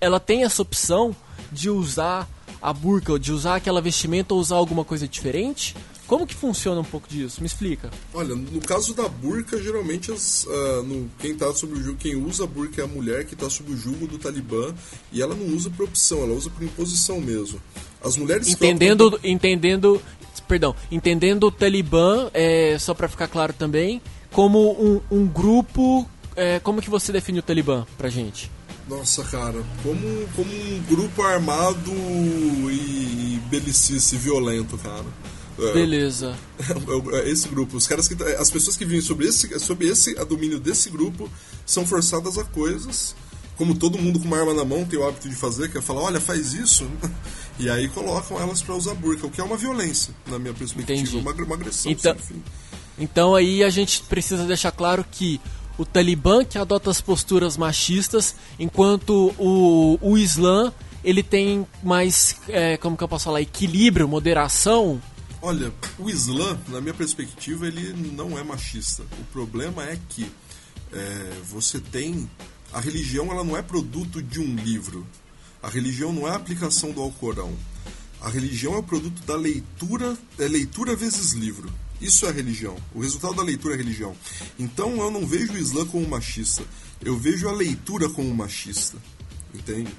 ela 0.00 0.20
tem 0.20 0.44
essa 0.44 0.62
opção 0.62 1.14
de 1.50 1.68
usar 1.68 2.28
a 2.62 2.72
burca, 2.72 3.18
de 3.18 3.32
usar 3.32 3.56
aquela 3.56 3.80
vestimenta 3.80 4.34
ou 4.34 4.40
usar 4.40 4.56
alguma 4.56 4.84
coisa 4.84 5.08
diferente 5.08 5.74
como 6.10 6.26
que 6.26 6.34
funciona 6.34 6.80
um 6.80 6.84
pouco 6.84 7.08
disso? 7.08 7.40
Me 7.40 7.46
explica. 7.46 7.88
Olha, 8.12 8.34
no 8.34 8.60
caso 8.60 8.92
da 8.92 9.08
burca, 9.08 9.62
geralmente 9.62 10.10
as, 10.10 10.44
uh, 10.44 10.82
no, 10.82 11.08
quem 11.20 11.36
tá 11.36 11.54
sob 11.54 11.72
o 11.72 11.80
jugo, 11.80 11.96
quem 11.98 12.16
usa 12.16 12.42
a 12.42 12.46
burca 12.48 12.82
é 12.82 12.84
a 12.84 12.88
mulher 12.88 13.24
que 13.24 13.34
está 13.34 13.48
sob 13.48 13.70
o 13.70 13.76
jugo 13.76 14.08
do 14.08 14.18
Talibã 14.18 14.74
e 15.12 15.22
ela 15.22 15.36
não 15.36 15.46
usa 15.54 15.70
por 15.70 15.84
opção, 15.84 16.24
ela 16.24 16.32
usa 16.32 16.50
por 16.50 16.64
imposição 16.64 17.20
mesmo. 17.20 17.62
As 18.02 18.16
mulheres 18.16 18.48
entendendo, 18.48 19.06
optam... 19.06 19.30
entendendo, 19.30 20.02
perdão, 20.48 20.74
entendendo 20.90 21.46
o 21.46 21.52
Talibã, 21.52 22.28
é, 22.34 22.76
só 22.80 22.92
para 22.92 23.06
ficar 23.06 23.28
claro 23.28 23.52
também, 23.52 24.02
como 24.32 24.72
um, 24.84 25.00
um 25.12 25.28
grupo, 25.28 26.10
é, 26.34 26.58
como 26.58 26.82
que 26.82 26.90
você 26.90 27.12
define 27.12 27.38
o 27.38 27.42
Talibã 27.42 27.86
pra 27.96 28.08
gente? 28.08 28.50
Nossa, 28.88 29.22
cara, 29.22 29.62
como, 29.84 30.28
como 30.34 30.52
um 30.52 30.82
grupo 30.88 31.22
armado 31.22 31.92
e, 32.68 33.36
e 33.36 33.42
belicice 33.48 34.16
violento, 34.16 34.76
cara. 34.76 35.06
É. 35.60 35.72
Beleza. 35.72 36.36
É, 36.58 37.16
é, 37.18 37.30
esse 37.30 37.48
grupo, 37.48 37.76
os 37.76 37.86
caras 37.86 38.08
que 38.08 38.22
as 38.22 38.50
pessoas 38.50 38.76
que 38.76 38.84
vivem 38.84 39.00
sobre 39.00 39.26
esse 39.26 39.58
sobre 39.58 39.88
esse 39.88 40.18
a 40.18 40.24
domínio 40.24 40.58
desse 40.58 40.88
grupo 40.90 41.30
são 41.66 41.86
forçadas 41.86 42.38
a 42.38 42.44
coisas, 42.44 43.14
como 43.56 43.74
todo 43.74 43.98
mundo 43.98 44.18
com 44.18 44.26
uma 44.26 44.38
arma 44.38 44.54
na 44.54 44.64
mão 44.64 44.84
tem 44.84 44.98
o 44.98 45.06
hábito 45.06 45.28
de 45.28 45.34
fazer, 45.34 45.70
que 45.70 45.78
é 45.78 45.80
falar, 45.82 46.02
olha, 46.02 46.20
faz 46.20 46.54
isso, 46.54 46.88
e 47.58 47.68
aí 47.68 47.88
colocam 47.88 48.40
elas 48.40 48.62
para 48.62 48.74
usar 48.74 48.94
burca, 48.94 49.26
o 49.26 49.30
que 49.30 49.40
é 49.40 49.44
uma 49.44 49.56
violência, 49.56 50.14
na 50.26 50.38
minha 50.38 50.54
perspectiva, 50.54 51.18
uma, 51.18 51.32
uma 51.32 51.54
agressão. 51.54 51.92
Então, 51.92 52.16
então 52.98 53.34
aí 53.34 53.62
a 53.62 53.70
gente 53.70 54.02
precisa 54.02 54.44
deixar 54.46 54.72
claro 54.72 55.04
que 55.10 55.40
o 55.76 55.84
Talibã 55.84 56.44
que 56.44 56.58
adota 56.58 56.90
as 56.90 57.00
posturas 57.00 57.56
machistas, 57.56 58.34
enquanto 58.58 59.34
o, 59.38 59.98
o 60.00 60.18
Islã 60.18 60.72
ele 61.02 61.22
tem 61.22 61.66
mais, 61.82 62.36
é, 62.48 62.76
como 62.76 62.96
que 62.96 63.02
eu 63.02 63.08
posso 63.08 63.24
falar, 63.24 63.40
equilíbrio, 63.40 64.06
moderação 64.06 65.00
Olha, 65.42 65.72
o 65.98 66.10
Islã, 66.10 66.58
na 66.68 66.80
minha 66.82 66.92
perspectiva, 66.92 67.66
ele 67.66 67.94
não 68.12 68.38
é 68.38 68.42
machista. 68.42 69.02
O 69.18 69.24
problema 69.32 69.82
é 69.82 69.98
que 70.10 70.30
é, 70.92 71.40
você 71.48 71.80
tem. 71.80 72.28
A 72.72 72.80
religião 72.80 73.30
ela 73.30 73.42
não 73.42 73.56
é 73.56 73.62
produto 73.62 74.22
de 74.22 74.38
um 74.38 74.54
livro. 74.54 75.06
A 75.62 75.68
religião 75.68 76.12
não 76.12 76.28
é 76.28 76.32
a 76.32 76.36
aplicação 76.36 76.92
do 76.92 77.00
Alcorão. 77.00 77.56
A 78.20 78.28
religião 78.28 78.74
é 78.74 78.78
o 78.78 78.82
produto 78.82 79.22
da 79.24 79.34
leitura, 79.34 80.16
é 80.38 80.46
leitura 80.46 80.94
vezes 80.94 81.32
livro. 81.32 81.72
Isso 82.00 82.26
é 82.26 82.30
religião. 82.30 82.76
O 82.94 83.00
resultado 83.00 83.34
da 83.34 83.42
leitura 83.42 83.74
é 83.74 83.76
religião. 83.78 84.14
Então 84.58 84.96
eu 85.00 85.10
não 85.10 85.26
vejo 85.26 85.54
o 85.54 85.58
Islã 85.58 85.86
como 85.86 86.06
machista. 86.06 86.62
Eu 87.00 87.16
vejo 87.16 87.48
a 87.48 87.52
leitura 87.52 88.10
como 88.10 88.34
machista. 88.34 88.98
Entende? 89.54 89.90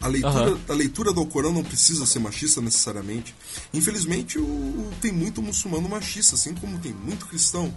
A 0.00 0.08
leitura, 0.08 0.50
uhum. 0.50 0.60
a 0.66 0.72
leitura 0.72 1.12
do 1.12 1.20
Alcorão 1.20 1.52
não 1.52 1.62
precisa 1.62 2.06
ser 2.06 2.20
machista 2.20 2.60
necessariamente. 2.62 3.34
Infelizmente, 3.74 4.38
o, 4.38 4.42
o, 4.42 4.92
tem 5.00 5.12
muito 5.12 5.42
muçulmano 5.42 5.88
machista, 5.90 6.36
assim 6.36 6.54
como 6.54 6.78
tem 6.78 6.92
muito 6.92 7.26
cristão, 7.26 7.72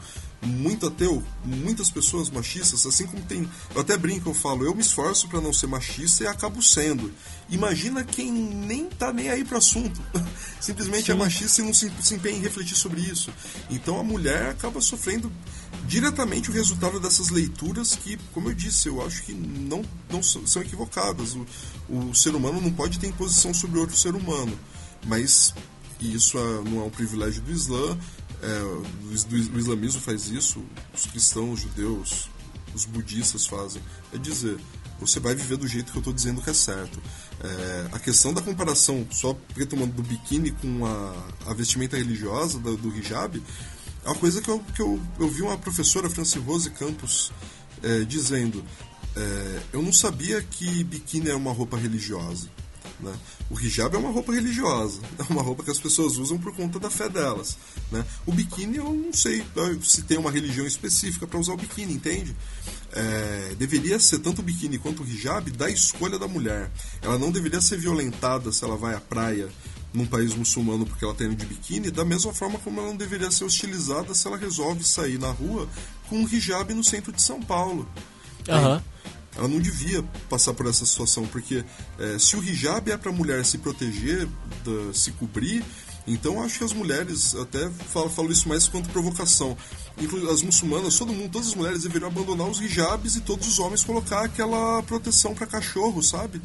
muito 0.46 0.88
ateu, 0.88 1.24
muitas 1.44 1.90
pessoas 1.90 2.30
machistas, 2.30 2.86
assim 2.86 3.06
como 3.08 3.24
tem. 3.24 3.50
Eu 3.74 3.82
até 3.82 3.98
brinco, 3.98 4.30
eu 4.30 4.34
falo, 4.34 4.66
eu 4.66 4.76
me 4.76 4.82
esforço 4.82 5.28
para 5.28 5.42
não 5.42 5.54
ser 5.54 5.68
machista 5.68 6.24
e 6.24 6.28
acabo 6.28 6.62
sendo. 6.62 7.12
Imagina 7.50 8.04
quem 8.04 8.32
nem 8.32 8.86
tá 8.86 9.12
nem 9.14 9.30
aí 9.30 9.44
pro 9.44 9.58
assunto. 9.58 10.02
Simplesmente 10.60 11.12
é 11.12 11.14
Sim. 11.14 11.20
é 11.20 11.24
machista 11.24 11.62
e 11.62 11.66
não 11.66 11.74
se, 11.74 11.92
se 12.02 12.16
empenha 12.16 12.38
em 12.38 12.42
refletir 12.42 12.76
sobre 12.76 13.02
isso. 13.02 13.32
Então 13.70 14.00
a 14.00 14.04
mulher 14.04 14.50
acaba 14.50 14.82
sofrendo 14.82 15.32
diretamente 15.88 16.50
o 16.50 16.54
resultado 16.54 17.00
dessas 17.00 17.30
leituras 17.30 17.96
que, 17.96 18.18
como 18.34 18.50
eu 18.50 18.54
disse, 18.54 18.88
eu 18.88 19.06
acho 19.06 19.24
que 19.24 19.34
não, 19.34 19.84
não 20.10 20.22
são 20.24 20.62
equivocadas. 20.62 21.36
O, 21.36 21.46
o 21.90 22.16
ser 22.16 22.36
humano 22.36 22.62
não 22.62 22.72
pode 22.72 23.00
ter 23.00 23.08
imposição 23.08 23.54
sobre 23.54 23.80
outro 23.80 23.96
ser 23.96 24.16
humano, 24.16 24.58
mas 25.06 25.54
isso 26.00 26.38
é, 26.38 26.70
não 26.70 26.82
é 26.82 26.84
um 26.86 26.90
privilégio 26.90 27.42
do 27.42 27.52
Islã, 27.52 27.98
é, 28.44 28.64
o, 28.64 28.86
o 29.54 29.60
islamismo 29.60 30.02
faz 30.02 30.28
isso, 30.28 30.64
os 30.94 31.06
cristãos, 31.06 31.54
os 31.54 31.62
judeus, 31.62 32.30
os 32.76 32.86
budistas 32.86 33.46
fazem. 33.46 33.82
É 34.14 34.18
dizer, 34.18 34.58
você 35.00 35.20
vai 35.20 35.34
viver 35.34 35.58
do 35.58 35.68
jeito 35.68 35.92
que 35.92 35.98
eu 35.98 36.02
estou 36.02 36.14
dizendo 36.14 36.42
que 36.42 36.50
é 36.50 36.54
certo. 36.54 37.02
É, 37.42 37.88
a 37.92 38.00
questão 38.00 38.34
da 38.34 38.42
comparação, 38.42 39.06
só 39.12 39.38
retomando 39.56 39.94
do 39.94 40.04
biquíni 40.04 40.52
com 40.52 40.86
a, 40.86 41.28
a 41.48 41.54
vestimenta 41.54 41.98
religiosa, 41.98 42.60
do, 42.60 42.76
do 42.78 42.96
hijab, 42.96 43.42
é 44.06 44.10
uma 44.10 44.16
coisa 44.16 44.42
que 44.42 44.50
eu, 44.50 44.60
que 44.76 44.82
eu, 44.82 45.02
eu 45.20 45.30
vi 45.30 45.42
uma 45.42 45.58
professora, 45.58 46.10
Franci 46.10 46.38
Rose 46.40 46.70
Campos, 46.72 47.32
é, 47.82 48.02
dizendo: 48.02 48.64
é, 49.16 49.62
Eu 49.72 49.82
não 49.82 49.94
sabia 49.94 50.42
que 50.42 50.84
biquíni 50.84 51.30
é 51.30 51.36
uma 51.36 51.54
roupa 51.54 51.78
religiosa. 51.78 52.50
Né? 53.04 53.14
O 53.50 53.60
hijab 53.60 53.96
é 53.96 54.00
uma 54.00 54.10
roupa 54.12 54.34
religiosa, 54.34 55.02
é 55.20 55.24
uma 55.32 55.42
roupa 55.42 55.64
que 55.64 55.72
as 55.72 55.80
pessoas 55.80 56.18
usam 56.18 56.38
por 56.38 56.56
conta 56.56 56.80
da 56.80 56.90
fé 56.90 57.10
delas. 57.10 57.58
Né? 57.92 58.04
O 58.26 58.32
biquíni, 58.32 58.78
eu 58.78 58.92
não 58.92 59.14
sei 59.14 59.40
né, 59.56 59.78
se 59.84 60.04
tem 60.04 60.18
uma 60.18 60.32
religião 60.32 60.66
específica 60.66 61.28
para 61.28 61.40
usar 61.40 61.54
o 61.54 61.58
biquíni, 61.58 61.94
entende? 61.94 62.36
É, 62.94 63.56
deveria 63.58 64.00
ser 64.00 64.20
tanto 64.20 64.40
o 64.40 64.44
biquíni 64.44 64.78
quanto 64.78 65.04
o 65.04 65.06
hijab 65.06 65.52
da 65.52 65.70
escolha 65.70 66.18
da 66.18 66.28
mulher. 66.28 66.72
Ela 67.02 67.18
não 67.18 67.32
deveria 67.32 67.60
ser 67.60 67.78
violentada 67.78 68.52
se 68.52 68.64
ela 68.64 68.78
vai 68.78 68.94
à 68.94 69.02
praia 69.02 69.50
num 69.94 70.06
país 70.06 70.34
muçulmano 70.34 70.86
porque 70.86 71.06
ela 71.06 71.16
indo 71.20 71.36
de 71.36 71.46
biquíni, 71.46 71.92
da 71.92 72.04
mesma 72.04 72.34
forma 72.34 72.58
como 72.60 72.80
ela 72.80 72.90
não 72.90 72.98
deveria 72.98 73.30
ser 73.30 73.44
hostilizada 73.44 74.14
se 74.14 74.28
ela 74.28 74.38
resolve 74.38 74.84
sair 74.84 75.20
na 75.20 75.30
rua 75.30 75.68
com 76.10 76.18
um 76.18 76.28
hijab 76.28 76.74
no 76.74 76.84
centro 76.84 77.12
de 77.12 77.22
São 77.22 77.40
Paulo. 77.42 77.88
Uhum. 78.48 78.82
Ela 79.36 79.48
não 79.48 79.60
devia 79.60 80.04
passar 80.30 80.54
por 80.54 80.68
essa 80.68 80.86
situação, 80.86 81.26
porque 81.26 81.64
é, 82.00 82.20
se 82.20 82.36
o 82.36 82.44
hijab 82.44 82.92
é 82.92 82.98
para 82.98 83.10
a 83.10 83.14
mulher 83.14 83.44
se 83.46 83.58
proteger, 83.58 84.28
da, 84.64 84.94
se 84.94 85.12
cobrir, 85.14 85.64
então 86.06 86.44
acho 86.44 86.58
que 86.60 86.64
as 86.64 86.74
mulheres, 86.74 87.34
até 87.36 87.70
falo, 87.92 88.10
falo 88.10 88.32
isso 88.32 88.48
mais 88.48 88.68
quanto 88.68 88.90
provocação, 88.90 89.58
as 90.32 90.42
muçulmanas, 90.42 90.98
todo 90.98 91.14
mundo, 91.14 91.32
todas 91.32 91.50
as 91.50 91.56
mulheres 91.56 91.84
deveriam 91.84 92.10
abandonar 92.10 92.48
os 92.48 92.60
hijabs 92.60 93.16
e 93.16 93.22
todos 93.22 93.48
os 93.48 93.60
homens 93.60 93.84
colocar 93.84 94.26
aquela 94.26 94.84
proteção 94.84 95.34
para 95.34 95.48
cachorro, 95.48 96.04
sabe? 96.04 96.42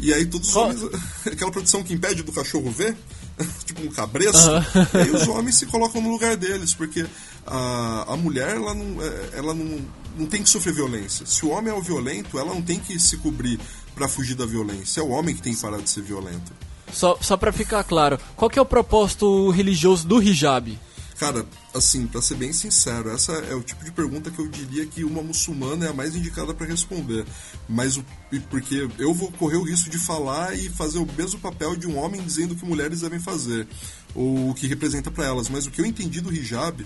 E 0.00 0.12
aí 0.12 0.24
todos 0.24 0.48
os 0.48 0.56
oh. 0.56 0.60
homens. 0.60 0.80
Aquela 1.26 1.50
proteção 1.50 1.82
que 1.82 1.92
impede 1.92 2.22
do 2.22 2.32
cachorro 2.32 2.70
ver, 2.70 2.96
tipo 3.64 3.82
um 3.82 3.90
cabreço, 3.90 4.50
uh 4.50 4.60
-huh. 4.60 4.88
e 4.94 5.02
aí 5.02 5.10
os 5.10 5.28
homens 5.28 5.56
se 5.56 5.66
colocam 5.66 6.00
no 6.00 6.10
lugar 6.10 6.36
deles, 6.36 6.74
porque 6.74 7.06
a, 7.46 8.06
a 8.08 8.16
mulher 8.16 8.56
ela 8.56 8.74
não, 8.74 9.02
é, 9.02 9.28
ela 9.34 9.54
não, 9.54 9.80
não 10.16 10.26
tem 10.26 10.42
que 10.42 10.48
sofrer 10.48 10.74
violência. 10.74 11.26
Se 11.26 11.44
o 11.44 11.50
homem 11.50 11.72
é 11.72 11.76
o 11.76 11.82
violento, 11.82 12.38
ela 12.38 12.54
não 12.54 12.62
tem 12.62 12.78
que 12.78 12.98
se 12.98 13.16
cobrir 13.18 13.58
para 13.94 14.08
fugir 14.08 14.34
da 14.34 14.46
violência. 14.46 15.00
É 15.00 15.02
o 15.02 15.08
homem 15.08 15.34
que 15.34 15.42
tem 15.42 15.54
que 15.54 15.60
parar 15.60 15.78
de 15.78 15.88
ser 15.88 16.02
violento. 16.02 16.52
Só, 16.92 17.16
só 17.20 17.36
para 17.36 17.52
ficar 17.52 17.82
claro, 17.84 18.18
qual 18.36 18.50
que 18.50 18.58
é 18.58 18.62
o 18.62 18.66
propósito 18.66 19.50
religioso 19.50 20.06
do 20.06 20.22
hijab? 20.22 20.78
Cara, 21.18 21.46
assim, 21.72 22.06
para 22.06 22.20
ser 22.20 22.34
bem 22.34 22.52
sincero, 22.52 23.08
essa 23.10 23.32
é 23.32 23.54
o 23.54 23.62
tipo 23.62 23.84
de 23.84 23.92
pergunta 23.92 24.28
que 24.28 24.40
eu 24.40 24.48
diria 24.48 24.84
que 24.84 25.04
uma 25.04 25.22
muçulmana 25.22 25.86
é 25.86 25.88
a 25.88 25.92
mais 25.92 26.16
indicada 26.16 26.52
para 26.52 26.66
responder. 26.66 27.24
Mas 27.68 27.96
o, 27.96 28.04
porque 28.50 28.88
eu 28.98 29.14
vou 29.14 29.30
correr 29.30 29.56
o 29.56 29.62
risco 29.62 29.88
de 29.88 29.98
falar 29.98 30.52
e 30.58 30.68
fazer 30.68 30.98
o 30.98 31.06
mesmo 31.16 31.38
papel 31.38 31.76
de 31.76 31.86
um 31.86 31.96
homem 31.96 32.20
dizendo 32.20 32.52
o 32.52 32.56
que 32.56 32.66
mulheres 32.66 33.02
devem 33.02 33.20
fazer, 33.20 33.68
ou 34.16 34.50
o 34.50 34.54
que 34.54 34.66
representa 34.66 35.12
para 35.12 35.24
elas. 35.24 35.48
Mas 35.48 35.64
o 35.64 35.70
que 35.70 35.80
eu 35.80 35.86
entendi 35.86 36.20
do 36.20 36.34
hijab 36.34 36.84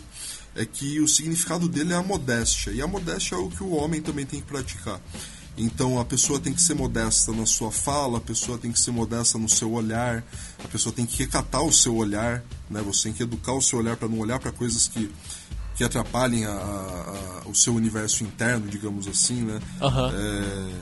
é 0.56 0.64
que 0.64 1.00
o 1.00 1.06
significado 1.06 1.68
dele 1.68 1.92
é 1.92 1.96
a 1.96 2.02
modéstia, 2.02 2.70
e 2.70 2.80
a 2.80 2.86
modéstia 2.86 3.36
é 3.36 3.38
o 3.38 3.48
que 3.48 3.62
o 3.62 3.74
homem 3.74 4.00
também 4.00 4.24
tem 4.24 4.40
que 4.40 4.46
praticar. 4.46 5.00
Então 5.58 5.98
a 5.98 6.04
pessoa 6.04 6.38
tem 6.38 6.52
que 6.52 6.60
ser 6.60 6.74
modesta 6.74 7.32
na 7.32 7.46
sua 7.46 7.70
fala, 7.70 8.18
a 8.18 8.20
pessoa 8.20 8.58
tem 8.58 8.70
que 8.70 8.78
ser 8.78 8.90
modesta 8.90 9.38
no 9.38 9.48
seu 9.48 9.72
olhar, 9.72 10.22
a 10.62 10.68
pessoa 10.68 10.94
tem 10.94 11.06
que 11.06 11.16
recatar 11.18 11.62
o 11.62 11.72
seu 11.72 11.96
olhar, 11.96 12.42
né? 12.68 12.82
Você 12.82 13.04
tem 13.04 13.12
que 13.14 13.22
educar 13.22 13.52
o 13.52 13.62
seu 13.62 13.78
olhar 13.78 13.96
para 13.96 14.08
não 14.08 14.18
olhar 14.18 14.38
para 14.38 14.52
coisas 14.52 14.86
que, 14.86 15.10
que 15.74 15.82
atrapalhem 15.82 16.44
a, 16.44 16.50
a, 16.50 17.48
o 17.48 17.54
seu 17.54 17.74
universo 17.74 18.22
interno, 18.22 18.68
digamos 18.68 19.08
assim, 19.08 19.42
né? 19.42 19.58
Uhum. 19.80 20.10
É, 20.10 20.72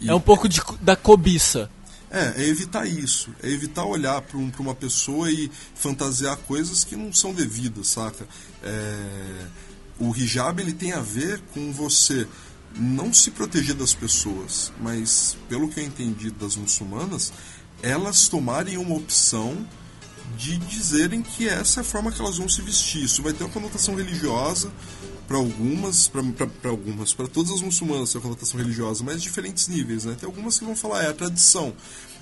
e... 0.00 0.08
é 0.08 0.14
um 0.14 0.20
pouco 0.20 0.48
de, 0.48 0.60
da 0.80 0.96
cobiça. 0.96 1.70
É, 2.10 2.42
é 2.42 2.48
evitar 2.48 2.86
isso. 2.86 3.34
É 3.42 3.48
evitar 3.48 3.84
olhar 3.84 4.20
para 4.22 4.38
um, 4.38 4.50
uma 4.58 4.74
pessoa 4.74 5.30
e 5.30 5.50
fantasiar 5.74 6.36
coisas 6.36 6.84
que 6.84 6.96
não 6.96 7.12
são 7.12 7.32
devidas, 7.32 7.88
saca? 7.88 8.26
É, 8.62 9.46
o 9.98 10.14
hijab 10.14 10.60
ele 10.60 10.72
tem 10.72 10.92
a 10.92 11.00
ver 11.00 11.40
com 11.52 11.72
você 11.72 12.26
não 12.76 13.12
se 13.12 13.30
proteger 13.30 13.74
das 13.74 13.94
pessoas, 13.94 14.72
mas 14.80 15.36
pelo 15.48 15.68
que 15.68 15.80
eu 15.80 15.84
entendi 15.84 16.30
das 16.30 16.56
muçulmanas, 16.56 17.32
elas 17.82 18.28
tomarem 18.28 18.76
uma 18.76 18.94
opção 18.94 19.66
de 20.36 20.56
dizerem 20.58 21.22
que 21.22 21.48
essa 21.48 21.80
é 21.80 21.82
a 21.82 21.84
forma 21.84 22.12
que 22.12 22.20
elas 22.20 22.36
vão 22.38 22.48
se 22.48 22.60
vestir. 22.62 23.02
Isso 23.02 23.22
vai 23.22 23.32
ter 23.32 23.44
uma 23.44 23.52
conotação 23.52 23.94
religiosa 23.94 24.70
para 25.28 25.36
algumas, 25.36 26.08
para 26.08 26.70
algumas, 26.70 27.12
para 27.12 27.28
todas 27.28 27.52
as 27.52 27.60
muçulmanas 27.60 28.10
tem 28.10 28.18
uma 28.18 28.28
conotação 28.28 28.58
religiosa, 28.58 29.04
mas 29.04 29.22
diferentes 29.22 29.68
níveis, 29.68 30.06
né? 30.06 30.16
Tem 30.18 30.26
algumas 30.26 30.58
que 30.58 30.64
vão 30.64 30.74
falar 30.74 31.04
é 31.04 31.08
a 31.10 31.14
tradição. 31.14 31.74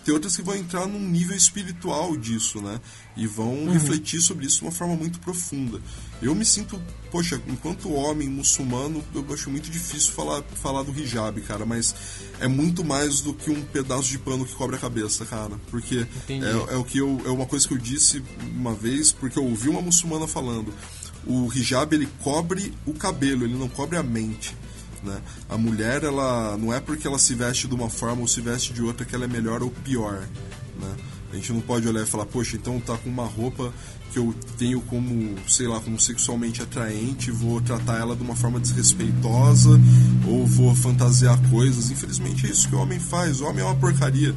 Tem 0.05 0.15
outras 0.15 0.37
que 0.37 0.43
vão 0.43 0.55
entrar 0.55 0.87
num 0.87 1.01
nível 1.01 1.37
espiritual 1.37 2.16
disso, 2.16 2.61
né? 2.61 2.81
E 3.16 3.27
vão 3.27 3.53
uhum. 3.53 3.73
refletir 3.73 4.20
sobre 4.20 4.47
isso 4.47 4.59
de 4.59 4.65
uma 4.65 4.70
forma 4.70 4.95
muito 4.95 5.19
profunda. 5.19 5.81
Eu 6.23 6.33
me 6.33 6.45
sinto, 6.45 6.81
poxa, 7.11 7.43
enquanto 7.49 7.93
homem 7.93 8.28
muçulmano, 8.28 9.05
eu 9.12 9.27
acho 9.35 9.51
muito 9.51 9.69
difícil 9.69 10.12
falar, 10.12 10.43
falar 10.62 10.85
do 10.85 10.97
hijab, 10.97 11.41
cara, 11.41 11.66
mas 11.66 11.93
é 12.39 12.47
muito 12.47 12.85
mais 12.85 13.20
do 13.20 13.35
que 13.35 13.51
um 13.51 13.61
pedaço 13.62 14.09
de 14.09 14.19
pano 14.19 14.45
que 14.45 14.55
cobre 14.55 14.77
a 14.77 14.78
cabeça, 14.78 15.24
cara. 15.27 15.61
Porque 15.73 16.07
é, 16.28 16.74
é, 16.74 16.77
o 16.77 16.85
que 16.85 16.99
eu, 16.99 17.20
é 17.27 17.31
uma 17.31 17.47
coisa 17.47 17.66
que 17.66 17.74
eu 17.74 17.78
disse 17.78 18.23
uma 18.55 18.74
vez, 18.74 19.11
porque 19.11 19.37
eu 19.37 19.45
ouvi 19.45 19.69
uma 19.69 19.83
muçulmana 19.83 20.28
falando. 20.28 20.73
O 21.27 21.53
hijab 21.53 21.94
ele 21.94 22.09
cobre 22.23 22.73
o 22.86 22.94
cabelo, 22.94 23.44
ele 23.44 23.57
não 23.57 23.69
cobre 23.69 23.98
a 23.98 24.03
mente. 24.03 24.57
Né? 25.03 25.20
A 25.48 25.57
mulher, 25.57 26.05
ela 26.05 26.57
não 26.57 26.73
é 26.73 26.81
porque 26.81 27.07
ela 27.07 27.19
se 27.19 27.35
veste 27.35 27.69
de 27.69 27.74
uma 27.74 27.89
forma 27.89 28.23
ou 28.23 28.28
se 28.28 28.40
veste 28.40 28.73
de 28.73 28.82
outra 28.82 29.05
que 29.05 29.15
ela 29.15 29.24
é 29.24 29.28
melhor 29.28 29.62
ou 29.62 29.70
pior. 29.70 30.27
Né? 30.81 30.97
A 31.32 31.36
gente 31.36 31.53
não 31.53 31.61
pode 31.61 31.86
olhar 31.86 32.03
e 32.03 32.07
falar, 32.07 32.27
poxa, 32.27 32.57
então 32.57 32.81
tá 32.81 32.97
com 32.97 33.11
uma 33.11 33.24
roupa 33.24 33.73
que 34.12 34.19
eu 34.19 34.35
tenho 34.57 34.81
como, 34.82 35.36
sei 35.48 35.66
lá, 35.66 35.81
como 35.81 36.01
sexualmente 36.01 36.62
atraente, 36.62 37.31
vou 37.31 37.61
tratar 37.61 37.98
ela 37.98 38.16
de 38.16 38.23
uma 38.23 38.35
forma 38.35 38.59
desrespeitosa 38.59 39.81
ou 40.27 40.47
vou 40.47 40.74
fantasiar 40.74 41.39
coisas. 41.51 41.90
Infelizmente 41.90 42.47
é 42.47 42.51
isso 42.51 42.69
que 42.69 42.74
o 42.74 42.78
homem 42.78 42.98
faz. 42.98 43.40
O 43.40 43.47
homem 43.47 43.62
é 43.62 43.65
uma 43.65 43.74
porcaria. 43.74 44.35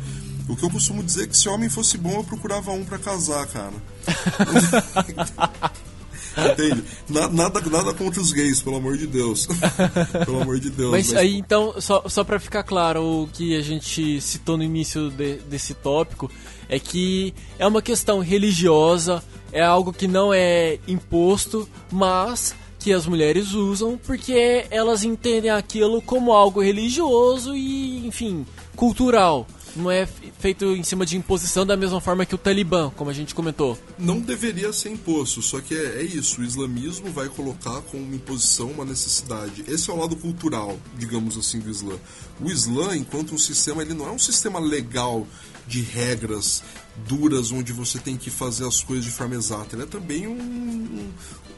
O 0.48 0.56
que 0.56 0.64
eu 0.64 0.70
costumo 0.70 1.04
dizer 1.04 1.24
é 1.24 1.28
que 1.28 1.38
se 1.38 1.48
o 1.48 1.54
homem 1.54 1.70
fosse 1.70 1.98
bom, 1.98 2.16
eu 2.16 2.24
procurava 2.24 2.72
um 2.72 2.84
para 2.84 2.98
casar, 2.98 3.46
cara. 3.48 3.74
Entende? 6.38 6.84
Nada, 7.10 7.62
nada 7.62 7.94
contra 7.94 8.22
os 8.22 8.32
gays, 8.32 8.62
pelo 8.62 8.78
amor 8.78 8.98
de 8.98 9.08
Deus. 9.08 9.48
pelo 10.26 10.42
amor 10.42 10.60
de 10.60 10.70
Deus. 10.70 10.92
Mas, 10.92 11.08
mas... 11.08 11.18
aí, 11.18 11.36
então, 11.38 11.74
só, 11.80 12.04
só 12.08 12.24
pra 12.24 12.40
ficar 12.40 12.64
claro, 12.64 13.24
o 13.24 13.30
que 13.32 13.56
a 13.56 13.62
gente 13.62 14.22
citou 14.22 14.58
no 14.58 14.64
início 14.64 15.10
de, 15.10 15.36
desse 15.38 15.74
tópico 15.74 16.30
é 16.68 16.80
que 16.80 17.34
é 17.58 17.66
uma 17.66 17.82
questão 17.82 18.20
religiosa, 18.20 19.24
é 19.52 19.64
algo 19.64 19.92
que 19.92 20.08
não 20.08 20.34
é 20.34 20.78
imposto, 20.88 21.68
mas 21.92 22.54
que 22.78 22.94
as 22.94 23.06
mulheres 23.06 23.54
usam 23.54 24.00
porque 24.02 24.66
elas 24.72 25.04
entendem 25.04 25.52
aquilo 25.52 26.02
como 26.02 26.32
algo 26.32 26.62
religioso 26.62 27.56
e, 27.56 28.08
enfim, 28.08 28.46
cultural 28.76 29.46
não 29.76 29.90
é 29.90 30.06
feito 30.06 30.66
em 30.76 30.84
cima 30.84 31.06
de 31.06 31.18
imposição 31.18 31.66
da 31.66 31.78
mesma 31.78 32.02
forma 32.02 32.26
que 32.26 32.36
o 32.36 32.38
Talibã, 32.38 32.92
como 32.96 33.10
a 33.10 33.14
gente 33.14 33.36
comentou. 33.36 33.78
Não 33.98 34.20
deveria 34.20 34.72
ser 34.74 34.90
imposto, 34.90 35.42
só 35.42 35.60
que 35.60 35.76
é, 35.76 36.02
é 36.02 36.04
isso. 36.04 36.42
O 36.42 36.44
islamismo 36.44 37.12
vai 37.12 37.28
colocar 37.30 37.82
como 37.82 38.14
imposição 38.14 38.72
uma 38.72 38.86
necessidade. 38.86 39.64
Esse 39.68 39.90
é 39.90 39.94
o 39.94 39.98
lado 39.98 40.16
cultural, 40.16 40.78
digamos 40.98 41.38
assim, 41.38 41.60
do 41.60 41.70
Islã. 41.70 41.98
O 42.40 42.50
Islã, 42.50 42.96
enquanto 42.96 43.34
um 43.34 43.38
sistema, 43.38 43.82
ele 43.82 43.94
não 43.94 44.08
é 44.08 44.12
um 44.12 44.20
sistema 44.20 44.60
legal 44.60 45.28
de 45.68 45.82
regras 45.82 46.64
duras 47.08 47.52
onde 47.52 47.72
você 47.72 48.00
tem 48.00 48.18
que 48.18 48.30
fazer 48.30 48.68
as 48.68 48.82
coisas 48.82 49.06
de 49.06 49.12
forma 49.12 49.36
exata. 49.36 49.76
Ele 49.76 49.84
é 49.84 49.86
também 49.86 50.28
um, 50.28 51.12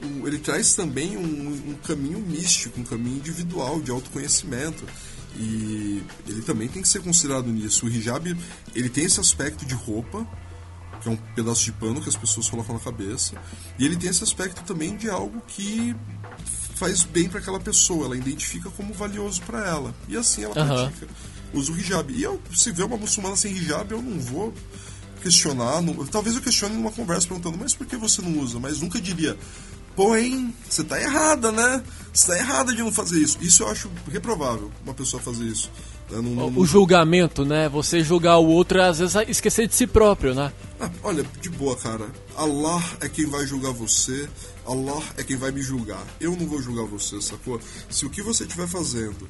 um, 0.03 0.27
ele 0.27 0.37
traz 0.37 0.73
também 0.75 1.17
um, 1.17 1.71
um 1.71 1.75
caminho 1.83 2.19
místico, 2.19 2.79
um 2.79 2.83
caminho 2.83 3.17
individual 3.17 3.81
de 3.81 3.91
autoconhecimento. 3.91 4.83
E 5.37 6.03
ele 6.27 6.41
também 6.41 6.67
tem 6.67 6.81
que 6.81 6.87
ser 6.87 7.01
considerado 7.01 7.47
nisso. 7.47 7.85
O 7.85 7.89
hijab, 7.89 8.35
ele 8.75 8.89
tem 8.89 9.05
esse 9.05 9.19
aspecto 9.19 9.65
de 9.65 9.73
roupa, 9.73 10.27
que 11.01 11.09
é 11.09 11.11
um 11.11 11.17
pedaço 11.35 11.63
de 11.63 11.71
pano 11.71 12.01
que 12.01 12.09
as 12.09 12.15
pessoas 12.15 12.49
colocam 12.49 12.75
na 12.75 12.81
cabeça, 12.81 13.33
e 13.79 13.85
ele 13.85 13.95
tem 13.95 14.09
esse 14.09 14.23
aspecto 14.23 14.63
também 14.63 14.95
de 14.95 15.09
algo 15.09 15.41
que 15.47 15.95
faz 16.75 17.03
bem 17.03 17.29
para 17.29 17.39
aquela 17.39 17.59
pessoa, 17.59 18.05
ela 18.05 18.17
identifica 18.17 18.69
como 18.71 18.93
valioso 18.93 19.41
para 19.43 19.67
ela. 19.67 19.95
E 20.07 20.17
assim 20.17 20.43
ela 20.43 20.59
uhum. 20.59 20.67
pratica. 20.67 21.07
Usa 21.53 21.71
o 21.71 21.77
hijab. 21.77 22.11
E 22.11 22.23
eu, 22.23 22.41
se 22.55 22.71
ver 22.71 22.83
uma 22.83 22.97
muçulmana 22.97 23.35
sem 23.35 23.51
hijab, 23.51 23.91
eu 23.91 24.01
não 24.01 24.19
vou 24.19 24.53
questionar. 25.21 25.79
Não, 25.81 26.05
talvez 26.07 26.35
eu 26.35 26.41
questione 26.41 26.75
numa 26.75 26.91
conversa 26.91 27.27
perguntando, 27.27 27.57
mas 27.57 27.75
por 27.75 27.85
que 27.85 27.95
você 27.95 28.21
não 28.21 28.39
usa? 28.39 28.59
Mas 28.59 28.81
nunca 28.81 28.99
diria, 28.99 29.37
Porém, 29.95 30.53
você 30.67 30.81
está 30.81 30.99
errada, 30.99 31.51
né? 31.51 31.83
Você 32.13 32.31
está 32.31 32.37
errada 32.37 32.73
de 32.73 32.81
não 32.81 32.91
fazer 32.91 33.19
isso. 33.19 33.37
Isso 33.41 33.63
eu 33.63 33.67
acho 33.67 33.89
reprovável, 34.09 34.71
uma 34.83 34.93
pessoa 34.93 35.21
fazer 35.21 35.45
isso. 35.45 35.71
Né? 36.09 36.21
Não, 36.21 36.49
não, 36.49 36.59
o 36.59 36.65
julgamento, 36.65 37.45
né? 37.45 37.69
Você 37.69 38.03
julgar 38.03 38.37
o 38.37 38.47
outro 38.47 38.77
e 38.77 38.81
às 38.81 38.99
vezes 38.99 39.15
esquecer 39.27 39.67
de 39.67 39.75
si 39.75 39.87
próprio, 39.87 40.33
né? 40.33 40.51
Ah, 40.79 40.89
olha, 41.03 41.25
de 41.41 41.49
boa, 41.49 41.75
cara. 41.75 42.07
Allah 42.35 42.83
é 42.99 43.07
quem 43.07 43.25
vai 43.25 43.45
julgar 43.45 43.71
você. 43.71 44.27
Allah 44.65 45.01
é 45.17 45.23
quem 45.23 45.37
vai 45.37 45.51
me 45.51 45.61
julgar. 45.61 46.03
Eu 46.19 46.35
não 46.35 46.47
vou 46.47 46.61
julgar 46.61 46.85
você, 46.85 47.21
sacou? 47.21 47.59
Se 47.89 48.05
o 48.05 48.09
que 48.09 48.21
você 48.21 48.43
estiver 48.43 48.67
fazendo 48.67 49.27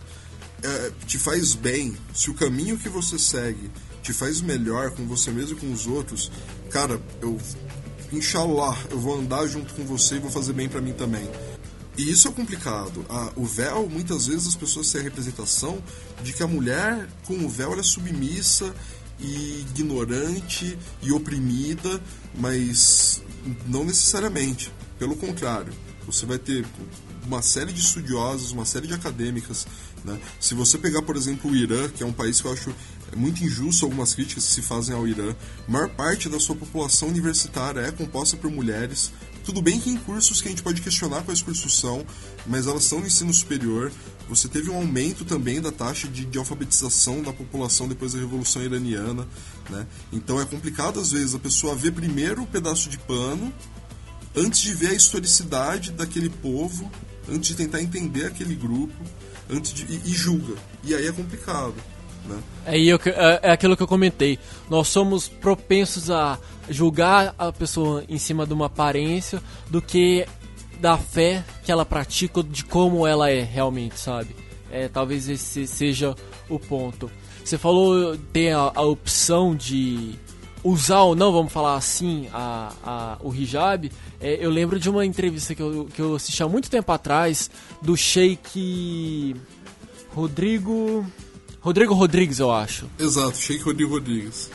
é, 0.64 0.92
te 1.06 1.18
faz 1.18 1.54
bem, 1.54 1.96
se 2.14 2.30
o 2.30 2.34
caminho 2.34 2.78
que 2.78 2.90
você 2.90 3.18
segue 3.18 3.72
te 4.02 4.14
faz 4.14 4.42
melhor 4.42 4.92
com 4.92 5.06
você 5.06 5.32
mesmo 5.32 5.58
e 5.58 5.60
com 5.60 5.72
os 5.72 5.86
outros, 5.86 6.32
cara, 6.70 7.00
eu 7.22 7.38
inshallah, 8.12 8.78
eu 8.90 9.00
vou 9.00 9.20
andar 9.20 9.46
junto 9.48 9.74
com 9.74 9.86
você 9.86 10.16
e 10.16 10.20
vou 10.20 10.32
fazer 10.32 10.54
bem 10.54 10.68
para 10.68 10.82
mim 10.82 10.94
também. 10.94 11.30
E 11.98 12.10
isso 12.10 12.28
é 12.28 12.32
complicado. 12.32 13.06
O 13.36 13.46
véu, 13.46 13.88
muitas 13.90 14.28
vezes 14.28 14.48
as 14.48 14.56
pessoas 14.56 14.92
têm 14.92 15.02
a 15.02 15.04
representação 15.04 15.82
de 16.24 16.34
que 16.34 16.42
a 16.42 16.48
mulher 16.48 17.08
com 17.26 17.34
o 17.46 17.50
véu 17.50 17.78
é 17.78 17.84
submissa 17.84 18.74
e 19.20 19.62
ignorante 19.62 20.78
e 21.02 21.12
oprimida, 21.12 22.02
mas 22.36 23.22
não 23.68 23.84
necessariamente. 23.84 24.72
Pelo 24.98 25.16
contrário, 25.16 25.74
você 26.06 26.26
vai 26.26 26.40
ter 26.40 26.66
uma 27.26 27.42
série 27.42 27.72
de 27.72 27.82
estudiosos, 27.82 28.52
uma 28.52 28.66
série 28.66 28.88
de 28.88 28.94
acadêmicas. 28.94 29.68
Né? 30.04 30.20
Se 30.40 30.56
você 30.56 30.78
pegar, 30.78 31.02
por 31.02 31.16
exemplo, 31.16 31.52
o 31.52 31.56
Irã, 31.56 31.88
que 31.90 32.04
é 32.04 32.06
um 32.06 32.14
país 32.14 32.42
que 32.42 32.48
eu 32.48 32.54
acho 32.54 32.74
é 33.12 33.16
muito 33.16 33.44
injusto 33.44 33.86
algumas 33.86 34.14
críticas 34.14 34.46
que 34.46 34.54
se 34.54 34.62
fazem 34.62 34.96
ao 34.96 35.08
Irã. 35.08 35.36
A 35.68 35.72
maior 35.72 35.90
parte 35.90 36.30
da 36.30 36.40
sua 36.40 36.56
população 36.56 37.10
universitária 37.10 37.82
é 37.82 37.92
composta 37.92 38.38
por 38.38 38.50
mulheres. 38.50 39.12
Tudo 39.44 39.62
bem 39.62 39.80
que 39.80 39.90
em 39.90 39.98
cursos 39.98 40.40
que 40.40 40.48
a 40.48 40.52
gente 40.52 40.64
pode 40.64 40.82
questionar 40.82 41.24
quais 41.24 41.42
cursos 41.42 41.78
são, 41.78 42.06
mas 42.46 42.68
elas 42.68 42.84
são 42.84 43.00
no 43.00 43.08
ensino 43.08 43.34
superior. 43.34 43.92
Você 44.30 44.48
teve 44.48 44.70
um 44.70 44.76
aumento 44.76 45.26
também 45.26 45.60
da 45.60 45.72
taxa 45.72 46.08
de, 46.08 46.26
de 46.26 46.38
alfabetização 46.38 47.22
da 47.22 47.34
população 47.34 47.88
depois 47.88 48.14
da 48.14 48.20
Revolução 48.20 48.64
Iraniana. 48.64 49.28
Né? 49.70 49.86
Então 50.14 50.40
é 50.40 50.46
complicado 50.46 51.00
às 51.00 51.12
vezes 51.12 51.36
a 51.36 51.40
pessoa 51.40 51.76
ver 51.76 51.92
primeiro 51.92 52.44
o 52.44 52.48
pedaço 52.48 52.90
de 52.90 52.98
pano 53.00 53.52
antes 54.36 54.62
de 54.62 54.74
ver 54.74 54.92
a 54.92 54.94
historicidade 54.94 55.92
daquele 55.92 56.30
povo, 56.30 56.90
antes 57.30 57.50
de 57.50 57.56
tentar 57.56 57.82
entender 57.82 58.26
aquele 58.26 58.56
grupo, 58.56 58.94
antes 59.50 59.74
de, 59.74 59.84
e, 59.84 60.02
e 60.06 60.14
julga. 60.14 60.56
E 60.84 60.96
aí 60.96 61.08
é 61.08 61.12
complicado. 61.12 61.76
Né? 62.26 62.40
É, 62.66 62.80
eu, 62.80 63.00
é, 63.06 63.40
é 63.44 63.52
aquilo 63.52 63.76
que 63.76 63.84
eu 63.84 63.88
comentei. 63.88 64.38
Nós 64.70 64.88
somos 64.88 65.28
propensos 65.28 66.10
a 66.10 66.38
julgar 66.70 67.36
a 67.38 67.52
pessoa 67.52 68.04
em 68.08 68.18
cima 68.18 68.46
de 68.46 68.54
uma 68.54 68.68
aparência 68.68 69.42
do 69.70 69.82
que 69.82 70.26
da 70.80 70.98
fé 70.98 71.44
que 71.64 71.72
ela 71.72 71.86
pratica, 71.86 72.42
de 72.42 72.66
como 72.66 73.06
ela 73.06 73.30
é 73.30 73.42
realmente, 73.42 74.00
sabe? 74.00 74.36
É, 74.72 74.88
talvez 74.88 75.30
esse 75.30 75.68
seja 75.68 76.16
o 76.50 76.58
ponto. 76.58 77.12
Você 77.44 77.58
falou 77.58 78.18
ter 78.32 78.52
a, 78.52 78.72
a 78.74 78.82
opção 78.82 79.56
de 79.56 80.16
usar 80.64 81.02
ou 81.02 81.16
não, 81.16 81.32
vamos 81.32 81.52
falar 81.52 81.76
assim, 81.76 82.28
a, 82.34 82.74
a, 82.84 83.18
o 83.22 83.34
hijab. 83.34 83.92
É, 84.20 84.38
eu 84.40 84.50
lembro 84.50 84.80
de 84.80 84.90
uma 84.90 85.06
entrevista 85.06 85.54
que 85.54 85.62
eu, 85.62 85.88
que 85.94 86.02
eu 86.02 86.16
assisti 86.16 86.42
há 86.42 86.48
muito 86.48 86.70
tempo 86.70 86.92
atrás 86.92 87.50
do 87.82 87.98
Sheik 87.98 89.36
Rodrigo. 90.14 91.06
Rodrigo 91.62 91.94
Rodrigues, 91.94 92.40
eu 92.40 92.52
acho. 92.52 92.88
Exato, 93.00 93.38
Sheik 93.38 93.64
Rodrigo 93.64 93.94
Rodrigues. 93.94 94.50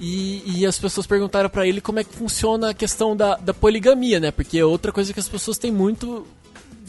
E, 0.00 0.60
e 0.60 0.64
as 0.64 0.78
pessoas 0.78 1.06
perguntaram 1.06 1.50
para 1.50 1.66
ele 1.66 1.80
como 1.80 1.98
é 1.98 2.04
que 2.04 2.14
funciona 2.14 2.70
a 2.70 2.74
questão 2.74 3.16
da, 3.16 3.36
da 3.36 3.52
poligamia, 3.52 4.20
né? 4.20 4.30
Porque 4.30 4.56
é 4.58 4.64
outra 4.64 4.92
coisa 4.92 5.12
que 5.12 5.18
as 5.18 5.28
pessoas 5.28 5.58
têm 5.58 5.72
muito 5.72 6.24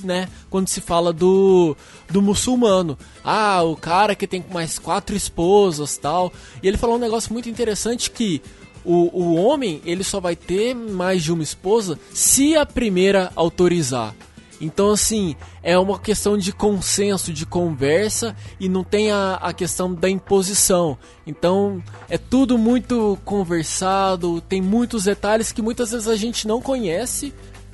né, 0.03 0.29
quando 0.49 0.67
se 0.67 0.79
fala 0.79 1.11
do, 1.11 1.75
do 2.09 2.21
muçulmano. 2.21 2.97
Ah, 3.23 3.63
o 3.63 3.75
cara 3.75 4.15
que 4.15 4.27
tem 4.27 4.45
mais 4.51 4.77
quatro 4.77 5.15
esposas 5.15 5.97
tal. 5.97 6.31
E 6.61 6.67
ele 6.67 6.77
falou 6.77 6.95
um 6.95 6.99
negócio 6.99 7.33
muito 7.33 7.49
interessante 7.49 8.11
que 8.11 8.41
o, 8.85 9.09
o 9.11 9.35
homem 9.35 9.81
ele 9.85 10.03
só 10.03 10.19
vai 10.19 10.35
ter 10.35 10.73
mais 10.73 11.23
de 11.23 11.31
uma 11.33 11.43
esposa 11.43 11.99
se 12.13 12.55
a 12.55 12.65
primeira 12.65 13.31
autorizar. 13.35 14.15
Então, 14.61 14.91
assim, 14.91 15.35
é 15.63 15.77
uma 15.77 15.97
questão 15.97 16.37
de 16.37 16.51
consenso, 16.51 17.31
de 17.31 17.45
conversa 17.45 18.35
e 18.59 18.67
não 18.67 18.83
tem 18.83 19.11
a, 19.11 19.35
a 19.35 19.53
questão 19.53 19.93
da 19.93 20.09
imposição. 20.09 20.97
Então, 21.25 21.81
é 22.09 22.17
tudo 22.17 22.57
muito 22.57 23.17
conversado, 23.23 24.41
tem 24.41 24.61
muitos 24.61 25.05
detalhes 25.05 25.51
que 25.51 25.61
muitas 25.61 25.91
vezes 25.91 26.07
a 26.07 26.15
gente 26.15 26.47
não 26.47 26.61
conhece 26.61 27.33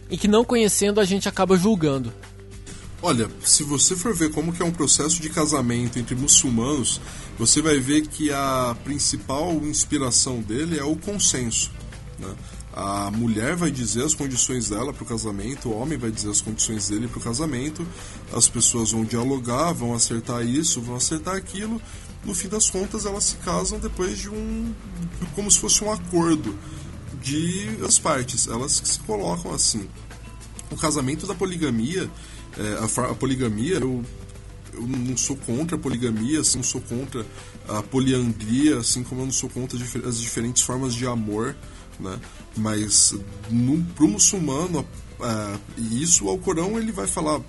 e 0.09 0.17
que 0.17 0.27
não 0.27 0.45
conhecendo 0.45 0.99
a 0.99 1.05
gente 1.05 1.27
acaba 1.27 1.57
julgando. 1.57 2.13
Olha, 3.01 3.29
se 3.43 3.63
você 3.63 3.95
for 3.95 4.15
ver 4.15 4.31
como 4.31 4.53
que 4.53 4.61
é 4.61 4.65
um 4.65 4.71
processo 4.71 5.21
de 5.21 5.29
casamento 5.29 5.99
entre 5.99 6.15
muçulmanos, 6.15 6.99
você 7.37 7.61
vai 7.61 7.79
ver 7.79 8.07
que 8.07 8.31
a 8.31 8.75
principal 8.83 9.51
inspiração 9.63 10.41
dele 10.41 10.79
é 10.79 10.83
o 10.83 10.95
consenso. 10.95 11.71
Né? 12.17 12.33
A 12.75 13.09
mulher 13.09 13.55
vai 13.55 13.71
dizer 13.71 14.03
as 14.03 14.13
condições 14.13 14.67
dela 14.67 14.91
para 14.91 15.01
o 15.01 15.05
casamento, 15.05 15.69
o 15.69 15.79
homem 15.79 15.97
vai 15.97 16.11
dizer 16.11 16.29
as 16.29 16.41
condições 16.41 16.89
dele 16.89 17.07
para 17.07 17.19
o 17.19 17.21
casamento, 17.21 17.87
as 18.33 18.49
pessoas 18.49 18.91
vão 18.91 19.05
dialogar, 19.05 19.71
vão 19.71 19.93
acertar 19.93 20.45
isso, 20.45 20.81
vão 20.81 20.97
acertar 20.97 21.37
aquilo. 21.37 21.81
No 22.25 22.35
fim 22.35 22.49
das 22.49 22.69
contas, 22.69 23.05
elas 23.05 23.23
se 23.23 23.37
casam 23.37 23.79
depois 23.79 24.17
de 24.17 24.29
um. 24.29 24.73
como 25.33 25.49
se 25.49 25.57
fosse 25.57 25.85
um 25.85 25.91
acordo 25.91 26.53
de 27.21 27.79
as 27.87 27.97
partes. 27.97 28.45
Elas 28.45 28.81
se 28.83 28.99
colocam 28.99 29.53
assim. 29.53 29.87
O 30.69 30.75
casamento 30.75 31.25
da 31.25 31.33
poligamia, 31.33 32.11
é, 32.57 33.01
a, 33.01 33.11
a 33.11 33.15
poligamia, 33.15 33.75
eu 33.75 34.03
eu 34.73 34.85
não 34.85 35.15
sou 35.15 35.37
contra 35.37 35.77
a 35.77 35.79
poligamia, 35.79 36.41
assim, 36.41 36.57
não 36.57 36.63
sou 36.63 36.81
contra 36.81 37.25
a 37.65 37.81
poliandria, 37.81 38.79
assim 38.79 39.03
como 39.03 39.21
eu 39.21 39.25
não 39.25 39.31
sou 39.31 39.49
contra 39.49 39.79
as 40.05 40.19
diferentes 40.19 40.63
formas 40.63 40.93
de 40.93 41.07
amor 41.07 41.55
né? 41.99 42.19
Mas 42.57 43.13
no, 43.49 43.83
pro 43.95 44.07
muçulmano, 44.07 44.85
isso 45.91 46.27
o 46.27 46.37
Corão 46.37 46.77
ele 46.77 46.91
vai 46.91 47.07
falar 47.07 47.41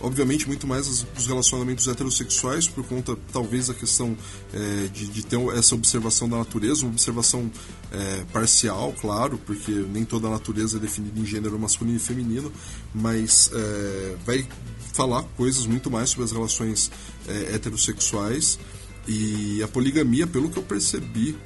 obviamente 0.00 0.46
muito 0.48 0.66
mais 0.66 1.02
dos 1.14 1.26
relacionamentos 1.26 1.86
heterossexuais 1.86 2.66
por 2.66 2.84
conta 2.84 3.16
talvez 3.32 3.68
da 3.68 3.74
questão 3.74 4.16
é, 4.52 4.88
de, 4.88 5.06
de, 5.06 5.24
ter 5.24 5.38
essa 5.56 5.76
observação 5.76 6.28
da 6.28 6.36
natureza 6.36 6.82
uma 6.82 6.90
observação 6.90 7.48
é, 7.92 8.24
parcial 8.32 8.92
claro 9.00 9.38
porque 9.46 9.70
nem 9.70 10.04
toda 10.04 10.26
a 10.26 10.30
natureza 10.30 10.78
é 10.78 10.80
definida 10.80 11.18
em 11.18 11.24
gênero 11.24 11.56
masculino 11.60 11.96
e 11.96 12.00
feminino 12.00 12.52
mas 12.92 13.50
é, 13.54 14.16
vai 14.26 14.46
falar 14.94 15.22
coisas 15.36 15.66
muito 15.66 15.90
mais 15.90 16.10
sobre 16.10 16.24
as 16.24 16.32
relações 16.32 16.90
é, 17.26 17.54
heterossexuais. 17.54 18.58
E 19.06 19.62
a 19.62 19.68
poligamia 19.68 20.26
pelo 20.26 20.48
que 20.48 20.56
eu 20.56 20.62
percebi 20.62 21.36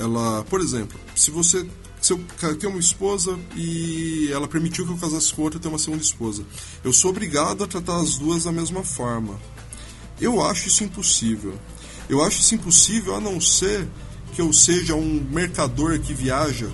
ela 0.00 0.42
por 0.50 0.60
exemplo 0.60 0.98
se 1.14 1.30
você 1.30 1.64
se 2.04 2.12
eu 2.12 2.20
tenho 2.58 2.70
uma 2.70 2.80
esposa 2.80 3.38
e 3.56 4.28
ela 4.30 4.46
permitiu 4.46 4.84
que 4.84 4.92
eu 4.92 4.98
casasse 4.98 5.32
com 5.32 5.40
outra, 5.40 5.56
eu 5.56 5.62
tenho 5.62 5.72
uma 5.72 5.78
segunda 5.78 6.02
esposa. 6.02 6.44
Eu 6.84 6.92
sou 6.92 7.10
obrigado 7.10 7.64
a 7.64 7.66
tratar 7.66 7.96
as 7.96 8.18
duas 8.18 8.44
da 8.44 8.52
mesma 8.52 8.82
forma. 8.82 9.40
Eu 10.20 10.44
acho 10.44 10.68
isso 10.68 10.84
impossível. 10.84 11.58
Eu 12.06 12.22
acho 12.22 12.40
isso 12.40 12.54
impossível 12.54 13.14
a 13.14 13.20
não 13.22 13.40
ser 13.40 13.88
que 14.34 14.42
eu 14.42 14.52
seja 14.52 14.94
um 14.94 15.26
mercador 15.30 15.98
que 15.98 16.12
viaja 16.12 16.70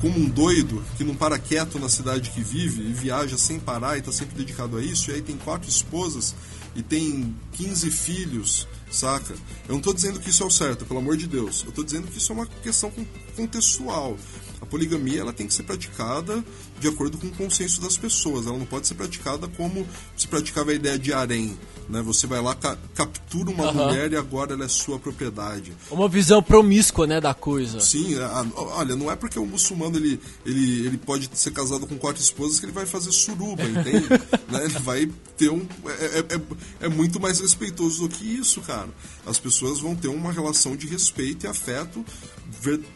como 0.00 0.20
um 0.20 0.28
doido, 0.28 0.84
que 0.96 1.02
não 1.02 1.16
para 1.16 1.36
quieto 1.36 1.76
na 1.80 1.88
cidade 1.88 2.30
que 2.30 2.40
vive 2.40 2.80
e 2.80 2.92
viaja 2.92 3.36
sem 3.36 3.58
parar 3.58 3.96
e 3.96 4.00
está 4.00 4.12
sempre 4.12 4.36
dedicado 4.36 4.76
a 4.76 4.82
isso, 4.84 5.10
e 5.10 5.14
aí 5.14 5.22
tem 5.22 5.36
quatro 5.36 5.68
esposas 5.68 6.32
e 6.76 6.82
tem 6.82 7.34
15 7.52 7.90
filhos, 7.90 8.68
saca? 8.90 9.32
Eu 9.66 9.70
não 9.70 9.78
estou 9.78 9.94
dizendo 9.94 10.20
que 10.20 10.30
isso 10.30 10.42
é 10.42 10.46
o 10.46 10.50
certo, 10.50 10.84
pelo 10.84 11.00
amor 11.00 11.16
de 11.16 11.26
Deus. 11.26 11.62
Eu 11.62 11.70
estou 11.70 11.82
dizendo 11.82 12.06
que 12.06 12.18
isso 12.18 12.30
é 12.32 12.34
uma 12.34 12.46
questão 12.46 12.92
contextual. 13.34 14.16
A 14.64 14.66
poligamia 14.66 15.20
ela 15.20 15.32
tem 15.34 15.46
que 15.46 15.52
ser 15.52 15.64
praticada 15.64 16.42
de 16.80 16.88
acordo 16.88 17.18
com 17.18 17.26
o 17.26 17.32
consenso 17.32 17.82
das 17.82 17.98
pessoas. 17.98 18.46
Ela 18.46 18.56
não 18.56 18.64
pode 18.64 18.86
ser 18.86 18.94
praticada 18.94 19.46
como 19.46 19.86
se 20.16 20.26
praticava 20.26 20.70
a 20.70 20.74
ideia 20.74 20.98
de 20.98 21.12
harém. 21.12 21.54
Né? 21.88 22.02
Você 22.02 22.26
vai 22.26 22.40
lá, 22.40 22.54
ca 22.54 22.76
captura 22.94 23.50
uma 23.50 23.66
uhum. 23.66 23.86
mulher 23.86 24.12
e 24.12 24.16
agora 24.16 24.54
ela 24.54 24.64
é 24.64 24.68
sua 24.68 24.98
propriedade. 24.98 25.72
Uma 25.90 26.08
visão 26.08 26.42
promíscua 26.42 27.06
né, 27.06 27.20
da 27.20 27.34
coisa. 27.34 27.80
Sim, 27.80 28.18
a, 28.18 28.46
olha, 28.56 28.96
não 28.96 29.10
é 29.10 29.16
porque 29.16 29.38
o 29.38 29.46
muçulmano 29.46 29.96
ele, 29.96 30.20
ele, 30.46 30.86
ele 30.86 30.98
pode 30.98 31.28
ser 31.34 31.50
casado 31.50 31.86
com 31.86 31.96
quatro 31.96 32.22
esposas 32.22 32.58
que 32.58 32.66
ele 32.66 32.72
vai 32.72 32.86
fazer 32.86 33.12
suruba, 33.12 33.64
entende? 33.68 34.08
né? 34.48 34.64
Ele 34.64 34.78
vai 34.80 35.10
ter 35.36 35.50
um. 35.50 35.66
É, 35.86 36.04
é, 36.04 36.18
é, 36.20 36.86
é 36.86 36.88
muito 36.88 37.20
mais 37.20 37.40
respeitoso 37.40 38.08
do 38.08 38.08
que 38.08 38.24
isso, 38.24 38.60
cara. 38.62 38.88
As 39.26 39.38
pessoas 39.38 39.80
vão 39.80 39.94
ter 39.94 40.08
uma 40.08 40.32
relação 40.32 40.76
de 40.76 40.86
respeito 40.86 41.46
e 41.46 41.48
afeto 41.48 42.04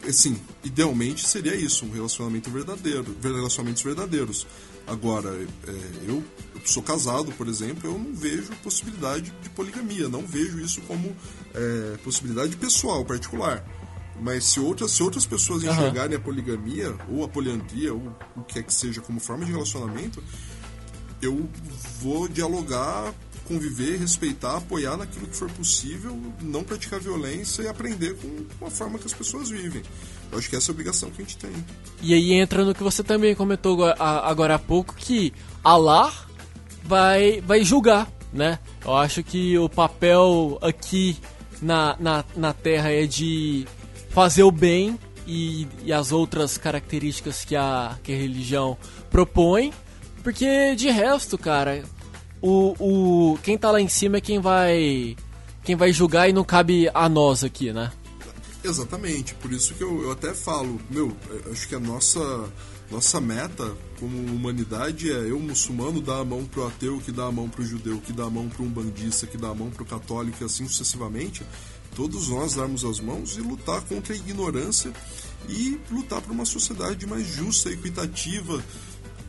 assim, 0.07 0.39
idealmente 0.63 1.27
seria 1.27 1.55
isso, 1.55 1.85
um 1.85 1.91
relacionamento 1.91 2.49
verdadeiro, 2.49 3.15
relacionamentos 3.21 3.83
verdadeiros. 3.83 4.47
Agora, 4.87 5.29
é, 5.67 5.71
eu, 6.07 6.23
eu, 6.61 6.67
sou 6.67 6.83
casado, 6.83 7.31
por 7.33 7.47
exemplo, 7.47 7.89
eu 7.89 7.97
não 7.97 8.13
vejo 8.13 8.51
possibilidade 8.63 9.33
de 9.41 9.49
poligamia, 9.49 10.07
não 10.07 10.25
vejo 10.25 10.59
isso 10.59 10.81
como 10.81 11.15
é, 11.53 11.97
possibilidade 12.03 12.55
pessoal, 12.57 13.05
particular. 13.05 13.65
Mas 14.21 14.43
se 14.43 14.59
outras, 14.59 14.91
se 14.91 15.01
outras 15.01 15.25
pessoas 15.25 15.63
enxergarem 15.63 16.15
uhum. 16.15 16.21
a 16.21 16.25
poligamia, 16.25 16.95
ou 17.09 17.23
a 17.23 17.27
poliandria, 17.27 17.93
ou 17.93 18.13
o 18.35 18.43
que 18.43 18.59
é 18.59 18.63
que 18.63 18.73
seja 18.73 18.99
como 18.99 19.19
forma 19.19 19.45
de 19.45 19.51
relacionamento, 19.51 20.21
eu 21.21 21.49
vou 22.01 22.27
dialogar 22.27 23.13
conviver, 23.49 23.97
respeitar, 23.97 24.57
apoiar 24.57 24.95
naquilo 24.95 25.25
que 25.25 25.35
for 25.35 25.49
possível, 25.49 26.15
não 26.39 26.63
praticar 26.63 26.99
violência 26.99 27.63
e 27.63 27.67
aprender 27.67 28.15
com 28.59 28.67
a 28.67 28.69
forma 28.69 28.99
que 28.99 29.07
as 29.07 29.13
pessoas 29.13 29.49
vivem. 29.49 29.81
Eu 30.31 30.37
acho 30.37 30.47
que 30.47 30.55
essa 30.55 30.69
é 30.69 30.71
a 30.71 30.73
obrigação 30.73 31.09
que 31.09 31.19
a 31.19 31.25
gente 31.25 31.35
tem. 31.35 31.51
E 31.99 32.13
aí 32.13 32.33
entra 32.33 32.63
no 32.63 32.75
que 32.75 32.83
você 32.83 33.03
também 33.03 33.33
comentou 33.33 33.83
agora 33.97 34.53
há 34.53 34.59
pouco, 34.59 34.93
que 34.95 35.33
Allah 35.63 36.13
vai, 36.89 37.39
vai 37.41 37.63
julgar, 37.63 38.11
né? 38.33 38.57
Eu 38.83 38.95
acho 38.95 39.23
que 39.23 39.55
o 39.59 39.69
papel 39.69 40.57
aqui 40.59 41.15
na, 41.61 41.95
na, 41.99 42.25
na 42.35 42.51
Terra 42.51 42.91
é 42.91 43.05
de 43.05 43.67
fazer 44.09 44.41
o 44.41 44.51
bem 44.51 44.97
e, 45.27 45.67
e 45.83 45.93
as 45.93 46.11
outras 46.11 46.57
características 46.57 47.45
que 47.45 47.55
a, 47.55 47.95
que 48.03 48.11
a 48.11 48.17
religião 48.17 48.75
propõe, 49.11 49.71
porque 50.23 50.75
de 50.75 50.89
resto, 50.89 51.37
cara, 51.37 51.83
o, 52.41 52.73
o 52.79 53.37
quem 53.43 53.55
tá 53.55 53.69
lá 53.69 53.79
em 53.79 53.87
cima 53.87 54.17
é 54.17 54.21
quem 54.21 54.39
vai 54.39 55.15
quem 55.63 55.75
vai 55.75 55.93
julgar 55.93 56.27
e 56.27 56.33
não 56.33 56.43
cabe 56.43 56.89
a 56.91 57.07
nós 57.07 57.43
aqui, 57.43 57.71
né? 57.71 57.91
Exatamente, 58.63 59.35
por 59.35 59.53
isso 59.53 59.75
que 59.75 59.83
eu, 59.83 60.01
eu 60.01 60.11
até 60.11 60.33
falo, 60.33 60.81
meu, 60.89 61.15
acho 61.51 61.67
que 61.67 61.75
a 61.75 61.79
nossa 61.79 62.19
nossa 62.91 63.21
meta 63.21 63.75
como 63.99 64.17
humanidade 64.17 65.11
é 65.11 65.29
eu 65.29 65.39
muçulmano 65.39 66.01
dar 66.01 66.19
a 66.19 66.25
mão 66.25 66.45
pro 66.45 66.65
ateu, 66.65 66.99
que 66.99 67.11
dá 67.11 67.25
a 67.25 67.31
mão 67.31 67.47
pro 67.47 67.65
judeu, 67.65 67.99
que 68.01 68.11
dá 68.11 68.23
a 68.23 68.29
mão 68.29 68.49
pro 68.49 68.63
umbandista, 68.63 69.27
que 69.27 69.37
dá 69.37 69.49
a 69.49 69.55
mão 69.55 69.69
pro 69.69 69.85
católico 69.85 70.37
e 70.41 70.45
assim 70.45 70.67
sucessivamente. 70.67 71.43
Todos 71.95 72.29
nós 72.29 72.55
darmos 72.55 72.83
as 72.83 72.99
mãos 72.99 73.37
e 73.37 73.41
lutar 73.41 73.81
contra 73.81 74.13
a 74.13 74.17
ignorância 74.17 74.91
e 75.47 75.79
lutar 75.91 76.21
por 76.21 76.31
uma 76.31 76.45
sociedade 76.45 77.05
mais 77.05 77.27
justa, 77.27 77.69
equitativa, 77.69 78.63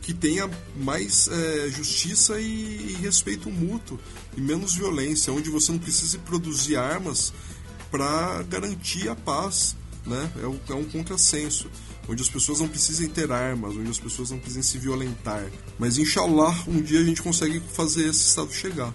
que 0.01 0.13
tenha 0.13 0.49
mais 0.75 1.27
é, 1.27 1.69
justiça 1.69 2.39
e, 2.39 2.45
e, 2.45 2.97
respeito 3.01 3.49
mútuo 3.51 3.99
e 4.35 4.41
menos 4.41 4.75
violência, 4.75 5.31
onde 5.31 5.49
você 5.49 5.71
não 5.71 5.79
precise 5.79 6.17
produzir 6.19 6.75
armas 6.75 7.31
para 7.91 8.41
garantir 8.43 9.09
a 9.09 9.15
paz, 9.15 9.75
né? 10.05 10.31
É, 10.41 10.47
um, 10.47 10.59
é 10.69 10.73
um 10.73 10.85
contrassenso, 10.85 11.69
onde 12.11 12.21
as 12.21 12.29
pessoas 12.29 12.59
não 12.59 12.67
precisem 12.67 13.07
ter 13.07 13.31
armas, 13.31 13.77
onde 13.77 13.89
as 13.89 13.99
pessoas 13.99 14.31
não 14.31 14.37
precisem 14.37 14.61
se 14.61 14.77
violentar. 14.77 15.49
Mas 15.79 15.97
inshallah, 15.97 16.53
um 16.67 16.81
dia 16.81 16.99
a 16.99 17.03
gente 17.03 17.21
consegue 17.21 17.61
fazer 17.73 18.09
esse 18.09 18.27
estado 18.27 18.51
chegar. 18.51 18.93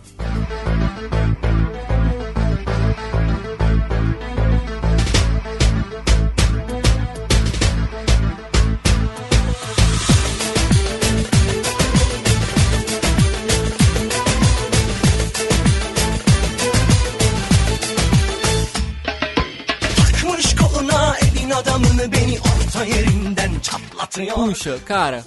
Puxa, 24.34 24.78
cara. 24.84 25.24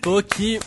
Tô 0.00 0.18
aqui 0.18 0.58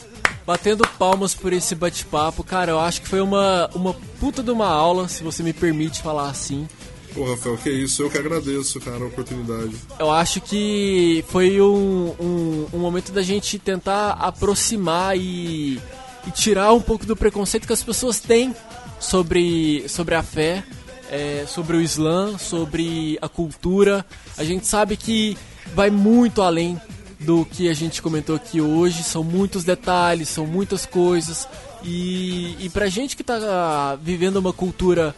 batendo 0.45 0.87
palmas 0.99 1.33
por 1.33 1.51
esse 1.51 1.75
bate-papo. 1.75 2.43
Cara, 2.43 2.71
eu 2.71 2.79
acho 2.79 3.01
que 3.01 3.07
foi 3.07 3.19
uma, 3.21 3.69
uma 3.73 3.93
puta 4.19 4.43
de 4.43 4.51
uma 4.51 4.67
aula, 4.67 5.07
se 5.07 5.23
você 5.23 5.41
me 5.43 5.53
permite 5.53 6.01
falar 6.01 6.29
assim. 6.29 6.67
Pô, 7.13 7.23
Rafael, 7.29 7.57
que 7.57 7.69
isso, 7.69 8.03
eu 8.03 8.09
que 8.09 8.17
agradeço, 8.17 8.79
cara, 8.81 9.03
a 9.03 9.07
oportunidade. 9.07 9.73
Eu 9.97 10.11
acho 10.11 10.41
que 10.41 11.23
foi 11.29 11.61
um, 11.61 12.13
um, 12.19 12.67
um 12.73 12.77
momento 12.77 13.11
da 13.13 13.21
gente 13.21 13.57
tentar 13.57 14.11
aproximar 14.11 15.17
e, 15.17 15.79
e, 16.27 16.31
tirar 16.31 16.73
um 16.73 16.81
pouco 16.81 17.05
do 17.05 17.15
preconceito 17.15 17.65
que 17.65 17.73
as 17.73 17.81
pessoas 17.81 18.19
têm 18.19 18.53
sobre, 18.99 19.87
sobre 19.87 20.13
a 20.13 20.21
fé, 20.21 20.63
é, 21.09 21.45
sobre 21.47 21.77
o 21.77 21.81
Islã, 21.81 22.37
sobre 22.37 23.17
a 23.21 23.29
cultura. 23.29 24.05
A 24.37 24.43
gente 24.43 24.67
sabe 24.67 24.97
que 24.97 25.37
vai 25.73 25.89
muito 25.89 26.41
além 26.41 26.79
do 27.19 27.45
que 27.45 27.69
a 27.69 27.73
gente 27.73 28.01
comentou 28.01 28.35
aqui 28.35 28.61
hoje. 28.61 29.03
São 29.03 29.23
muitos 29.23 29.63
detalhes, 29.63 30.29
são 30.29 30.45
muitas 30.45 30.85
coisas. 30.85 31.47
E, 31.83 32.55
e 32.59 32.69
pra 32.69 32.87
gente 32.87 33.15
que 33.15 33.23
tá 33.23 33.97
vivendo 34.01 34.37
uma 34.37 34.53
cultura 34.53 35.15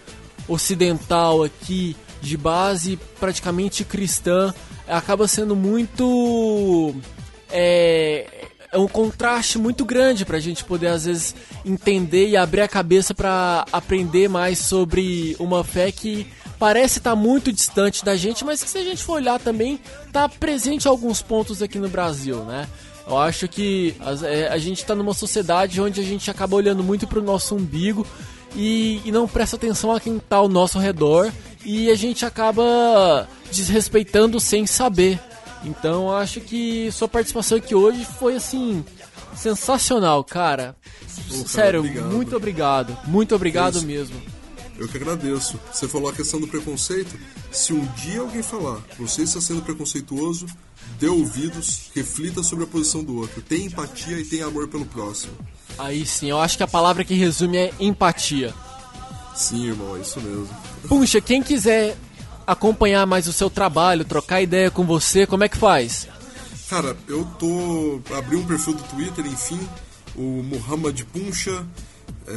ocidental 0.48 1.44
aqui, 1.44 1.96
de 2.22 2.38
base 2.38 2.98
praticamente 3.20 3.84
cristã, 3.84 4.54
acaba 4.88 5.28
sendo 5.28 5.56
muito. 5.56 6.96
É, 7.50 8.48
é 8.72 8.78
um 8.78 8.88
contraste 8.88 9.58
muito 9.58 9.86
grande 9.86 10.26
para 10.26 10.38
a 10.38 10.40
gente 10.40 10.64
poder 10.64 10.88
às 10.88 11.06
vezes 11.06 11.36
entender 11.66 12.30
e 12.30 12.38
abrir 12.38 12.62
a 12.62 12.68
cabeça 12.68 13.14
para 13.14 13.66
aprender 13.72 14.28
mais 14.28 14.60
sobre 14.60 15.36
uma 15.40 15.64
fé 15.64 15.92
que 15.92 16.28
parece 16.60 17.00
estar 17.00 17.12
tá 17.12 17.16
muito 17.16 17.52
distante 17.52 18.04
da 18.04 18.16
gente, 18.16 18.44
mas 18.44 18.64
que 18.64 18.70
se 18.70 18.78
a 18.78 18.84
gente 18.84 19.04
for 19.04 19.14
olhar 19.14 19.40
também 19.40 19.80
está 20.06 20.28
presente 20.28 20.86
em 20.86 20.90
alguns 20.90 21.22
pontos 21.22 21.62
aqui 21.62 21.78
no 21.78 21.90
Brasil, 21.90 22.44
né? 22.44 22.68
Eu 23.08 23.18
acho 23.18 23.48
que 23.48 23.96
a, 24.02 24.26
é, 24.28 24.50
a 24.50 24.58
gente 24.58 24.80
está 24.80 24.94
numa 24.94 25.14
sociedade 25.14 25.80
onde 25.80 26.02
a 26.02 26.04
gente 26.04 26.30
acaba 26.30 26.58
olhando 26.58 26.84
muito 26.84 27.08
para 27.08 27.20
o 27.20 27.24
nosso 27.24 27.56
umbigo 27.56 28.06
e, 28.54 29.02
e, 29.06 29.12
não 29.12 29.28
presta 29.28 29.56
atenção 29.56 29.94
a 29.94 30.00
quem 30.00 30.18
está 30.18 30.38
ao 30.38 30.50
nosso 30.50 30.78
redor 30.78 31.32
e 31.64 31.90
a 31.90 31.96
gente 31.96 32.26
acaba 32.26 33.28
desrespeitando 33.52 34.40
sem 34.40 34.66
saber. 34.66 35.20
Então 35.64 36.16
acho 36.16 36.40
que 36.42 36.92
sua 36.92 37.08
participação 37.08 37.58
aqui 37.58 37.76
hoje 37.76 38.06
foi 38.06 38.36
assim 38.36 38.84
sensacional, 39.36 40.24
cara. 40.24 40.76
Sério, 41.46 41.80
obrigado. 41.80 42.12
muito 42.12 42.36
obrigado. 42.36 42.98
Muito 43.06 43.36
obrigado 43.36 43.82
mesmo. 43.82 44.20
Eu 44.78 44.88
que 44.88 44.98
agradeço. 44.98 45.60
Você 45.72 45.88
falou 45.88 46.10
a 46.10 46.14
questão 46.14 46.40
do 46.40 46.48
preconceito. 46.48 47.18
Se 47.52 47.74
um 47.74 47.86
dia 47.96 48.22
alguém 48.22 48.44
falar, 48.44 48.80
você 48.98 49.24
está 49.24 49.42
sendo 49.42 49.62
preconceituoso, 49.62 50.46
dê 51.00 51.08
ouvidos, 51.08 51.90
reflita 51.96 52.44
sobre 52.44 52.66
a 52.66 52.68
posição 52.68 53.04
do 53.04 53.18
outro. 53.18 53.42
Tenha 53.42 53.66
empatia 53.66 54.20
e 54.20 54.26
tenha 54.26 54.46
amor 54.46 54.68
pelo 54.68 54.86
próximo. 54.86 55.34
Aí 55.78 56.06
sim, 56.06 56.30
eu 56.30 56.40
acho 56.40 56.58
que 56.58 56.64
a 56.64 56.68
palavra 56.68 57.04
que 57.04 57.16
resume 57.16 57.58
é 57.58 57.74
empatia. 57.80 58.54
Sim, 59.36 59.68
irmão, 59.68 59.96
é 59.96 60.02
isso 60.02 60.20
mesmo. 60.22 60.50
Puxa, 60.88 61.22
quem 61.22 61.42
quiser 61.42 61.96
acompanhar 62.48 63.06
mais 63.06 63.28
o 63.28 63.34
seu 63.34 63.50
trabalho, 63.50 64.06
trocar 64.06 64.42
ideia 64.42 64.72
com 64.72 64.86
você, 64.86 65.28
como 65.28 65.44
é 65.44 65.50
que 65.50 65.58
faz? 65.58 66.08
Cara, 66.70 66.96
eu 67.08 67.26
tô. 67.38 68.02
abri 68.16 68.38
um 68.38 68.46
perfil 68.46 68.74
do 68.74 68.84
Twitter, 68.84 69.26
enfim, 69.26 69.60
o 70.16 70.42
Muhammad 70.44 71.02
Puncha. 71.04 71.66
É, 72.26 72.32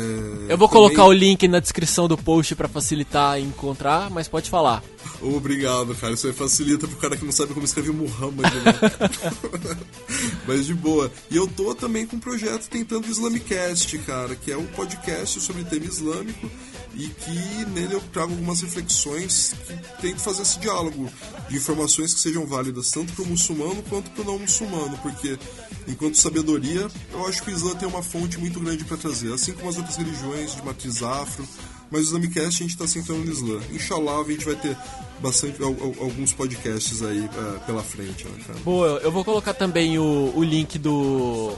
eu 0.52 0.58
vou 0.58 0.68
também... 0.68 0.68
colocar 0.68 1.04
o 1.04 1.12
link 1.12 1.48
na 1.48 1.58
descrição 1.58 2.06
do 2.06 2.16
post 2.16 2.54
para 2.54 2.68
facilitar 2.68 3.40
encontrar, 3.40 4.08
mas 4.08 4.28
pode 4.28 4.48
falar. 4.48 4.82
Obrigado, 5.20 5.94
cara. 5.96 6.14
Isso 6.14 6.28
aí 6.28 6.32
facilita 6.32 6.86
pro 6.86 6.96
cara 6.96 7.16
que 7.16 7.24
não 7.24 7.32
sabe 7.32 7.52
como 7.54 7.64
escrever 7.64 7.92
Muhammad. 7.92 8.52
Né? 8.54 9.76
mas 10.46 10.66
de 10.66 10.74
boa. 10.74 11.10
E 11.28 11.36
eu 11.36 11.48
tô 11.48 11.74
também 11.74 12.06
com 12.06 12.16
um 12.16 12.20
projeto 12.20 12.68
tentando 12.68 13.06
o 13.06 13.10
Islamicast, 13.10 13.98
cara, 13.98 14.36
que 14.36 14.52
é 14.52 14.56
um 14.56 14.66
podcast 14.66 15.40
sobre 15.40 15.64
tema 15.64 15.86
islâmico 15.86 16.48
e 16.94 17.08
que 17.08 17.64
nele 17.70 17.94
eu 17.94 18.00
trago 18.12 18.32
algumas 18.32 18.60
reflexões 18.60 19.54
que 19.66 20.02
tento 20.02 20.20
fazer 20.20 20.42
esse 20.42 20.58
diálogo 20.58 21.08
de 21.48 21.56
informações 21.56 22.12
que 22.12 22.20
sejam 22.20 22.46
válidas 22.46 22.90
tanto 22.90 23.12
para 23.12 23.24
o 23.24 23.26
muçulmano 23.26 23.82
quanto 23.88 24.10
para 24.10 24.22
o 24.22 24.24
não 24.24 24.38
muçulmano, 24.38 24.98
porque 24.98 25.38
enquanto 25.86 26.16
sabedoria, 26.16 26.88
eu 27.12 27.26
acho 27.26 27.42
que 27.42 27.50
o 27.50 27.54
Islã 27.54 27.74
tem 27.74 27.88
uma 27.88 28.02
fonte 28.02 28.38
muito 28.38 28.60
grande 28.60 28.84
para 28.84 28.96
trazer, 28.96 29.32
assim 29.32 29.52
como 29.52 29.68
as 29.68 29.76
outras 29.76 29.96
religiões 29.96 30.54
de 30.54 30.62
matriz 30.64 31.02
afro, 31.02 31.46
mas 31.90 32.02
o 32.02 32.04
Islamicast 32.04 32.62
a 32.62 32.66
gente 32.66 32.70
está 32.70 32.86
sentando 32.86 33.24
no 33.24 33.32
Islã. 33.32 33.60
Inshallah, 33.72 34.20
a 34.20 34.30
gente 34.30 34.44
vai 34.44 34.54
ter 34.54 34.76
bastante 35.20 35.62
alguns 35.62 36.32
podcasts 36.32 37.02
aí 37.02 37.20
uh, 37.20 37.60
pela 37.66 37.82
frente, 37.82 38.24
né, 38.26 38.38
cara? 38.46 38.58
Boa, 38.60 39.00
eu 39.02 39.10
vou 39.10 39.24
colocar 39.24 39.54
também 39.54 39.98
o, 39.98 40.32
o 40.34 40.42
link 40.42 40.78
do, 40.78 41.56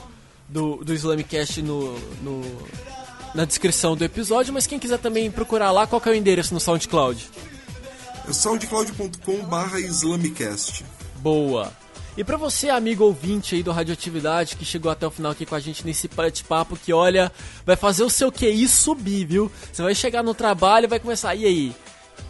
do, 0.49 0.77
do 0.77 0.93
Islamicast 0.93 1.61
no, 1.61 1.97
no 2.23 2.41
na 3.33 3.45
descrição 3.45 3.95
do 3.95 4.03
episódio, 4.03 4.53
mas 4.53 4.67
quem 4.67 4.79
quiser 4.79 4.99
também 4.99 5.29
procurar 5.31 5.71
lá, 5.71 5.87
qual 5.87 6.01
é 6.05 6.09
o 6.09 6.15
endereço 6.15 6.53
no 6.53 6.59
SoundCloud? 6.59 7.29
É 8.27 8.33
soundcloud.com 8.33 9.77
islamicast. 9.79 10.85
Boa. 11.17 11.71
E 12.15 12.23
para 12.23 12.37
você, 12.37 12.69
amigo 12.69 13.03
ouvinte 13.03 13.55
aí 13.55 13.63
do 13.63 13.71
Radioatividade, 13.71 14.55
que 14.55 14.63
chegou 14.63 14.91
até 14.91 15.05
o 15.07 15.11
final 15.11 15.31
aqui 15.31 15.47
com 15.47 15.55
a 15.55 15.59
gente 15.59 15.83
nesse 15.83 16.07
bate-papo, 16.07 16.77
que 16.77 16.93
olha, 16.93 17.31
vai 17.65 17.75
fazer 17.75 18.03
o 18.03 18.09
seu 18.09 18.31
QI 18.31 18.67
subir, 18.67 19.25
viu? 19.25 19.51
Você 19.71 19.81
vai 19.81 19.95
chegar 19.95 20.21
no 20.21 20.35
trabalho 20.35 20.85
e 20.85 20.87
vai 20.87 20.99
começar, 20.99 21.33
e 21.33 21.45
aí? 21.45 21.75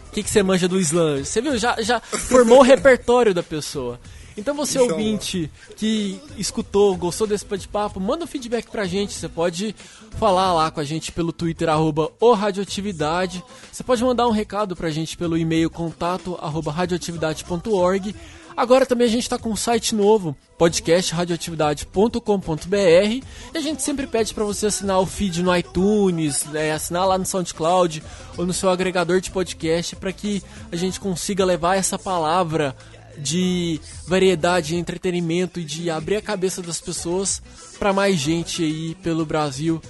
O 0.08 0.12
que, 0.12 0.22
que 0.22 0.30
você 0.30 0.42
manja 0.42 0.66
do 0.66 0.80
Islã? 0.80 1.22
Você 1.22 1.42
viu? 1.42 1.58
Já, 1.58 1.76
já 1.82 2.00
formou 2.00 2.60
o 2.60 2.62
repertório 2.64 3.34
da 3.34 3.42
pessoa. 3.42 4.00
Então 4.36 4.54
você 4.54 4.78
Inshallah. 4.78 4.92
ouvinte 4.92 5.50
que 5.76 6.20
escutou, 6.36 6.96
gostou 6.96 7.26
desse 7.26 7.46
bate-papo, 7.46 8.00
manda 8.00 8.24
um 8.24 8.26
feedback 8.26 8.68
pra 8.70 8.84
gente. 8.84 9.12
Você 9.12 9.28
pode 9.28 9.74
falar 10.18 10.52
lá 10.52 10.70
com 10.70 10.80
a 10.80 10.84
gente 10.84 11.12
pelo 11.12 11.32
Twitter, 11.32 11.68
arroba 11.68 12.10
o 12.20 12.32
Radioatividade. 12.32 13.44
Você 13.70 13.84
pode 13.84 14.02
mandar 14.02 14.26
um 14.26 14.32
recado 14.32 14.74
pra 14.74 14.90
gente 14.90 15.16
pelo 15.16 15.36
e-mail 15.36 15.70
contato 15.70 16.36
arroba 16.40 16.72
radioatividade.org. 16.72 18.14
Agora 18.56 18.86
também 18.86 19.08
a 19.08 19.10
gente 19.10 19.24
está 19.24 19.36
com 19.36 19.50
um 19.50 19.56
site 19.56 19.96
novo, 19.96 20.36
podcastradioatividade.com.br 20.56 22.72
e 22.72 23.24
a 23.52 23.60
gente 23.60 23.82
sempre 23.82 24.06
pede 24.06 24.32
para 24.32 24.44
você 24.44 24.66
assinar 24.66 25.00
o 25.00 25.06
feed 25.06 25.42
no 25.42 25.56
iTunes, 25.56 26.44
né, 26.44 26.70
assinar 26.70 27.04
lá 27.04 27.18
no 27.18 27.26
SoundCloud 27.26 28.00
ou 28.36 28.46
no 28.46 28.52
seu 28.52 28.70
agregador 28.70 29.20
de 29.20 29.32
podcast 29.32 29.96
para 29.96 30.12
que 30.12 30.40
a 30.70 30.76
gente 30.76 31.00
consiga 31.00 31.44
levar 31.44 31.76
essa 31.76 31.98
palavra 31.98 32.76
de 33.18 33.80
variedade, 34.06 34.68
de 34.68 34.76
entretenimento 34.76 35.60
e 35.60 35.64
de 35.64 35.90
abrir 35.90 36.16
a 36.16 36.22
cabeça 36.22 36.62
das 36.62 36.80
pessoas 36.80 37.42
para 37.78 37.92
mais 37.92 38.18
gente 38.18 38.62
aí 38.62 38.94
pelo 38.96 39.24
Brasil 39.24 39.80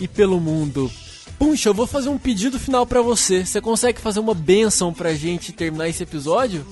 e 0.00 0.08
pelo 0.08 0.40
mundo. 0.40 0.90
Puxa, 1.38 1.68
eu 1.68 1.74
vou 1.74 1.86
fazer 1.86 2.08
um 2.08 2.18
pedido 2.18 2.58
final 2.58 2.86
para 2.86 3.02
você. 3.02 3.44
Você 3.44 3.60
consegue 3.60 4.00
fazer 4.00 4.20
uma 4.20 4.34
benção 4.34 4.92
pra 4.92 5.14
gente 5.14 5.52
terminar 5.52 5.88
esse 5.88 6.02
episódio? 6.02 6.64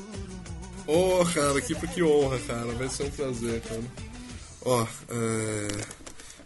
Oh, 0.86 1.24
cara, 1.34 1.60
que, 1.60 1.74
que 1.74 2.02
honra, 2.02 2.38
cara. 2.40 2.72
Vai 2.72 2.88
ser 2.88 3.04
um 3.04 3.10
prazer, 3.10 3.60
cara. 3.62 3.82
Ó, 4.62 4.82
oh, 4.82 4.86
é... 5.12 5.68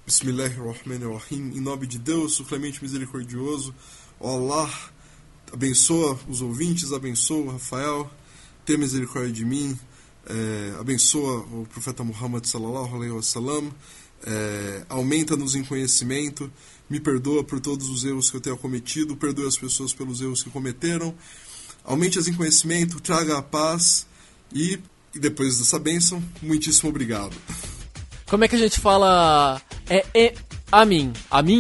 Bismillahirrahmanirrahim. 0.07 1.53
Em 1.55 1.61
nome 1.61 1.87
de 1.87 1.99
Deus, 1.99 2.39
o 2.41 2.45
clemente 2.45 2.83
misericordioso. 2.83 3.75
Allah 4.21 4.71
abençoa 5.53 6.19
os 6.29 6.41
ouvintes, 6.43 6.93
abençoa 6.93 7.39
o 7.39 7.51
Rafael 7.53 8.11
tenha 8.65 8.79
misericórdia 8.79 9.33
de 9.33 9.45
mim, 9.45 9.79
é, 10.27 10.75
abençoa 10.81 11.41
o 11.41 11.67
profeta 11.71 12.03
Muhammad 12.03 12.45
sallallahu 12.47 12.97
alaihi 12.97 13.13
wasallam, 13.13 13.71
é, 14.27 14.85
aumenta-nos 14.89 15.55
em 15.55 15.63
conhecimento, 15.63 16.51
me 16.89 16.99
perdoa 16.99 17.45
por 17.45 17.61
todos 17.61 17.89
os 17.89 18.05
erros 18.05 18.31
que 18.31 18.37
eu 18.37 18.41
tenha 18.41 18.57
cometido, 18.57 19.17
perdoe 19.17 19.47
as 19.47 19.57
pessoas 19.57 19.93
pelos 19.93 20.21
erros 20.21 20.43
que 20.43 20.51
cometeram, 20.51 21.15
aumente-as 21.85 22.29
em 22.29 22.35
conhecimento, 22.35 23.01
traga 23.01 23.39
a 23.39 23.43
paz 23.43 24.07
e, 24.53 24.79
e 25.15 25.19
depois 25.19 25.59
dessa 25.59 25.79
bênção, 25.79 26.23
muitíssimo 26.43 26.89
obrigado. 26.89 27.37
Como 28.27 28.45
é 28.45 28.49
que 28.49 28.57
a 28.57 28.59
gente 28.59 28.81
fala? 28.81 29.61
É, 29.89 30.07
é. 30.15 30.35
A 30.73 30.85
mim, 30.85 31.13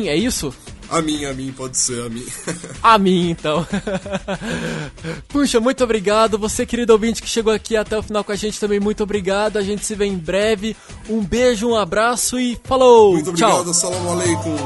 é 0.08 0.16
isso? 0.16 0.52
A 0.94 1.02
mim, 1.02 1.24
a 1.24 1.34
mim, 1.34 1.52
pode 1.52 1.76
ser 1.76 2.06
a 2.06 2.08
mim. 2.08 2.24
a 2.80 2.96
mim, 2.98 3.30
então. 3.30 3.66
Puxa, 5.26 5.58
muito 5.58 5.82
obrigado. 5.82 6.38
Você, 6.38 6.64
querido 6.64 6.92
ouvinte, 6.92 7.20
que 7.20 7.28
chegou 7.28 7.52
aqui 7.52 7.76
até 7.76 7.98
o 7.98 8.02
final 8.02 8.22
com 8.22 8.30
a 8.30 8.36
gente 8.36 8.60
também, 8.60 8.78
muito 8.78 9.02
obrigado. 9.02 9.56
A 9.56 9.62
gente 9.62 9.84
se 9.84 9.96
vê 9.96 10.04
em 10.04 10.16
breve. 10.16 10.76
Um 11.08 11.20
beijo, 11.20 11.68
um 11.68 11.74
abraço 11.74 12.38
e 12.38 12.56
falou! 12.62 13.14
Muito 13.14 13.30
obrigado, 13.30 13.64
Tchau. 13.64 13.74
salam 13.74 14.12
aleikum. 14.12 14.56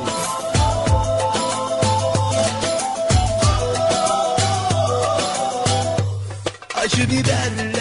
I 6.76 6.88
should 6.88 7.08
be 7.08 7.22
better. 7.22 7.77